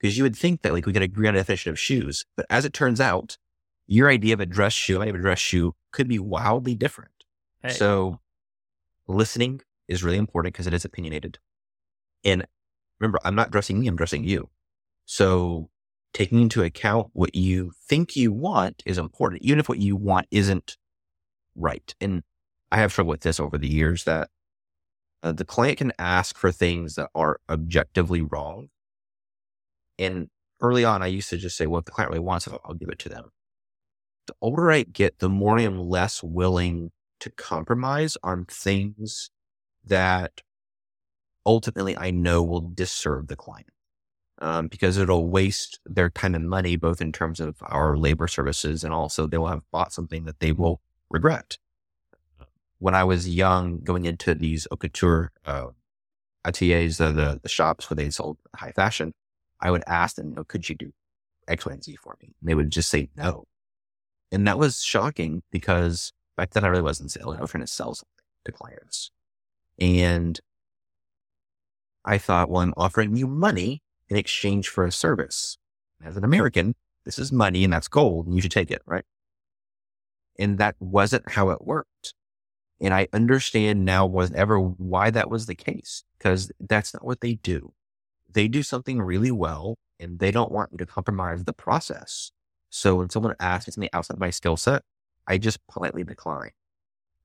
Because 0.00 0.16
you 0.18 0.24
would 0.24 0.36
think 0.36 0.62
that 0.62 0.72
like 0.72 0.86
we 0.86 0.92
could 0.92 1.02
agree 1.02 1.28
on 1.28 1.34
a 1.34 1.38
definition 1.38 1.70
of 1.70 1.78
shoes, 1.78 2.24
but 2.36 2.46
as 2.50 2.64
it 2.64 2.72
turns 2.72 3.00
out, 3.00 3.38
your 3.86 4.10
idea 4.10 4.34
of 4.34 4.40
a 4.40 4.46
dress 4.46 4.72
shoe, 4.72 4.98
my 4.98 5.02
idea 5.02 5.14
of 5.14 5.20
a 5.20 5.22
dress 5.22 5.38
shoe 5.38 5.74
could 5.92 6.08
be 6.08 6.18
wildly 6.18 6.74
different. 6.74 7.12
Hey. 7.62 7.70
So 7.70 8.20
listening 9.06 9.60
is 9.88 10.04
really 10.04 10.18
important 10.18 10.54
because 10.54 10.66
it 10.66 10.74
is 10.74 10.84
opinionated. 10.84 11.38
And 12.24 12.46
remember, 12.98 13.18
I'm 13.24 13.34
not 13.34 13.50
dressing 13.50 13.80
me, 13.80 13.86
I'm 13.86 13.96
dressing 13.96 14.24
you. 14.24 14.50
So 15.04 15.70
taking 16.12 16.40
into 16.40 16.62
account 16.62 17.08
what 17.12 17.34
you 17.34 17.72
think 17.88 18.16
you 18.16 18.32
want 18.32 18.82
is 18.84 18.98
important, 18.98 19.42
even 19.42 19.60
if 19.60 19.68
what 19.68 19.78
you 19.78 19.96
want 19.96 20.26
isn't 20.30 20.76
right. 21.54 21.94
And 22.00 22.22
I 22.72 22.78
have 22.78 22.90
struggled 22.90 23.14
with 23.14 23.20
this 23.20 23.38
over 23.38 23.58
the 23.58 23.68
years 23.68 24.04
that 24.04 24.30
uh, 25.22 25.32
the 25.32 25.44
client 25.44 25.78
can 25.78 25.92
ask 25.98 26.36
for 26.36 26.50
things 26.50 26.94
that 26.96 27.10
are 27.14 27.40
objectively 27.48 28.22
wrong. 28.22 28.68
And 29.98 30.28
early 30.60 30.84
on, 30.84 31.02
I 31.02 31.06
used 31.06 31.30
to 31.30 31.36
just 31.36 31.56
say, 31.56 31.66
well, 31.66 31.78
if 31.78 31.84
the 31.84 31.92
client 31.92 32.10
really 32.10 32.24
wants 32.24 32.46
it, 32.46 32.54
I'll 32.64 32.74
give 32.74 32.88
it 32.88 32.98
to 33.00 33.08
them 33.08 33.30
the 34.26 34.34
older 34.40 34.70
I 34.70 34.82
get, 34.82 35.18
the 35.20 35.28
more 35.28 35.58
I 35.58 35.62
am 35.62 35.78
less 35.78 36.22
willing 36.22 36.90
to 37.20 37.30
compromise 37.30 38.16
on 38.22 38.44
things 38.44 39.30
that 39.84 40.42
ultimately 41.44 41.96
I 41.96 42.10
know 42.10 42.42
will 42.42 42.60
disserve 42.60 43.28
the 43.28 43.36
client. 43.36 43.68
Um, 44.38 44.68
because 44.68 44.98
it'll 44.98 45.26
waste 45.26 45.80
their 45.86 46.10
time 46.10 46.34
and 46.34 46.46
money, 46.46 46.76
both 46.76 47.00
in 47.00 47.10
terms 47.10 47.40
of 47.40 47.56
our 47.62 47.96
labor 47.96 48.28
services 48.28 48.84
and 48.84 48.92
also 48.92 49.26
they 49.26 49.38
will 49.38 49.46
have 49.46 49.62
bought 49.72 49.94
something 49.94 50.24
that 50.26 50.40
they 50.40 50.52
will 50.52 50.82
regret. 51.08 51.56
When 52.78 52.94
I 52.94 53.02
was 53.04 53.26
young, 53.26 53.80
going 53.80 54.04
into 54.04 54.34
these 54.34 54.66
haute 54.70 54.80
couture 54.80 55.32
uh, 55.46 55.68
ateliers, 56.46 57.00
uh, 57.00 57.12
the, 57.12 57.40
the 57.42 57.48
shops 57.48 57.88
where 57.88 57.94
they 57.94 58.10
sold 58.10 58.36
high 58.54 58.72
fashion, 58.72 59.14
I 59.60 59.70
would 59.70 59.84
ask 59.86 60.16
them, 60.16 60.30
you 60.30 60.34
know, 60.36 60.44
could 60.44 60.68
you 60.68 60.74
do 60.74 60.92
X, 61.48 61.66
Y, 61.66 61.72
and 61.72 61.82
Z 61.84 61.96
for 61.96 62.16
me? 62.20 62.34
And 62.40 62.48
they 62.48 62.54
would 62.54 62.70
just 62.70 62.90
say 62.90 63.08
no. 63.16 63.44
And 64.32 64.46
that 64.46 64.58
was 64.58 64.82
shocking 64.82 65.42
because 65.50 66.12
back 66.36 66.50
then 66.50 66.64
I 66.64 66.68
really 66.68 66.82
wasn't 66.82 67.10
selling. 67.10 67.38
I 67.38 67.42
was 67.42 67.50
trying 67.50 67.64
to 67.64 67.66
sell 67.66 67.94
something 67.94 68.10
to 68.44 68.52
clients. 68.52 69.10
And 69.78 70.40
I 72.04 72.18
thought, 72.18 72.48
well, 72.48 72.62
I'm 72.62 72.74
offering 72.76 73.16
you 73.16 73.26
money 73.26 73.82
in 74.08 74.16
exchange 74.16 74.68
for 74.68 74.84
a 74.84 74.92
service. 74.92 75.58
As 76.04 76.16
an 76.16 76.24
American, 76.24 76.74
this 77.04 77.18
is 77.18 77.32
money 77.32 77.64
and 77.64 77.72
that's 77.72 77.88
gold 77.88 78.26
and 78.26 78.34
you 78.34 78.42
should 78.42 78.50
take 78.50 78.70
it, 78.70 78.82
right? 78.86 79.04
And 80.38 80.58
that 80.58 80.76
wasn't 80.78 81.30
how 81.30 81.50
it 81.50 81.64
worked. 81.64 82.14
And 82.80 82.92
I 82.92 83.08
understand 83.12 83.84
now 83.84 84.04
was 84.04 84.32
ever 84.32 84.60
why 84.60 85.10
that 85.10 85.30
was 85.30 85.46
the 85.46 85.54
case 85.54 86.04
because 86.18 86.52
that's 86.60 86.92
not 86.92 87.04
what 87.04 87.20
they 87.20 87.34
do. 87.34 87.72
They 88.32 88.48
do 88.48 88.62
something 88.62 89.00
really 89.00 89.30
well 89.30 89.76
and 89.98 90.18
they 90.18 90.30
don't 90.30 90.52
want 90.52 90.72
me 90.72 90.78
to 90.78 90.86
compromise 90.86 91.44
the 91.44 91.52
process. 91.52 92.32
So 92.70 92.96
when 92.96 93.10
someone 93.10 93.34
asks 93.40 93.66
me 93.66 93.72
something 93.72 93.90
outside 93.92 94.18
my 94.18 94.30
skill 94.30 94.56
set, 94.56 94.82
I 95.26 95.38
just 95.38 95.66
politely 95.66 96.04
decline. 96.04 96.50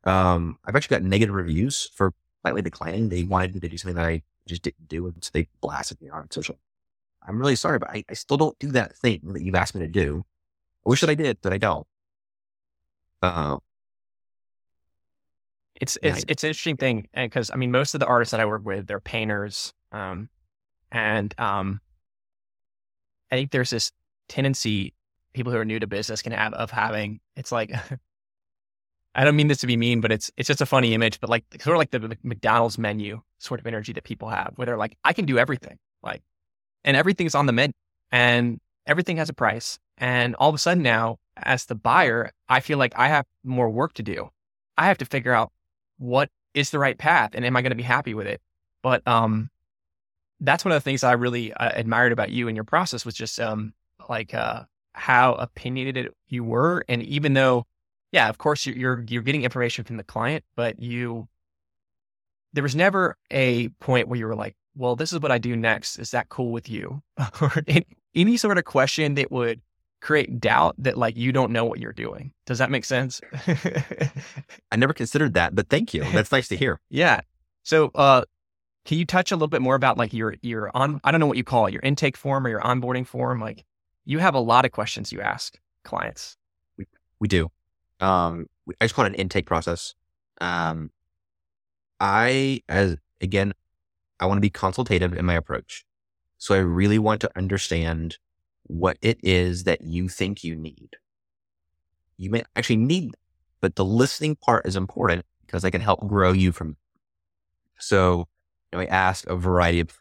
Um, 0.04 0.58
I've 0.66 0.76
actually 0.76 0.96
got 0.96 1.04
negative 1.04 1.36
reviews 1.36 1.90
for 1.94 2.14
politely 2.42 2.62
declining. 2.62 3.10
They 3.10 3.24
wanted 3.24 3.54
me 3.54 3.60
to 3.62 3.70
do 3.70 3.78
something 3.78 3.96
that 3.96 4.06
I 4.06 4.24
just 4.48 4.62
didn't 4.64 4.88
do, 4.88 5.08
and 5.08 5.24
so 5.24 5.30
they 5.34 5.48
blasted 5.62 6.02
me 6.02 6.10
on 6.10 6.30
social. 6.32 6.58
I'm 7.28 7.38
really 7.38 7.56
sorry, 7.56 7.78
but 7.78 7.90
I, 7.90 8.04
I 8.10 8.14
still 8.14 8.38
don't 8.38 8.58
do 8.58 8.72
that 8.72 8.96
thing 8.98 9.20
that 9.34 9.44
you've 9.44 9.56
asked 9.56 9.76
me 9.76 9.82
to 9.82 9.88
do. 9.88 10.24
I 10.86 10.90
wish 10.90 11.02
that 11.02 11.10
I 11.10 11.16
did, 11.16 11.38
but 11.42 11.54
I 11.54 11.58
don't. 11.58 11.86
Uh, 13.22 13.58
it's 15.76 15.98
it's 16.02 16.24
it's 16.28 16.44
an 16.44 16.50
interesting 16.50 16.78
thing 16.78 17.08
because 17.14 17.52
I 17.52 17.56
mean 17.56 17.72
most 17.72 17.94
of 17.94 18.00
the 18.00 18.06
artists 18.08 18.32
that 18.32 18.40
I 18.40 18.46
work 18.46 18.66
with 18.66 18.88
they're 18.88 19.00
painters, 19.00 19.74
um, 19.92 20.30
and 20.92 21.34
um, 21.38 21.82
I 23.32 23.36
think 23.36 23.52
there's 23.52 23.70
this 23.70 23.92
tendency 24.28 24.94
people 25.34 25.52
who 25.52 25.58
are 25.58 25.66
new 25.66 25.80
to 25.80 25.88
business 25.88 26.22
can 26.22 26.34
have 26.34 26.54
of 26.54 26.72
having 26.72 27.20
it's 27.36 27.52
like 27.52 27.72
I 29.14 29.26
don't 29.26 29.36
mean 29.36 29.48
this 29.48 29.60
to 29.60 29.68
be 29.68 29.76
mean, 29.76 30.00
but 30.02 30.12
it's 30.12 30.32
it's 30.38 30.48
just 30.48 30.62
a 30.62 30.66
funny 30.66 30.94
image, 30.94 31.20
but 31.20 31.30
like 31.30 31.44
sort 31.60 31.76
of 31.76 31.80
like 31.80 31.92
the 31.92 32.18
McDonald's 32.24 32.78
menu 32.78 33.22
sort 33.40 33.60
of 33.60 33.68
energy 33.68 33.92
that 33.94 34.04
people 34.04 34.30
have, 34.30 34.54
where 34.56 34.66
they're 34.66 34.78
like, 34.78 34.98
I 35.04 35.12
can 35.12 35.26
do 35.26 35.38
everything, 35.38 35.78
like, 36.02 36.22
and 36.86 36.96
everything's 36.96 37.36
on 37.36 37.46
the 37.46 37.52
menu, 37.52 37.74
and 38.12 38.62
everything 38.88 39.18
has 39.18 39.28
a 39.28 39.34
price, 39.34 39.80
and 39.98 40.36
all 40.36 40.48
of 40.48 40.56
a 40.56 40.58
sudden 40.58 40.82
now, 40.82 41.20
as 41.36 41.66
the 41.66 41.76
buyer, 41.76 42.32
I 42.48 42.62
feel 42.62 42.78
like 42.78 42.94
I 42.96 43.10
have 43.10 43.26
more 43.44 43.70
work 43.70 43.94
to 43.94 44.04
do. 44.04 44.30
I 44.78 44.88
have 44.88 44.98
to 45.00 45.06
figure 45.06 45.34
out 45.34 45.52
what 45.98 46.30
is 46.54 46.70
the 46.70 46.80
right 46.80 46.98
path, 46.98 47.32
and 47.34 47.44
am 47.44 47.58
I 47.58 47.62
going 47.62 47.72
to 47.72 47.76
be 47.76 47.84
happy 47.84 48.14
with 48.14 48.28
it? 48.28 48.42
But 48.82 49.06
um, 49.06 49.50
that's 50.42 50.66
one 50.66 50.72
of 50.72 50.76
the 50.76 50.84
things 50.84 51.04
I 51.04 51.14
really 51.14 51.54
uh, 51.54 51.72
admired 51.74 52.12
about 52.12 52.32
you 52.32 52.48
and 52.48 52.58
your 52.58 52.64
process 52.64 53.06
was 53.06 53.16
just 53.16 53.40
um, 53.40 53.74
like 54.10 54.34
uh, 54.34 54.64
how 54.94 55.34
opinionated 55.36 56.12
you 56.28 56.44
were, 56.44 56.84
and 56.90 57.02
even 57.04 57.34
though 57.34 57.66
yeah, 58.12 58.28
of 58.28 58.38
course 58.38 58.66
you're, 58.66 58.76
you're 58.76 59.06
you're 59.08 59.22
getting 59.22 59.44
information 59.44 59.86
from 59.86 59.98
the 59.98 60.04
client, 60.04 60.44
but 60.56 60.82
you 60.82 61.28
there 62.54 62.64
was 62.64 62.76
never 62.76 63.18
a 63.32 63.70
point 63.80 64.08
where 64.08 64.20
you 64.20 64.26
were 64.26 64.36
like, 64.36 64.56
well, 64.76 64.96
this 64.96 65.14
is 65.14 65.20
what 65.20 65.32
I 65.32 65.38
do 65.38 65.56
next. 65.56 66.00
Is 66.00 66.12
that 66.12 66.30
cool 66.30 66.52
with 66.52 66.70
you? 66.70 67.02
or 67.42 67.54
any 68.14 68.38
sort 68.38 68.58
of 68.58 68.66
question 68.66 69.16
that 69.16 69.32
would 69.32 69.62
create 70.02 70.40
doubt 70.40 70.76
that 70.80 70.98
like 70.98 71.16
you 71.16 71.32
don't 71.32 71.52
know 71.52 71.64
what 71.64 71.80
you're 71.80 71.94
doing. 71.94 72.34
Does 72.46 72.58
that 72.58 72.72
make 72.72 72.86
sense? 72.86 73.22
I 74.72 74.76
never 74.76 74.94
considered 74.94 75.36
that, 75.36 75.56
but 75.56 75.70
thank 75.70 75.94
you. 75.94 76.04
That's 76.12 76.32
nice 76.32 76.48
to 76.50 76.58
hear. 76.58 76.80
yeah. 76.90 77.22
So, 77.64 77.92
uh, 77.94 78.24
can 78.86 78.98
you 78.98 79.06
touch 79.06 79.32
a 79.32 79.36
little 79.36 79.48
bit 79.48 79.62
more 79.62 79.76
about 79.76 79.98
like 79.98 80.14
your 80.14 80.36
your 80.42 80.76
on 80.76 81.00
I 81.04 81.12
don't 81.12 81.20
know 81.20 81.28
what 81.28 81.38
you 81.38 81.44
call 81.44 81.68
it, 81.68 81.74
your 81.74 81.82
intake 81.82 82.18
form 82.18 82.46
or 82.46 82.50
your 82.50 82.62
onboarding 82.62 83.06
form? 83.06 83.40
Like 83.40 83.66
you 84.06 84.20
have 84.20 84.36
a 84.36 84.40
lot 84.40 84.66
of 84.66 84.72
questions 84.72 85.12
you 85.12 85.22
ask 85.22 85.60
clients. 85.84 86.38
We 86.78 86.86
we 87.20 87.28
do. 87.28 87.52
Um, 88.00 88.48
I 88.80 88.86
just 88.86 88.96
call 88.96 89.06
it 89.06 89.10
an 89.10 89.16
intake 89.16 89.46
process. 89.46 89.94
Um, 90.40 90.90
I, 92.00 92.62
as 92.68 92.98
again, 93.22 93.54
I 94.20 94.26
want 94.26 94.38
to 94.38 94.42
be 94.42 94.50
consultative 94.50 95.14
in 95.14 95.26
my 95.26 95.36
approach. 95.36 95.86
So 96.40 96.56
I 96.56 96.60
really 96.60 96.98
want 96.98 97.22
to 97.22 97.32
understand 97.38 98.18
what 98.64 98.98
it 99.02 99.20
is 99.22 99.66
that 99.66 99.82
you 99.82 100.10
think 100.10 100.44
you 100.44 100.56
need. 100.56 100.96
You 102.18 102.32
may 102.32 102.44
actually 102.56 102.78
need, 102.78 103.16
but 103.60 103.76
the 103.76 103.86
listening 103.86 104.36
part 104.36 104.66
is 104.66 104.76
important 104.76 105.26
because 105.46 105.64
I 105.64 105.70
can 105.70 105.82
help 105.82 106.08
grow 106.08 106.32
you 106.32 106.52
from. 106.52 106.78
So 107.78 108.28
know, 108.78 108.84
I 108.84 108.86
ask 108.86 109.28
a 109.28 109.36
variety 109.36 109.80
of 109.80 109.98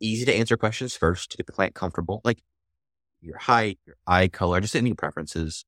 easy 0.00 0.24
to 0.24 0.34
answer 0.34 0.56
questions 0.56 0.96
first 0.96 1.30
to 1.30 1.36
get 1.36 1.46
the 1.46 1.52
client 1.52 1.74
comfortable, 1.74 2.20
like 2.24 2.42
your 3.20 3.38
height, 3.38 3.78
your 3.86 3.96
eye 4.06 4.28
color, 4.28 4.60
just 4.60 4.76
any 4.76 4.94
preferences. 4.94 5.64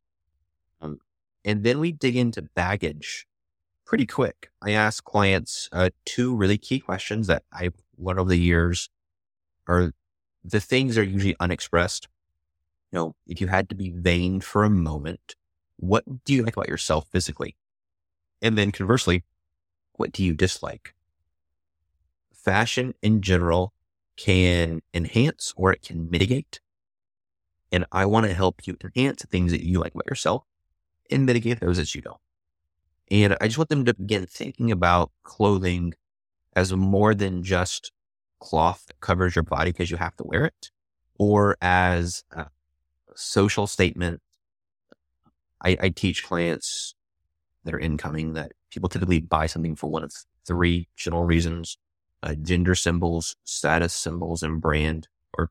Um, 0.80 0.98
and 1.44 1.64
then 1.64 1.80
we 1.80 1.92
dig 1.92 2.16
into 2.16 2.42
baggage 2.42 3.26
pretty 3.84 4.06
quick. 4.06 4.50
I 4.60 4.72
ask 4.72 5.02
clients 5.04 5.68
uh, 5.72 5.90
two 6.04 6.36
really 6.36 6.58
key 6.58 6.78
questions 6.78 7.26
that 7.26 7.42
I've 7.52 7.74
learned 7.96 8.20
over 8.20 8.28
the 8.28 8.38
years 8.38 8.90
are 9.66 9.92
the 10.44 10.60
things 10.60 10.94
that 10.94 11.02
are 11.02 11.04
usually 11.04 11.36
unexpressed. 11.40 12.08
You 12.92 12.98
know, 12.98 13.16
if 13.26 13.40
you 13.40 13.48
had 13.48 13.68
to 13.70 13.74
be 13.74 13.90
vain 13.90 14.40
for 14.40 14.64
a 14.64 14.70
moment, 14.70 15.36
what 15.76 16.24
do 16.24 16.34
you 16.34 16.42
like 16.42 16.56
about 16.56 16.68
yourself 16.68 17.06
physically? 17.10 17.56
And 18.40 18.56
then 18.56 18.72
conversely, 18.72 19.24
what 19.94 20.12
do 20.12 20.24
you 20.24 20.32
dislike? 20.34 20.94
Fashion 22.44 22.94
in 23.02 23.20
general 23.20 23.72
can 24.16 24.82
enhance 24.94 25.52
or 25.56 25.72
it 25.72 25.82
can 25.82 26.10
mitigate. 26.10 26.60
And 27.70 27.84
I 27.92 28.06
want 28.06 28.26
to 28.26 28.34
help 28.34 28.66
you 28.66 28.76
enhance 28.82 29.24
things 29.24 29.52
that 29.52 29.64
you 29.64 29.78
like 29.78 29.94
about 29.94 30.06
yourself 30.06 30.44
and 31.10 31.26
mitigate 31.26 31.60
those 31.60 31.76
that 31.76 31.94
you 31.94 32.00
don't. 32.00 32.20
And 33.10 33.36
I 33.40 33.46
just 33.46 33.58
want 33.58 33.70
them 33.70 33.84
to 33.84 33.94
begin 33.94 34.26
thinking 34.26 34.70
about 34.70 35.10
clothing 35.22 35.94
as 36.54 36.72
more 36.72 37.14
than 37.14 37.42
just 37.42 37.92
cloth 38.40 38.84
that 38.86 39.00
covers 39.00 39.36
your 39.36 39.42
body 39.42 39.72
because 39.72 39.90
you 39.90 39.96
have 39.96 40.16
to 40.16 40.24
wear 40.24 40.44
it, 40.44 40.70
or 41.18 41.56
as 41.60 42.24
a 42.32 42.46
social 43.14 43.66
statement. 43.66 44.20
I, 45.60 45.76
I 45.80 45.88
teach 45.88 46.24
clients 46.24 46.94
that 47.64 47.74
are 47.74 47.78
incoming 47.80 48.34
that 48.34 48.52
people 48.70 48.88
typically 48.88 49.20
buy 49.20 49.46
something 49.46 49.74
for 49.74 49.88
one 49.88 50.04
of 50.04 50.12
three 50.46 50.88
general 50.96 51.24
reasons 51.24 51.78
uh, 52.22 52.34
gender 52.34 52.74
symbols, 52.74 53.36
status 53.44 53.92
symbols, 53.92 54.42
and 54.42 54.60
brand 54.60 55.08
or 55.36 55.50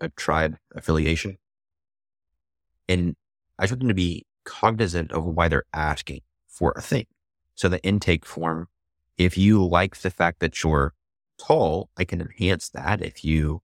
a 0.00 0.08
tribe 0.10 0.56
affiliation. 0.74 1.38
And 2.88 3.16
I 3.58 3.64
want 3.64 3.80
them 3.80 3.88
to 3.88 3.94
be 3.94 4.26
cognizant 4.44 5.12
of 5.12 5.24
why 5.24 5.48
they're 5.48 5.64
asking 5.72 6.20
for 6.48 6.72
a 6.76 6.82
thing. 6.82 7.06
So 7.54 7.68
the 7.68 7.82
intake 7.82 8.24
form, 8.24 8.68
if 9.18 9.36
you 9.36 9.64
like 9.66 9.96
the 9.96 10.10
fact 10.10 10.40
that 10.40 10.62
you're 10.62 10.94
tall, 11.38 11.90
I 11.96 12.04
can 12.04 12.20
enhance 12.20 12.68
that. 12.70 13.02
If 13.02 13.24
you 13.24 13.62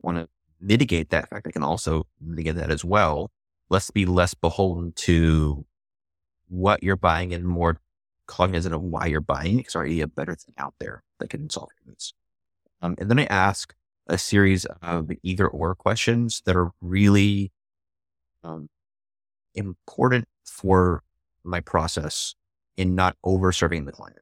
want 0.00 0.18
to 0.18 0.28
mitigate 0.60 1.10
that 1.10 1.28
fact, 1.28 1.46
I 1.46 1.50
can 1.50 1.62
also 1.62 2.06
mitigate 2.20 2.56
that 2.56 2.70
as 2.70 2.84
well. 2.84 3.30
Let's 3.68 3.90
be 3.90 4.06
less 4.06 4.34
beholden 4.34 4.92
to 4.96 5.66
what 6.48 6.82
you're 6.82 6.96
buying 6.96 7.34
and 7.34 7.44
more 7.44 7.78
cognizant 8.26 8.74
of 8.74 8.82
why 8.82 9.06
you're 9.06 9.20
buying. 9.20 9.58
because 9.58 9.68
It's 9.68 9.76
already 9.76 10.00
a 10.00 10.06
better 10.06 10.34
thing 10.34 10.54
out 10.58 10.74
there 10.80 11.02
that 11.20 11.30
can 11.30 11.48
solve 11.50 11.70
your 11.78 11.92
needs. 11.92 12.14
Um, 12.82 12.94
and 12.98 13.10
then 13.10 13.18
I 13.18 13.24
ask 13.24 13.74
a 14.06 14.18
series 14.18 14.64
of 14.82 15.10
either 15.22 15.48
or 15.48 15.74
questions 15.74 16.42
that 16.44 16.56
are 16.56 16.70
really 16.80 17.52
um, 18.44 18.68
important 19.54 20.28
for 20.44 21.02
my 21.42 21.60
process 21.60 22.34
in 22.76 22.94
not 22.94 23.16
over 23.24 23.52
serving 23.52 23.84
the 23.86 23.92
client. 23.92 24.20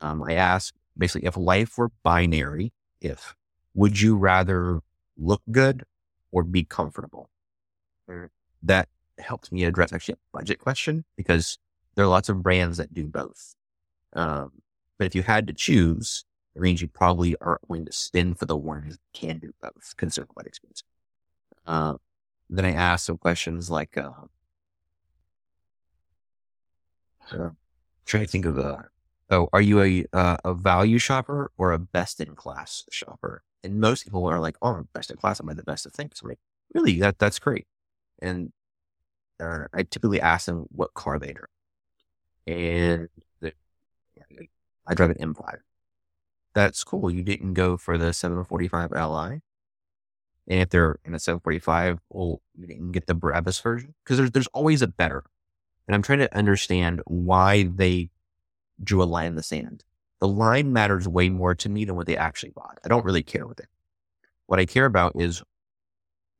Um, 0.00 0.22
I 0.22 0.34
ask 0.34 0.74
basically 0.96 1.26
if 1.26 1.36
life 1.36 1.78
were 1.78 1.90
binary, 2.02 2.72
if 3.00 3.34
would 3.74 4.00
you 4.00 4.16
rather 4.16 4.80
look 5.16 5.42
good 5.50 5.84
or 6.30 6.42
be 6.42 6.64
comfortable? 6.64 7.30
That 8.62 8.88
helped 9.18 9.50
me 9.50 9.64
address 9.64 9.92
actually 9.92 10.14
a 10.14 10.38
budget 10.38 10.58
question 10.58 11.04
because 11.16 11.58
there 11.96 12.04
are 12.04 12.08
lots 12.08 12.28
of 12.28 12.42
brands 12.42 12.76
that 12.76 12.94
do 12.94 13.06
both. 13.06 13.54
Um, 14.12 14.52
but 14.98 15.06
if 15.06 15.14
you 15.14 15.22
had 15.22 15.46
to 15.48 15.52
choose, 15.52 16.24
it 16.54 16.62
means 16.62 16.80
you 16.80 16.88
probably 16.88 17.36
are 17.40 17.60
going 17.68 17.84
to 17.86 17.92
spend 17.92 18.38
for 18.38 18.46
the 18.46 18.56
ones 18.56 18.94
that 18.94 19.00
can 19.12 19.38
do 19.38 19.52
both 19.60 19.94
because 19.96 20.14
they're 20.14 20.24
quite 20.24 20.46
expensive. 20.46 20.86
Uh, 21.66 21.94
then 22.48 22.64
I 22.64 22.72
ask 22.72 23.06
some 23.06 23.18
questions 23.18 23.70
like, 23.70 23.96
uh, 23.98 24.10
uh, 27.32 27.50
trying 28.04 28.24
to 28.24 28.30
think 28.30 28.46
of 28.46 28.58
a. 28.58 28.88
Oh, 29.28 29.48
are 29.52 29.60
you 29.60 29.82
a 29.82 30.04
uh, 30.12 30.36
a 30.44 30.54
value 30.54 30.98
shopper 30.98 31.50
or 31.58 31.72
a 31.72 31.78
best 31.78 32.20
in 32.20 32.36
class 32.36 32.84
shopper? 32.90 33.42
And 33.64 33.80
most 33.80 34.04
people 34.04 34.24
are 34.26 34.38
like, 34.38 34.56
"Oh, 34.62 34.74
I'm 34.74 34.88
best 34.92 35.10
in 35.10 35.16
class. 35.16 35.40
Am 35.40 35.48
I'm 35.48 35.56
the 35.56 35.64
best 35.64 35.84
of 35.86 35.92
things." 35.92 36.20
I'm 36.22 36.28
like, 36.28 36.38
really? 36.72 37.00
That 37.00 37.18
that's 37.18 37.40
great. 37.40 37.66
And 38.22 38.52
uh, 39.40 39.64
I 39.74 39.82
typically 39.82 40.20
ask 40.20 40.46
them 40.46 40.66
what 40.70 40.94
car 40.94 41.18
they 41.18 41.32
drive, 41.32 41.48
and 42.46 43.08
the, 43.40 43.52
I 44.86 44.94
drive 44.94 45.10
an 45.10 45.34
M5. 45.34 45.58
That's 46.54 46.84
cool. 46.84 47.10
You 47.10 47.22
didn't 47.22 47.54
go 47.54 47.76
for 47.76 47.98
the 47.98 48.12
745 48.12 48.92
Li. 48.92 49.42
And 50.48 50.60
if 50.60 50.70
they're 50.70 50.96
in 51.04 51.14
a 51.14 51.18
745, 51.18 51.98
well, 52.08 52.40
you 52.54 52.66
didn't 52.66 52.92
get 52.92 53.06
the 53.06 53.14
Brabus 53.14 53.60
version 53.60 53.94
because 54.04 54.16
there's 54.16 54.30
there's 54.30 54.46
always 54.48 54.80
a 54.80 54.86
better. 54.86 55.24
And 55.86 55.94
I'm 55.94 56.02
trying 56.02 56.20
to 56.20 56.36
understand 56.36 57.02
why 57.06 57.64
they 57.64 58.10
drew 58.82 59.02
a 59.02 59.04
line 59.04 59.26
in 59.26 59.34
the 59.34 59.42
sand. 59.42 59.84
The 60.20 60.28
line 60.28 60.72
matters 60.72 61.06
way 61.06 61.28
more 61.28 61.54
to 61.56 61.68
me 61.68 61.84
than 61.84 61.96
what 61.96 62.06
they 62.06 62.16
actually 62.16 62.50
bought. 62.50 62.78
I 62.84 62.88
don't 62.88 63.04
really 63.04 63.22
care 63.22 63.46
with 63.46 63.60
it. 63.60 63.68
What 64.46 64.60
I 64.60 64.64
care 64.64 64.86
about 64.86 65.12
is 65.16 65.42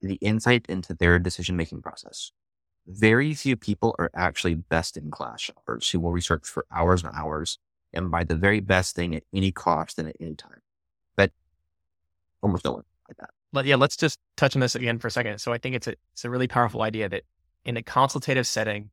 the 0.00 0.14
insight 0.16 0.66
into 0.68 0.94
their 0.94 1.18
decision 1.18 1.56
making 1.56 1.82
process. 1.82 2.32
Very 2.86 3.34
few 3.34 3.56
people 3.56 3.94
are 3.98 4.10
actually 4.14 4.54
best 4.54 4.96
in 4.96 5.10
class 5.10 5.40
shoppers 5.40 5.90
who 5.90 6.00
will 6.00 6.12
research 6.12 6.46
for 6.46 6.66
hours 6.70 7.02
and 7.02 7.12
hours 7.14 7.58
and 7.92 8.10
buy 8.10 8.24
the 8.24 8.36
very 8.36 8.60
best 8.60 8.94
thing 8.94 9.14
at 9.14 9.24
any 9.34 9.50
cost 9.50 9.98
and 9.98 10.08
at 10.08 10.16
any 10.20 10.34
time. 10.34 10.60
But 11.16 11.32
almost 12.42 12.64
no 12.64 12.72
one 12.72 12.84
like 13.08 13.16
that. 13.18 13.30
let, 13.52 13.66
yeah, 13.66 13.76
let's 13.76 13.96
just 13.96 14.18
touch 14.36 14.54
on 14.54 14.60
this 14.60 14.74
again 14.74 14.98
for 14.98 15.08
a 15.08 15.10
second. 15.10 15.38
So 15.38 15.52
I 15.52 15.58
think 15.58 15.74
it's 15.74 15.86
a 15.86 15.94
it's 16.12 16.24
a 16.24 16.30
really 16.30 16.48
powerful 16.48 16.82
idea 16.82 17.08
that 17.08 17.22
in 17.64 17.76
a 17.76 17.82
consultative 17.82 18.46
setting, 18.46 18.90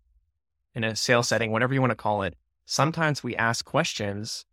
in 0.73 0.83
a 0.83 0.95
sales 0.95 1.27
setting, 1.27 1.51
whatever 1.51 1.73
you 1.73 1.81
want 1.81 1.91
to 1.91 1.95
call 1.95 2.23
it, 2.23 2.35
sometimes 2.65 3.23
we 3.23 3.35
ask 3.35 3.63
questions 3.63 4.45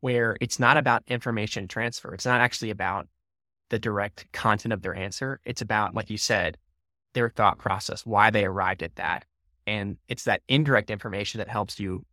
where 0.00 0.36
it's 0.40 0.58
not 0.58 0.76
about 0.76 1.02
information 1.06 1.68
transfer. 1.68 2.14
It's 2.14 2.26
not 2.26 2.40
actually 2.40 2.70
about 2.70 3.08
the 3.70 3.78
direct 3.78 4.30
content 4.32 4.72
of 4.72 4.82
their 4.82 4.94
answer. 4.94 5.40
It's 5.44 5.60
about, 5.60 5.94
like 5.94 6.08
you 6.08 6.18
said, 6.18 6.56
their 7.16 7.30
thought 7.30 7.58
process, 7.58 8.04
why 8.04 8.30
they 8.30 8.44
arrived 8.44 8.82
at 8.82 8.94
that. 8.96 9.24
And 9.66 9.96
it's 10.06 10.24
that 10.24 10.42
indirect 10.48 10.90
information 10.90 11.38
that 11.38 11.48
helps 11.48 11.80
you 11.80 12.04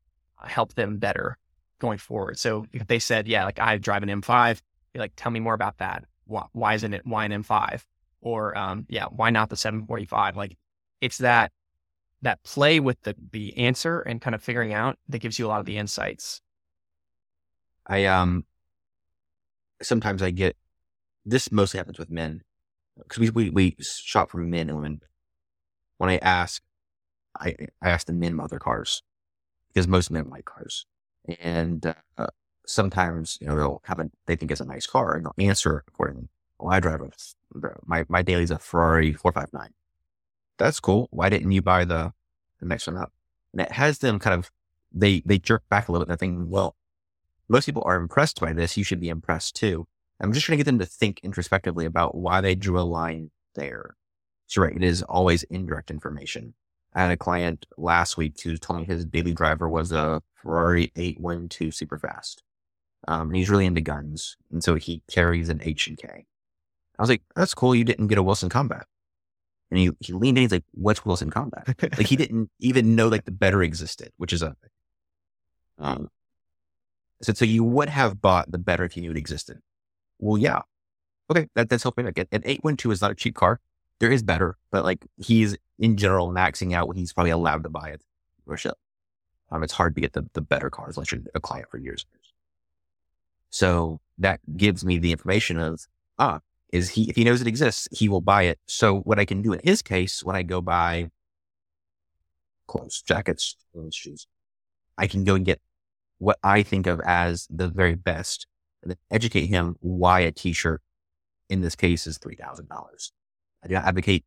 uh, 0.41 0.47
help 0.47 0.73
them 0.75 0.97
better 0.97 1.37
going 1.79 1.97
forward. 1.97 2.39
So 2.39 2.65
if 2.71 2.87
they 2.87 2.99
said, 2.99 3.27
yeah, 3.27 3.43
like 3.43 3.59
I 3.59 3.77
drive 3.77 4.01
an 4.01 4.09
M5, 4.09 4.61
be 4.93 4.99
like, 4.99 5.11
tell 5.17 5.31
me 5.31 5.41
more 5.41 5.53
about 5.53 5.79
that. 5.79 6.05
Why, 6.23 6.45
why 6.53 6.73
isn't 6.75 6.93
it, 6.93 7.05
why 7.05 7.25
an 7.25 7.43
M5? 7.43 7.83
Or, 8.21 8.57
um, 8.57 8.85
yeah, 8.87 9.07
why 9.07 9.29
not 9.29 9.49
the 9.49 9.57
745? 9.57 10.37
Like 10.37 10.57
it's 11.01 11.17
that, 11.17 11.51
that 12.21 12.41
play 12.43 12.79
with 12.79 13.01
the, 13.01 13.13
the 13.33 13.57
answer 13.57 13.99
and 13.99 14.21
kind 14.21 14.33
of 14.33 14.41
figuring 14.41 14.73
out 14.73 14.97
that 15.09 15.19
gives 15.19 15.37
you 15.37 15.45
a 15.45 15.49
lot 15.49 15.59
of 15.59 15.65
the 15.65 15.77
insights. 15.77 16.39
I, 17.85 18.05
um, 18.05 18.45
sometimes 19.81 20.23
I 20.23 20.31
get, 20.31 20.55
this 21.25 21.51
mostly 21.51 21.79
happens 21.79 21.99
with 21.99 22.09
men 22.09 22.41
because 22.97 23.19
we, 23.19 23.29
we, 23.29 23.49
we 23.49 23.75
shop 23.79 24.31
for 24.31 24.37
men 24.37 24.69
and 24.69 24.77
women. 24.77 25.01
When 25.97 26.09
I 26.09 26.17
ask, 26.17 26.61
I, 27.39 27.55
I 27.81 27.89
ask 27.89 28.07
the 28.07 28.13
men 28.13 28.33
about 28.33 28.49
their 28.49 28.59
cars 28.59 29.03
because 29.67 29.87
most 29.87 30.11
men 30.11 30.29
like 30.29 30.45
cars. 30.45 30.85
And 31.39 31.95
uh, 32.17 32.27
sometimes, 32.65 33.37
you 33.41 33.47
know, 33.47 33.55
they'll 33.55 33.81
have 33.85 33.99
a, 33.99 34.09
they 34.25 34.35
think 34.35 34.51
it's 34.51 34.61
a 34.61 34.65
nice 34.65 34.85
car 34.85 35.15
and 35.15 35.25
they'll 35.25 35.47
answer 35.47 35.83
accordingly. 35.87 36.29
Well, 36.59 36.73
I 36.73 36.79
drive 36.79 37.01
a, 37.01 37.09
my, 37.85 38.05
my 38.09 38.21
daily's 38.21 38.51
a 38.51 38.59
Ferrari 38.59 39.13
459. 39.13 39.69
That's 40.57 40.79
cool. 40.79 41.07
Why 41.11 41.29
didn't 41.29 41.51
you 41.51 41.61
buy 41.61 41.85
the, 41.85 42.13
the 42.59 42.65
next 42.65 42.87
one 42.87 42.97
up? 42.97 43.11
And 43.51 43.61
it 43.61 43.71
has 43.71 43.99
them 43.99 44.19
kind 44.19 44.37
of, 44.37 44.51
they, 44.91 45.23
they 45.25 45.39
jerk 45.39 45.63
back 45.69 45.87
a 45.87 45.91
little 45.91 46.05
bit. 46.05 46.09
They're 46.09 46.17
thinking, 46.17 46.49
well, 46.49 46.75
most 47.49 47.65
people 47.65 47.83
are 47.85 47.95
impressed 47.95 48.39
by 48.39 48.53
this. 48.53 48.77
You 48.77 48.83
should 48.83 48.99
be 48.99 49.09
impressed 49.09 49.55
too. 49.55 49.87
I'm 50.23 50.31
just 50.31 50.45
trying 50.45 50.57
to 50.57 50.63
get 50.63 50.69
them 50.69 50.79
to 50.79 50.85
think 50.85 51.19
introspectively 51.21 51.85
about 51.85 52.15
why 52.15 52.39
they 52.39 52.55
drew 52.55 52.79
a 52.79 52.81
line 52.81 53.29
there. 53.55 53.97
So 54.47 54.61
right, 54.61 54.75
it 54.75 54.83
is 54.83 55.03
always 55.03 55.43
indirect 55.43 55.91
information. 55.91 56.53
I 56.93 57.01
had 57.01 57.11
a 57.11 57.17
client 57.17 57.65
last 57.77 58.15
week 58.15 58.39
who 58.41 58.55
told 58.55 58.79
me 58.79 58.85
his 58.85 59.03
daily 59.03 59.33
driver 59.33 59.67
was 59.67 59.91
a 59.91 60.21
Ferrari 60.35 60.93
812 60.95 61.73
Superfast. 61.73 62.37
Um, 63.05 63.29
and 63.29 63.35
he's 63.35 63.49
really 63.49 63.65
into 63.65 63.81
guns. 63.81 64.37
And 64.49 64.63
so 64.63 64.75
he 64.75 65.01
carries 65.11 65.49
an 65.49 65.59
H 65.61 65.87
and 65.87 65.97
K. 65.97 66.25
I 66.97 67.01
was 67.01 67.09
like, 67.09 67.23
that's 67.35 67.53
cool. 67.53 67.75
You 67.75 67.83
didn't 67.83 68.07
get 68.07 68.17
a 68.17 68.23
Wilson 68.23 68.49
Combat. 68.49 68.85
And 69.71 69.79
he, 69.79 69.91
he 69.99 70.13
leaned 70.13 70.37
in. 70.37 70.43
He's 70.43 70.51
like, 70.51 70.63
what's 70.71 71.03
Wilson 71.05 71.31
Combat? 71.31 71.67
like 71.81 72.07
he 72.07 72.15
didn't 72.15 72.49
even 72.59 72.95
know 72.95 73.09
like 73.09 73.25
the 73.25 73.31
better 73.31 73.61
existed, 73.61 74.11
which 74.15 74.31
is 74.31 74.41
a, 74.41 74.55
um, 75.79 76.09
so, 77.21 77.33
so 77.33 77.43
you 77.43 77.65
would 77.65 77.89
have 77.89 78.21
bought 78.21 78.51
the 78.51 78.57
better 78.57 78.85
if 78.85 78.95
you 78.95 79.01
knew 79.01 79.11
it 79.11 79.17
existed. 79.17 79.59
Well, 80.19 80.37
yeah. 80.37 80.61
Okay. 81.29 81.47
That, 81.55 81.69
that's 81.69 81.83
helping. 81.83 82.05
Like 82.05 82.17
an 82.17 82.27
812 82.31 82.93
is 82.93 83.01
not 83.01 83.11
a 83.11 83.15
cheap 83.15 83.35
car. 83.35 83.59
There 83.99 84.11
is 84.11 84.23
better, 84.23 84.57
but 84.71 84.83
like 84.83 85.05
he's 85.17 85.57
in 85.79 85.97
general 85.97 86.29
maxing 86.29 86.73
out 86.73 86.87
what 86.87 86.97
he's 86.97 87.13
probably 87.13 87.31
allowed 87.31 87.63
to 87.63 87.69
buy 87.69 87.89
it 87.89 88.01
or. 88.45 88.57
Um, 89.51 89.63
it's 89.63 89.73
hard 89.73 89.93
to 89.95 90.01
get 90.01 90.13
the, 90.13 90.27
the 90.33 90.41
better 90.41 90.69
cars 90.71 90.97
unless 90.97 91.11
you're 91.11 91.21
a 91.35 91.39
client 91.39 91.69
for 91.69 91.77
years. 91.77 92.05
So 93.51 94.01
that 94.17 94.39
gives 94.57 94.83
me 94.83 94.97
the 94.97 95.11
information 95.11 95.59
of, 95.59 95.85
ah, 96.17 96.39
is 96.71 96.89
he, 96.89 97.07
if 97.07 97.15
he 97.15 97.23
knows 97.23 97.39
it 97.39 97.47
exists, 97.47 97.87
he 97.91 98.09
will 98.09 98.19
buy 98.19 98.43
it. 98.43 98.59
So 98.65 99.01
what 99.01 99.19
I 99.19 99.25
can 99.25 99.43
do 99.43 99.53
in 99.53 99.61
his 99.63 99.83
case, 99.83 100.23
when 100.23 100.35
I 100.35 100.41
go 100.41 100.59
buy 100.59 101.11
clothes, 102.65 103.03
jackets, 103.03 103.55
shoes, 103.91 104.25
I 104.97 105.05
can 105.05 105.23
go 105.23 105.35
and 105.35 105.45
get 105.45 105.61
what 106.17 106.39
I 106.43 106.63
think 106.63 106.87
of 106.87 106.99
as 107.05 107.47
the 107.51 107.67
very 107.67 107.93
best 107.93 108.47
and 108.83 108.91
then 108.91 108.97
educate 109.09 109.47
him 109.47 109.75
why 109.79 110.19
a 110.19 110.31
t-shirt 110.31 110.81
in 111.49 111.61
this 111.61 111.75
case 111.75 112.05
is 112.05 112.19
$3,000. 112.19 113.11
I 113.63 113.67
do 113.67 113.73
not 113.73 113.85
advocate 113.85 114.25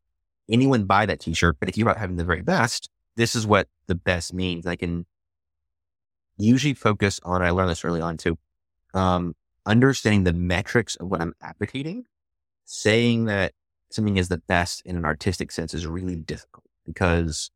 anyone 0.49 0.85
buy 0.85 1.05
that 1.05 1.19
t-shirt, 1.19 1.57
but 1.59 1.69
if 1.69 1.77
you're 1.77 1.87
about 1.87 1.99
having 1.99 2.17
the 2.17 2.25
very 2.25 2.41
best, 2.41 2.89
this 3.15 3.35
is 3.35 3.47
what 3.47 3.67
the 3.87 3.95
best 3.95 4.33
means. 4.33 4.65
I 4.65 4.75
can 4.75 5.05
usually 6.37 6.73
focus 6.73 7.19
on, 7.23 7.41
I 7.41 7.51
learned 7.51 7.69
this 7.69 7.85
early 7.85 8.01
on 8.01 8.17
too, 8.17 8.37
um, 8.93 9.35
understanding 9.65 10.23
the 10.23 10.33
metrics 10.33 10.95
of 10.95 11.07
what 11.07 11.21
I'm 11.21 11.35
advocating. 11.41 12.05
Saying 12.69 13.25
that 13.25 13.53
something 13.91 14.17
is 14.17 14.27
the 14.27 14.39
best 14.39 14.81
in 14.85 14.97
an 14.97 15.05
artistic 15.05 15.51
sense 15.51 15.73
is 15.73 15.87
really 15.87 16.15
difficult 16.15 16.65
because 16.85 17.49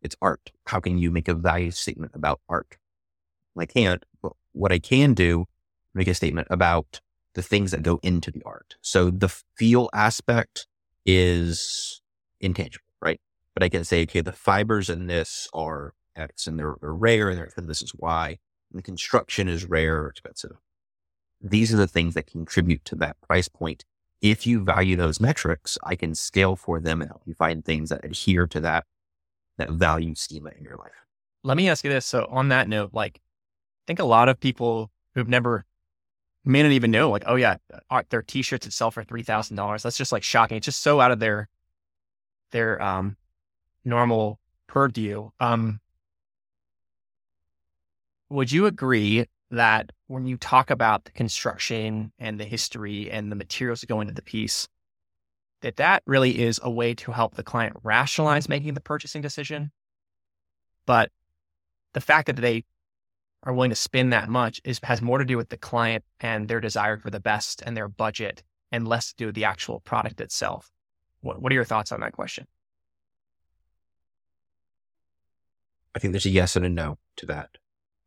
it's 0.00 0.16
art. 0.22 0.52
How 0.66 0.80
can 0.80 0.96
you 0.96 1.10
make 1.10 1.28
a 1.28 1.34
value 1.34 1.70
statement 1.70 2.12
about 2.14 2.40
art? 2.48 2.78
I 3.58 3.66
can't, 3.66 4.04
but 4.22 4.32
what 4.52 4.72
I 4.72 4.78
can 4.78 5.14
do, 5.14 5.46
make 5.94 6.08
a 6.08 6.14
statement 6.14 6.48
about 6.50 7.00
the 7.34 7.42
things 7.42 7.70
that 7.70 7.82
go 7.82 7.98
into 8.02 8.30
the 8.30 8.42
art. 8.44 8.76
So 8.80 9.10
the 9.10 9.28
feel 9.28 9.90
aspect 9.92 10.66
is 11.04 12.00
intangible, 12.40 12.84
right? 13.00 13.20
But 13.54 13.62
I 13.62 13.68
can 13.68 13.84
say, 13.84 14.02
okay, 14.02 14.20
the 14.20 14.32
fibers 14.32 14.88
in 14.88 15.06
this 15.06 15.48
are 15.52 15.94
X 16.16 16.46
and 16.46 16.58
they're, 16.58 16.76
they're 16.80 16.92
rare 16.92 17.30
and 17.30 17.68
this 17.68 17.82
is 17.82 17.92
Y. 17.94 18.38
And 18.70 18.78
the 18.78 18.82
construction 18.82 19.48
is 19.48 19.64
rare 19.64 20.02
or 20.02 20.08
expensive. 20.08 20.56
These 21.40 21.74
are 21.74 21.76
the 21.76 21.86
things 21.86 22.14
that 22.14 22.26
contribute 22.26 22.84
to 22.86 22.94
that 22.96 23.20
price 23.20 23.48
point. 23.48 23.84
If 24.22 24.46
you 24.46 24.64
value 24.64 24.96
those 24.96 25.20
metrics, 25.20 25.76
I 25.84 25.96
can 25.96 26.14
scale 26.14 26.56
for 26.56 26.80
them 26.80 27.02
and 27.02 27.10
help 27.10 27.22
you 27.26 27.34
find 27.34 27.64
things 27.64 27.90
that 27.90 28.04
adhere 28.04 28.46
to 28.46 28.60
that, 28.60 28.86
that 29.58 29.70
value 29.70 30.14
schema 30.14 30.50
in 30.56 30.64
your 30.64 30.76
life. 30.76 30.92
Let 31.42 31.58
me 31.58 31.68
ask 31.68 31.84
you 31.84 31.90
this. 31.90 32.06
So 32.06 32.26
on 32.30 32.48
that 32.48 32.68
note, 32.68 32.94
like, 32.94 33.18
I 33.18 33.84
think 33.86 33.98
a 33.98 34.04
lot 34.04 34.30
of 34.30 34.40
people 34.40 34.90
who've 35.14 35.28
never 35.28 35.66
may 36.44 36.62
not 36.62 36.72
even 36.72 36.90
know, 36.90 37.10
like, 37.10 37.24
oh 37.26 37.36
yeah, 37.36 37.56
their 38.10 38.22
t-shirts 38.22 38.66
that 38.66 38.72
sell 38.72 38.90
for 38.90 39.02
three 39.02 39.22
thousand 39.22 39.56
dollars. 39.56 39.82
That's 39.82 39.96
just 39.96 40.12
like 40.12 40.22
shocking. 40.22 40.58
It's 40.58 40.66
just 40.66 40.82
so 40.82 41.00
out 41.00 41.10
of 41.10 41.18
their 41.18 41.48
their 42.50 42.80
um 42.82 43.16
normal 43.84 44.38
purview. 44.66 45.30
Um, 45.40 45.80
would 48.30 48.50
you 48.50 48.66
agree 48.66 49.26
that 49.50 49.90
when 50.08 50.26
you 50.26 50.36
talk 50.36 50.70
about 50.70 51.04
the 51.04 51.12
construction 51.12 52.12
and 52.18 52.40
the 52.40 52.44
history 52.44 53.10
and 53.10 53.30
the 53.30 53.36
materials 53.36 53.80
that 53.80 53.88
go 53.88 54.00
into 54.00 54.14
the 54.14 54.22
piece, 54.22 54.68
that 55.62 55.76
that 55.76 56.02
really 56.06 56.42
is 56.42 56.58
a 56.62 56.70
way 56.70 56.94
to 56.94 57.12
help 57.12 57.34
the 57.34 57.42
client 57.42 57.76
rationalize 57.82 58.48
making 58.48 58.74
the 58.74 58.80
purchasing 58.80 59.22
decision? 59.22 59.70
But 60.86 61.10
the 61.92 62.00
fact 62.00 62.26
that 62.26 62.36
they 62.36 62.64
are 63.44 63.52
willing 63.52 63.70
to 63.70 63.76
spend 63.76 64.12
that 64.12 64.28
much 64.28 64.60
is 64.64 64.80
has 64.82 65.02
more 65.02 65.18
to 65.18 65.24
do 65.24 65.36
with 65.36 65.50
the 65.50 65.56
client 65.56 66.02
and 66.20 66.48
their 66.48 66.60
desire 66.60 66.98
for 66.98 67.10
the 67.10 67.20
best 67.20 67.62
and 67.64 67.76
their 67.76 67.88
budget 67.88 68.42
and 68.72 68.88
less 68.88 69.10
to 69.10 69.16
do 69.16 69.26
with 69.26 69.34
the 69.34 69.44
actual 69.44 69.80
product 69.80 70.20
itself. 70.20 70.70
What, 71.20 71.40
what 71.40 71.52
are 71.52 71.54
your 71.54 71.64
thoughts 71.64 71.92
on 71.92 72.00
that 72.00 72.12
question? 72.12 72.46
I 75.94 75.98
think 75.98 76.12
there's 76.12 76.26
a 76.26 76.30
yes 76.30 76.56
and 76.56 76.64
a 76.64 76.68
no 76.68 76.98
to 77.16 77.26
that. 77.26 77.50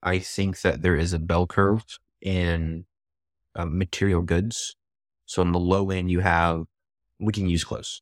I 0.03 0.19
think 0.19 0.61
that 0.61 0.81
there 0.81 0.95
is 0.95 1.13
a 1.13 1.19
bell 1.19 1.47
curve 1.47 1.85
in 2.21 2.85
uh, 3.55 3.65
material 3.65 4.21
goods. 4.21 4.75
So 5.25 5.41
on 5.41 5.51
the 5.51 5.59
low 5.59 5.89
end, 5.91 6.11
you 6.11 6.19
have 6.19 6.65
we 7.19 7.33
can 7.33 7.47
use 7.47 7.63
clothes, 7.63 8.01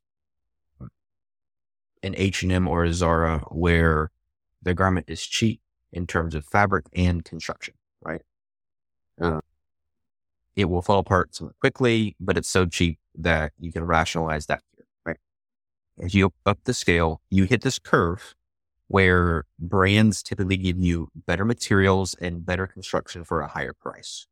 an 2.03 2.15
H 2.17 2.43
and 2.43 2.51
M 2.51 2.67
or 2.67 2.83
a 2.83 2.93
Zara, 2.93 3.39
where 3.49 4.11
the 4.61 4.73
garment 4.73 5.05
is 5.09 5.25
cheap 5.25 5.61
in 5.95 6.05
terms 6.05 6.35
of 6.35 6.45
fabric 6.45 6.85
and 6.93 7.25
construction. 7.25 7.73
Right, 8.03 8.21
uh, 9.19 9.41
it 10.55 10.65
will 10.65 10.83
fall 10.83 10.99
apart 10.99 11.33
somewhat 11.33 11.59
quickly, 11.59 12.15
but 12.19 12.37
it's 12.37 12.49
so 12.49 12.67
cheap 12.67 12.99
that 13.15 13.53
you 13.59 13.71
can 13.71 13.85
rationalize 13.85 14.45
that. 14.45 14.61
Right, 15.05 15.17
as 15.99 16.13
you 16.13 16.31
up 16.45 16.59
the 16.65 16.73
scale, 16.73 17.21
you 17.31 17.45
hit 17.45 17.61
this 17.61 17.79
curve 17.79 18.35
where 18.87 19.45
brands 19.57 20.21
typically 20.21 20.57
give 20.57 20.77
you 20.77 21.09
better 21.25 21.43
materials 21.43 22.13
and 22.21 22.45
better 22.45 22.67
construction 22.67 23.23
for 23.23 23.41
a 23.41 23.47
higher 23.47 23.73
price. 23.73 24.27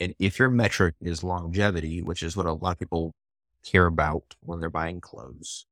And 0.00 0.14
if 0.18 0.38
your 0.40 0.50
metric 0.50 0.96
is 1.00 1.22
longevity, 1.22 2.02
which 2.02 2.24
is 2.24 2.36
what 2.36 2.46
a 2.46 2.52
lot 2.52 2.72
of 2.72 2.78
people 2.80 3.12
care 3.64 3.86
about 3.86 4.34
when 4.40 4.58
they're 4.58 4.70
buying 4.70 5.00
clothes, 5.00 5.66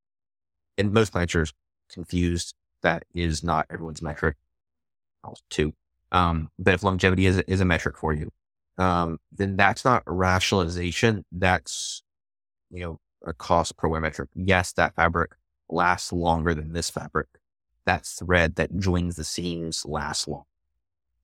and 0.79 0.93
most 0.93 1.11
planters 1.11 1.53
confused 1.93 2.55
that 2.83 3.05
is 3.13 3.43
not 3.43 3.67
everyone's 3.69 4.01
metric 4.01 4.37
too. 5.49 5.73
Um, 6.13 6.51
but 6.59 6.75
if 6.75 6.83
longevity 6.83 7.27
is, 7.27 7.39
is 7.47 7.61
a 7.61 7.65
metric 7.65 7.97
for 7.97 8.13
you, 8.13 8.31
um, 8.79 9.19
then 9.33 9.57
that's 9.57 9.85
not 9.85 10.03
rationalization. 10.07 11.25
That's, 11.31 12.03
you 12.71 12.81
know, 12.81 13.01
a 13.25 13.33
cost 13.33 13.77
per 13.77 13.89
wear 13.89 14.01
metric. 14.01 14.31
Yes, 14.35 14.73
that 14.73 14.95
fabric 14.95 15.33
lasts 15.69 16.13
longer 16.13 16.55
than 16.55 16.73
this 16.73 16.91
fabric 16.91 17.29
that 17.87 18.05
thread 18.05 18.57
that 18.57 18.77
joins 18.79 19.17
the 19.17 19.25
seams 19.25 19.85
lasts 19.87 20.29
long. 20.29 20.45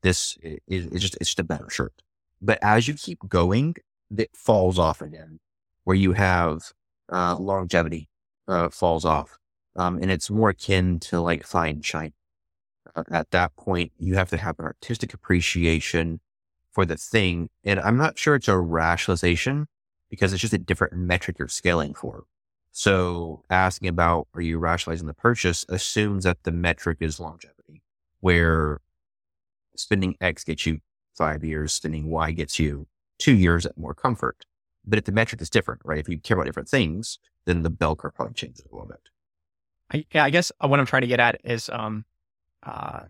This 0.02 0.36
is, 0.42 0.86
is 0.86 1.02
just, 1.02 1.16
it's 1.20 1.30
just 1.30 1.40
a 1.40 1.44
better 1.44 1.70
shirt. 1.70 1.92
But 2.40 2.58
as 2.62 2.88
you 2.88 2.94
keep 2.94 3.18
going, 3.28 3.76
it 4.16 4.30
falls 4.34 4.78
off 4.78 5.00
again 5.00 5.40
where 5.84 5.96
you 5.96 6.12
have 6.12 6.72
uh, 7.12 7.36
longevity 7.36 8.08
uh, 8.48 8.68
falls 8.68 9.04
off. 9.04 9.38
Um, 9.76 9.98
and 10.00 10.10
it's 10.10 10.30
more 10.30 10.50
akin 10.50 10.98
to 11.00 11.20
like 11.20 11.44
fine 11.44 11.82
china. 11.82 12.12
Uh, 12.96 13.04
at 13.10 13.30
that 13.30 13.54
point, 13.56 13.92
you 13.98 14.14
have 14.14 14.30
to 14.30 14.38
have 14.38 14.58
an 14.58 14.64
artistic 14.64 15.14
appreciation 15.14 16.20
for 16.72 16.84
the 16.84 16.96
thing. 16.96 17.48
And 17.62 17.78
I'm 17.78 17.96
not 17.96 18.18
sure 18.18 18.34
it's 18.34 18.48
a 18.48 18.58
rationalization 18.58 19.68
because 20.10 20.32
it's 20.32 20.40
just 20.40 20.54
a 20.54 20.58
different 20.58 20.94
metric 20.94 21.38
you're 21.38 21.48
scaling 21.48 21.94
for. 21.94 22.24
So 22.72 23.42
asking 23.48 23.88
about, 23.88 24.28
are 24.34 24.40
you 24.40 24.58
rationalizing 24.58 25.06
the 25.06 25.14
purchase 25.14 25.64
assumes 25.68 26.24
that 26.24 26.42
the 26.42 26.52
metric 26.52 26.98
is 27.00 27.20
longevity, 27.20 27.82
where 28.20 28.80
spending 29.76 30.16
X 30.20 30.44
gets 30.44 30.66
you 30.66 30.80
five 31.14 31.44
years, 31.44 31.72
spending 31.72 32.08
Y 32.08 32.32
gets 32.32 32.58
you 32.58 32.86
two 33.18 33.34
years 33.34 33.64
at 33.64 33.78
more 33.78 33.94
comfort. 33.94 34.44
But 34.84 34.98
if 34.98 35.04
the 35.04 35.12
metric 35.12 35.40
is 35.40 35.50
different, 35.50 35.80
right? 35.84 35.98
If 35.98 36.08
you 36.08 36.18
care 36.18 36.36
about 36.36 36.46
different 36.46 36.68
things, 36.68 37.18
then 37.46 37.62
the 37.62 37.70
bell 37.70 37.96
curve 37.96 38.14
probably 38.14 38.34
changes 38.34 38.64
a 38.70 38.74
little 38.74 38.88
bit. 38.88 39.00
I, 39.92 40.04
yeah, 40.12 40.24
I 40.24 40.30
guess 40.30 40.52
what 40.60 40.78
I'm 40.78 40.86
trying 40.86 41.02
to 41.02 41.08
get 41.08 41.20
at 41.20 41.40
is, 41.44 41.70
um, 41.70 42.04
uh, 42.66 43.00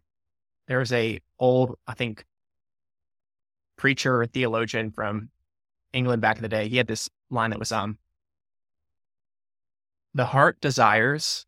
was 0.69 0.93
a 0.93 1.21
old, 1.39 1.79
I 1.87 1.95
think, 1.95 2.25
preacher 3.77 4.21
or 4.21 4.27
theologian 4.27 4.91
from 4.91 5.31
England 5.93 6.23
back 6.23 6.37
in 6.37 6.43
the 6.43 6.49
day. 6.49 6.69
He 6.69 6.77
had 6.77 6.87
this 6.87 7.09
line 7.31 7.51
that 7.51 7.59
was, 7.59 7.73
um, 7.73 7.99
the 10.15 10.27
heart 10.27 10.61
desires, 10.61 11.47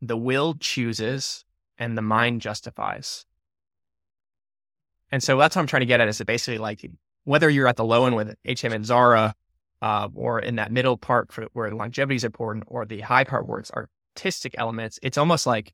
the 0.00 0.16
will 0.16 0.54
chooses, 0.54 1.44
and 1.78 1.96
the 1.96 2.02
mind 2.02 2.40
justifies. 2.40 3.24
And 5.10 5.22
so 5.22 5.38
that's 5.38 5.56
what 5.56 5.62
I'm 5.62 5.68
trying 5.68 5.80
to 5.80 5.86
get 5.86 6.00
at 6.00 6.08
is 6.08 6.18
that 6.18 6.26
basically 6.26 6.58
like 6.58 6.90
whether 7.24 7.48
you're 7.48 7.68
at 7.68 7.76
the 7.76 7.84
low 7.84 8.06
end 8.06 8.16
with 8.16 8.36
HM 8.44 8.72
and 8.72 8.84
Zara, 8.84 9.34
uh, 9.80 10.08
or 10.14 10.38
in 10.38 10.56
that 10.56 10.72
middle 10.72 10.96
part 10.96 11.32
for 11.32 11.46
where 11.52 11.70
longevity 11.70 12.16
is 12.16 12.24
important, 12.24 12.64
or 12.68 12.84
the 12.84 13.00
high 13.00 13.24
part 13.24 13.46
where 13.46 13.58
it's 13.58 13.70
artistic 13.70 14.54
elements, 14.58 14.98
it's 15.02 15.18
almost 15.18 15.46
like 15.46 15.72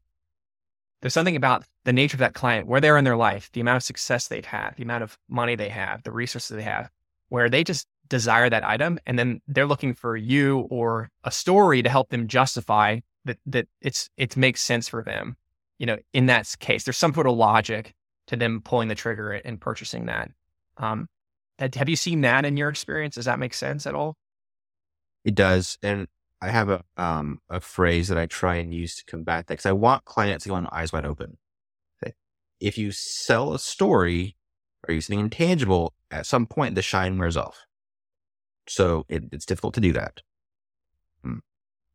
there's 1.01 1.15
something 1.15 1.37
about 1.37 1.65
the 1.85 1.93
nature 1.93 2.15
of 2.15 2.21
that 2.21 2.35
client, 2.35 2.67
where 2.67 2.81
they're 2.81 2.99
in 2.99 3.05
their 3.05 3.17
life, 3.17 3.51
the 3.53 3.61
amount 3.61 3.77
of 3.77 3.83
success 3.83 4.29
they've 4.29 4.45
had, 4.45 4.75
the 4.77 4.83
amount 4.83 5.03
of 5.03 5.19
money 5.29 5.57
they 5.57 5.69
have, 5.69 6.03
the 6.03 6.13
resources 6.13 6.57
they 6.57 6.63
have, 6.63 6.91
where 7.29 7.49
they 7.49 7.65
just 7.65 7.87
desire 8.09 8.51
that 8.51 8.65
item, 8.65 8.99
and 9.07 9.19
then 9.19 9.41
they're 9.49 9.67
looking 9.67 9.95
for 9.95 10.17
you 10.17 10.61
or 10.71 11.09
a 11.25 11.31
story 11.31 11.83
to 11.83 11.89
help 11.89 12.11
them 12.11 12.27
justify 12.27 13.01
that 13.25 13.39
that 13.47 13.69
it's 13.81 14.11
it 14.17 14.37
makes 14.37 14.61
sense 14.61 14.89
for 14.89 15.03
them. 15.03 15.37
You 15.79 15.87
know, 15.87 15.97
in 16.13 16.27
that 16.27 16.55
case, 16.59 16.85
there's 16.85 16.99
some 16.99 17.15
sort 17.15 17.27
of 17.27 17.37
logic 17.37 17.95
to 18.27 18.37
them 18.37 18.61
pulling 18.63 18.89
the 18.89 18.95
trigger 18.95 19.33
and 19.33 19.61
purchasing 19.61 20.07
that. 20.07 20.31
Um, 20.77 21.09
have 21.59 21.89
you 21.89 21.97
seen 21.97 22.21
that 22.23 22.45
in 22.45 22.57
your 22.57 22.69
experience? 22.69 23.15
Does 23.15 23.25
that 23.25 23.39
make 23.39 23.55
sense 23.55 23.87
at 23.87 23.95
all? 23.95 24.17
It 25.25 25.35
does, 25.35 25.79
and 25.83 26.07
I 26.43 26.51
have 26.51 26.69
a 26.71 26.83
um, 26.97 27.41
a 27.49 27.61
phrase 27.61 28.09
that 28.09 28.19
I 28.19 28.27
try 28.27 28.57
and 28.57 28.73
use 28.73 28.97
to 28.97 29.05
combat 29.05 29.47
that 29.47 29.55
because 29.55 29.67
I 29.67 29.73
want 29.73 30.05
clients 30.05 30.45
to 30.45 30.51
go 30.51 30.55
on 30.55 30.67
eyes 30.73 30.93
wide 30.93 31.05
open. 31.05 31.37
If 32.61 32.77
you 32.77 32.93
sell 32.93 33.55
a 33.55 33.59
story 33.59 34.37
or 34.87 34.93
you 34.93 35.01
something 35.01 35.21
intangible, 35.21 35.95
at 36.11 36.27
some 36.27 36.47
point 36.47 36.75
the 36.75 36.83
shine 36.83 37.19
wears 37.19 37.37
off. 37.37 37.67
So 38.69 39.07
it, 39.09 39.25
it's 39.33 39.47
difficult 39.47 39.75
to 39.75 39.81
do 39.81 39.93
that. 39.95 40.21
Hmm. 41.25 41.39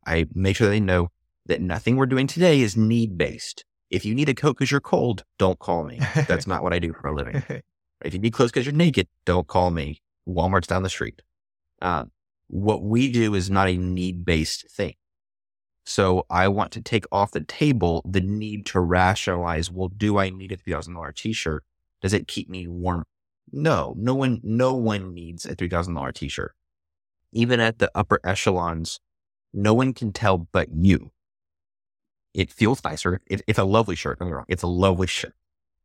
I 0.05 0.25
make 0.33 0.55
sure 0.55 0.67
they 0.67 0.79
know 0.79 1.11
that 1.45 1.61
nothing 1.61 1.97
we're 1.97 2.07
doing 2.07 2.25
today 2.25 2.61
is 2.61 2.75
need 2.75 3.15
based. 3.17 3.63
If 3.91 4.05
you 4.05 4.15
need 4.15 4.29
a 4.29 4.33
coat 4.33 4.57
because 4.57 4.71
you're 4.71 4.81
cold, 4.81 5.23
don't 5.37 5.59
call 5.59 5.83
me. 5.83 5.99
That's 6.27 6.47
not 6.47 6.63
what 6.63 6.73
I 6.73 6.79
do 6.79 6.93
for 6.93 7.07
a 7.07 7.15
living. 7.15 7.43
If 8.03 8.13
you 8.13 8.19
need 8.19 8.33
clothes 8.33 8.51
because 8.51 8.65
you're 8.65 8.73
naked, 8.73 9.07
don't 9.25 9.47
call 9.47 9.71
me. 9.71 10.01
Walmart's 10.27 10.67
down 10.67 10.83
the 10.83 10.89
street. 10.89 11.21
Uh, 11.81 12.05
what 12.47 12.83
we 12.83 13.11
do 13.11 13.33
is 13.35 13.49
not 13.49 13.67
a 13.67 13.77
need 13.77 14.25
based 14.25 14.69
thing. 14.69 14.95
So 15.85 16.25
I 16.29 16.47
want 16.47 16.71
to 16.73 16.81
take 16.81 17.05
off 17.11 17.31
the 17.31 17.41
table 17.41 18.01
the 18.09 18.21
need 18.21 18.65
to 18.67 18.79
rationalize, 18.79 19.69
well, 19.69 19.89
do 19.89 20.17
I 20.17 20.29
need 20.29 20.51
a 20.51 20.57
$3,000 20.57 21.13
t-shirt? 21.15 21.63
Does 22.01 22.13
it 22.13 22.27
keep 22.27 22.49
me 22.49 22.67
warm? 22.67 23.05
No, 23.51 23.93
no 23.97 24.15
one, 24.15 24.41
no 24.43 24.73
one 24.73 25.13
needs 25.13 25.45
a 25.45 25.55
$3,000 25.55 26.13
t-shirt 26.13 26.55
even 27.35 27.59
at 27.59 27.79
the 27.79 27.91
upper 27.93 28.19
echelons, 28.23 28.99
no 29.53 29.73
one 29.73 29.93
can 29.93 30.11
tell 30.11 30.37
but 30.37 30.69
you. 30.73 31.11
It 32.33 32.49
feels 32.51 32.83
nicer. 32.83 33.21
It, 33.27 33.41
it's 33.47 33.59
a 33.59 33.63
lovely 33.63 33.95
shirt. 33.95 34.19
Don't 34.19 34.29
get 34.29 34.35
wrong. 34.35 34.45
It's 34.47 34.63
a 34.63 34.67
lovely 34.67 35.07
shirt. 35.07 35.33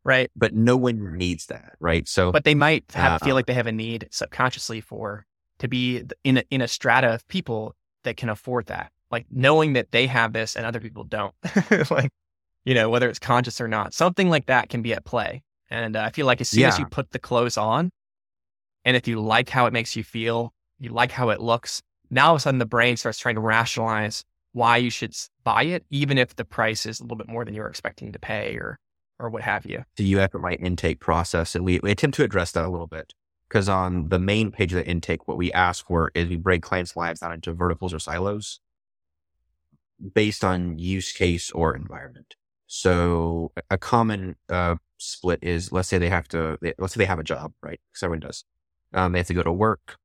Right. 0.03 0.31
But 0.35 0.55
no 0.55 0.77
one 0.77 1.17
needs 1.17 1.47
that. 1.47 1.75
Right. 1.79 2.09
So, 2.09 2.33
but 2.33 2.45
they 2.45 2.55
might 2.55 2.85
have, 2.95 3.21
uh, 3.21 3.25
feel 3.25 3.35
like 3.35 3.47
they 3.47 3.55
have 3.55 3.67
a 3.67 3.73
need 3.73 4.09
subconsciously 4.11 4.81
for 4.81 5.27
to 5.61 5.69
be 5.69 6.03
in 6.25 6.39
a, 6.39 6.45
in 6.51 6.61
a 6.61 6.69
strata 6.69 7.15
of 7.15 7.27
people 7.29 7.75
that 8.05 8.17
can 8.17 8.29
afford 8.29 8.67
that. 8.67 8.91
Like 9.11 9.27
knowing 9.31 9.75
that 9.75 9.93
they 9.93 10.07
have 10.07 10.33
this 10.33 10.57
and 10.57 10.67
other 10.67 10.81
people 10.81 11.05
don't. 11.05 11.35
like, 11.91 12.11
you 12.65 12.75
know, 12.75 12.91
whether 12.91 13.09
it's 13.09 13.19
conscious 13.19 13.61
or 13.61 13.69
not, 13.69 13.95
something 13.95 14.29
like 14.29 14.47
that 14.47 14.69
can 14.69 14.83
be 14.83 14.93
at 14.93 15.05
play. 15.05 15.43
And 15.71 15.97
uh, 15.97 16.03
I 16.03 16.11
feel 16.11 16.27
like 16.27 16.41
as 16.41 16.49
soon 16.49 16.61
yeah. 16.61 16.69
as 16.69 16.79
you 16.79 16.87
put 16.87 17.11
the 17.11 17.19
clothes 17.19 17.57
on, 17.57 17.91
and 18.85 18.97
if 18.97 19.07
you 19.07 19.21
like 19.21 19.49
how 19.49 19.67
it 19.67 19.73
makes 19.73 19.95
you 19.95 20.03
feel, 20.03 20.53
you 20.79 20.91
like 20.91 21.13
how 21.13 21.31
it 21.31 21.41
looks. 21.41 21.83
Now 22.11 22.29
all 22.29 22.35
of 22.35 22.39
a 22.39 22.41
sudden 22.41 22.59
the 22.59 22.67
brain 22.67 22.97
starts 22.97 23.19
trying 23.19 23.37
to 23.37 23.41
rationalize 23.41 24.25
why 24.53 24.79
you 24.79 24.91
should 24.91 25.15
buy 25.45 25.65
it, 25.65 25.85
even 25.91 26.19
if 26.19 26.37
the 26.37 26.45
price 26.45 26.87
is 26.87 26.99
a 26.99 27.05
little 27.05 27.19
bit 27.19 27.29
more 27.29 27.45
than 27.45 27.55
you're 27.55 27.69
expecting 27.69 28.13
to 28.13 28.19
pay 28.19 28.57
or 28.57 28.79
or 29.21 29.29
what 29.29 29.43
have 29.43 29.67
you. 29.67 29.85
Do 29.97 30.05
you 30.05 30.19
have 30.19 30.31
the 30.31 30.39
right 30.39 30.59
intake 30.59 30.99
process? 30.99 31.55
And 31.55 31.63
we, 31.63 31.79
we 31.83 31.91
attempt 31.91 32.17
to 32.17 32.25
address 32.25 32.53
that 32.53 32.65
a 32.65 32.71
little 32.71 32.87
bit. 32.87 33.13
Because 33.51 33.69
on 33.69 34.09
the 34.11 34.21
main 34.21 34.53
page 34.53 34.73
of 34.73 34.77
the 34.77 34.87
intake, 34.87 35.27
what 35.27 35.37
we 35.37 35.53
ask 35.53 35.85
for 35.87 36.13
is 36.15 36.29
we 36.29 36.37
break 36.37 36.63
clients' 36.63 36.97
lives 36.97 37.21
down 37.21 37.33
into 37.33 37.53
verticals 37.53 37.93
or 37.93 37.99
silos 37.99 38.61
based 40.15 40.45
on 40.45 40.79
use 40.79 41.13
case 41.13 41.51
or 41.51 41.75
environment. 41.75 42.37
So 42.69 43.53
a 43.69 43.77
common 43.77 44.37
uh, 44.49 44.77
split 44.99 45.41
is 45.43 45.73
let's 45.73 45.89
say 45.89 45.99
they 45.99 46.09
have 46.09 46.29
to, 46.29 46.59
they, 46.63 46.75
let's 46.79 46.95
say 46.95 46.99
they 46.99 47.07
have 47.07 47.19
a 47.19 47.25
job, 47.25 47.53
right? 47.63 47.81
Because 47.91 48.05
everyone 48.05 48.21
does. 48.21 48.45
Um, 48.95 49.13
they 49.13 49.19
have 49.19 49.27
to 49.27 49.35
go 49.35 49.43
to 49.43 49.53
work 49.53 49.97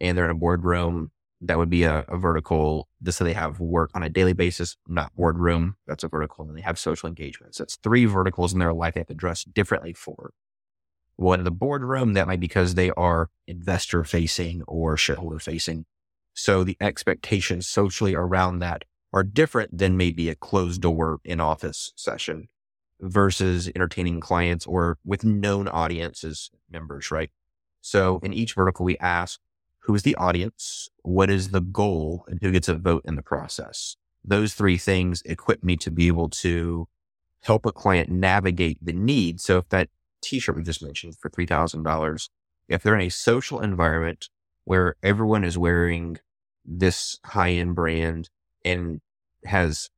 and 0.00 0.16
they're 0.16 0.24
in 0.24 0.30
a 0.30 0.34
boardroom, 0.34 1.10
that 1.42 1.58
would 1.58 1.70
be 1.70 1.82
a, 1.82 2.04
a 2.08 2.16
vertical. 2.16 2.88
This 3.00 3.16
so 3.16 3.24
they 3.24 3.34
have 3.34 3.60
work 3.60 3.90
on 3.94 4.02
a 4.02 4.08
daily 4.08 4.32
basis, 4.32 4.76
not 4.88 5.14
boardroom. 5.14 5.76
That's 5.86 6.04
a 6.04 6.08
vertical. 6.08 6.48
And 6.48 6.56
they 6.56 6.62
have 6.62 6.78
social 6.78 7.08
engagements. 7.08 7.58
That's 7.58 7.76
three 7.76 8.06
verticals 8.06 8.54
in 8.54 8.60
their 8.60 8.72
life 8.72 8.94
they 8.94 9.00
have 9.00 9.08
to 9.08 9.14
dress 9.14 9.44
differently 9.44 9.92
for. 9.92 10.32
One 11.16 11.40
in 11.40 11.44
the 11.44 11.50
boardroom, 11.50 12.14
that 12.14 12.26
might 12.26 12.40
be 12.40 12.46
because 12.46 12.74
they 12.74 12.90
are 12.90 13.30
investor 13.46 14.04
facing 14.04 14.62
or 14.66 14.96
shareholder 14.96 15.38
facing. 15.38 15.86
So 16.34 16.64
the 16.64 16.76
expectations 16.80 17.68
socially 17.68 18.14
around 18.14 18.58
that 18.58 18.84
are 19.12 19.22
different 19.22 19.78
than 19.78 19.96
maybe 19.96 20.28
a 20.28 20.34
closed 20.34 20.82
door 20.82 21.20
in 21.24 21.40
office 21.40 21.92
session 21.94 22.48
versus 23.00 23.70
entertaining 23.74 24.20
clients 24.20 24.66
or 24.66 24.98
with 25.04 25.24
known 25.24 25.68
audiences 25.68 26.50
members, 26.68 27.10
right? 27.10 27.30
So 27.80 28.18
in 28.22 28.32
each 28.32 28.54
vertical, 28.54 28.84
we 28.84 28.98
ask 28.98 29.40
who 29.80 29.94
is 29.94 30.02
the 30.02 30.16
audience, 30.16 30.88
what 31.02 31.30
is 31.30 31.50
the 31.50 31.60
goal, 31.60 32.24
and 32.26 32.40
who 32.42 32.50
gets 32.50 32.68
a 32.68 32.74
vote 32.74 33.02
in 33.04 33.16
the 33.16 33.22
process. 33.22 33.96
Those 34.24 34.54
three 34.54 34.78
things 34.78 35.22
equip 35.26 35.62
me 35.62 35.76
to 35.76 35.90
be 35.90 36.06
able 36.06 36.30
to 36.30 36.88
help 37.42 37.66
a 37.66 37.72
client 37.72 38.08
navigate 38.08 38.78
the 38.82 38.94
need. 38.94 39.40
So 39.40 39.58
if 39.58 39.68
that 39.68 39.90
t-shirt 40.24 40.56
we 40.56 40.62
just 40.62 40.82
mentioned 40.82 41.16
for 41.18 41.30
$3,000, 41.30 42.28
if 42.68 42.82
they're 42.82 42.94
in 42.94 43.06
a 43.06 43.10
social 43.10 43.60
environment 43.60 44.28
where 44.64 44.96
everyone 45.02 45.44
is 45.44 45.58
wearing 45.58 46.18
this 46.64 47.18
high 47.24 47.50
end 47.50 47.74
brand 47.74 48.30
and 48.64 49.00
has 49.44 49.90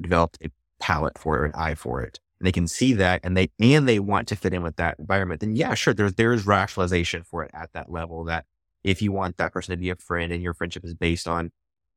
developed 0.00 0.38
a 0.44 0.50
palate 0.78 1.18
for 1.18 1.44
it, 1.44 1.48
an 1.48 1.60
eye 1.60 1.74
for 1.74 2.02
it, 2.02 2.20
and 2.38 2.46
they 2.46 2.52
can 2.52 2.68
see 2.68 2.92
that 2.94 3.20
and 3.24 3.36
they, 3.36 3.50
and 3.58 3.88
they 3.88 3.98
want 3.98 4.28
to 4.28 4.36
fit 4.36 4.52
in 4.52 4.62
with 4.62 4.76
that 4.76 4.98
environment, 4.98 5.40
then 5.40 5.56
yeah, 5.56 5.74
sure, 5.74 5.94
there's, 5.94 6.14
there's 6.14 6.46
rationalization 6.46 7.22
for 7.22 7.42
it 7.42 7.50
at 7.54 7.72
that 7.72 7.90
level 7.90 8.24
that 8.24 8.44
if 8.84 9.02
you 9.02 9.12
want 9.12 9.36
that 9.38 9.52
person 9.52 9.72
to 9.72 9.76
be 9.76 9.90
a 9.90 9.96
friend 9.96 10.32
and 10.32 10.42
your 10.42 10.54
friendship 10.54 10.84
is 10.84 10.94
based 10.94 11.28
on 11.28 11.50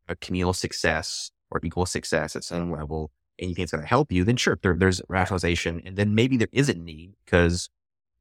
a 0.08 0.16
communal 0.16 0.54
success 0.54 1.32
or 1.50 1.60
equal 1.64 1.86
success 1.86 2.36
at 2.36 2.44
some 2.44 2.72
level, 2.72 3.12
and 3.40 3.50
you 3.50 3.56
think 3.56 3.64
it's 3.64 3.72
going 3.72 3.82
to 3.82 3.88
help 3.88 4.12
you, 4.12 4.24
then 4.24 4.38
sure, 4.38 4.58
there, 4.62 4.76
there's 4.78 5.02
rationalization. 5.10 5.82
And 5.86 5.96
then 5.96 6.16
maybe 6.16 6.38
there 6.38 6.50
is 6.52 6.70
a 6.70 6.74
need 6.74 7.14
because 7.26 7.70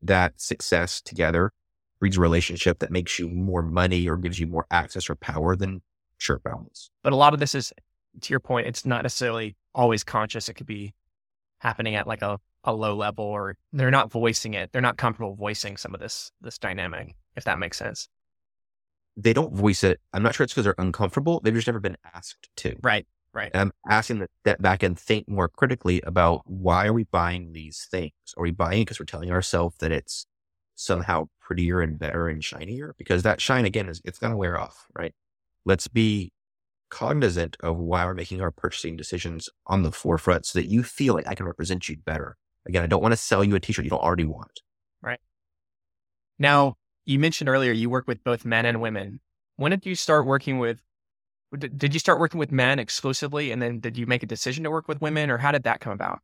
that 0.01 0.41
success 0.41 1.01
together 1.01 1.53
breeds 2.01 2.17
a 2.17 2.21
relationship 2.21 2.81
that 2.81 2.91
makes 2.91 3.19
you 3.19 3.29
more 3.29 3.63
money 3.63 4.09
or 4.09 4.17
gives 4.17 4.41
you 4.41 4.47
more 4.47 4.67
access 4.71 5.09
or 5.09 5.15
power, 5.15 5.55
than 5.55 5.83
sure, 6.19 6.39
balance. 6.39 6.91
But 7.03 7.13
a 7.13 7.17
lot 7.17 7.35
of 7.35 7.41
this 7.41 7.55
is, 7.55 7.73
to 8.21 8.33
your 8.33 8.41
point, 8.41 8.67
it's 8.67 8.85
not 8.85 9.03
necessarily 9.03 9.57
always 9.75 10.03
conscious. 10.03 10.49
It 10.49 10.55
could 10.55 10.67
be 10.67 10.95
happening 11.59 11.95
at 11.95 12.07
like 12.07 12.23
a, 12.23 12.39
a 12.65 12.73
low 12.73 12.97
level 12.97 13.25
or 13.25 13.57
they're 13.73 13.91
not 13.91 14.11
voicing 14.11 14.55
it. 14.55 14.73
They're 14.73 14.83
not 14.83 14.97
comfortable 14.97 15.35
voicing 15.35 15.77
some 15.77 15.95
of 15.95 16.01
this, 16.01 16.33
this 16.41 16.59
dynamic, 16.59 17.15
if 17.37 17.45
that 17.45 17.59
makes 17.59 17.79
sense 17.79 18.09
they 19.17 19.33
don't 19.33 19.53
voice 19.53 19.85
it. 19.85 20.01
I'm 20.13 20.23
not 20.23 20.35
sure 20.35 20.45
it's 20.45 20.53
because 20.53 20.65
they're 20.65 20.75
uncomfortable. 20.79 21.41
They've 21.41 21.55
just 21.55 21.67
never 21.67 21.81
been 21.81 21.97
asked 22.15 22.49
to. 22.57 22.77
Right. 22.83 23.07
Right. 23.35 23.51
And 23.55 23.63
I'm 23.63 23.73
asking 23.89 24.27
that 24.45 24.61
back 24.61 24.83
and 24.83 24.99
think 24.99 25.27
more 25.29 25.49
critically 25.49 26.03
about 26.03 26.43
why 26.45 26.87
are 26.87 26.93
we 26.93 27.05
buying 27.05 27.53
these 27.53 27.89
things? 27.91 28.13
Are 28.37 28.43
we 28.43 28.51
buying 28.51 28.83
because 28.83 29.01
we're 29.01 29.07
telling 29.07 29.31
ourselves 29.31 29.77
that 29.79 29.91
it's 29.91 30.27
somehow 30.75 31.29
prettier 31.41 31.81
and 31.81 31.99
better 31.99 32.29
and 32.29 32.45
shinier? 32.45 32.95
Because 32.99 33.23
that 33.23 33.41
shine 33.41 33.65
again 33.65 33.89
is 33.89 34.03
it's 34.05 34.19
gonna 34.19 34.37
wear 34.37 34.61
off, 34.61 34.87
right? 34.95 35.15
Let's 35.65 35.89
be 35.89 36.33
cognizant 36.91 37.57
of 37.61 37.79
why 37.79 38.05
we're 38.05 38.13
making 38.13 38.43
our 38.43 38.51
purchasing 38.51 38.97
decisions 38.97 39.49
on 39.67 39.83
the 39.83 39.93
forefront 39.93 40.45
so 40.45 40.59
that 40.59 40.67
you 40.67 40.83
feel 40.83 41.15
like 41.15 41.27
I 41.27 41.35
can 41.35 41.47
represent 41.47 41.89
you 41.89 41.97
better. 41.97 42.37
Again, 42.67 42.83
I 42.83 42.87
don't 42.87 43.03
want 43.03 43.13
to 43.13 43.17
sell 43.17 43.43
you 43.43 43.55
a 43.55 43.61
t-shirt 43.61 43.85
you 43.85 43.91
don't 43.91 44.03
already 44.03 44.27
want. 44.27 44.61
Right. 45.01 45.21
Now, 46.39 46.75
you 47.07 47.19
mentioned 47.19 47.49
earlier 47.49 47.73
you 47.73 47.89
work 47.89 48.07
with 48.07 48.23
both 48.23 48.45
men 48.45 48.67
and 48.67 48.83
women. 48.83 49.21
When 49.57 49.71
did 49.71 49.87
you 49.87 49.95
start 49.95 50.27
working 50.27 50.59
with 50.59 50.81
did 51.59 51.93
you 51.93 52.01
start 52.01 52.19
working 52.19 52.39
with 52.39 52.53
men 52.53 52.79
exclusively 52.79 53.51
and 53.51 53.61
then 53.61 53.81
did 53.81 53.97
you 53.97 54.07
make 54.07 54.23
a 54.23 54.27
decision 54.27 54.65
to 54.65 54.71
work 54.71 54.89
with 54.89 55.01
women 55.01 55.31
or 55.31 55.39
how 55.39 55.53
did 55.53 55.65
that 55.65 55.81
come 55.81 55.93
about? 55.93 56.21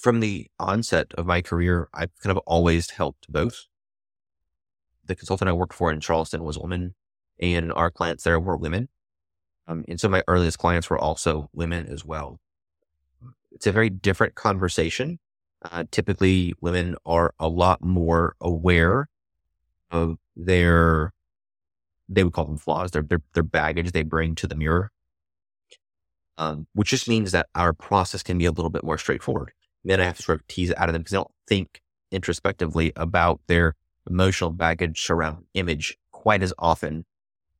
From 0.00 0.20
the 0.20 0.48
onset 0.58 1.12
of 1.18 1.26
my 1.26 1.42
career, 1.42 1.88
I've 1.92 2.16
kind 2.22 2.36
of 2.36 2.38
always 2.46 2.90
helped 2.90 3.30
both. 3.30 3.66
The 5.04 5.16
consultant 5.16 5.48
I 5.48 5.52
worked 5.52 5.74
for 5.74 5.92
in 5.92 6.00
Charleston 6.00 6.44
was 6.44 6.56
a 6.56 6.60
woman 6.60 6.94
and 7.40 7.72
our 7.72 7.90
clients 7.90 8.24
there 8.24 8.38
were 8.38 8.56
women. 8.56 8.88
Um, 9.66 9.84
and 9.88 10.00
so 10.00 10.08
my 10.08 10.22
earliest 10.26 10.58
clients 10.58 10.88
were 10.88 10.98
also 10.98 11.50
women 11.52 11.86
as 11.86 12.04
well. 12.04 12.40
It's 13.52 13.66
a 13.66 13.72
very 13.72 13.90
different 13.90 14.34
conversation. 14.34 15.18
Uh, 15.62 15.84
typically 15.90 16.54
women 16.60 16.96
are 17.04 17.34
a 17.38 17.48
lot 17.48 17.82
more 17.82 18.36
aware 18.40 19.08
of 19.90 20.16
their 20.34 21.12
they 22.10 22.24
would 22.24 22.32
call 22.32 22.44
them 22.44 22.58
flaws, 22.58 22.90
their, 22.90 23.06
their, 23.34 23.42
baggage 23.42 23.92
they 23.92 24.02
bring 24.02 24.34
to 24.34 24.46
the 24.46 24.56
mirror. 24.56 24.90
Um, 26.36 26.66
which 26.74 26.90
just 26.90 27.08
means 27.08 27.32
that 27.32 27.48
our 27.54 27.72
process 27.72 28.22
can 28.22 28.38
be 28.38 28.46
a 28.46 28.50
little 28.50 28.70
bit 28.70 28.82
more 28.82 28.98
straightforward. 28.98 29.52
Then 29.84 30.00
I 30.00 30.04
have 30.04 30.16
to 30.16 30.22
sort 30.22 30.40
of 30.40 30.46
tease 30.48 30.72
out 30.76 30.88
of 30.88 30.92
them 30.92 31.02
because 31.02 31.12
they 31.12 31.18
don't 31.18 31.30
think 31.46 31.80
introspectively 32.10 32.92
about 32.96 33.40
their 33.46 33.74
emotional 34.08 34.50
baggage 34.50 35.08
around 35.10 35.44
image 35.54 35.96
quite 36.10 36.42
as 36.42 36.52
often. 36.58 37.04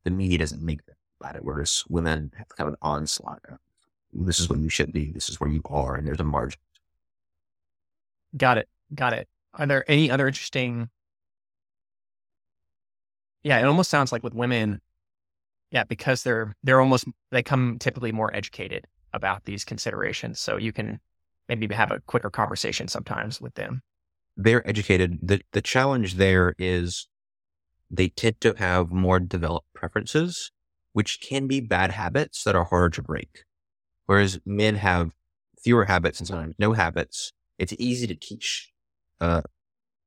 The 0.04 0.10
media 0.10 0.38
doesn't 0.38 0.62
make 0.62 0.84
them 0.86 0.96
about 1.20 1.36
it, 1.36 1.44
whereas 1.44 1.84
women 1.88 2.32
have 2.36 2.48
kind 2.48 2.68
of 2.68 2.74
an 2.74 2.78
onslaught. 2.82 3.40
This 4.12 4.40
is 4.40 4.48
what 4.48 4.58
you 4.58 4.68
should 4.68 4.92
be. 4.92 5.12
This 5.12 5.28
is 5.28 5.38
where 5.38 5.50
you 5.50 5.60
are, 5.66 5.94
and 5.94 6.06
there's 6.06 6.20
a 6.20 6.24
margin. 6.24 6.58
Got 8.36 8.58
it. 8.58 8.68
Got 8.94 9.12
it. 9.12 9.28
Are 9.54 9.66
there 9.66 9.84
any 9.88 10.10
other 10.10 10.26
interesting 10.26 10.88
yeah, 13.42 13.58
it 13.58 13.64
almost 13.64 13.90
sounds 13.90 14.12
like 14.12 14.22
with 14.22 14.34
women, 14.34 14.80
yeah, 15.70 15.84
because 15.84 16.22
they're 16.22 16.54
they're 16.62 16.80
almost 16.80 17.06
they 17.30 17.42
come 17.42 17.78
typically 17.78 18.12
more 18.12 18.34
educated 18.34 18.86
about 19.12 19.44
these 19.44 19.64
considerations. 19.64 20.40
So 20.40 20.56
you 20.56 20.72
can 20.72 21.00
maybe 21.48 21.72
have 21.74 21.90
a 21.90 22.00
quicker 22.00 22.30
conversation 22.30 22.88
sometimes 22.88 23.40
with 23.40 23.54
them. 23.54 23.82
They're 24.36 24.66
educated. 24.68 25.18
The 25.22 25.40
the 25.52 25.62
challenge 25.62 26.14
there 26.14 26.54
is 26.58 27.08
they 27.90 28.08
tend 28.08 28.40
to 28.42 28.54
have 28.54 28.92
more 28.92 29.18
developed 29.18 29.72
preferences, 29.74 30.52
which 30.92 31.20
can 31.20 31.46
be 31.46 31.60
bad 31.60 31.92
habits 31.92 32.44
that 32.44 32.54
are 32.54 32.64
harder 32.64 32.90
to 32.90 33.02
break. 33.02 33.44
Whereas 34.06 34.40
men 34.44 34.76
have 34.76 35.12
fewer 35.62 35.84
habits 35.84 36.20
and 36.20 36.26
sometimes 36.26 36.54
no 36.58 36.72
habits. 36.72 37.32
It's 37.58 37.74
easy 37.78 38.06
to 38.06 38.14
teach 38.14 38.72
uh, 39.20 39.42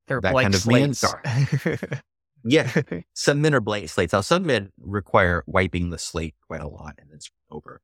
They're 0.07 0.21
that 0.21 0.33
kind 0.33 0.55
of 0.55 0.67
man. 0.67 0.93
Yeah. 2.43 2.71
some 3.13 3.41
men 3.41 3.53
are 3.53 3.61
blank 3.61 3.89
slates. 3.89 4.13
Now, 4.13 4.21
some 4.21 4.45
men 4.45 4.71
require 4.79 5.43
wiping 5.47 5.89
the 5.89 5.97
slate 5.97 6.35
quite 6.47 6.61
a 6.61 6.67
lot 6.67 6.95
and 6.97 7.09
it's 7.13 7.29
over. 7.49 7.81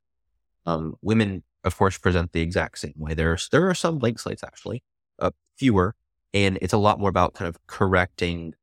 Um, 0.66 0.96
women, 1.02 1.44
of 1.64 1.78
course, 1.78 1.98
present 1.98 2.34
the 2.34 2.42
exact 2.42 2.80
same 2.80 2.94
way. 2.98 3.14
There's, 3.14 3.50
there 3.50 3.70
are 3.70 3.74
some 3.74 3.98
blank 3.98 4.20
slates 4.20 4.44
actually, 4.44 4.84
uh, 5.20 5.32
fewer, 5.58 5.96
and 6.34 6.58
it's 6.62 6.74
a 6.74 6.78
lot 6.78 7.00
more 7.00 7.10
about 7.10 7.34
kind 7.34 7.48
of 7.48 7.58
correcting, 7.68 8.54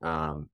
um, 0.00 0.48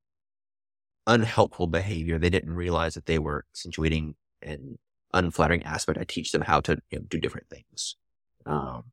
unhelpful 1.07 1.67
behavior. 1.67 2.19
They 2.19 2.29
didn't 2.29 2.53
realize 2.53 2.93
that 2.93 3.05
they 3.05 3.17
were 3.17 3.45
accentuating 3.51 4.15
an 4.41 4.77
unflattering 5.13 5.63
aspect. 5.63 5.97
I 5.97 6.03
teach 6.03 6.31
them 6.31 6.41
how 6.41 6.59
to 6.61 6.77
you 6.91 6.99
know, 6.99 7.05
do 7.09 7.19
different 7.19 7.49
things. 7.49 7.95
Um, 8.45 8.83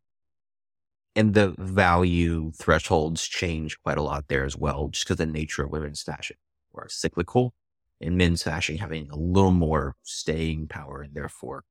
and 1.16 1.32
the 1.32 1.54
value 1.58 2.52
thresholds 2.52 3.26
change 3.26 3.80
quite 3.82 3.96
a 3.96 4.02
lot 4.02 4.28
there 4.28 4.44
as 4.44 4.56
well, 4.56 4.88
just 4.88 5.06
because 5.06 5.16
the 5.16 5.26
nature 5.26 5.64
of 5.64 5.70
women's 5.70 6.02
fashion 6.02 6.36
are 6.74 6.88
cyclical 6.90 7.54
and 8.02 8.18
men's 8.18 8.42
fashion 8.42 8.76
having 8.76 9.08
a 9.10 9.16
little 9.16 9.50
more 9.50 9.96
staying 10.02 10.68
power 10.68 11.00
and 11.00 11.14
therefore 11.14 11.64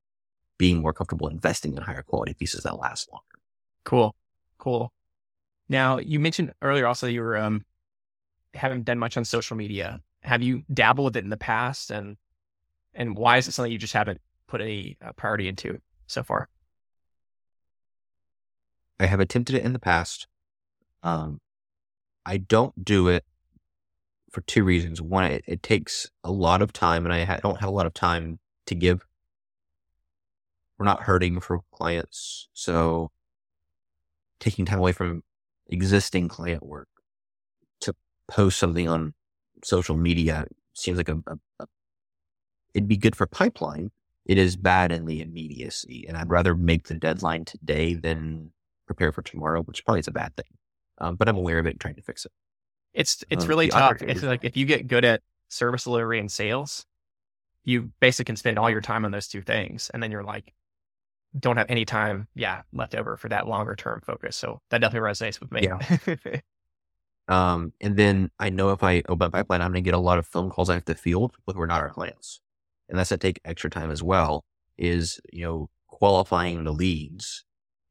being 0.58 0.82
more 0.82 0.94
comfortable 0.94 1.28
investing 1.28 1.76
in 1.76 1.84
higher 1.84 2.02
quality 2.02 2.34
pieces 2.34 2.64
that 2.64 2.80
last 2.80 3.08
longer. 3.12 3.24
Cool. 3.84 4.16
Cool. 4.58 4.92
Now 5.70 6.00
you 6.00 6.20
mentioned 6.20 6.54
earlier 6.64 6.88
also 6.88 7.06
you 7.06 7.22
were, 7.22 7.38
um, 7.38 7.64
haven't 8.56 8.86
done 8.86 8.98
much 8.98 9.16
on 9.16 9.26
social 9.26 9.56
media. 9.56 10.02
Have 10.22 10.42
you 10.42 10.64
dabbled 10.74 11.06
with 11.06 11.18
it 11.18 11.24
in 11.24 11.30
the 11.30 11.38
past 11.38 11.92
and, 11.92 12.18
and 12.96 13.16
why 13.16 13.38
is 13.38 13.48
it 13.48 13.52
something 13.52 13.72
you 13.72 13.78
just 13.78 13.94
haven't 13.94 14.22
put 14.48 14.62
any 14.62 14.98
uh, 15.06 15.12
priority 15.12 15.48
into 15.48 15.80
so 16.08 16.24
far? 16.24 16.50
I 19.00 19.08
have 19.08 19.20
attempted 19.20 19.56
it 19.56 19.64
in 19.64 19.74
the 19.74 19.80
past. 19.80 20.28
Um, 21.04 21.42
I 22.26 22.38
don't 22.38 22.84
do 22.84 23.08
it 23.08 23.26
for 24.32 24.42
two 24.42 24.64
reasons. 24.64 25.02
One, 25.02 25.26
it, 25.26 25.44
it 25.48 25.64
takes 25.64 26.10
a 26.24 26.32
lot 26.32 26.62
of 26.62 26.74
time, 26.74 27.06
and 27.06 27.14
I 27.14 27.24
ha- 27.24 27.40
don't 27.42 27.60
have 27.60 27.70
a 27.70 27.74
lot 27.74 27.86
of 27.86 27.94
time 27.94 28.40
to 28.66 28.76
give. 28.76 29.06
We're 30.78 30.86
not 30.86 31.04
hurting 31.04 31.40
for 31.40 31.62
clients, 31.72 32.50
so 32.54 33.12
taking 34.40 34.66
time 34.66 34.80
away 34.80 34.92
from 34.92 35.24
existing 35.68 36.28
client 36.28 36.64
work 36.66 36.90
to 37.80 37.96
post 38.28 38.60
something 38.60 38.88
on 38.88 39.14
social 39.64 39.96
media 39.96 40.46
seems 40.74 40.98
like 40.98 41.10
a, 41.10 41.22
a, 41.26 41.38
a 41.60 41.68
it'd 42.74 42.90
be 42.90 42.98
good 42.98 43.16
for 43.16 43.26
pipeline. 43.26 43.92
It 44.26 44.38
is 44.38 44.58
bad 44.58 44.92
in 44.92 45.06
the 45.06 45.22
immediacy, 45.22 46.06
and 46.08 46.18
I'd 46.18 46.30
rather 46.30 46.56
make 46.56 46.88
the 46.88 46.96
deadline 46.96 47.46
today 47.46 47.94
than 47.94 48.52
prepare 48.86 49.12
for 49.12 49.22
tomorrow, 49.22 49.62
which 49.64 49.84
probably 49.86 50.00
is 50.00 50.08
a 50.08 50.12
bad 50.12 50.36
thing. 50.36 50.58
Um, 50.98 51.16
but 51.16 51.28
I'm 51.28 51.38
aware 51.38 51.60
of 51.60 51.68
it 51.68 51.72
and 51.72 51.80
trying 51.80 51.96
to 51.96 52.02
fix 52.02 52.26
it. 52.26 52.32
It's 52.94 53.24
it's 53.30 53.44
um, 53.44 53.50
really 53.50 53.68
tough. 53.68 54.02
It's 54.02 54.24
like 54.24 54.44
if 54.44 54.56
you 54.56 54.66
get 54.66 54.88
good 54.88 55.04
at 55.04 55.22
service 55.50 55.84
delivery 55.84 56.20
and 56.20 56.32
sales, 56.32 56.86
you 57.66 57.92
basically 58.00 58.26
can 58.26 58.36
spend 58.38 58.58
all 58.58 58.70
your 58.70 58.82
time 58.82 59.04
on 59.04 59.12
those 59.12 59.28
two 59.28 59.42
things, 59.42 59.92
and 59.94 60.02
then 60.02 60.12
you're 60.12 60.24
like, 60.24 60.54
don't 61.38 61.58
have 61.58 61.70
any 61.70 61.84
time, 61.84 62.28
yeah, 62.36 62.62
left 62.72 62.96
over 62.96 63.18
for 63.18 63.28
that 63.30 63.48
longer 63.48 63.76
term 63.76 64.02
focus. 64.06 64.36
So 64.36 64.62
that 64.70 64.80
definitely 64.80 65.10
resonates 65.10 65.40
with 65.40 65.52
me. 65.52 65.64
Yeah. 65.64 66.40
um, 67.28 67.74
and 67.82 67.98
then 67.98 68.32
I 68.40 68.50
know 68.50 68.72
if 68.72 68.84
I 68.84 69.04
open 69.10 69.28
a 69.28 69.32
pipeline, 69.32 69.62
I'm 69.62 69.72
going 69.72 69.84
to 69.84 69.88
get 69.88 69.94
a 69.94 70.00
lot 70.00 70.18
of 70.18 70.26
phone 70.26 70.50
calls 70.50 70.70
I 70.70 70.76
have 70.76 70.86
to 70.86 70.96
field 70.96 71.36
with 71.46 71.58
who 71.58 71.62
are 71.62 71.68
not 71.68 71.82
our 71.82 71.90
clients, 71.90 72.40
and 72.88 72.98
that's 72.98 73.10
going 73.10 73.20
to 73.20 73.28
take 73.28 73.42
extra 73.44 73.70
time 73.70 73.92
as 73.92 74.02
well. 74.02 74.46
Is 74.78 75.20
you 75.32 75.44
know 75.44 75.70
qualifying 75.88 76.64
the 76.64 76.74
leads 76.74 77.46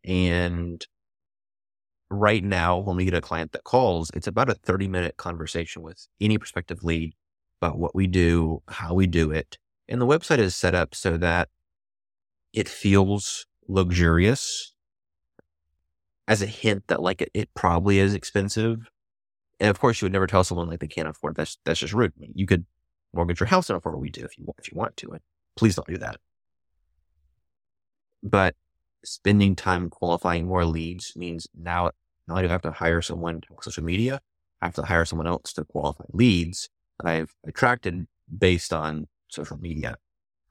and 0.05 0.85
right 2.11 2.45
now, 2.45 2.79
when 2.79 2.97
we 2.97 3.05
get 3.05 3.15
a 3.15 3.21
client 3.21 3.53
that 3.53 3.65
calls, 3.65 4.11
it's 4.15 4.27
about 4.27 4.51
a 4.51 4.55
30 4.55 4.89
minute 4.89 5.17
conversation 5.17 5.83
with 5.83 6.07
any 6.21 6.39
prospective 6.39 6.85
lead 6.85 7.15
about 7.61 7.79
what 7.79 7.95
we 7.95 8.07
do, 8.07 8.63
how 8.69 8.95
we 8.95 9.07
do 9.07 9.31
it. 9.31 9.59
And 9.89 10.01
the 10.01 10.07
website 10.07 10.39
is 10.39 10.55
set 10.55 10.75
up 10.75 10.95
so 10.95 11.17
that 11.19 11.49
it 12.53 12.69
feels 12.69 13.47
luxurious 13.69 14.75
as 16.29 16.43
a 16.43 16.47
hint 16.47 16.85
that 16.89 17.03
like 17.03 17.21
it, 17.21 17.31
it 17.35 17.49
probably 17.55 17.99
is 17.99 18.15
expensive. 18.15 18.89
And 19.61 19.71
of 19.71 19.79
course, 19.79 20.01
you 20.01 20.07
would 20.07 20.13
never 20.13 20.27
tell 20.27 20.45
someone 20.45 20.69
like 20.69 20.81
they 20.81 20.87
can't 20.87 21.09
afford 21.09 21.33
it. 21.33 21.37
That's, 21.37 21.59
that's 21.65 21.81
just 21.81 21.93
rude. 21.93 22.13
You 22.19 22.47
could 22.47 22.65
mortgage 23.13 23.41
your 23.41 23.47
house 23.47 23.69
and 23.71 23.77
afford 23.77 23.95
what 23.95 24.03
we 24.03 24.11
do 24.11 24.25
if 24.25 24.39
you 24.39 24.45
want, 24.45 24.59
if 24.59 24.71
you 24.73 24.79
want 24.79 24.97
to. 24.99 25.13
And 25.13 25.21
please 25.57 25.77
don't 25.77 25.87
do 25.87 25.99
that. 25.99 26.17
But 28.23 28.57
spending 29.05 29.55
time 29.57 29.91
qualifying 29.91 30.47
more 30.47 30.65
leads 30.65 31.13
means 31.17 31.47
now 31.55 31.91
not 32.27 32.37
only 32.37 32.43
do 32.43 32.49
I 32.49 32.53
have 32.53 32.63
to 32.63 32.71
hire 32.71 33.03
someone 33.03 33.41
to 33.43 33.49
social 33.61 33.85
media, 33.85 34.21
I 34.63 34.67
have 34.67 34.75
to 34.77 34.83
hire 34.83 35.05
someone 35.05 35.27
else 35.27 35.53
to 35.55 35.65
qualify 35.65 36.05
leads 36.13 36.69
that 36.99 37.11
I've 37.11 37.35
attracted 37.47 38.07
based 38.37 38.73
on 38.73 39.07
social 39.29 39.59
media. 39.59 39.97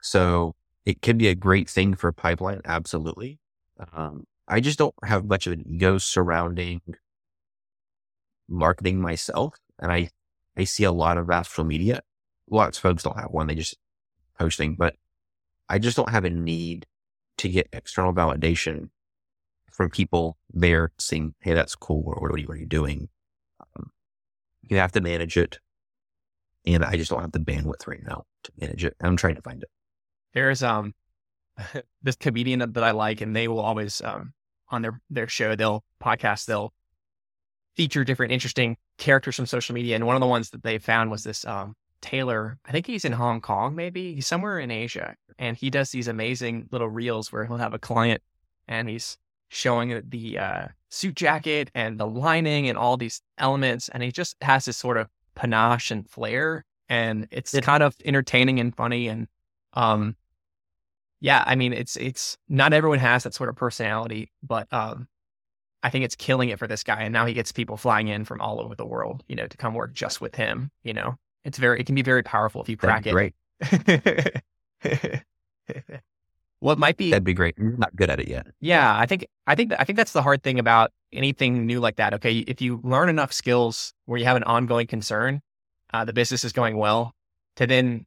So 0.00 0.54
it 0.84 1.02
can 1.02 1.18
be 1.18 1.28
a 1.28 1.34
great 1.34 1.68
thing 1.68 1.94
for 1.94 2.12
pipeline. 2.12 2.60
Absolutely. 2.64 3.38
Um, 3.92 4.24
I 4.46 4.60
just 4.60 4.78
don't 4.78 4.94
have 5.04 5.24
much 5.24 5.46
of 5.46 5.54
an 5.54 5.64
ego 5.66 5.98
surrounding 5.98 6.80
marketing 8.48 9.00
myself. 9.00 9.54
And 9.78 9.90
I, 9.90 10.10
I 10.56 10.64
see 10.64 10.84
a 10.84 10.92
lot 10.92 11.18
of 11.18 11.26
social 11.46 11.64
media. 11.64 12.00
Lots 12.48 12.78
of 12.78 12.82
folks 12.82 13.02
don't 13.02 13.18
have 13.18 13.30
one. 13.30 13.46
They 13.46 13.54
just 13.54 13.76
posting, 14.38 14.74
but 14.74 14.94
I 15.68 15.78
just 15.78 15.96
don't 15.96 16.10
have 16.10 16.24
a 16.24 16.30
need 16.30 16.86
to 17.38 17.48
get 17.48 17.68
external 17.72 18.12
validation 18.12 18.90
from 19.70 19.90
people 19.90 20.38
there 20.52 20.92
saying, 20.98 21.34
Hey, 21.40 21.54
that's 21.54 21.74
cool. 21.74 22.04
Or 22.06 22.20
what 22.20 22.30
are 22.32 22.38
you, 22.38 22.46
what 22.46 22.56
are 22.56 22.60
you 22.60 22.66
doing? 22.66 23.08
Um, 23.76 23.90
you 24.62 24.76
have 24.76 24.92
to 24.92 25.00
manage 25.00 25.36
it. 25.36 25.58
And 26.66 26.84
I 26.84 26.96
just 26.96 27.10
don't 27.10 27.20
have 27.20 27.32
the 27.32 27.40
bandwidth 27.40 27.86
right 27.86 28.02
now 28.02 28.24
to 28.44 28.52
manage 28.58 28.84
it. 28.84 28.96
I'm 29.00 29.16
trying 29.16 29.34
to 29.34 29.42
find 29.42 29.62
it. 29.62 29.68
There's, 30.32 30.62
um, 30.62 30.94
this 32.02 32.16
comedian 32.16 32.60
that 32.60 32.84
I 32.84 32.92
like, 32.92 33.20
and 33.20 33.34
they 33.34 33.48
will 33.48 33.60
always, 33.60 34.00
um, 34.02 34.32
on 34.70 34.82
their, 34.82 35.00
their 35.10 35.28
show, 35.28 35.54
they'll 35.54 35.84
podcast, 36.02 36.46
they'll 36.46 36.72
feature 37.76 38.04
different 38.04 38.32
interesting 38.32 38.76
characters 38.98 39.36
from 39.36 39.46
social 39.46 39.74
media. 39.74 39.96
And 39.96 40.06
one 40.06 40.16
of 40.16 40.20
the 40.20 40.26
ones 40.26 40.50
that 40.50 40.62
they 40.62 40.78
found 40.78 41.10
was 41.10 41.24
this, 41.24 41.44
um, 41.44 41.74
tailor. 42.00 42.58
I 42.64 42.72
think 42.72 42.86
he's 42.86 43.04
in 43.04 43.12
Hong 43.12 43.40
Kong, 43.40 43.74
maybe 43.74 44.14
he's 44.14 44.26
somewhere 44.26 44.58
in 44.58 44.70
Asia, 44.70 45.16
and 45.38 45.56
he 45.56 45.70
does 45.70 45.90
these 45.90 46.08
amazing 46.08 46.68
little 46.70 46.88
reels 46.88 47.32
where 47.32 47.44
he'll 47.44 47.56
have 47.56 47.74
a 47.74 47.78
client 47.78 48.22
and 48.68 48.88
he's 48.88 49.18
showing 49.48 50.02
the 50.08 50.38
uh, 50.38 50.66
suit 50.90 51.14
jacket 51.14 51.70
and 51.74 51.98
the 51.98 52.06
lining 52.06 52.68
and 52.68 52.76
all 52.76 52.96
these 52.96 53.20
elements, 53.38 53.88
and 53.90 54.02
he 54.02 54.10
just 54.10 54.36
has 54.42 54.64
this 54.64 54.76
sort 54.76 54.96
of 54.96 55.08
panache 55.34 55.90
and 55.90 56.08
flair, 56.08 56.64
and 56.88 57.28
it's 57.30 57.58
kind 57.60 57.82
of 57.82 57.96
entertaining 58.04 58.60
and 58.60 58.74
funny, 58.76 59.08
and 59.08 59.28
um, 59.74 60.16
yeah, 61.20 61.42
I 61.46 61.54
mean, 61.54 61.72
it's 61.72 61.96
it's 61.96 62.36
not 62.48 62.72
everyone 62.72 62.98
has 62.98 63.22
that 63.24 63.34
sort 63.34 63.48
of 63.48 63.56
personality, 63.56 64.30
but 64.42 64.70
um, 64.72 65.08
I 65.82 65.90
think 65.90 66.04
it's 66.04 66.16
killing 66.16 66.50
it 66.50 66.58
for 66.58 66.66
this 66.66 66.82
guy, 66.82 67.02
and 67.02 67.12
now 67.12 67.26
he 67.26 67.34
gets 67.34 67.52
people 67.52 67.76
flying 67.76 68.08
in 68.08 68.24
from 68.24 68.40
all 68.40 68.60
over 68.60 68.74
the 68.74 68.86
world, 68.86 69.22
you 69.28 69.36
know, 69.36 69.46
to 69.46 69.56
come 69.56 69.74
work 69.74 69.92
just 69.94 70.20
with 70.20 70.34
him. 70.34 70.70
You 70.82 70.94
know, 70.94 71.16
it's 71.44 71.58
very 71.58 71.80
it 71.80 71.86
can 71.86 71.94
be 71.94 72.02
very 72.02 72.22
powerful 72.22 72.62
if 72.62 72.68
you 72.68 72.76
crack 72.76 73.06
it. 73.06 73.14
That'd 73.14 73.32
it. 73.96 74.42
Great. 74.82 75.22
what 76.60 76.78
might 76.78 76.96
be 76.96 77.10
That'd 77.10 77.24
be 77.24 77.34
great. 77.34 77.54
I'm 77.58 77.78
not 77.78 77.94
good 77.94 78.10
at 78.10 78.20
it 78.20 78.28
yet. 78.28 78.46
Yeah, 78.60 78.96
I 78.96 79.06
think 79.06 79.26
I 79.46 79.54
think 79.54 79.72
I 79.78 79.84
think 79.84 79.96
that's 79.96 80.12
the 80.12 80.22
hard 80.22 80.42
thing 80.42 80.58
about 80.58 80.92
anything 81.12 81.66
new 81.66 81.80
like 81.80 81.96
that. 81.96 82.14
Okay, 82.14 82.38
if 82.38 82.60
you 82.60 82.80
learn 82.82 83.08
enough 83.08 83.32
skills 83.32 83.92
where 84.06 84.18
you 84.18 84.24
have 84.24 84.36
an 84.36 84.44
ongoing 84.44 84.86
concern, 84.86 85.42
uh, 85.92 86.04
the 86.04 86.12
business 86.12 86.44
is 86.44 86.52
going 86.52 86.76
well, 86.76 87.14
to 87.56 87.66
then 87.66 88.06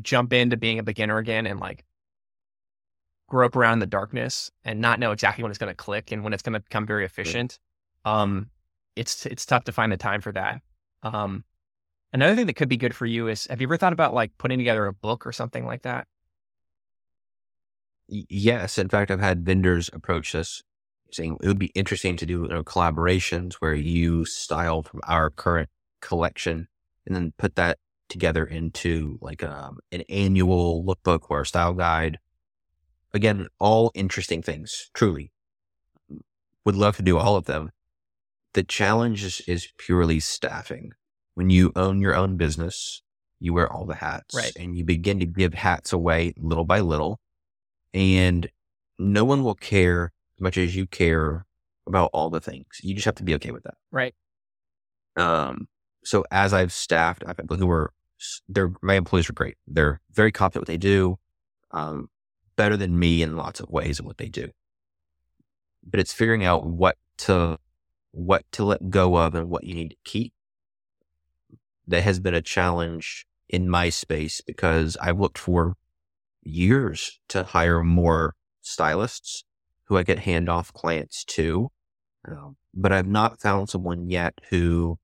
jump 0.00 0.32
into 0.32 0.56
being 0.56 0.78
a 0.78 0.82
beginner 0.82 1.18
again 1.18 1.46
and 1.46 1.60
like 1.60 1.84
grope 3.28 3.56
around 3.56 3.74
in 3.74 3.78
the 3.78 3.86
darkness 3.86 4.50
and 4.64 4.80
not 4.80 4.98
know 4.98 5.12
exactly 5.12 5.42
when 5.42 5.50
it's 5.50 5.58
going 5.58 5.70
to 5.70 5.76
click 5.76 6.12
and 6.12 6.24
when 6.24 6.32
it's 6.32 6.42
going 6.42 6.52
to 6.54 6.60
become 6.60 6.86
very 6.86 7.04
efficient. 7.04 7.58
Um, 8.04 8.50
it's 8.96 9.26
it's 9.26 9.46
tough 9.46 9.64
to 9.64 9.72
find 9.72 9.90
the 9.90 9.96
time 9.96 10.20
for 10.20 10.32
that. 10.32 10.60
Um, 11.02 11.44
another 12.12 12.34
thing 12.34 12.46
that 12.46 12.54
could 12.54 12.68
be 12.68 12.76
good 12.76 12.94
for 12.94 13.06
you 13.06 13.28
is 13.28 13.46
have 13.46 13.60
you 13.60 13.66
ever 13.66 13.76
thought 13.76 13.92
about 13.92 14.14
like 14.14 14.32
putting 14.38 14.58
together 14.58 14.86
a 14.86 14.92
book 14.92 15.26
or 15.26 15.32
something 15.32 15.66
like 15.66 15.82
that? 15.82 16.06
Yes. 18.08 18.78
In 18.78 18.88
fact, 18.88 19.10
I've 19.10 19.20
had 19.20 19.44
vendors 19.44 19.88
approach 19.92 20.34
us 20.34 20.62
saying 21.10 21.38
it 21.42 21.46
would 21.46 21.58
be 21.58 21.72
interesting 21.74 22.16
to 22.16 22.26
do 22.26 22.42
you 22.42 22.48
know, 22.48 22.64
collaborations 22.64 23.54
where 23.54 23.74
you 23.74 24.24
style 24.24 24.82
from 24.82 25.00
our 25.06 25.30
current 25.30 25.68
collection 26.00 26.68
and 27.06 27.14
then 27.14 27.32
put 27.38 27.56
that 27.56 27.78
together 28.08 28.44
into 28.44 29.18
like 29.20 29.42
um, 29.42 29.78
an 29.90 30.02
annual 30.08 30.84
lookbook 30.84 31.30
or 31.30 31.42
a 31.42 31.46
style 31.46 31.72
guide. 31.72 32.18
Again, 33.14 33.46
all 33.58 33.90
interesting 33.94 34.42
things, 34.42 34.90
truly. 34.94 35.32
Would 36.64 36.76
love 36.76 36.96
to 36.96 37.02
do 37.02 37.18
all 37.18 37.36
of 37.36 37.46
them. 37.46 37.70
The 38.54 38.62
challenge 38.62 39.24
is, 39.24 39.40
is 39.46 39.68
purely 39.78 40.20
staffing. 40.20 40.92
When 41.34 41.50
you 41.50 41.72
own 41.76 42.00
your 42.00 42.14
own 42.14 42.36
business, 42.36 43.02
you 43.40 43.52
wear 43.52 43.70
all 43.72 43.86
the 43.86 43.94
hats 43.96 44.34
Right. 44.34 44.52
and 44.56 44.76
you 44.76 44.84
begin 44.84 45.18
to 45.20 45.26
give 45.26 45.54
hats 45.54 45.92
away 45.92 46.34
little 46.36 46.64
by 46.64 46.80
little 46.80 47.20
and 47.94 48.48
no 48.98 49.24
one 49.24 49.42
will 49.42 49.54
care 49.54 50.12
as 50.36 50.40
much 50.40 50.56
as 50.56 50.76
you 50.76 50.86
care 50.86 51.46
about 51.86 52.10
all 52.12 52.30
the 52.30 52.40
things. 52.40 52.66
You 52.82 52.94
just 52.94 53.04
have 53.06 53.16
to 53.16 53.24
be 53.24 53.34
okay 53.34 53.50
with 53.50 53.64
that. 53.64 53.74
Right. 53.90 54.14
Um, 55.16 55.68
so 56.04 56.24
as 56.30 56.52
I've 56.52 56.72
staffed, 56.72 57.22
I've 57.24 57.36
had 57.36 57.38
people 57.38 57.56
who 57.56 57.70
are, 57.70 57.92
they're, 58.48 58.72
my 58.82 58.94
employees 58.94 59.28
are 59.28 59.34
great. 59.34 59.56
They're 59.66 60.00
very 60.12 60.30
confident 60.30 60.62
what 60.62 60.68
they 60.68 60.76
do, 60.76 61.18
um, 61.72 62.08
better 62.56 62.76
than 62.76 62.98
me 62.98 63.22
in 63.22 63.36
lots 63.36 63.58
of 63.60 63.68
ways 63.68 63.98
in 63.98 64.06
what 64.06 64.18
they 64.18 64.28
do. 64.28 64.50
But 65.84 65.98
it's 65.98 66.12
figuring 66.12 66.44
out 66.44 66.64
what 66.64 66.96
to, 67.18 67.58
what 68.12 68.44
to 68.52 68.64
let 68.64 68.90
go 68.90 69.16
of 69.16 69.34
and 69.34 69.50
what 69.50 69.64
you 69.64 69.74
need 69.74 69.90
to 69.90 69.96
keep. 70.04 70.32
That 71.86 72.02
has 72.04 72.20
been 72.20 72.34
a 72.34 72.42
challenge 72.42 73.26
in 73.48 73.68
my 73.68 73.88
space 73.88 74.40
because 74.40 74.96
I've 75.00 75.18
looked 75.18 75.38
for 75.38 75.74
years 76.42 77.18
to 77.28 77.44
hire 77.44 77.82
more 77.82 78.34
stylists 78.60 79.44
who 79.84 79.96
I 79.96 80.04
could 80.04 80.20
hand 80.20 80.48
off 80.48 80.72
clients 80.72 81.24
to. 81.24 81.70
Um, 82.26 82.56
but 82.72 82.92
I've 82.92 83.08
not 83.08 83.40
found 83.40 83.68
someone 83.68 84.08
yet 84.08 84.40
who 84.48 84.98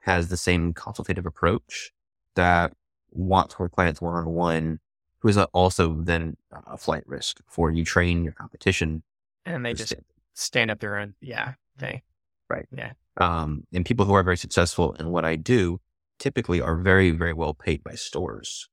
has 0.00 0.28
the 0.28 0.36
same 0.36 0.72
consultative 0.72 1.26
approach 1.26 1.92
that 2.34 2.72
wants 3.10 3.58
work 3.58 3.72
clients 3.72 4.00
one 4.00 4.14
on 4.14 4.26
one, 4.30 4.80
who 5.18 5.28
is 5.28 5.36
also 5.36 5.94
then 6.00 6.36
a 6.66 6.76
flight 6.76 7.04
risk 7.06 7.40
for 7.46 7.70
you 7.70 7.84
train 7.84 8.24
your 8.24 8.32
competition. 8.32 9.02
And 9.46 9.64
they 9.64 9.74
just 9.74 9.90
stand- 9.90 10.04
stand 10.32 10.70
up 10.70 10.80
their 10.80 10.96
own. 10.96 11.14
Yeah. 11.20 11.54
They. 11.76 12.02
Right. 12.48 12.66
Yeah. 12.76 12.92
um, 13.16 13.66
and 13.72 13.84
people 13.86 14.04
who 14.06 14.14
are 14.14 14.22
very 14.22 14.36
successful 14.36 14.92
in 14.94 15.10
what 15.10 15.24
I 15.24 15.36
do 15.36 15.80
typically 16.24 16.58
are 16.58 16.74
very, 16.74 17.10
very 17.10 17.34
well 17.34 17.52
paid 17.52 17.84
by 17.84 17.94
stores. 17.94 18.70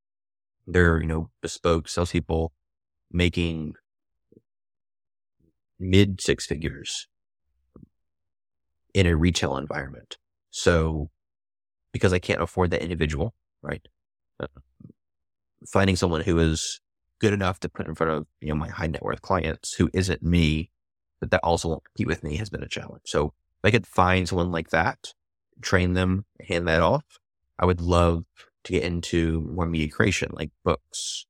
They're, 0.66 1.02
you 1.02 1.08
know, 1.08 1.30
bespoke 1.42 1.90
salespeople 1.90 2.54
making 3.12 3.74
mid 5.78 6.22
six 6.22 6.46
figures 6.46 7.10
in 8.94 9.06
a 9.06 9.18
retail 9.18 9.58
environment. 9.58 10.16
So 10.50 11.10
because 11.92 12.14
I 12.14 12.20
can't 12.20 12.42
afford 12.42 12.72
that 12.72 12.82
individual, 12.82 13.34
right? 13.62 13.86
Uh, 14.40 14.48
finding 15.68 15.98
someone 15.98 16.22
who 16.22 16.40
is 16.40 16.80
good 17.20 17.34
enough 17.34 17.60
to 17.60 17.70
put 17.70 17.86
in 17.86 17.96
front 17.96 18.14
of, 18.14 18.28
you 18.40 18.48
know, 18.48 18.56
my 18.56 18.70
high 18.70 18.88
net 18.88 19.04
worth 19.04 19.22
clients 19.22 19.74
who 19.74 19.90
isn't 19.94 20.24
me, 20.24 20.72
but 21.20 21.32
that 21.32 21.42
also 21.44 21.68
won't 21.68 21.84
compete 21.84 22.08
with 22.08 22.24
me 22.24 22.38
has 22.38 22.50
been 22.50 22.64
a 22.64 22.70
challenge. 22.70 23.04
So 23.08 23.34
if 23.62 23.66
I 23.66 23.72
could 23.72 23.86
find 23.86 24.30
someone 24.30 24.52
like 24.52 24.70
that, 24.70 25.14
train 25.62 25.96
them, 25.96 26.24
hand 26.48 26.66
that 26.70 26.82
off, 26.82 27.04
I 27.62 27.66
would 27.66 27.80
love 27.80 28.26
to 28.64 28.74
get 28.74 28.84
into 28.84 29.42
more 29.42 29.66
media 29.66 29.90
creation, 29.90 30.32
like 30.34 30.52
books 30.64 31.26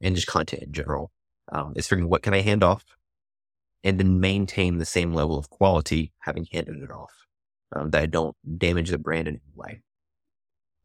and 0.00 0.14
just 0.16 0.26
content 0.26 0.62
in 0.62 0.72
general. 0.72 1.12
Um, 1.50 1.74
it's 1.76 1.86
figuring 1.86 2.08
what 2.08 2.22
can 2.22 2.34
I 2.34 2.40
hand 2.40 2.64
off 2.64 2.84
and 3.84 4.00
then 4.00 4.20
maintain 4.20 4.78
the 4.78 4.86
same 4.86 5.12
level 5.12 5.38
of 5.38 5.50
quality 5.50 6.12
having 6.20 6.46
handed 6.50 6.82
it 6.82 6.90
off. 6.90 7.12
Um, 7.74 7.90
that 7.90 8.02
I 8.02 8.06
don't 8.06 8.36
damage 8.58 8.90
the 8.90 8.98
brand 8.98 9.28
in 9.28 9.34
any 9.34 9.52
way. 9.54 9.82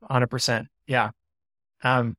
Hundred 0.09 0.27
percent. 0.27 0.67
Yeah. 0.85 1.11
Um, 1.83 2.15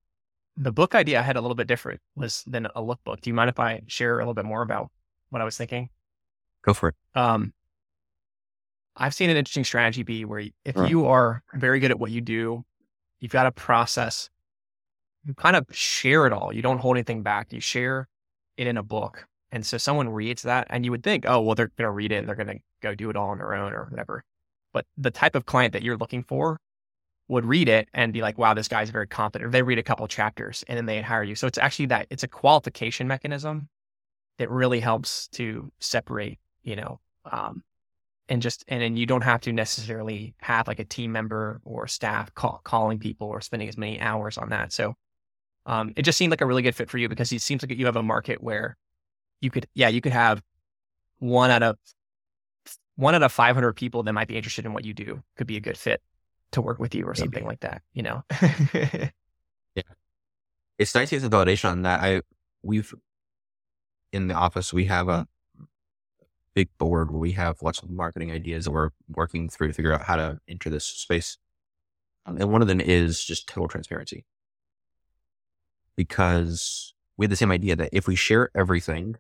the 0.57 0.73
book 0.73 0.95
idea 0.95 1.21
I 1.21 1.23
had 1.23 1.37
a 1.37 1.41
little 1.41 1.55
bit 1.55 1.69
different 1.69 2.01
was 2.17 2.43
than 2.47 2.67
a 2.67 2.83
lookbook. 2.83 3.21
Do 3.21 3.31
you 3.31 3.35
mind 3.35 3.49
if 3.49 3.59
I 3.59 3.83
share 3.87 4.19
a 4.19 4.23
little 4.23 4.35
bit 4.35 4.45
more 4.45 4.63
about 4.63 4.91
what 5.31 5.41
I 5.41 5.45
was 5.45 5.57
thinking? 5.57 5.89
Go 6.63 6.75
for 6.75 6.91
it. 6.91 6.95
Um, 7.15 7.55
I've 8.99 9.15
seen 9.15 9.31
an 9.31 9.37
interesting 9.37 9.65
strategy 9.65 10.03
be 10.03 10.25
where 10.25 10.41
if 10.65 10.77
Right. 10.77 10.91
you 10.91 11.07
are 11.07 11.43
very 11.55 11.81
good 11.81 11.91
at 11.91 11.99
what 11.99 12.11
you 12.11 12.21
do, 12.21 12.65
you've 13.21 13.33
got 13.33 13.47
a 13.47 13.53
process, 13.53 14.29
you 15.25 15.35
kind 15.35 15.57
of 15.57 15.67
share 15.71 16.27
it 16.27 16.33
all. 16.33 16.53
You 16.53 16.63
don't 16.63 16.79
hold 16.79 16.97
anything 16.97 17.23
back. 17.23 17.53
You 17.53 17.61
share 17.61 18.09
it 18.57 18.67
in 18.67 18.77
a 18.77 18.83
book. 18.83 19.27
And 19.51 19.65
so 19.65 19.79
someone 19.79 20.09
reads 20.11 20.43
that 20.43 20.67
and 20.69 20.85
you 20.85 20.91
would 20.91 21.03
think, 21.03 21.25
oh, 21.27 21.41
well, 21.41 21.55
they're 21.55 21.69
going 21.69 21.87
to 21.87 21.91
read 21.91 22.13
it 22.13 22.17
and 22.17 22.29
they're 22.29 22.35
going 22.37 22.49
to 22.49 22.59
go 22.83 22.95
do 22.95 23.09
it 23.09 23.17
all 23.17 23.31
on 23.31 23.39
their 23.39 23.55
own 23.55 23.73
or 23.73 23.85
whatever. 23.87 24.25
But 24.73 24.85
the 24.97 25.11
type 25.11 25.35
of 25.35 25.47
client 25.47 25.73
that 25.73 25.83
you're 25.83 25.97
looking 25.97 26.23
for 26.23 26.61
would 27.29 27.45
read 27.45 27.69
it 27.69 27.89
and 27.95 28.13
be 28.13 28.21
like, 28.23 28.37
wow, 28.39 28.55
this 28.55 28.69
guy's 28.69 28.91
very 28.91 29.07
competent. 29.07 29.49
Or 29.49 29.51
they 29.51 29.63
read 29.63 29.79
a 29.79 29.83
couple 29.83 30.07
chapters 30.09 30.65
and 30.69 30.77
then 30.77 30.87
they 30.87 31.01
hire 31.03 31.23
you. 31.23 31.35
So 31.35 31.47
it's 31.47 31.59
actually 31.59 31.87
that 31.87 32.07
it's 32.11 32.23
a 32.23 32.29
qualification 32.29 33.07
mechanism 33.09 33.69
that 34.39 34.51
really 34.51 34.81
helps 34.81 35.29
to 35.29 35.71
separate, 35.79 36.39
you 36.63 36.77
know, 36.77 37.01
um, 37.31 37.63
and 38.29 38.43
just 38.43 38.65
and 38.69 38.83
then 38.83 38.97
you 38.97 39.07
don't 39.07 39.23
have 39.23 39.41
to 39.43 39.53
necessarily 39.53 40.35
have 40.39 40.69
like 40.69 40.79
a 40.79 40.85
team 40.85 41.13
member 41.13 41.61
or 41.65 41.87
staff 41.87 42.35
call, 42.35 42.61
calling 42.65 42.99
people 42.99 43.29
or 43.29 43.41
spending 43.41 43.69
as 43.69 43.77
many 43.77 44.01
hours 44.01 44.39
on 44.39 44.51
that. 44.51 44.73
So 44.73 44.95
um, 45.67 45.93
it 45.97 46.03
just 46.03 46.19
seemed 46.19 46.31
like 46.31 46.41
a 46.41 46.47
really 46.47 46.63
good 46.63 46.75
fit 46.75 46.91
for 46.91 46.99
you 46.99 47.09
because 47.09 47.33
it 47.33 47.43
seems 47.43 47.63
like 47.63 47.77
you 47.77 47.87
have 47.87 47.97
a 47.97 48.03
market 48.03 48.43
where 48.43 48.77
you 49.41 49.51
could, 49.51 49.67
yeah, 49.75 49.89
you 49.89 50.01
could 50.01 50.13
have 50.13 50.43
one 51.19 51.51
out 51.51 51.63
of 51.63 51.77
one 52.97 53.15
out 53.15 53.23
of 53.23 53.33
500 53.33 53.75
people 53.75 54.03
that 54.03 54.13
might 54.13 54.29
be 54.29 54.37
interested 54.37 54.67
in 54.67 54.73
what 54.73 54.85
you 54.85 54.95
do 54.95 55.23
could 55.37 55.47
be 55.47 55.57
a 55.57 55.61
good 55.61 55.77
fit 55.77 56.03
to 56.53 56.61
work 56.61 56.79
with 56.79 56.95
you 56.95 57.05
or 57.05 57.15
something 57.15 57.45
like 57.45 57.61
that, 57.61 57.83
you 57.93 58.03
know? 58.03 58.23
Yeah 59.75 59.83
it's 60.79 60.95
nice 60.95 61.11
to 61.11 61.19
get 61.19 61.29
the 61.29 61.37
validation 61.37 61.71
on 61.71 61.83
that. 61.83 62.01
I 62.01 62.23
we've 62.63 62.95
in 64.13 64.29
the 64.29 64.35
office 64.35 64.73
we 64.73 64.87
have 64.87 65.09
a 65.09 65.27
big 66.59 66.77
board 66.77 67.13
where 67.13 67.21
we 67.21 67.31
have 67.31 67.63
lots 67.63 67.81
of 67.81 67.89
marketing 67.89 68.33
ideas 68.33 68.65
that 68.65 68.73
we're 68.73 68.91
working 69.09 69.49
through 69.49 69.69
to 69.69 69.73
figure 69.73 69.93
out 69.93 70.03
how 70.03 70.17
to 70.17 70.41
enter 70.49 70.69
this 70.69 70.85
space. 70.85 71.39
Um, 72.27 72.37
and 72.37 72.51
one 72.51 72.63
of 72.63 72.67
them 72.67 72.81
is 72.81 73.25
just 73.25 73.47
total 73.47 73.69
transparency. 73.69 74.25
Because 75.95 76.95
we 77.17 77.27
had 77.27 77.31
the 77.31 77.37
same 77.37 77.53
idea 77.53 77.77
that 77.77 77.91
if 77.93 78.09
we 78.09 78.17
share 78.17 78.51
everything, 78.57 79.15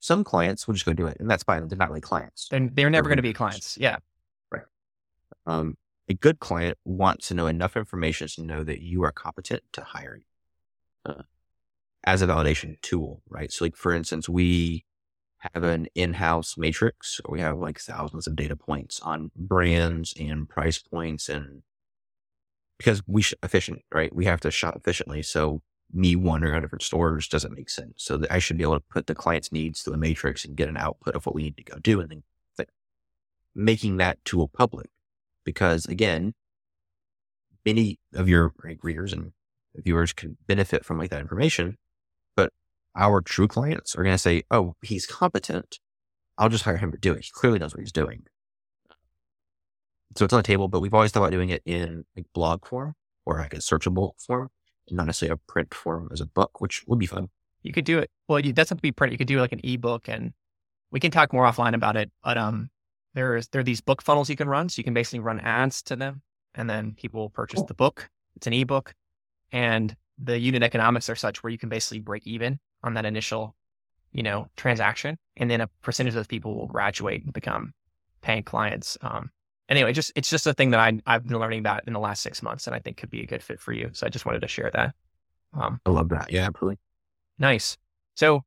some 0.00 0.24
clients 0.24 0.66
will 0.66 0.72
just 0.72 0.86
go 0.86 0.94
do 0.94 1.06
it. 1.06 1.18
And 1.20 1.30
that's 1.30 1.42
fine. 1.42 1.68
They're 1.68 1.76
not 1.76 1.90
really 1.90 2.00
clients. 2.00 2.48
then 2.48 2.70
they're 2.72 2.88
never 2.88 3.10
going 3.10 3.18
to 3.18 3.22
be 3.22 3.34
clients. 3.34 3.76
Yeah. 3.78 3.98
Um, 5.46 5.76
a 6.08 6.14
good 6.14 6.40
client 6.40 6.78
wants 6.86 7.28
to 7.28 7.34
know 7.34 7.46
enough 7.46 7.76
information 7.76 8.26
to 8.28 8.42
know 8.42 8.64
that 8.64 8.80
you 8.80 9.02
are 9.04 9.12
competent 9.12 9.62
to 9.74 9.82
hire 9.82 10.16
you 10.16 11.12
uh, 11.12 11.22
as 12.04 12.22
a 12.22 12.26
validation 12.26 12.80
tool, 12.80 13.22
right? 13.28 13.52
So, 13.52 13.66
like 13.66 13.76
for 13.76 13.92
instance, 13.92 14.30
we 14.30 14.86
have 15.52 15.62
an 15.62 15.86
in-house 15.94 16.56
matrix. 16.56 17.20
We 17.28 17.40
have 17.40 17.58
like 17.58 17.78
thousands 17.78 18.26
of 18.26 18.36
data 18.36 18.56
points 18.56 19.00
on 19.00 19.30
brands 19.36 20.14
and 20.18 20.48
price 20.48 20.78
points 20.78 21.28
and 21.28 21.62
because 22.78 23.02
we 23.06 23.22
sh- 23.22 23.34
efficient, 23.42 23.82
right? 23.92 24.14
We 24.14 24.24
have 24.24 24.40
to 24.40 24.50
shop 24.50 24.76
efficiently. 24.76 25.22
So 25.22 25.62
me 25.92 26.16
wandering 26.16 26.54
out 26.54 26.62
different 26.62 26.82
stores 26.82 27.28
doesn't 27.28 27.54
make 27.54 27.70
sense. 27.70 27.94
So 27.98 28.22
I 28.30 28.38
should 28.38 28.56
be 28.58 28.64
able 28.64 28.78
to 28.78 28.84
put 28.90 29.06
the 29.06 29.14
client's 29.14 29.52
needs 29.52 29.82
through 29.82 29.94
a 29.94 29.98
matrix 29.98 30.44
and 30.44 30.56
get 30.56 30.68
an 30.68 30.76
output 30.76 31.14
of 31.14 31.24
what 31.24 31.34
we 31.34 31.44
need 31.44 31.56
to 31.58 31.64
go 31.64 31.78
do. 31.78 32.00
And 32.00 32.10
then 32.10 32.22
making 33.54 33.98
that 33.98 34.24
tool 34.24 34.48
public 34.48 34.90
because 35.44 35.86
again, 35.86 36.34
many 37.64 37.98
of 38.12 38.28
your 38.28 38.52
readers 38.82 39.12
and 39.12 39.32
viewers 39.76 40.12
can 40.12 40.36
benefit 40.46 40.84
from 40.84 40.98
like 40.98 41.10
that 41.10 41.20
information, 41.20 41.76
our 42.96 43.20
true 43.20 43.48
clients 43.48 43.94
are 43.96 44.02
going 44.02 44.14
to 44.14 44.18
say, 44.18 44.42
Oh, 44.50 44.76
he's 44.82 45.06
competent. 45.06 45.78
I'll 46.38 46.48
just 46.48 46.64
hire 46.64 46.76
him 46.76 46.92
to 46.92 46.98
do 46.98 47.12
it. 47.12 47.24
He 47.24 47.30
clearly 47.32 47.58
knows 47.58 47.74
what 47.74 47.80
he's 47.80 47.92
doing. 47.92 48.24
So 50.16 50.24
it's 50.24 50.34
on 50.34 50.38
the 50.38 50.44
table, 50.44 50.68
but 50.68 50.80
we've 50.80 50.94
always 50.94 51.10
thought 51.10 51.20
about 51.20 51.32
doing 51.32 51.50
it 51.50 51.62
in 51.64 52.04
like 52.16 52.26
blog 52.34 52.66
form 52.66 52.94
or 53.26 53.38
like 53.38 53.54
a 53.54 53.58
searchable 53.58 54.12
form, 54.18 54.50
not 54.90 55.06
necessarily 55.06 55.34
a 55.34 55.52
print 55.52 55.74
form 55.74 56.08
as 56.12 56.20
a 56.20 56.26
book, 56.26 56.60
which 56.60 56.84
would 56.86 56.98
be 56.98 57.06
fun. 57.06 57.28
You 57.62 57.72
could 57.72 57.84
do 57.84 57.98
it. 57.98 58.10
Well, 58.28 58.38
it 58.38 58.54
doesn't 58.54 58.76
have 58.76 58.78
to 58.78 58.82
be 58.82 58.92
print. 58.92 59.12
You 59.12 59.18
could 59.18 59.26
do 59.26 59.40
like 59.40 59.52
an 59.52 59.60
ebook 59.64 60.08
and 60.08 60.32
we 60.90 61.00
can 61.00 61.10
talk 61.10 61.32
more 61.32 61.44
offline 61.44 61.74
about 61.74 61.96
it. 61.96 62.12
But 62.22 62.38
um, 62.38 62.70
there's 63.14 63.48
there 63.48 63.60
are 63.60 63.64
these 63.64 63.80
book 63.80 64.02
funnels 64.02 64.28
you 64.28 64.36
can 64.36 64.48
run. 64.48 64.68
So 64.68 64.78
you 64.78 64.84
can 64.84 64.94
basically 64.94 65.20
run 65.20 65.40
ads 65.40 65.82
to 65.84 65.96
them 65.96 66.22
and 66.54 66.68
then 66.68 66.92
people 66.92 67.20
will 67.20 67.30
purchase 67.30 67.58
cool. 67.58 67.66
the 67.66 67.74
book. 67.74 68.08
It's 68.36 68.46
an 68.46 68.52
ebook. 68.52 68.94
And 69.50 69.96
the 70.18 70.38
unit 70.38 70.62
economics 70.62 71.08
are 71.08 71.16
such 71.16 71.42
where 71.42 71.50
you 71.50 71.58
can 71.58 71.68
basically 71.68 72.00
break 72.00 72.26
even 72.26 72.60
on 72.84 72.94
that 72.94 73.04
initial, 73.04 73.56
you 74.12 74.22
know, 74.22 74.46
transaction. 74.56 75.18
And 75.36 75.50
then 75.50 75.60
a 75.60 75.68
percentage 75.82 76.12
of 76.12 76.16
those 76.16 76.26
people 76.28 76.54
will 76.54 76.68
graduate 76.68 77.24
and 77.24 77.32
become 77.32 77.72
paying 78.22 78.44
clients. 78.44 78.96
Um, 79.00 79.30
anyway, 79.68 79.92
just 79.92 80.12
it's 80.14 80.30
just 80.30 80.46
a 80.46 80.54
thing 80.54 80.70
that 80.70 80.80
I 80.80 81.00
I've 81.06 81.26
been 81.26 81.38
learning 81.38 81.58
about 81.58 81.82
in 81.86 81.92
the 81.92 82.00
last 82.00 82.22
six 82.22 82.42
months, 82.42 82.66
and 82.66 82.76
I 82.76 82.78
think 82.78 82.96
could 82.96 83.10
be 83.10 83.22
a 83.22 83.26
good 83.26 83.42
fit 83.42 83.58
for 83.58 83.72
you. 83.72 83.90
So 83.92 84.06
I 84.06 84.10
just 84.10 84.26
wanted 84.26 84.40
to 84.40 84.48
share 84.48 84.70
that. 84.72 84.94
Um, 85.52 85.80
I 85.86 85.90
love 85.90 86.10
that. 86.10 86.30
Yeah, 86.30 86.46
absolutely. 86.46 86.78
Nice. 87.38 87.76
So 88.14 88.42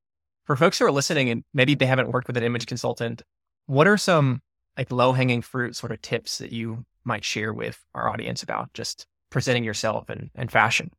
for 0.46 0.56
folks 0.56 0.80
who 0.80 0.86
are 0.86 0.92
listening 0.92 1.30
and 1.30 1.44
maybe 1.54 1.76
they 1.76 1.86
haven't 1.86 2.12
worked 2.12 2.28
with 2.28 2.38
an 2.38 2.44
image 2.44 2.66
consultant, 2.66 3.22
what 3.66 3.88
are 3.88 3.98
some 3.98 4.42
like 4.78 4.92
low 4.92 5.12
hanging 5.14 5.42
fruit 5.42 5.76
sort 5.76 5.92
of 5.92 6.02
tips 6.02 6.38
that 6.38 6.52
you 6.52 6.86
might 7.04 7.24
share 7.24 7.54
with 7.54 7.84
our 7.94 8.10
audience 8.10 8.44
about 8.44 8.74
just 8.74 9.08
presenting 9.30 9.64
yourself 9.64 10.10
and, 10.10 10.30
and 10.36 10.52
fashion? 10.52 10.92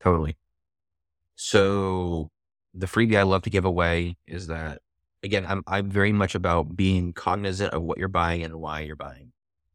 Totally. 0.00 0.36
So 1.36 2.30
the 2.72 2.86
freebie 2.86 3.18
I 3.18 3.22
love 3.22 3.42
to 3.42 3.50
give 3.50 3.64
away 3.64 4.16
is 4.26 4.46
that 4.48 4.80
again, 5.22 5.46
I'm 5.48 5.62
I'm 5.66 5.90
very 5.90 6.12
much 6.12 6.34
about 6.34 6.76
being 6.76 7.12
cognizant 7.12 7.72
of 7.72 7.82
what 7.82 7.98
you're 7.98 8.08
buying 8.08 8.42
and 8.42 8.56
why 8.56 8.80
you're 8.80 8.96
buying. 8.96 9.32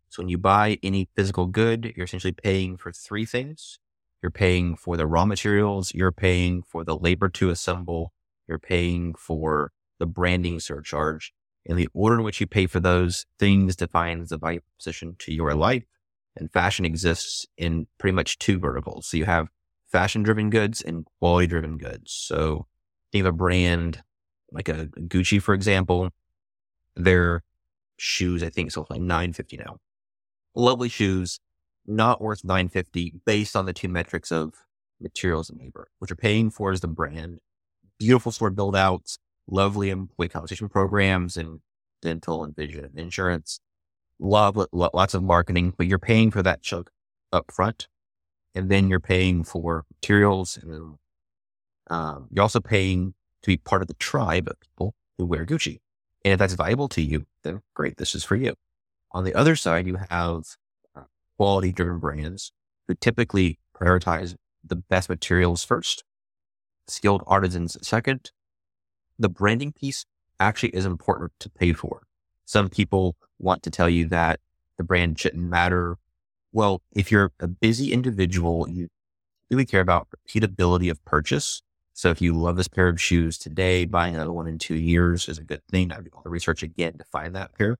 So 0.09 0.21
when 0.21 0.29
you 0.29 0.37
buy 0.37 0.79
any 0.81 1.07
physical 1.15 1.45
good, 1.45 1.93
you're 1.95 2.05
essentially 2.05 2.31
paying 2.31 2.77
for 2.77 2.91
three 2.91 3.25
things. 3.25 3.79
You're 4.21 4.31
paying 4.31 4.75
for 4.75 4.97
the 4.97 5.07
raw 5.07 5.25
materials, 5.25 5.93
you're 5.93 6.11
paying 6.11 6.63
for 6.63 6.83
the 6.83 6.97
labor 6.97 7.29
to 7.29 7.49
assemble, 7.49 8.11
you're 8.47 8.59
paying 8.59 9.13
for 9.13 9.71
the 9.97 10.05
branding 10.05 10.59
surcharge. 10.59 11.33
And 11.65 11.77
the 11.77 11.89
order 11.93 12.17
in 12.17 12.23
which 12.23 12.41
you 12.41 12.47
pay 12.47 12.65
for 12.67 12.79
those 12.79 13.25
things 13.37 13.75
defines 13.75 14.29
the 14.29 14.37
value 14.37 14.61
proposition 14.61 15.15
to 15.19 15.33
your 15.33 15.53
life. 15.53 15.83
And 16.35 16.51
fashion 16.51 16.85
exists 16.85 17.45
in 17.57 17.87
pretty 17.97 18.15
much 18.15 18.39
two 18.39 18.59
verticals. 18.59 19.07
So 19.07 19.17
you 19.17 19.25
have 19.25 19.47
fashion 19.91 20.23
driven 20.23 20.49
goods 20.49 20.81
and 20.81 21.05
quality 21.19 21.47
driven 21.47 21.77
goods. 21.77 22.11
So 22.11 22.67
think 23.11 23.21
of 23.21 23.27
a 23.27 23.37
brand 23.37 24.03
like 24.51 24.69
a 24.69 24.87
Gucci, 24.87 25.41
for 25.41 25.53
example, 25.53 26.09
their 26.95 27.43
shoes, 27.97 28.43
I 28.43 28.49
think, 28.49 28.71
so 28.71 28.85
like 28.89 29.01
950 29.01 29.57
now. 29.57 29.77
Lovely 30.55 30.89
shoes, 30.89 31.39
not 31.85 32.21
worth 32.21 32.43
950 32.43 33.15
based 33.25 33.55
on 33.55 33.65
the 33.65 33.73
two 33.73 33.87
metrics 33.87 34.31
of 34.31 34.53
materials 34.99 35.49
and 35.49 35.59
labor. 35.59 35.89
What 35.99 36.09
you're 36.09 36.17
paying 36.17 36.49
for 36.49 36.71
is 36.71 36.81
the 36.81 36.87
brand, 36.87 37.39
beautiful 37.97 38.31
store 38.31 38.49
build 38.49 38.75
outs, 38.75 39.17
lovely 39.47 39.89
employee 39.89 40.29
compensation 40.29 40.69
programs 40.69 41.37
and 41.37 41.59
dental 42.01 42.43
and 42.43 42.55
vision 42.55 42.85
and 42.85 42.99
insurance. 42.99 43.59
Love 44.19 44.67
lots 44.71 45.13
of 45.13 45.23
marketing, 45.23 45.73
but 45.77 45.87
you're 45.87 45.99
paying 45.99 46.31
for 46.31 46.43
that 46.43 46.61
chunk 46.61 46.89
up 47.31 47.51
front. 47.51 47.87
And 48.59 48.67
then 48.67 48.89
you're 48.89 48.99
paying 48.99 49.45
for 49.45 49.85
materials 49.89 50.57
and 50.61 50.97
um, 51.89 52.27
you're 52.29 52.41
also 52.43 52.59
paying 52.59 53.13
to 53.41 53.47
be 53.47 53.55
part 53.55 53.81
of 53.81 53.87
the 53.87 53.93
tribe 53.93 54.49
of 54.49 54.59
people 54.59 54.93
who 55.17 55.25
wear 55.25 55.45
Gucci. 55.45 55.79
And 56.25 56.33
if 56.33 56.39
that's 56.39 56.55
valuable 56.55 56.89
to 56.89 57.01
you, 57.01 57.25
then 57.43 57.61
great, 57.73 57.95
this 57.95 58.13
is 58.13 58.25
for 58.25 58.35
you. 58.35 58.55
On 59.13 59.23
the 59.23 59.33
other 59.33 59.55
side, 59.55 59.87
you 59.87 59.97
have 60.09 60.43
uh, 60.93 61.03
quality 61.37 61.71
driven 61.71 61.99
brands 61.99 62.51
who 62.89 62.95
typically 62.95 63.59
prioritize 63.73 64.35
the 64.61 64.75
best 64.75 65.07
materials 65.07 65.63
first, 65.63 66.03
skilled 66.85 67.23
artisans 67.25 67.77
second. 67.81 68.31
The 69.17 69.29
branding 69.29 69.71
piece 69.71 70.05
actually 70.37 70.75
is 70.75 70.85
important 70.85 71.31
to 71.39 71.49
pay 71.49 71.71
for. 71.71 72.03
Some 72.43 72.67
people 72.67 73.15
want 73.39 73.63
to 73.63 73.71
tell 73.71 73.89
you 73.89 74.05
that 74.07 74.41
the 74.77 74.83
brand 74.83 75.17
shouldn't 75.17 75.49
matter. 75.49 75.95
Well, 76.51 76.81
if 76.91 77.11
you're 77.11 77.31
a 77.39 77.47
busy 77.47 77.91
individual, 77.93 78.67
you 78.67 78.89
really 79.49 79.65
care 79.65 79.81
about 79.81 80.07
repeatability 80.09 80.89
of 80.89 81.03
purchase 81.05 81.61
so 81.99 82.11
if 82.11 82.21
you 82.21 82.33
love 82.33 82.55
this 82.55 82.69
pair 82.69 82.87
of 82.87 83.01
shoes 83.01 83.37
today, 83.37 83.83
buying 83.83 84.15
another 84.15 84.31
one 84.31 84.47
in 84.47 84.57
two 84.57 84.75
years 84.75 85.27
is 85.27 85.37
a 85.37 85.43
good 85.43 85.61
thing. 85.69 85.91
I 85.91 85.99
do 85.99 86.09
all 86.13 86.21
the 86.23 86.29
research 86.29 86.63
again 86.63 86.97
to 86.97 87.03
find 87.03 87.35
that 87.35 87.53
pair. 87.57 87.75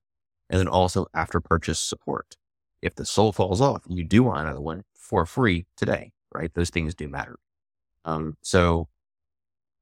And 0.50 0.60
then 0.60 0.68
also 0.68 1.08
after 1.14 1.40
purchase 1.40 1.80
support. 1.80 2.36
If 2.82 2.96
the 2.96 3.06
sole 3.06 3.32
falls 3.32 3.62
off, 3.62 3.84
you 3.88 4.04
do 4.04 4.24
want 4.24 4.42
another 4.42 4.60
one 4.60 4.84
for 4.94 5.26
free 5.26 5.68
today, 5.78 6.12
right? 6.34 6.54
Those 6.54 6.70
things 6.70 6.94
do 6.94 7.08
matter. 7.08 7.38
Um, 8.04 8.36
so 8.42 8.90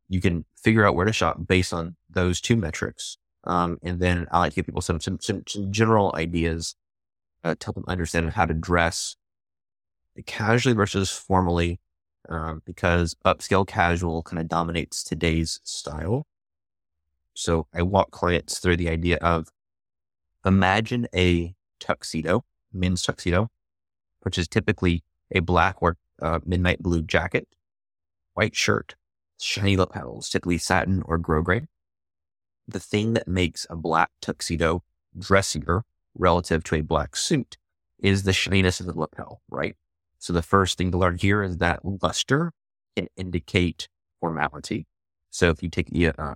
you 0.08 0.22
can 0.22 0.46
figure 0.56 0.86
out 0.86 0.94
where 0.94 1.08
to 1.08 1.14
shop 1.14 1.38
based 1.48 1.74
on 1.74 1.96
those 2.08 2.40
two 2.40 2.58
metrics. 2.58 3.18
Um, 3.44 3.80
and 3.82 4.00
then 4.00 4.28
I 4.32 4.38
like 4.38 4.52
to 4.52 4.58
give 4.58 4.68
people 4.68 4.82
some, 4.82 5.02
some, 5.02 5.18
some, 5.20 5.46
some 5.48 5.72
general 5.72 6.14
ideas 6.16 6.76
uh, 7.48 7.56
to 7.56 7.66
help 7.66 7.76
them 7.76 7.86
understand 7.88 8.32
how 8.32 8.46
to 8.46 8.54
dress 8.54 9.16
casually 10.26 10.76
versus 10.76 11.10
formally 11.10 11.80
um, 12.30 12.62
because 12.66 13.16
upscale 13.26 13.66
casual 13.66 14.24
kind 14.24 14.40
of 14.40 14.48
dominates 14.48 15.04
today's 15.04 15.60
style. 15.64 16.26
So 17.34 17.68
I 17.74 17.84
walk 17.84 18.12
clients 18.12 18.60
through 18.60 18.78
the 18.78 18.90
idea 18.90 19.18
of 19.18 19.48
imagine 20.46 21.08
a 21.16 21.56
tuxedo, 21.80 22.44
men's 22.74 23.02
tuxedo, 23.02 23.50
which 24.22 24.38
is 24.38 24.48
typically 24.48 25.04
a 25.32 25.40
black 25.40 25.82
or 25.82 25.98
uh, 26.22 26.40
midnight 26.46 26.82
blue 26.82 27.04
jacket, 27.04 27.48
white 28.34 28.56
shirt, 28.56 28.96
shiny 29.40 29.78
lapels, 29.78 30.30
typically 30.30 30.58
satin 30.58 31.04
or 31.06 31.20
grosgrain. 31.20 31.68
The 32.68 32.80
thing 32.80 33.14
that 33.14 33.28
makes 33.28 33.66
a 33.70 33.76
black 33.76 34.10
tuxedo 34.22 34.84
dressier 35.18 35.84
relative 36.18 36.64
to 36.66 36.76
a 36.76 36.82
black 36.82 37.16
suit 37.16 37.58
is 38.00 38.24
the 38.24 38.34
shininess 38.34 38.80
of 38.80 38.86
the 38.86 38.98
lapel, 38.98 39.42
right? 39.50 39.76
So 40.20 40.34
the 40.34 40.42
first 40.42 40.78
thing 40.78 40.92
to 40.92 40.98
learn 40.98 41.18
here 41.18 41.44
is 41.44 41.58
that 41.58 41.82
luster 41.84 42.54
can 42.96 43.08
indicate 43.16 43.88
formality. 44.20 44.88
So 45.30 45.50
if 45.50 45.62
you 45.62 45.70
take 45.70 45.90
uh, 46.18 46.34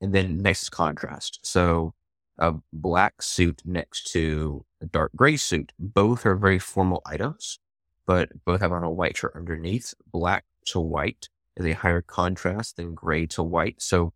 and 0.00 0.12
then 0.12 0.38
next 0.38 0.64
is 0.64 0.68
contrast. 0.68 1.40
So 1.42 1.94
a 2.38 2.54
black 2.72 3.22
suit 3.22 3.62
next 3.64 4.10
to 4.12 4.64
a 4.80 4.86
dark 4.86 5.12
gray 5.16 5.36
suit, 5.36 5.72
both 5.78 6.26
are 6.26 6.36
very 6.36 6.58
formal 6.58 7.02
items, 7.06 7.58
but 8.06 8.44
both 8.44 8.60
have 8.60 8.72
on 8.72 8.84
a 8.84 8.90
white 8.90 9.16
shirt 9.16 9.32
underneath. 9.34 9.94
Black 10.12 10.44
to 10.66 10.80
white 10.80 11.28
is 11.56 11.66
a 11.66 11.72
higher 11.72 12.02
contrast 12.02 12.76
than 12.76 12.94
gray 12.94 13.26
to 13.26 13.42
white. 13.42 13.80
So 13.80 14.12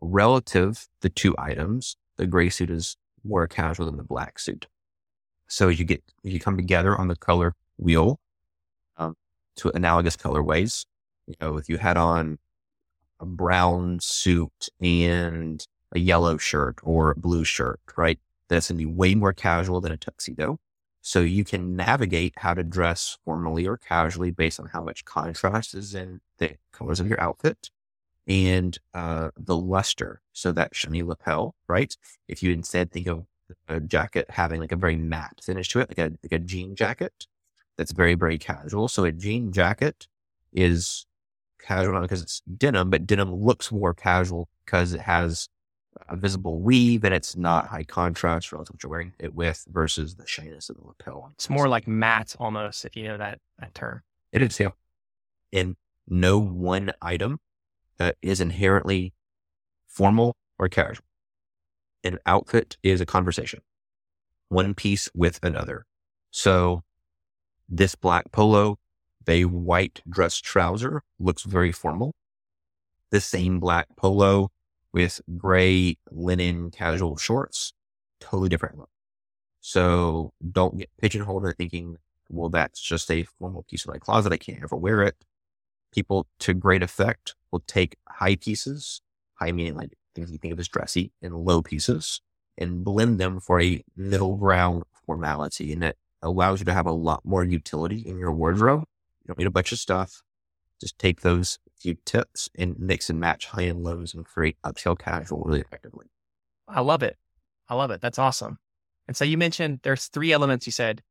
relative 0.00 0.88
the 1.00 1.08
two 1.08 1.34
items, 1.38 1.96
the 2.16 2.26
gray 2.26 2.50
suit 2.50 2.70
is 2.70 2.96
more 3.24 3.46
casual 3.46 3.86
than 3.86 3.96
the 3.96 4.02
black 4.02 4.38
suit. 4.38 4.66
So 5.48 5.68
you 5.68 5.84
get, 5.84 6.02
you 6.22 6.40
come 6.40 6.56
together 6.56 6.96
on 6.96 7.08
the 7.08 7.16
color 7.16 7.54
wheel, 7.76 8.18
um, 8.96 9.16
to 9.56 9.70
analogous 9.74 10.16
colorways. 10.16 10.86
You 11.26 11.34
know, 11.40 11.56
if 11.56 11.68
you 11.68 11.78
had 11.78 11.96
on 11.96 12.38
a 13.20 13.26
brown 13.26 14.00
suit 14.00 14.68
and 14.80 15.64
a 15.92 15.98
yellow 15.98 16.36
shirt 16.38 16.78
or 16.82 17.10
a 17.10 17.16
blue 17.16 17.44
shirt, 17.44 17.80
right? 17.96 18.18
That's 18.48 18.68
going 18.68 18.78
to 18.78 18.86
be 18.86 18.90
way 18.90 19.14
more 19.14 19.32
casual 19.32 19.80
than 19.80 19.92
a 19.92 19.96
tuxedo. 19.96 20.58
So 21.00 21.20
you 21.20 21.44
can 21.44 21.74
navigate 21.76 22.34
how 22.36 22.54
to 22.54 22.62
dress 22.62 23.18
formally 23.24 23.66
or 23.66 23.76
casually 23.76 24.30
based 24.30 24.60
on 24.60 24.66
how 24.66 24.82
much 24.82 25.04
contrast 25.04 25.74
is 25.74 25.94
in 25.94 26.20
the 26.38 26.56
colors 26.72 27.00
of 27.00 27.08
your 27.08 27.20
outfit 27.20 27.70
and 28.26 28.78
uh, 28.94 29.30
the 29.36 29.56
luster. 29.56 30.20
So 30.32 30.52
that 30.52 30.74
shiny 30.74 31.02
lapel, 31.02 31.54
right? 31.68 31.94
If 32.28 32.42
you 32.42 32.52
instead 32.52 32.90
think 32.90 33.06
of 33.06 33.26
a 33.68 33.80
jacket 33.80 34.26
having 34.30 34.60
like 34.60 34.72
a 34.72 34.76
very 34.76 34.96
matte 34.96 35.40
finish 35.42 35.68
to 35.70 35.80
it, 35.80 35.90
like 35.90 35.98
a 35.98 36.12
like 36.22 36.32
a 36.32 36.38
jean 36.38 36.74
jacket, 36.74 37.26
that's 37.76 37.92
very, 37.92 38.14
very 38.14 38.38
casual. 38.38 38.88
So 38.88 39.04
a 39.04 39.12
jean 39.12 39.52
jacket 39.52 40.06
is 40.52 41.06
casual 41.60 41.94
not 41.94 42.02
because 42.02 42.22
it's 42.22 42.42
denim, 42.56 42.90
but 42.90 43.06
denim 43.06 43.34
looks 43.34 43.72
more 43.72 43.94
casual 43.94 44.48
because 44.64 44.94
it 44.94 45.00
has 45.00 45.48
a 46.08 46.16
visible 46.16 46.60
weave 46.60 47.04
and 47.04 47.14
it's 47.14 47.36
not 47.36 47.68
high 47.68 47.84
contrast 47.84 48.52
relative 48.52 48.68
to 48.68 48.72
what 48.72 48.82
you're 48.82 48.90
wearing 48.90 49.12
it 49.18 49.34
with 49.34 49.64
versus 49.70 50.16
the 50.16 50.26
shininess 50.26 50.70
of 50.70 50.76
the 50.76 50.84
lapel. 50.84 51.30
It's 51.34 51.50
more 51.50 51.68
like 51.68 51.86
matte 51.86 52.34
almost, 52.38 52.84
if 52.84 52.96
you 52.96 53.04
know 53.04 53.18
that, 53.18 53.38
that 53.58 53.74
term. 53.74 54.02
It 54.32 54.42
is, 54.42 54.58
yeah. 54.58 54.70
And 55.52 55.76
no 56.08 56.38
one 56.38 56.92
item 57.02 57.38
uh, 58.02 58.12
is 58.20 58.40
inherently 58.40 59.12
formal 59.86 60.36
or 60.58 60.68
casual. 60.68 61.04
An 62.04 62.18
outfit 62.26 62.76
is 62.82 63.00
a 63.00 63.06
conversation, 63.06 63.60
one 64.48 64.74
piece 64.74 65.08
with 65.14 65.38
another. 65.42 65.86
So 66.30 66.82
this 67.68 67.94
black 67.94 68.32
polo, 68.32 68.78
a 69.28 69.44
white 69.44 70.02
dress 70.08 70.38
trouser 70.38 71.02
looks 71.20 71.44
very 71.44 71.70
formal. 71.70 72.14
The 73.10 73.20
same 73.20 73.60
black 73.60 73.86
polo 73.96 74.50
with 74.92 75.20
gray 75.36 75.96
linen 76.10 76.70
casual 76.70 77.16
shorts, 77.16 77.72
totally 78.20 78.48
different 78.48 78.78
look. 78.78 78.90
So 79.60 80.32
don't 80.50 80.76
get 80.76 80.90
pigeonholed 81.00 81.46
in 81.46 81.52
thinking, 81.52 81.98
well, 82.28 82.48
that's 82.48 82.80
just 82.80 83.10
a 83.12 83.26
formal 83.38 83.64
piece 83.70 83.84
of 83.84 83.92
my 83.92 83.98
closet. 83.98 84.32
I 84.32 84.38
can't 84.38 84.62
ever 84.62 84.76
wear 84.76 85.02
it. 85.02 85.16
People 85.92 86.26
to 86.40 86.54
great 86.54 86.82
effect 86.82 87.34
will 87.50 87.62
take 87.66 87.96
high 88.08 88.36
pieces, 88.36 89.02
high 89.34 89.52
meaning 89.52 89.74
like 89.74 89.92
things 90.14 90.30
you 90.30 90.38
think 90.38 90.52
of 90.52 90.60
as 90.60 90.68
dressy, 90.68 91.12
and 91.22 91.34
low 91.34 91.62
pieces 91.62 92.20
and 92.58 92.84
blend 92.84 93.18
them 93.18 93.40
for 93.40 93.60
a 93.60 93.82
middle 93.96 94.36
ground 94.36 94.84
formality. 95.06 95.72
And 95.72 95.84
it 95.84 95.98
allows 96.22 96.60
you 96.60 96.64
to 96.66 96.72
have 96.72 96.86
a 96.86 96.92
lot 96.92 97.24
more 97.24 97.44
utility 97.44 98.00
in 98.00 98.18
your 98.18 98.32
wardrobe. 98.32 98.84
You 99.22 99.28
don't 99.28 99.38
need 99.38 99.46
a 99.46 99.50
bunch 99.50 99.72
of 99.72 99.78
stuff. 99.78 100.22
Just 100.80 100.98
take 100.98 101.20
those 101.20 101.58
few 101.76 101.96
tips 102.04 102.48
and 102.56 102.78
mix 102.78 103.08
and 103.08 103.18
match 103.18 103.46
high 103.46 103.62
and 103.62 103.82
lows 103.82 104.14
and 104.14 104.24
create 104.24 104.56
upscale 104.64 104.98
casual 104.98 105.42
really 105.44 105.60
effectively. 105.60 106.06
I 106.68 106.80
love 106.80 107.02
it. 107.02 107.16
I 107.68 107.74
love 107.74 107.90
it. 107.90 108.00
That's 108.00 108.18
awesome. 108.18 108.58
And 109.08 109.16
so 109.16 109.24
you 109.24 109.36
mentioned 109.36 109.80
there's 109.82 110.06
three 110.06 110.32
elements 110.32 110.66
you 110.66 110.72
said 110.72 111.02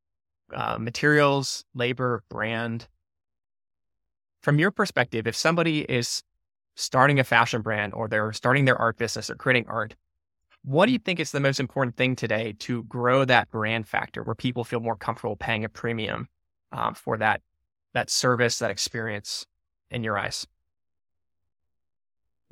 uh, 0.53 0.77
materials, 0.77 1.63
labor, 1.73 2.23
brand. 2.29 2.87
From 4.41 4.59
your 4.59 4.71
perspective, 4.71 5.27
if 5.27 5.35
somebody 5.35 5.81
is 5.81 6.23
starting 6.75 7.19
a 7.19 7.23
fashion 7.23 7.61
brand 7.61 7.93
or 7.93 8.07
they're 8.07 8.33
starting 8.33 8.65
their 8.65 8.77
art 8.77 8.97
business 8.97 9.29
or 9.29 9.35
creating 9.35 9.67
art, 9.67 9.95
what 10.63 10.85
do 10.85 10.91
you 10.91 10.99
think 10.99 11.19
is 11.19 11.31
the 11.31 11.39
most 11.39 11.59
important 11.59 11.95
thing 11.95 12.15
today 12.15 12.53
to 12.59 12.83
grow 12.83 13.25
that 13.25 13.49
brand 13.49 13.87
factor 13.87 14.23
where 14.23 14.35
people 14.35 14.63
feel 14.63 14.79
more 14.79 14.95
comfortable 14.95 15.35
paying 15.35 15.63
a 15.63 15.69
premium 15.69 16.27
um, 16.71 16.93
for 16.93 17.17
that 17.17 17.41
that 17.93 18.09
service, 18.09 18.59
that 18.59 18.71
experience 18.71 19.45
in 19.89 20.03
your 20.03 20.17
eyes? 20.17 20.47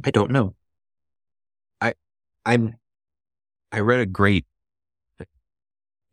I 0.04 0.12
don't 0.12 0.32
know. 0.32 0.56
I 1.82 1.94
I'm 2.46 2.76
I 3.72 3.80
read 3.80 4.00
a 4.00 4.06
great 4.06 4.46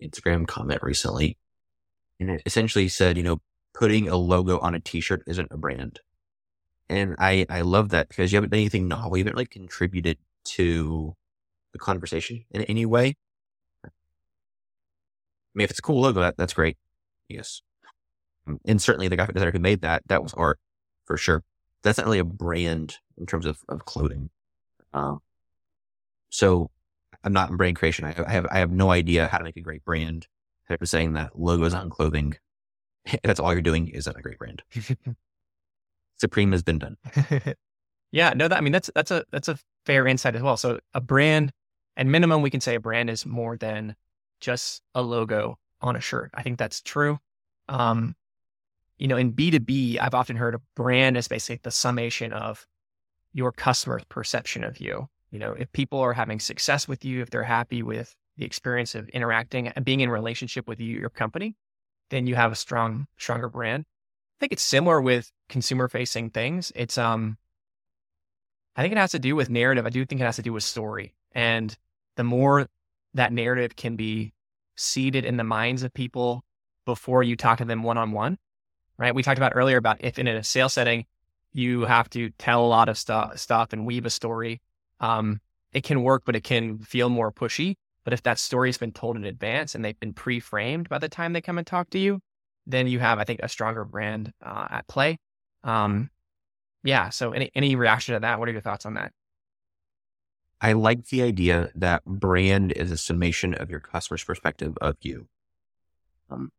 Instagram 0.03 0.47
comment 0.47 0.83
recently 0.83 1.39
and 2.21 2.31
it 2.31 2.43
essentially 2.47 2.89
said, 2.89 3.17
you 3.17 3.23
know, 3.23 3.41
putting 3.77 4.09
a 4.09 4.17
logo 4.17 4.59
on 4.59 4.75
a 4.75 4.81
t-shirt 4.81 5.23
isn't 5.27 5.49
a 5.51 5.57
brand. 5.57 6.01
And 6.89 7.15
I, 7.19 7.45
I 7.51 7.61
love 7.61 7.91
that 7.91 8.09
because 8.09 8.33
you 8.33 8.37
haven't 8.37 8.51
done 8.51 8.61
anything 8.61 8.89
novel. 8.89 9.17
You 9.17 9.25
haven't 9.25 9.37
like 9.37 9.51
contributed 9.51 10.19
to 10.45 11.15
the 11.73 11.79
conversation 11.79 12.45
in 12.51 12.63
any 12.63 12.87
way. 12.87 13.17
I 13.85 13.91
mean, 15.55 15.65
if 15.65 15.71
it's 15.71 15.79
a 15.79 15.83
cool 15.83 16.01
logo, 16.01 16.21
that, 16.21 16.37
that's 16.37 16.55
great. 16.55 16.79
Yes. 17.29 17.61
And 18.65 18.81
certainly 18.81 19.09
the 19.09 19.17
graphic 19.17 19.35
designer 19.35 19.53
who 19.53 19.59
made 19.59 19.83
that, 19.83 20.03
that 20.07 20.23
was 20.23 20.33
art 20.35 20.59
for 21.05 21.17
sure. 21.17 21.43
That's 21.83 21.99
not 21.99 22.07
really 22.07 22.21
a 22.21 22.25
brand 22.25 22.99
in 23.19 23.27
terms 23.27 23.45
of, 23.45 23.59
of 23.69 23.85
clothing. 23.85 24.31
Um, 24.95 25.21
so 26.31 26.71
I'm 27.25 27.33
not 27.33 27.51
in 27.51 27.57
brand 27.57 27.77
creation. 27.77 28.05
I, 28.05 28.15
I, 28.27 28.31
have, 28.31 28.47
I 28.51 28.59
have 28.59 28.71
no 28.71 28.91
idea 28.91 29.27
how 29.27 29.39
to 29.39 29.45
make 29.45 29.57
a 29.57 29.61
great 29.61 29.85
brand. 29.85 30.29
Type 30.69 30.83
of 30.83 30.89
saying 30.89 31.13
that 31.13 31.39
logos 31.39 31.75
on 31.75 31.91
clothing, 31.91 32.37
that's 33.23 33.41
all 33.41 33.53
you're 33.53 33.63
doing 33.63 33.89
isn't 33.89 34.17
a 34.17 34.23
great 34.23 34.39
brand. 34.39 34.63
Supreme 36.19 36.53
has 36.53 36.63
been 36.63 36.79
done. 36.79 36.97
yeah, 38.13 38.33
no, 38.35 38.49
that 38.49 38.57
I 38.57 38.61
mean 38.61 38.73
that's 38.73 38.91
that's 38.95 39.11
a 39.11 39.25
that's 39.31 39.49
a 39.49 39.59
fair 39.85 40.07
insight 40.07 40.35
as 40.35 40.43
well. 40.43 40.57
So 40.57 40.81
a 40.95 41.01
brand, 41.01 41.53
and 41.97 42.11
minimum, 42.11 42.43
we 42.43 42.51
can 42.51 42.61
say 42.61 42.75
a 42.75 42.81
brand 42.81 43.11
is 43.11 43.27
more 43.27 43.57
than 43.57 43.97
just 44.41 44.83
a 44.95 45.03
logo 45.03 45.59
on 45.81 45.97
a 45.97 46.01
shirt. 46.01 46.31
I 46.35 46.43
think 46.43 46.59
that's 46.59 46.81
true. 46.81 47.19
Um, 47.69 48.15
you 48.99 49.09
know, 49.09 49.17
in 49.17 49.33
B2B, 49.33 49.99
I've 50.01 50.15
often 50.15 50.37
heard 50.37 50.55
a 50.55 50.61
brand 50.75 51.17
is 51.17 51.29
basically 51.29 51.61
the 51.63 51.71
summation 51.71 52.33
of 52.33 52.67
your 53.35 53.53
customer's 53.53 54.05
perception 54.05 54.65
of 54.65 54.81
you. 54.81 55.09
You 55.31 55.39
know, 55.39 55.53
if 55.53 55.71
people 55.73 55.99
are 55.99 56.15
having 56.15 56.41
success 56.41 56.89
with 56.89 57.05
you, 57.05 57.21
if 57.21 57.29
they're 57.29 57.43
happy 57.43 57.83
with 57.83 58.15
the 58.39 58.47
experience 58.47 58.95
of 58.95 59.09
interacting 59.11 59.69
and 59.69 59.85
being 59.85 60.01
in 60.01 60.09
relationship 60.09 60.67
with 60.67 60.81
you, 60.81 60.99
your 60.99 61.11
company, 61.11 61.55
then 62.11 62.27
you 62.27 62.35
have 62.35 62.53
a 62.53 62.57
strong, 62.57 63.07
stronger 63.17 63.49
brand. 63.49 63.85
I 63.87 64.39
think 64.41 64.53
it's 64.53 64.63
similar 64.63 65.01
with 65.01 65.33
consumer 65.49 65.89
facing 65.89 66.31
things. 66.31 66.73
It's, 66.75 66.99
um, 66.99 67.39
I 68.77 68.83
think 68.83 68.93
it 68.93 68.99
has 68.99 69.13
to 69.13 69.19
do 69.19 69.35
with 69.35 69.49
narrative. 69.49 69.87
I 69.87 69.91
do 69.91 70.05
think 70.05 70.21
it 70.21 70.25
has 70.25 70.37
to 70.37 70.43
do 70.43 70.53
with 70.53 70.63
story. 70.63 71.15
And 71.33 71.77
the 72.17 72.25
more 72.25 72.69
that 73.15 73.33
narrative 73.33 73.77
can 73.77 73.97
be 73.97 74.33
seeded 74.77 75.25
in 75.25 75.39
the 75.39 75.45
minds 75.45 75.83
of 75.83 75.95
people 75.95 76.45
before 76.85 77.23
you 77.23 77.37
talk 77.37 77.59
to 77.59 77.65
them 77.65 77.83
one 77.83 77.99
on 77.99 78.13
one, 78.13 78.39
right? 78.99 79.15
We 79.15 79.23
talked 79.23 79.39
about 79.39 79.53
earlier 79.55 79.79
about 79.79 80.05
if 80.05 80.19
in 80.19 80.29
a 80.29 80.45
sales 80.45 80.75
setting, 80.75 81.07
you 81.53 81.83
have 81.87 82.11
to 82.11 82.31
tell 82.39 82.65
a 82.65 82.69
lot 82.69 82.91
of 82.91 82.99
stuff, 82.99 83.39
stuff 83.39 83.73
and 83.73 83.87
weave 83.87 84.05
a 84.05 84.11
story. 84.11 84.61
Um, 85.01 85.41
it 85.73 85.83
can 85.83 86.03
work, 86.03 86.23
but 86.27 86.37
it 86.37 86.45
can 86.45 86.79
feel 86.79 87.09
more 87.09 87.33
pushy. 87.33 87.77
But 88.07 88.13
if 88.13 88.23
that 88.23 88.39
story 88.39 88.69
has 88.69 88.79
been 88.79 88.93
told 88.93 89.17
in 89.17 89.25
advance 89.25 89.75
and 89.75 89.85
they've 89.85 89.99
been 89.99 90.13
pre-framed 90.13 90.89
by 90.89 90.99
the 90.99 91.09
time 91.09 91.33
they 91.33 91.41
come 91.41 91.59
and 91.59 91.67
talk 91.67 91.91
to 91.91 91.99
you, 91.99 92.21
then 92.65 92.87
you 92.87 93.01
have, 93.01 93.19
I 93.19 93.25
think, 93.25 93.41
a 93.43 93.49
stronger 93.49 93.85
brand 93.85 94.33
uh, 94.41 94.69
at 94.71 94.87
play. 94.87 95.19
Um, 95.65 96.11
yeah. 96.85 97.09
So, 97.09 97.33
any 97.33 97.51
any 97.57 97.75
reaction 97.75 98.15
to 98.15 98.21
that? 98.21 98.39
What 98.39 98.49
are 98.49 98.53
your 98.53 98.61
thoughts 98.61 98.87
on 98.87 98.95
that? 98.95 99.11
I 100.61 100.75
like 100.75 101.07
the 101.07 101.23
idea 101.23 101.71
that 101.75 102.05
brand 102.05 102.71
is 102.71 102.93
a 102.93 102.97
summation 102.97 103.55
of 103.55 103.71
your 103.71 103.81
customer's 103.81 104.23
perspective 104.23 104.79
of 104.81 104.99
you. 105.01 105.27
Um, 106.31 106.53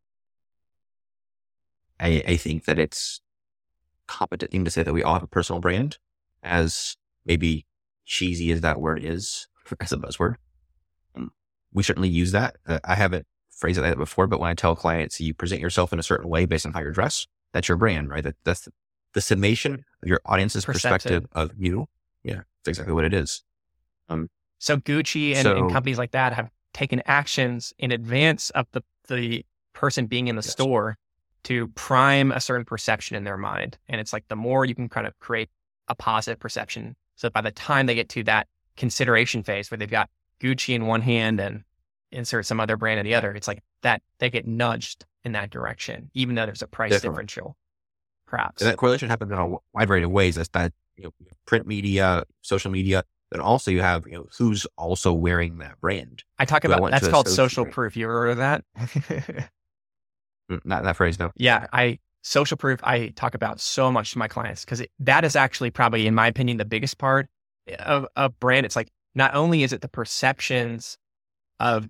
I, 1.97 2.23
I 2.27 2.35
think 2.35 2.65
that 2.65 2.77
it's 2.77 3.21
competent 4.05 4.51
thing 4.51 4.65
to 4.65 4.71
say 4.71 4.83
that 4.83 4.93
we 4.93 5.01
all 5.01 5.13
have 5.13 5.23
a 5.23 5.27
personal 5.27 5.61
brand, 5.61 5.97
as 6.43 6.97
maybe 7.25 7.65
cheesy 8.05 8.51
as 8.51 8.59
that 8.59 8.81
word 8.81 9.01
is 9.01 9.47
as 9.79 9.93
a 9.93 9.97
buzzword. 9.97 10.35
We 11.77 11.83
certainly 11.83 12.09
use 12.09 12.31
that. 12.31 12.57
Uh, 12.65 12.79
I 12.83 12.95
haven't 12.95 13.27
phrased 13.51 13.77
it 13.77 13.83
like 13.83 13.91
that 13.91 13.99
before, 13.99 14.25
but 14.25 14.39
when 14.39 14.49
I 14.49 14.55
tell 14.55 14.75
clients 14.75 15.21
you 15.21 15.35
present 15.35 15.61
yourself 15.61 15.93
in 15.93 15.99
a 15.99 16.03
certain 16.03 16.27
way 16.27 16.47
based 16.47 16.65
on 16.65 16.73
how 16.73 16.79
you're 16.79 16.91
dressed, 16.91 17.27
that's 17.53 17.67
your 17.67 17.77
brand, 17.77 18.09
right? 18.09 18.23
That, 18.23 18.35
that's 18.43 18.67
the 19.13 19.21
summation 19.21 19.85
of 20.01 20.09
your 20.09 20.19
audience's 20.25 20.65
perspective 20.65 21.27
of 21.33 21.51
you. 21.55 21.85
Yeah, 22.23 22.41
that's 22.63 22.69
exactly 22.69 22.95
what 22.95 23.05
it 23.05 23.13
is. 23.13 23.43
Um, 24.09 24.27
so 24.57 24.77
Gucci 24.77 25.35
and, 25.35 25.43
so, 25.43 25.55
and, 25.55 25.71
companies 25.71 25.99
like 25.99 26.11
that 26.11 26.33
have 26.33 26.49
taken 26.73 27.03
actions 27.05 27.73
in 27.77 27.91
advance 27.91 28.49
of 28.49 28.65
the 28.71 28.81
the 29.07 29.45
person 29.73 30.07
being 30.07 30.29
in 30.29 30.35
the 30.35 30.41
yes. 30.41 30.51
store 30.51 30.97
to 31.43 31.67
prime 31.69 32.31
a 32.31 32.41
certain 32.41 32.65
perception 32.65 33.15
in 33.15 33.23
their 33.23 33.37
mind. 33.37 33.77
And 33.87 34.01
it's 34.01 34.13
like 34.13 34.27
the 34.29 34.35
more 34.35 34.65
you 34.65 34.73
can 34.73 34.89
kind 34.89 35.05
of 35.05 35.17
create 35.19 35.51
a 35.87 35.93
positive 35.93 36.39
perception, 36.39 36.95
so 37.15 37.29
by 37.29 37.41
the 37.41 37.51
time 37.51 37.85
they 37.85 37.93
get 37.93 38.09
to 38.09 38.23
that 38.23 38.47
consideration 38.77 39.43
phase 39.43 39.69
where 39.69 39.77
they've 39.77 39.87
got 39.87 40.09
Gucci 40.39 40.73
in 40.75 40.85
one 40.87 41.01
hand 41.01 41.39
and 41.39 41.63
insert 42.11 42.45
some 42.45 42.59
other 42.59 42.77
brand 42.77 42.99
or 42.99 43.03
the 43.03 43.15
other, 43.15 43.31
it's 43.31 43.47
like 43.47 43.63
that 43.83 44.01
they 44.19 44.29
get 44.29 44.47
nudged 44.47 45.05
in 45.23 45.33
that 45.33 45.49
direction, 45.49 46.09
even 46.13 46.35
though 46.35 46.45
there's 46.45 46.61
a 46.61 46.67
price 46.67 46.91
Definitely. 46.91 47.09
differential 47.09 47.57
perhaps. 48.27 48.61
And 48.61 48.69
that 48.71 48.77
correlation 48.77 49.09
happens 49.09 49.31
in 49.31 49.37
a 49.37 49.47
wide 49.47 49.87
variety 49.87 50.03
of 50.03 50.11
ways. 50.11 50.35
That's 50.35 50.49
that 50.49 50.73
you 50.95 51.05
know, 51.05 51.11
print 51.45 51.65
media, 51.65 52.23
social 52.41 52.71
media. 52.71 53.03
Then 53.31 53.41
also 53.41 53.71
you 53.71 53.81
have 53.81 54.05
you 54.05 54.13
know 54.13 54.27
who's 54.37 54.65
also 54.77 55.11
wearing 55.11 55.57
that 55.57 55.81
brand. 55.81 56.23
I 56.37 56.45
talk 56.45 56.63
about 56.63 56.81
I 56.83 56.91
that's 56.91 57.07
called 57.07 57.27
social 57.27 57.63
brand. 57.63 57.73
proof. 57.73 57.97
You 57.97 58.07
heard 58.07 58.29
of 58.29 58.37
that? 58.37 58.63
Mm, 60.49 60.61
not 60.63 60.85
that 60.85 60.95
phrase, 60.95 61.19
no. 61.19 61.29
Yeah, 61.35 61.67
I 61.73 61.99
social 62.21 62.55
proof. 62.55 62.79
I 62.81 63.09
talk 63.09 63.35
about 63.35 63.59
so 63.59 63.91
much 63.91 64.13
to 64.13 64.17
my 64.17 64.29
clients 64.29 64.63
because 64.63 64.81
that 64.99 65.25
is 65.25 65.35
actually 65.35 65.71
probably, 65.71 66.07
in 66.07 66.15
my 66.15 66.27
opinion, 66.27 66.55
the 66.55 66.63
biggest 66.63 66.97
part 66.97 67.27
of 67.79 68.07
a 68.15 68.29
brand. 68.29 68.65
It's 68.65 68.77
like 68.77 68.89
not 69.13 69.35
only 69.35 69.63
is 69.63 69.73
it 69.73 69.81
the 69.81 69.89
perceptions 69.89 70.97
of 71.59 71.89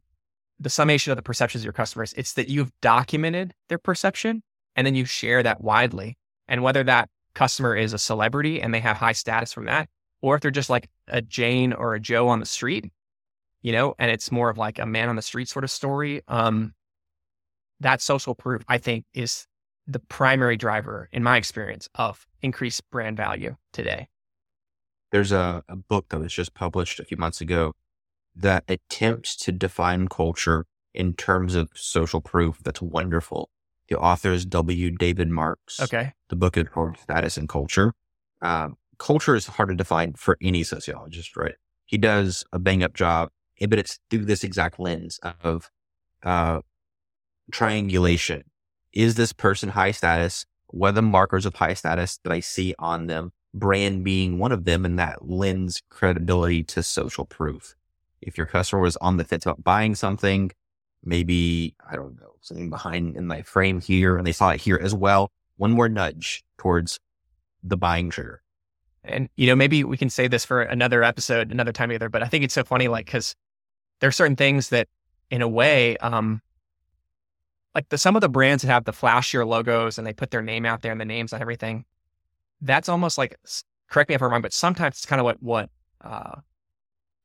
the 0.59 0.69
summation 0.69 1.11
of 1.11 1.17
the 1.17 1.23
perceptions 1.23 1.61
of 1.61 1.65
your 1.65 1.73
customers, 1.73 2.13
it's 2.17 2.33
that 2.33 2.49
you've 2.49 2.71
documented 2.81 3.53
their 3.69 3.77
perception 3.77 4.41
and 4.75 4.85
then 4.85 4.95
you 4.95 5.05
share 5.05 5.43
that 5.43 5.61
widely. 5.61 6.17
And 6.47 6.63
whether 6.63 6.83
that 6.83 7.09
customer 7.35 7.75
is 7.75 7.93
a 7.93 7.99
celebrity 7.99 8.61
and 8.61 8.73
they 8.73 8.79
have 8.79 8.97
high 8.97 9.11
status 9.11 9.53
from 9.53 9.65
that, 9.65 9.89
or 10.21 10.35
if 10.35 10.41
they're 10.41 10.51
just 10.51 10.69
like 10.69 10.89
a 11.07 11.21
Jane 11.21 11.73
or 11.73 11.93
a 11.93 11.99
Joe 11.99 12.27
on 12.27 12.39
the 12.39 12.45
street, 12.45 12.91
you 13.61 13.71
know, 13.71 13.93
and 13.99 14.09
it's 14.09 14.31
more 14.31 14.49
of 14.49 14.57
like 14.57 14.79
a 14.79 14.85
man 14.85 15.09
on 15.09 15.15
the 15.15 15.21
street 15.21 15.47
sort 15.49 15.63
of 15.63 15.71
story. 15.71 16.21
Um, 16.27 16.73
that 17.79 18.01
social 18.01 18.33
proof, 18.33 18.63
I 18.67 18.79
think, 18.79 19.05
is 19.13 19.45
the 19.85 19.99
primary 19.99 20.57
driver, 20.57 21.07
in 21.11 21.21
my 21.23 21.37
experience, 21.37 21.87
of 21.95 22.25
increased 22.41 22.81
brand 22.91 23.17
value 23.17 23.55
today. 23.73 24.07
there's 25.11 25.31
a, 25.31 25.63
a 25.69 25.75
book 25.75 26.09
that 26.09 26.19
was 26.19 26.33
just 26.33 26.53
published 26.53 26.99
a 26.99 27.05
few 27.05 27.17
months 27.17 27.41
ago 27.41 27.73
that 28.39 28.63
attempts 28.67 29.35
to 29.35 29.51
define 29.51 30.07
culture 30.07 30.65
in 30.93 31.13
terms 31.13 31.55
of 31.55 31.69
social 31.73 32.21
proof. 32.21 32.59
That's 32.63 32.81
wonderful. 32.81 33.49
The 33.89 33.97
author 33.97 34.31
is 34.31 34.45
W. 34.45 34.91
David 34.91 35.29
Marx. 35.29 35.79
Okay. 35.79 36.13
The 36.29 36.35
book 36.35 36.57
is 36.57 36.65
called 36.71 36.97
Status 36.97 37.37
and 37.37 37.47
Culture. 37.47 37.93
Um, 38.41 38.75
culture 38.97 39.35
is 39.35 39.47
hard 39.47 39.69
to 39.69 39.75
define 39.75 40.13
for 40.13 40.37
any 40.41 40.63
sociologist, 40.63 41.37
right? 41.37 41.55
He 41.85 41.97
does 41.97 42.43
a 42.51 42.59
bang 42.59 42.83
up 42.83 42.93
job, 42.93 43.29
eh, 43.61 43.65
but 43.65 43.79
it's 43.79 43.99
through 44.09 44.25
this 44.25 44.43
exact 44.43 44.79
lens 44.79 45.19
of 45.43 45.71
uh, 46.23 46.61
triangulation. 47.51 48.43
Is 48.91 49.15
this 49.15 49.31
person 49.31 49.69
high 49.69 49.91
status? 49.91 50.45
What 50.67 50.89
are 50.89 50.93
the 50.93 51.01
markers 51.01 51.45
of 51.45 51.55
high 51.55 51.75
status 51.75 52.19
that 52.23 52.33
I 52.33 52.41
see 52.41 52.75
on 52.77 53.07
them? 53.07 53.31
Brand 53.53 54.03
being 54.03 54.37
one 54.37 54.51
of 54.51 54.65
them, 54.65 54.83
and 54.83 54.99
that 54.99 55.29
lends 55.29 55.81
credibility 55.89 56.63
to 56.65 56.83
social 56.83 57.25
proof. 57.25 57.75
If 58.21 58.37
your 58.37 58.47
customer 58.47 58.81
was 58.81 58.97
on 58.97 59.17
the 59.17 59.23
fence 59.23 59.45
about 59.45 59.63
buying 59.63 59.95
something, 59.95 60.51
maybe, 61.03 61.75
I 61.89 61.95
don't 61.95 62.19
know, 62.19 62.33
something 62.41 62.69
behind 62.69 63.15
in 63.15 63.27
my 63.27 63.41
frame 63.41 63.79
here, 63.79 64.17
and 64.17 64.25
they 64.25 64.31
saw 64.31 64.49
it 64.49 64.61
here 64.61 64.79
as 64.81 64.93
well, 64.93 65.31
one 65.57 65.71
more 65.71 65.89
nudge 65.89 66.43
towards 66.57 66.99
the 67.63 67.77
buying 67.77 68.09
trigger. 68.09 68.41
And, 69.03 69.29
you 69.35 69.47
know, 69.47 69.55
maybe 69.55 69.83
we 69.83 69.97
can 69.97 70.09
say 70.09 70.27
this 70.27 70.43
for 70.43 70.61
another 70.61 71.03
episode, 71.03 71.51
another 71.51 71.71
time 71.71 71.89
together, 71.89 72.09
but 72.09 72.23
I 72.23 72.27
think 72.27 72.43
it's 72.43 72.53
so 72.53 72.63
funny, 72.63 72.87
like, 72.87 73.07
cause 73.07 73.35
there 73.99 74.07
are 74.07 74.11
certain 74.11 74.35
things 74.35 74.69
that 74.69 74.87
in 75.29 75.41
a 75.41 75.47
way, 75.47 75.97
um, 75.97 76.41
like 77.73 77.89
the, 77.89 77.97
some 77.97 78.15
of 78.15 78.21
the 78.21 78.29
brands 78.29 78.63
that 78.63 78.69
have 78.69 78.85
the 78.85 78.91
flashier 78.91 79.45
logos 79.45 79.97
and 79.97 80.05
they 80.05 80.13
put 80.13 80.31
their 80.31 80.41
name 80.41 80.65
out 80.65 80.81
there 80.81 80.91
and 80.91 80.99
the 80.99 81.05
names 81.05 81.31
on 81.33 81.41
everything, 81.41 81.85
that's 82.61 82.89
almost 82.89 83.17
like, 83.17 83.37
correct 83.89 84.09
me 84.09 84.15
if 84.15 84.21
I'm 84.21 84.31
wrong, 84.31 84.41
but 84.41 84.53
sometimes 84.53 84.95
it's 84.95 85.05
kind 85.05 85.19
of 85.19 85.25
what, 85.25 85.41
what, 85.41 85.69
uh, 86.01 86.41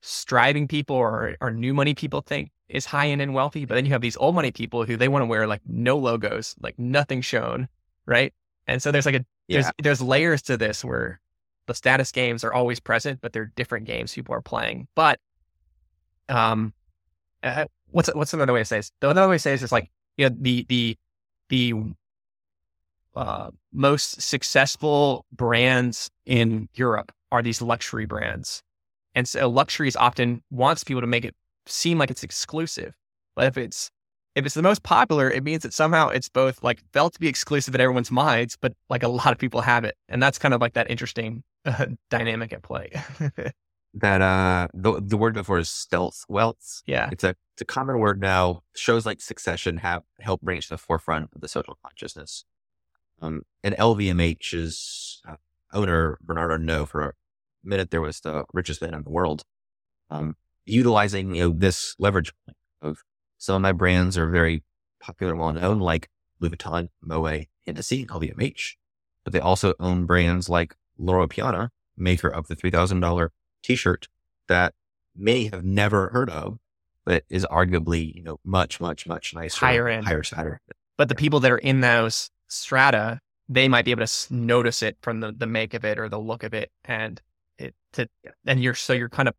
striving 0.02 0.68
people 0.68 0.96
or, 0.96 1.36
or 1.40 1.50
new 1.50 1.72
money 1.72 1.94
people 1.94 2.20
think 2.20 2.50
is 2.68 2.84
high 2.84 3.08
end 3.08 3.22
and 3.22 3.32
wealthy. 3.32 3.64
But 3.64 3.76
then 3.76 3.86
you 3.86 3.92
have 3.92 4.00
these 4.00 4.16
old 4.16 4.34
money 4.34 4.50
people 4.50 4.84
who 4.84 4.96
they 4.96 5.08
want 5.08 5.22
to 5.22 5.26
wear 5.26 5.46
like 5.46 5.62
no 5.66 5.96
logos, 5.96 6.54
like 6.60 6.78
nothing 6.78 7.22
shown. 7.22 7.68
Right. 8.04 8.34
And 8.66 8.82
so 8.82 8.90
there's 8.90 9.06
like 9.06 9.14
a, 9.14 9.24
yeah. 9.48 9.62
there's, 9.62 9.72
there's 9.82 10.02
layers 10.02 10.42
to 10.42 10.56
this 10.56 10.84
where 10.84 11.20
the 11.66 11.74
status 11.74 12.10
games 12.12 12.44
are 12.44 12.52
always 12.52 12.80
present, 12.80 13.20
but 13.20 13.32
they're 13.32 13.52
different 13.54 13.86
games 13.86 14.12
people 14.14 14.34
are 14.34 14.42
playing. 14.42 14.88
But, 14.94 15.20
um, 16.28 16.72
uh, 17.42 17.66
what's, 17.90 18.12
what's 18.14 18.34
another 18.34 18.52
way 18.52 18.60
to 18.60 18.64
say 18.64 18.78
this? 18.78 18.90
The 19.00 19.08
other 19.08 19.28
way 19.28 19.36
to 19.36 19.38
say 19.38 19.52
this 19.52 19.62
is 19.62 19.72
like, 19.72 19.90
you 20.16 20.28
know, 20.28 20.36
the, 20.38 20.66
the, 20.68 20.98
the, 21.48 21.74
uh, 23.14 23.50
most 23.72 24.22
successful 24.22 25.26
brands 25.32 26.10
in 26.26 26.68
Europe 26.74 27.12
are 27.30 27.42
these 27.42 27.62
luxury 27.62 28.06
brands. 28.06 28.62
And 29.14 29.28
so 29.28 29.48
luxury 29.48 29.88
is 29.88 29.96
often 29.96 30.42
wants 30.50 30.84
people 30.84 31.00
to 31.00 31.06
make 31.06 31.24
it 31.24 31.34
seem 31.66 31.98
like 31.98 32.10
it's 32.10 32.22
exclusive. 32.22 32.94
But 33.34 33.46
if 33.46 33.56
it's 33.56 33.90
if 34.34 34.46
it's 34.46 34.54
the 34.54 34.62
most 34.62 34.82
popular, 34.82 35.30
it 35.30 35.44
means 35.44 35.62
that 35.62 35.74
somehow 35.74 36.08
it's 36.08 36.28
both 36.28 36.62
like 36.62 36.82
felt 36.92 37.12
to 37.14 37.20
be 37.20 37.28
exclusive 37.28 37.74
in 37.74 37.80
everyone's 37.80 38.10
minds, 38.10 38.56
but 38.60 38.72
like 38.88 39.02
a 39.02 39.08
lot 39.08 39.32
of 39.32 39.38
people 39.38 39.60
have 39.60 39.84
it. 39.84 39.96
And 40.08 40.22
that's 40.22 40.38
kind 40.38 40.54
of 40.54 40.60
like 40.60 40.72
that 40.74 40.90
interesting 40.90 41.44
uh, 41.64 41.86
dynamic 42.10 42.52
at 42.52 42.62
play. 42.62 42.90
that 43.94 44.22
uh 44.22 44.68
the 44.72 45.02
the 45.02 45.18
word 45.18 45.34
before 45.34 45.58
is 45.58 45.68
stealth 45.68 46.24
wealth. 46.28 46.82
Yeah. 46.86 47.10
It's 47.12 47.24
a 47.24 47.34
it's 47.54 47.60
a 47.60 47.64
common 47.66 47.98
word 47.98 48.20
now. 48.20 48.62
Shows 48.74 49.04
like 49.04 49.20
Succession 49.20 49.78
have 49.78 50.02
helped 50.20 50.44
bring 50.44 50.58
it 50.58 50.62
to 50.62 50.70
the 50.70 50.78
forefront 50.78 51.30
of 51.34 51.40
the 51.42 51.48
social 51.48 51.76
consciousness. 51.84 52.44
Um 53.20 53.42
and 53.62 53.74
LVMH's 53.76 55.20
uh, 55.28 55.36
owner 55.74 56.18
Bernard 56.22 56.52
Arnault 56.52 56.86
for 56.86 57.08
a 57.08 57.12
minute 57.64 57.90
there 57.90 58.00
was 58.00 58.20
the 58.20 58.44
richest 58.52 58.82
man 58.82 58.94
in 58.94 59.02
the 59.02 59.10
world. 59.10 59.44
Um 60.10 60.36
utilizing 60.64 61.34
you 61.34 61.48
know 61.48 61.54
this 61.56 61.94
leverage 61.98 62.32
of 62.80 62.98
some 63.38 63.56
of 63.56 63.62
my 63.62 63.72
brands 63.72 64.16
are 64.16 64.30
very 64.30 64.62
popular, 65.00 65.34
well 65.34 65.52
known, 65.52 65.80
like 65.80 66.08
Louis 66.40 66.56
Vuitton, 66.56 66.88
Moet, 67.02 67.48
Hennessy, 67.66 68.06
LVMH. 68.06 68.74
But 69.24 69.32
they 69.32 69.40
also 69.40 69.74
own 69.80 70.06
brands 70.06 70.48
like 70.48 70.74
Loro 70.96 71.26
Piana, 71.26 71.70
maker 71.96 72.28
of 72.28 72.48
the 72.48 72.56
$3,000 72.56 73.28
t-shirt 73.62 74.08
that 74.48 74.74
many 75.16 75.46
have 75.46 75.64
never 75.64 76.08
heard 76.10 76.30
of, 76.30 76.58
but 77.04 77.24
is 77.28 77.44
arguably, 77.46 78.14
you 78.14 78.22
know, 78.22 78.38
much, 78.44 78.80
much, 78.80 79.06
much 79.06 79.34
nicer. 79.34 79.66
Higher 79.66 79.88
end. 79.88 80.06
Higher 80.06 80.22
strata. 80.22 80.58
But 80.96 81.08
the 81.08 81.14
people 81.14 81.40
that 81.40 81.50
are 81.50 81.58
in 81.58 81.80
those 81.80 82.30
strata, 82.48 83.20
they 83.48 83.68
might 83.68 83.84
be 83.84 83.90
able 83.90 84.06
to 84.06 84.34
notice 84.34 84.82
it 84.82 84.96
from 85.02 85.20
the, 85.20 85.32
the 85.32 85.46
make 85.46 85.74
of 85.74 85.84
it 85.84 85.98
or 85.98 86.08
the 86.08 86.18
look 86.18 86.42
of 86.42 86.54
it. 86.54 86.70
And 86.84 87.20
it 87.58 87.74
to, 87.94 88.08
and 88.46 88.62
you're, 88.62 88.74
so 88.74 88.92
you're 88.92 89.08
kind 89.08 89.28
of 89.28 89.34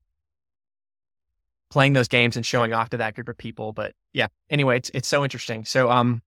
playing 1.70 1.94
those 1.94 2.08
games 2.08 2.36
and 2.36 2.46
showing 2.46 2.74
off 2.74 2.90
to 2.90 2.98
that 2.98 3.16
group 3.16 3.30
of 3.30 3.38
people. 3.38 3.74
But 3.74 3.94
yeah, 4.14 4.28
anyway, 4.50 4.78
it's, 4.78 4.92
it's 4.94 5.08
so 5.08 5.24
interesting. 5.24 5.66
So, 5.66 5.90
um, 5.90 6.22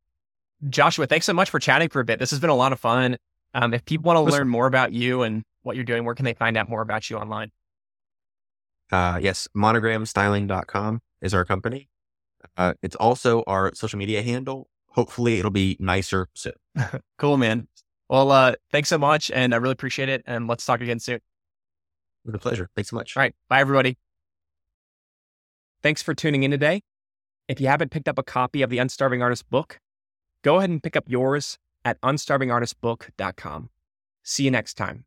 Joshua, 0.69 1.07
thanks 1.07 1.27
so 1.27 1.33
much 1.33 1.51
for 1.51 1.59
chatting 1.59 1.89
for 1.89 2.01
a 2.01 2.05
bit. 2.05 2.19
This 2.19 2.31
has 2.31 2.41
been 2.41 2.51
a 2.51 2.55
lot 2.55 2.73
of 2.73 2.81
fun. 2.81 3.17
Um, 3.55 3.73
if 3.73 3.85
people 3.85 4.13
want 4.13 4.17
to 4.17 4.37
learn 4.37 4.49
more 4.49 4.67
about 4.67 4.93
you 4.93 5.23
and 5.23 5.45
what 5.63 5.77
you're 5.77 5.85
doing, 5.85 6.05
where 6.05 6.15
can 6.15 6.25
they 6.25 6.35
find 6.35 6.57
out 6.57 6.69
more 6.69 6.83
about 6.83 7.09
you 7.09 7.17
online? 7.17 7.53
Uh, 8.91 9.19
yes, 9.23 9.49
monogramstyling.com 9.57 11.01
is 11.23 11.35
our 11.35 11.45
company. 11.45 11.89
Uh, 12.57 12.75
it's 12.83 12.97
also 12.97 13.43
our 13.47 13.75
social 13.75 13.99
media 13.99 14.23
handle. 14.23 14.69
Hopefully, 14.91 15.39
it'll 15.39 15.51
be 15.51 15.77
nicer 15.79 16.29
soon. 16.35 16.55
cool, 17.19 17.37
man. 17.37 17.69
Well, 18.09 18.31
uh, 18.31 18.55
thanks 18.71 18.89
so 18.89 18.99
much. 18.99 19.31
And 19.31 19.53
I 19.53 19.59
really 19.59 19.73
appreciate 19.73 20.09
it. 20.09 20.23
And 20.27 20.47
let's 20.47 20.65
talk 20.65 20.81
again 20.81 21.01
soon. 21.01 21.21
With 22.27 22.35
a 22.35 22.39
pleasure. 22.39 22.69
Thanks 22.75 22.91
so 22.91 22.97
much. 22.97 23.17
All 23.17 23.23
right. 23.23 23.35
Bye, 23.49 23.61
everybody. 23.61 23.97
Thanks 25.83 26.03
for 26.03 26.15
tuning 26.15 26.43
in 26.43 26.51
today. 26.51 26.83
If 27.49 27.61
you 27.61 27.69
haven't 27.69 27.93
picked 27.93 28.09
up 28.09 28.19
a 28.19 28.25
copy 28.25 28.63
of 28.63 28.71
the 28.71 28.79
Unstarving 28.79 29.23
Artist 29.23 29.49
book, 29.49 29.79
go 30.43 30.57
ahead 30.57 30.71
and 30.71 30.83
pick 30.83 30.97
up 30.97 31.05
yours 31.07 31.59
at 31.85 32.01
unstarvingartistbook.com. 32.01 33.71
See 34.25 34.43
you 34.43 34.51
next 34.51 34.75
time. 34.75 35.05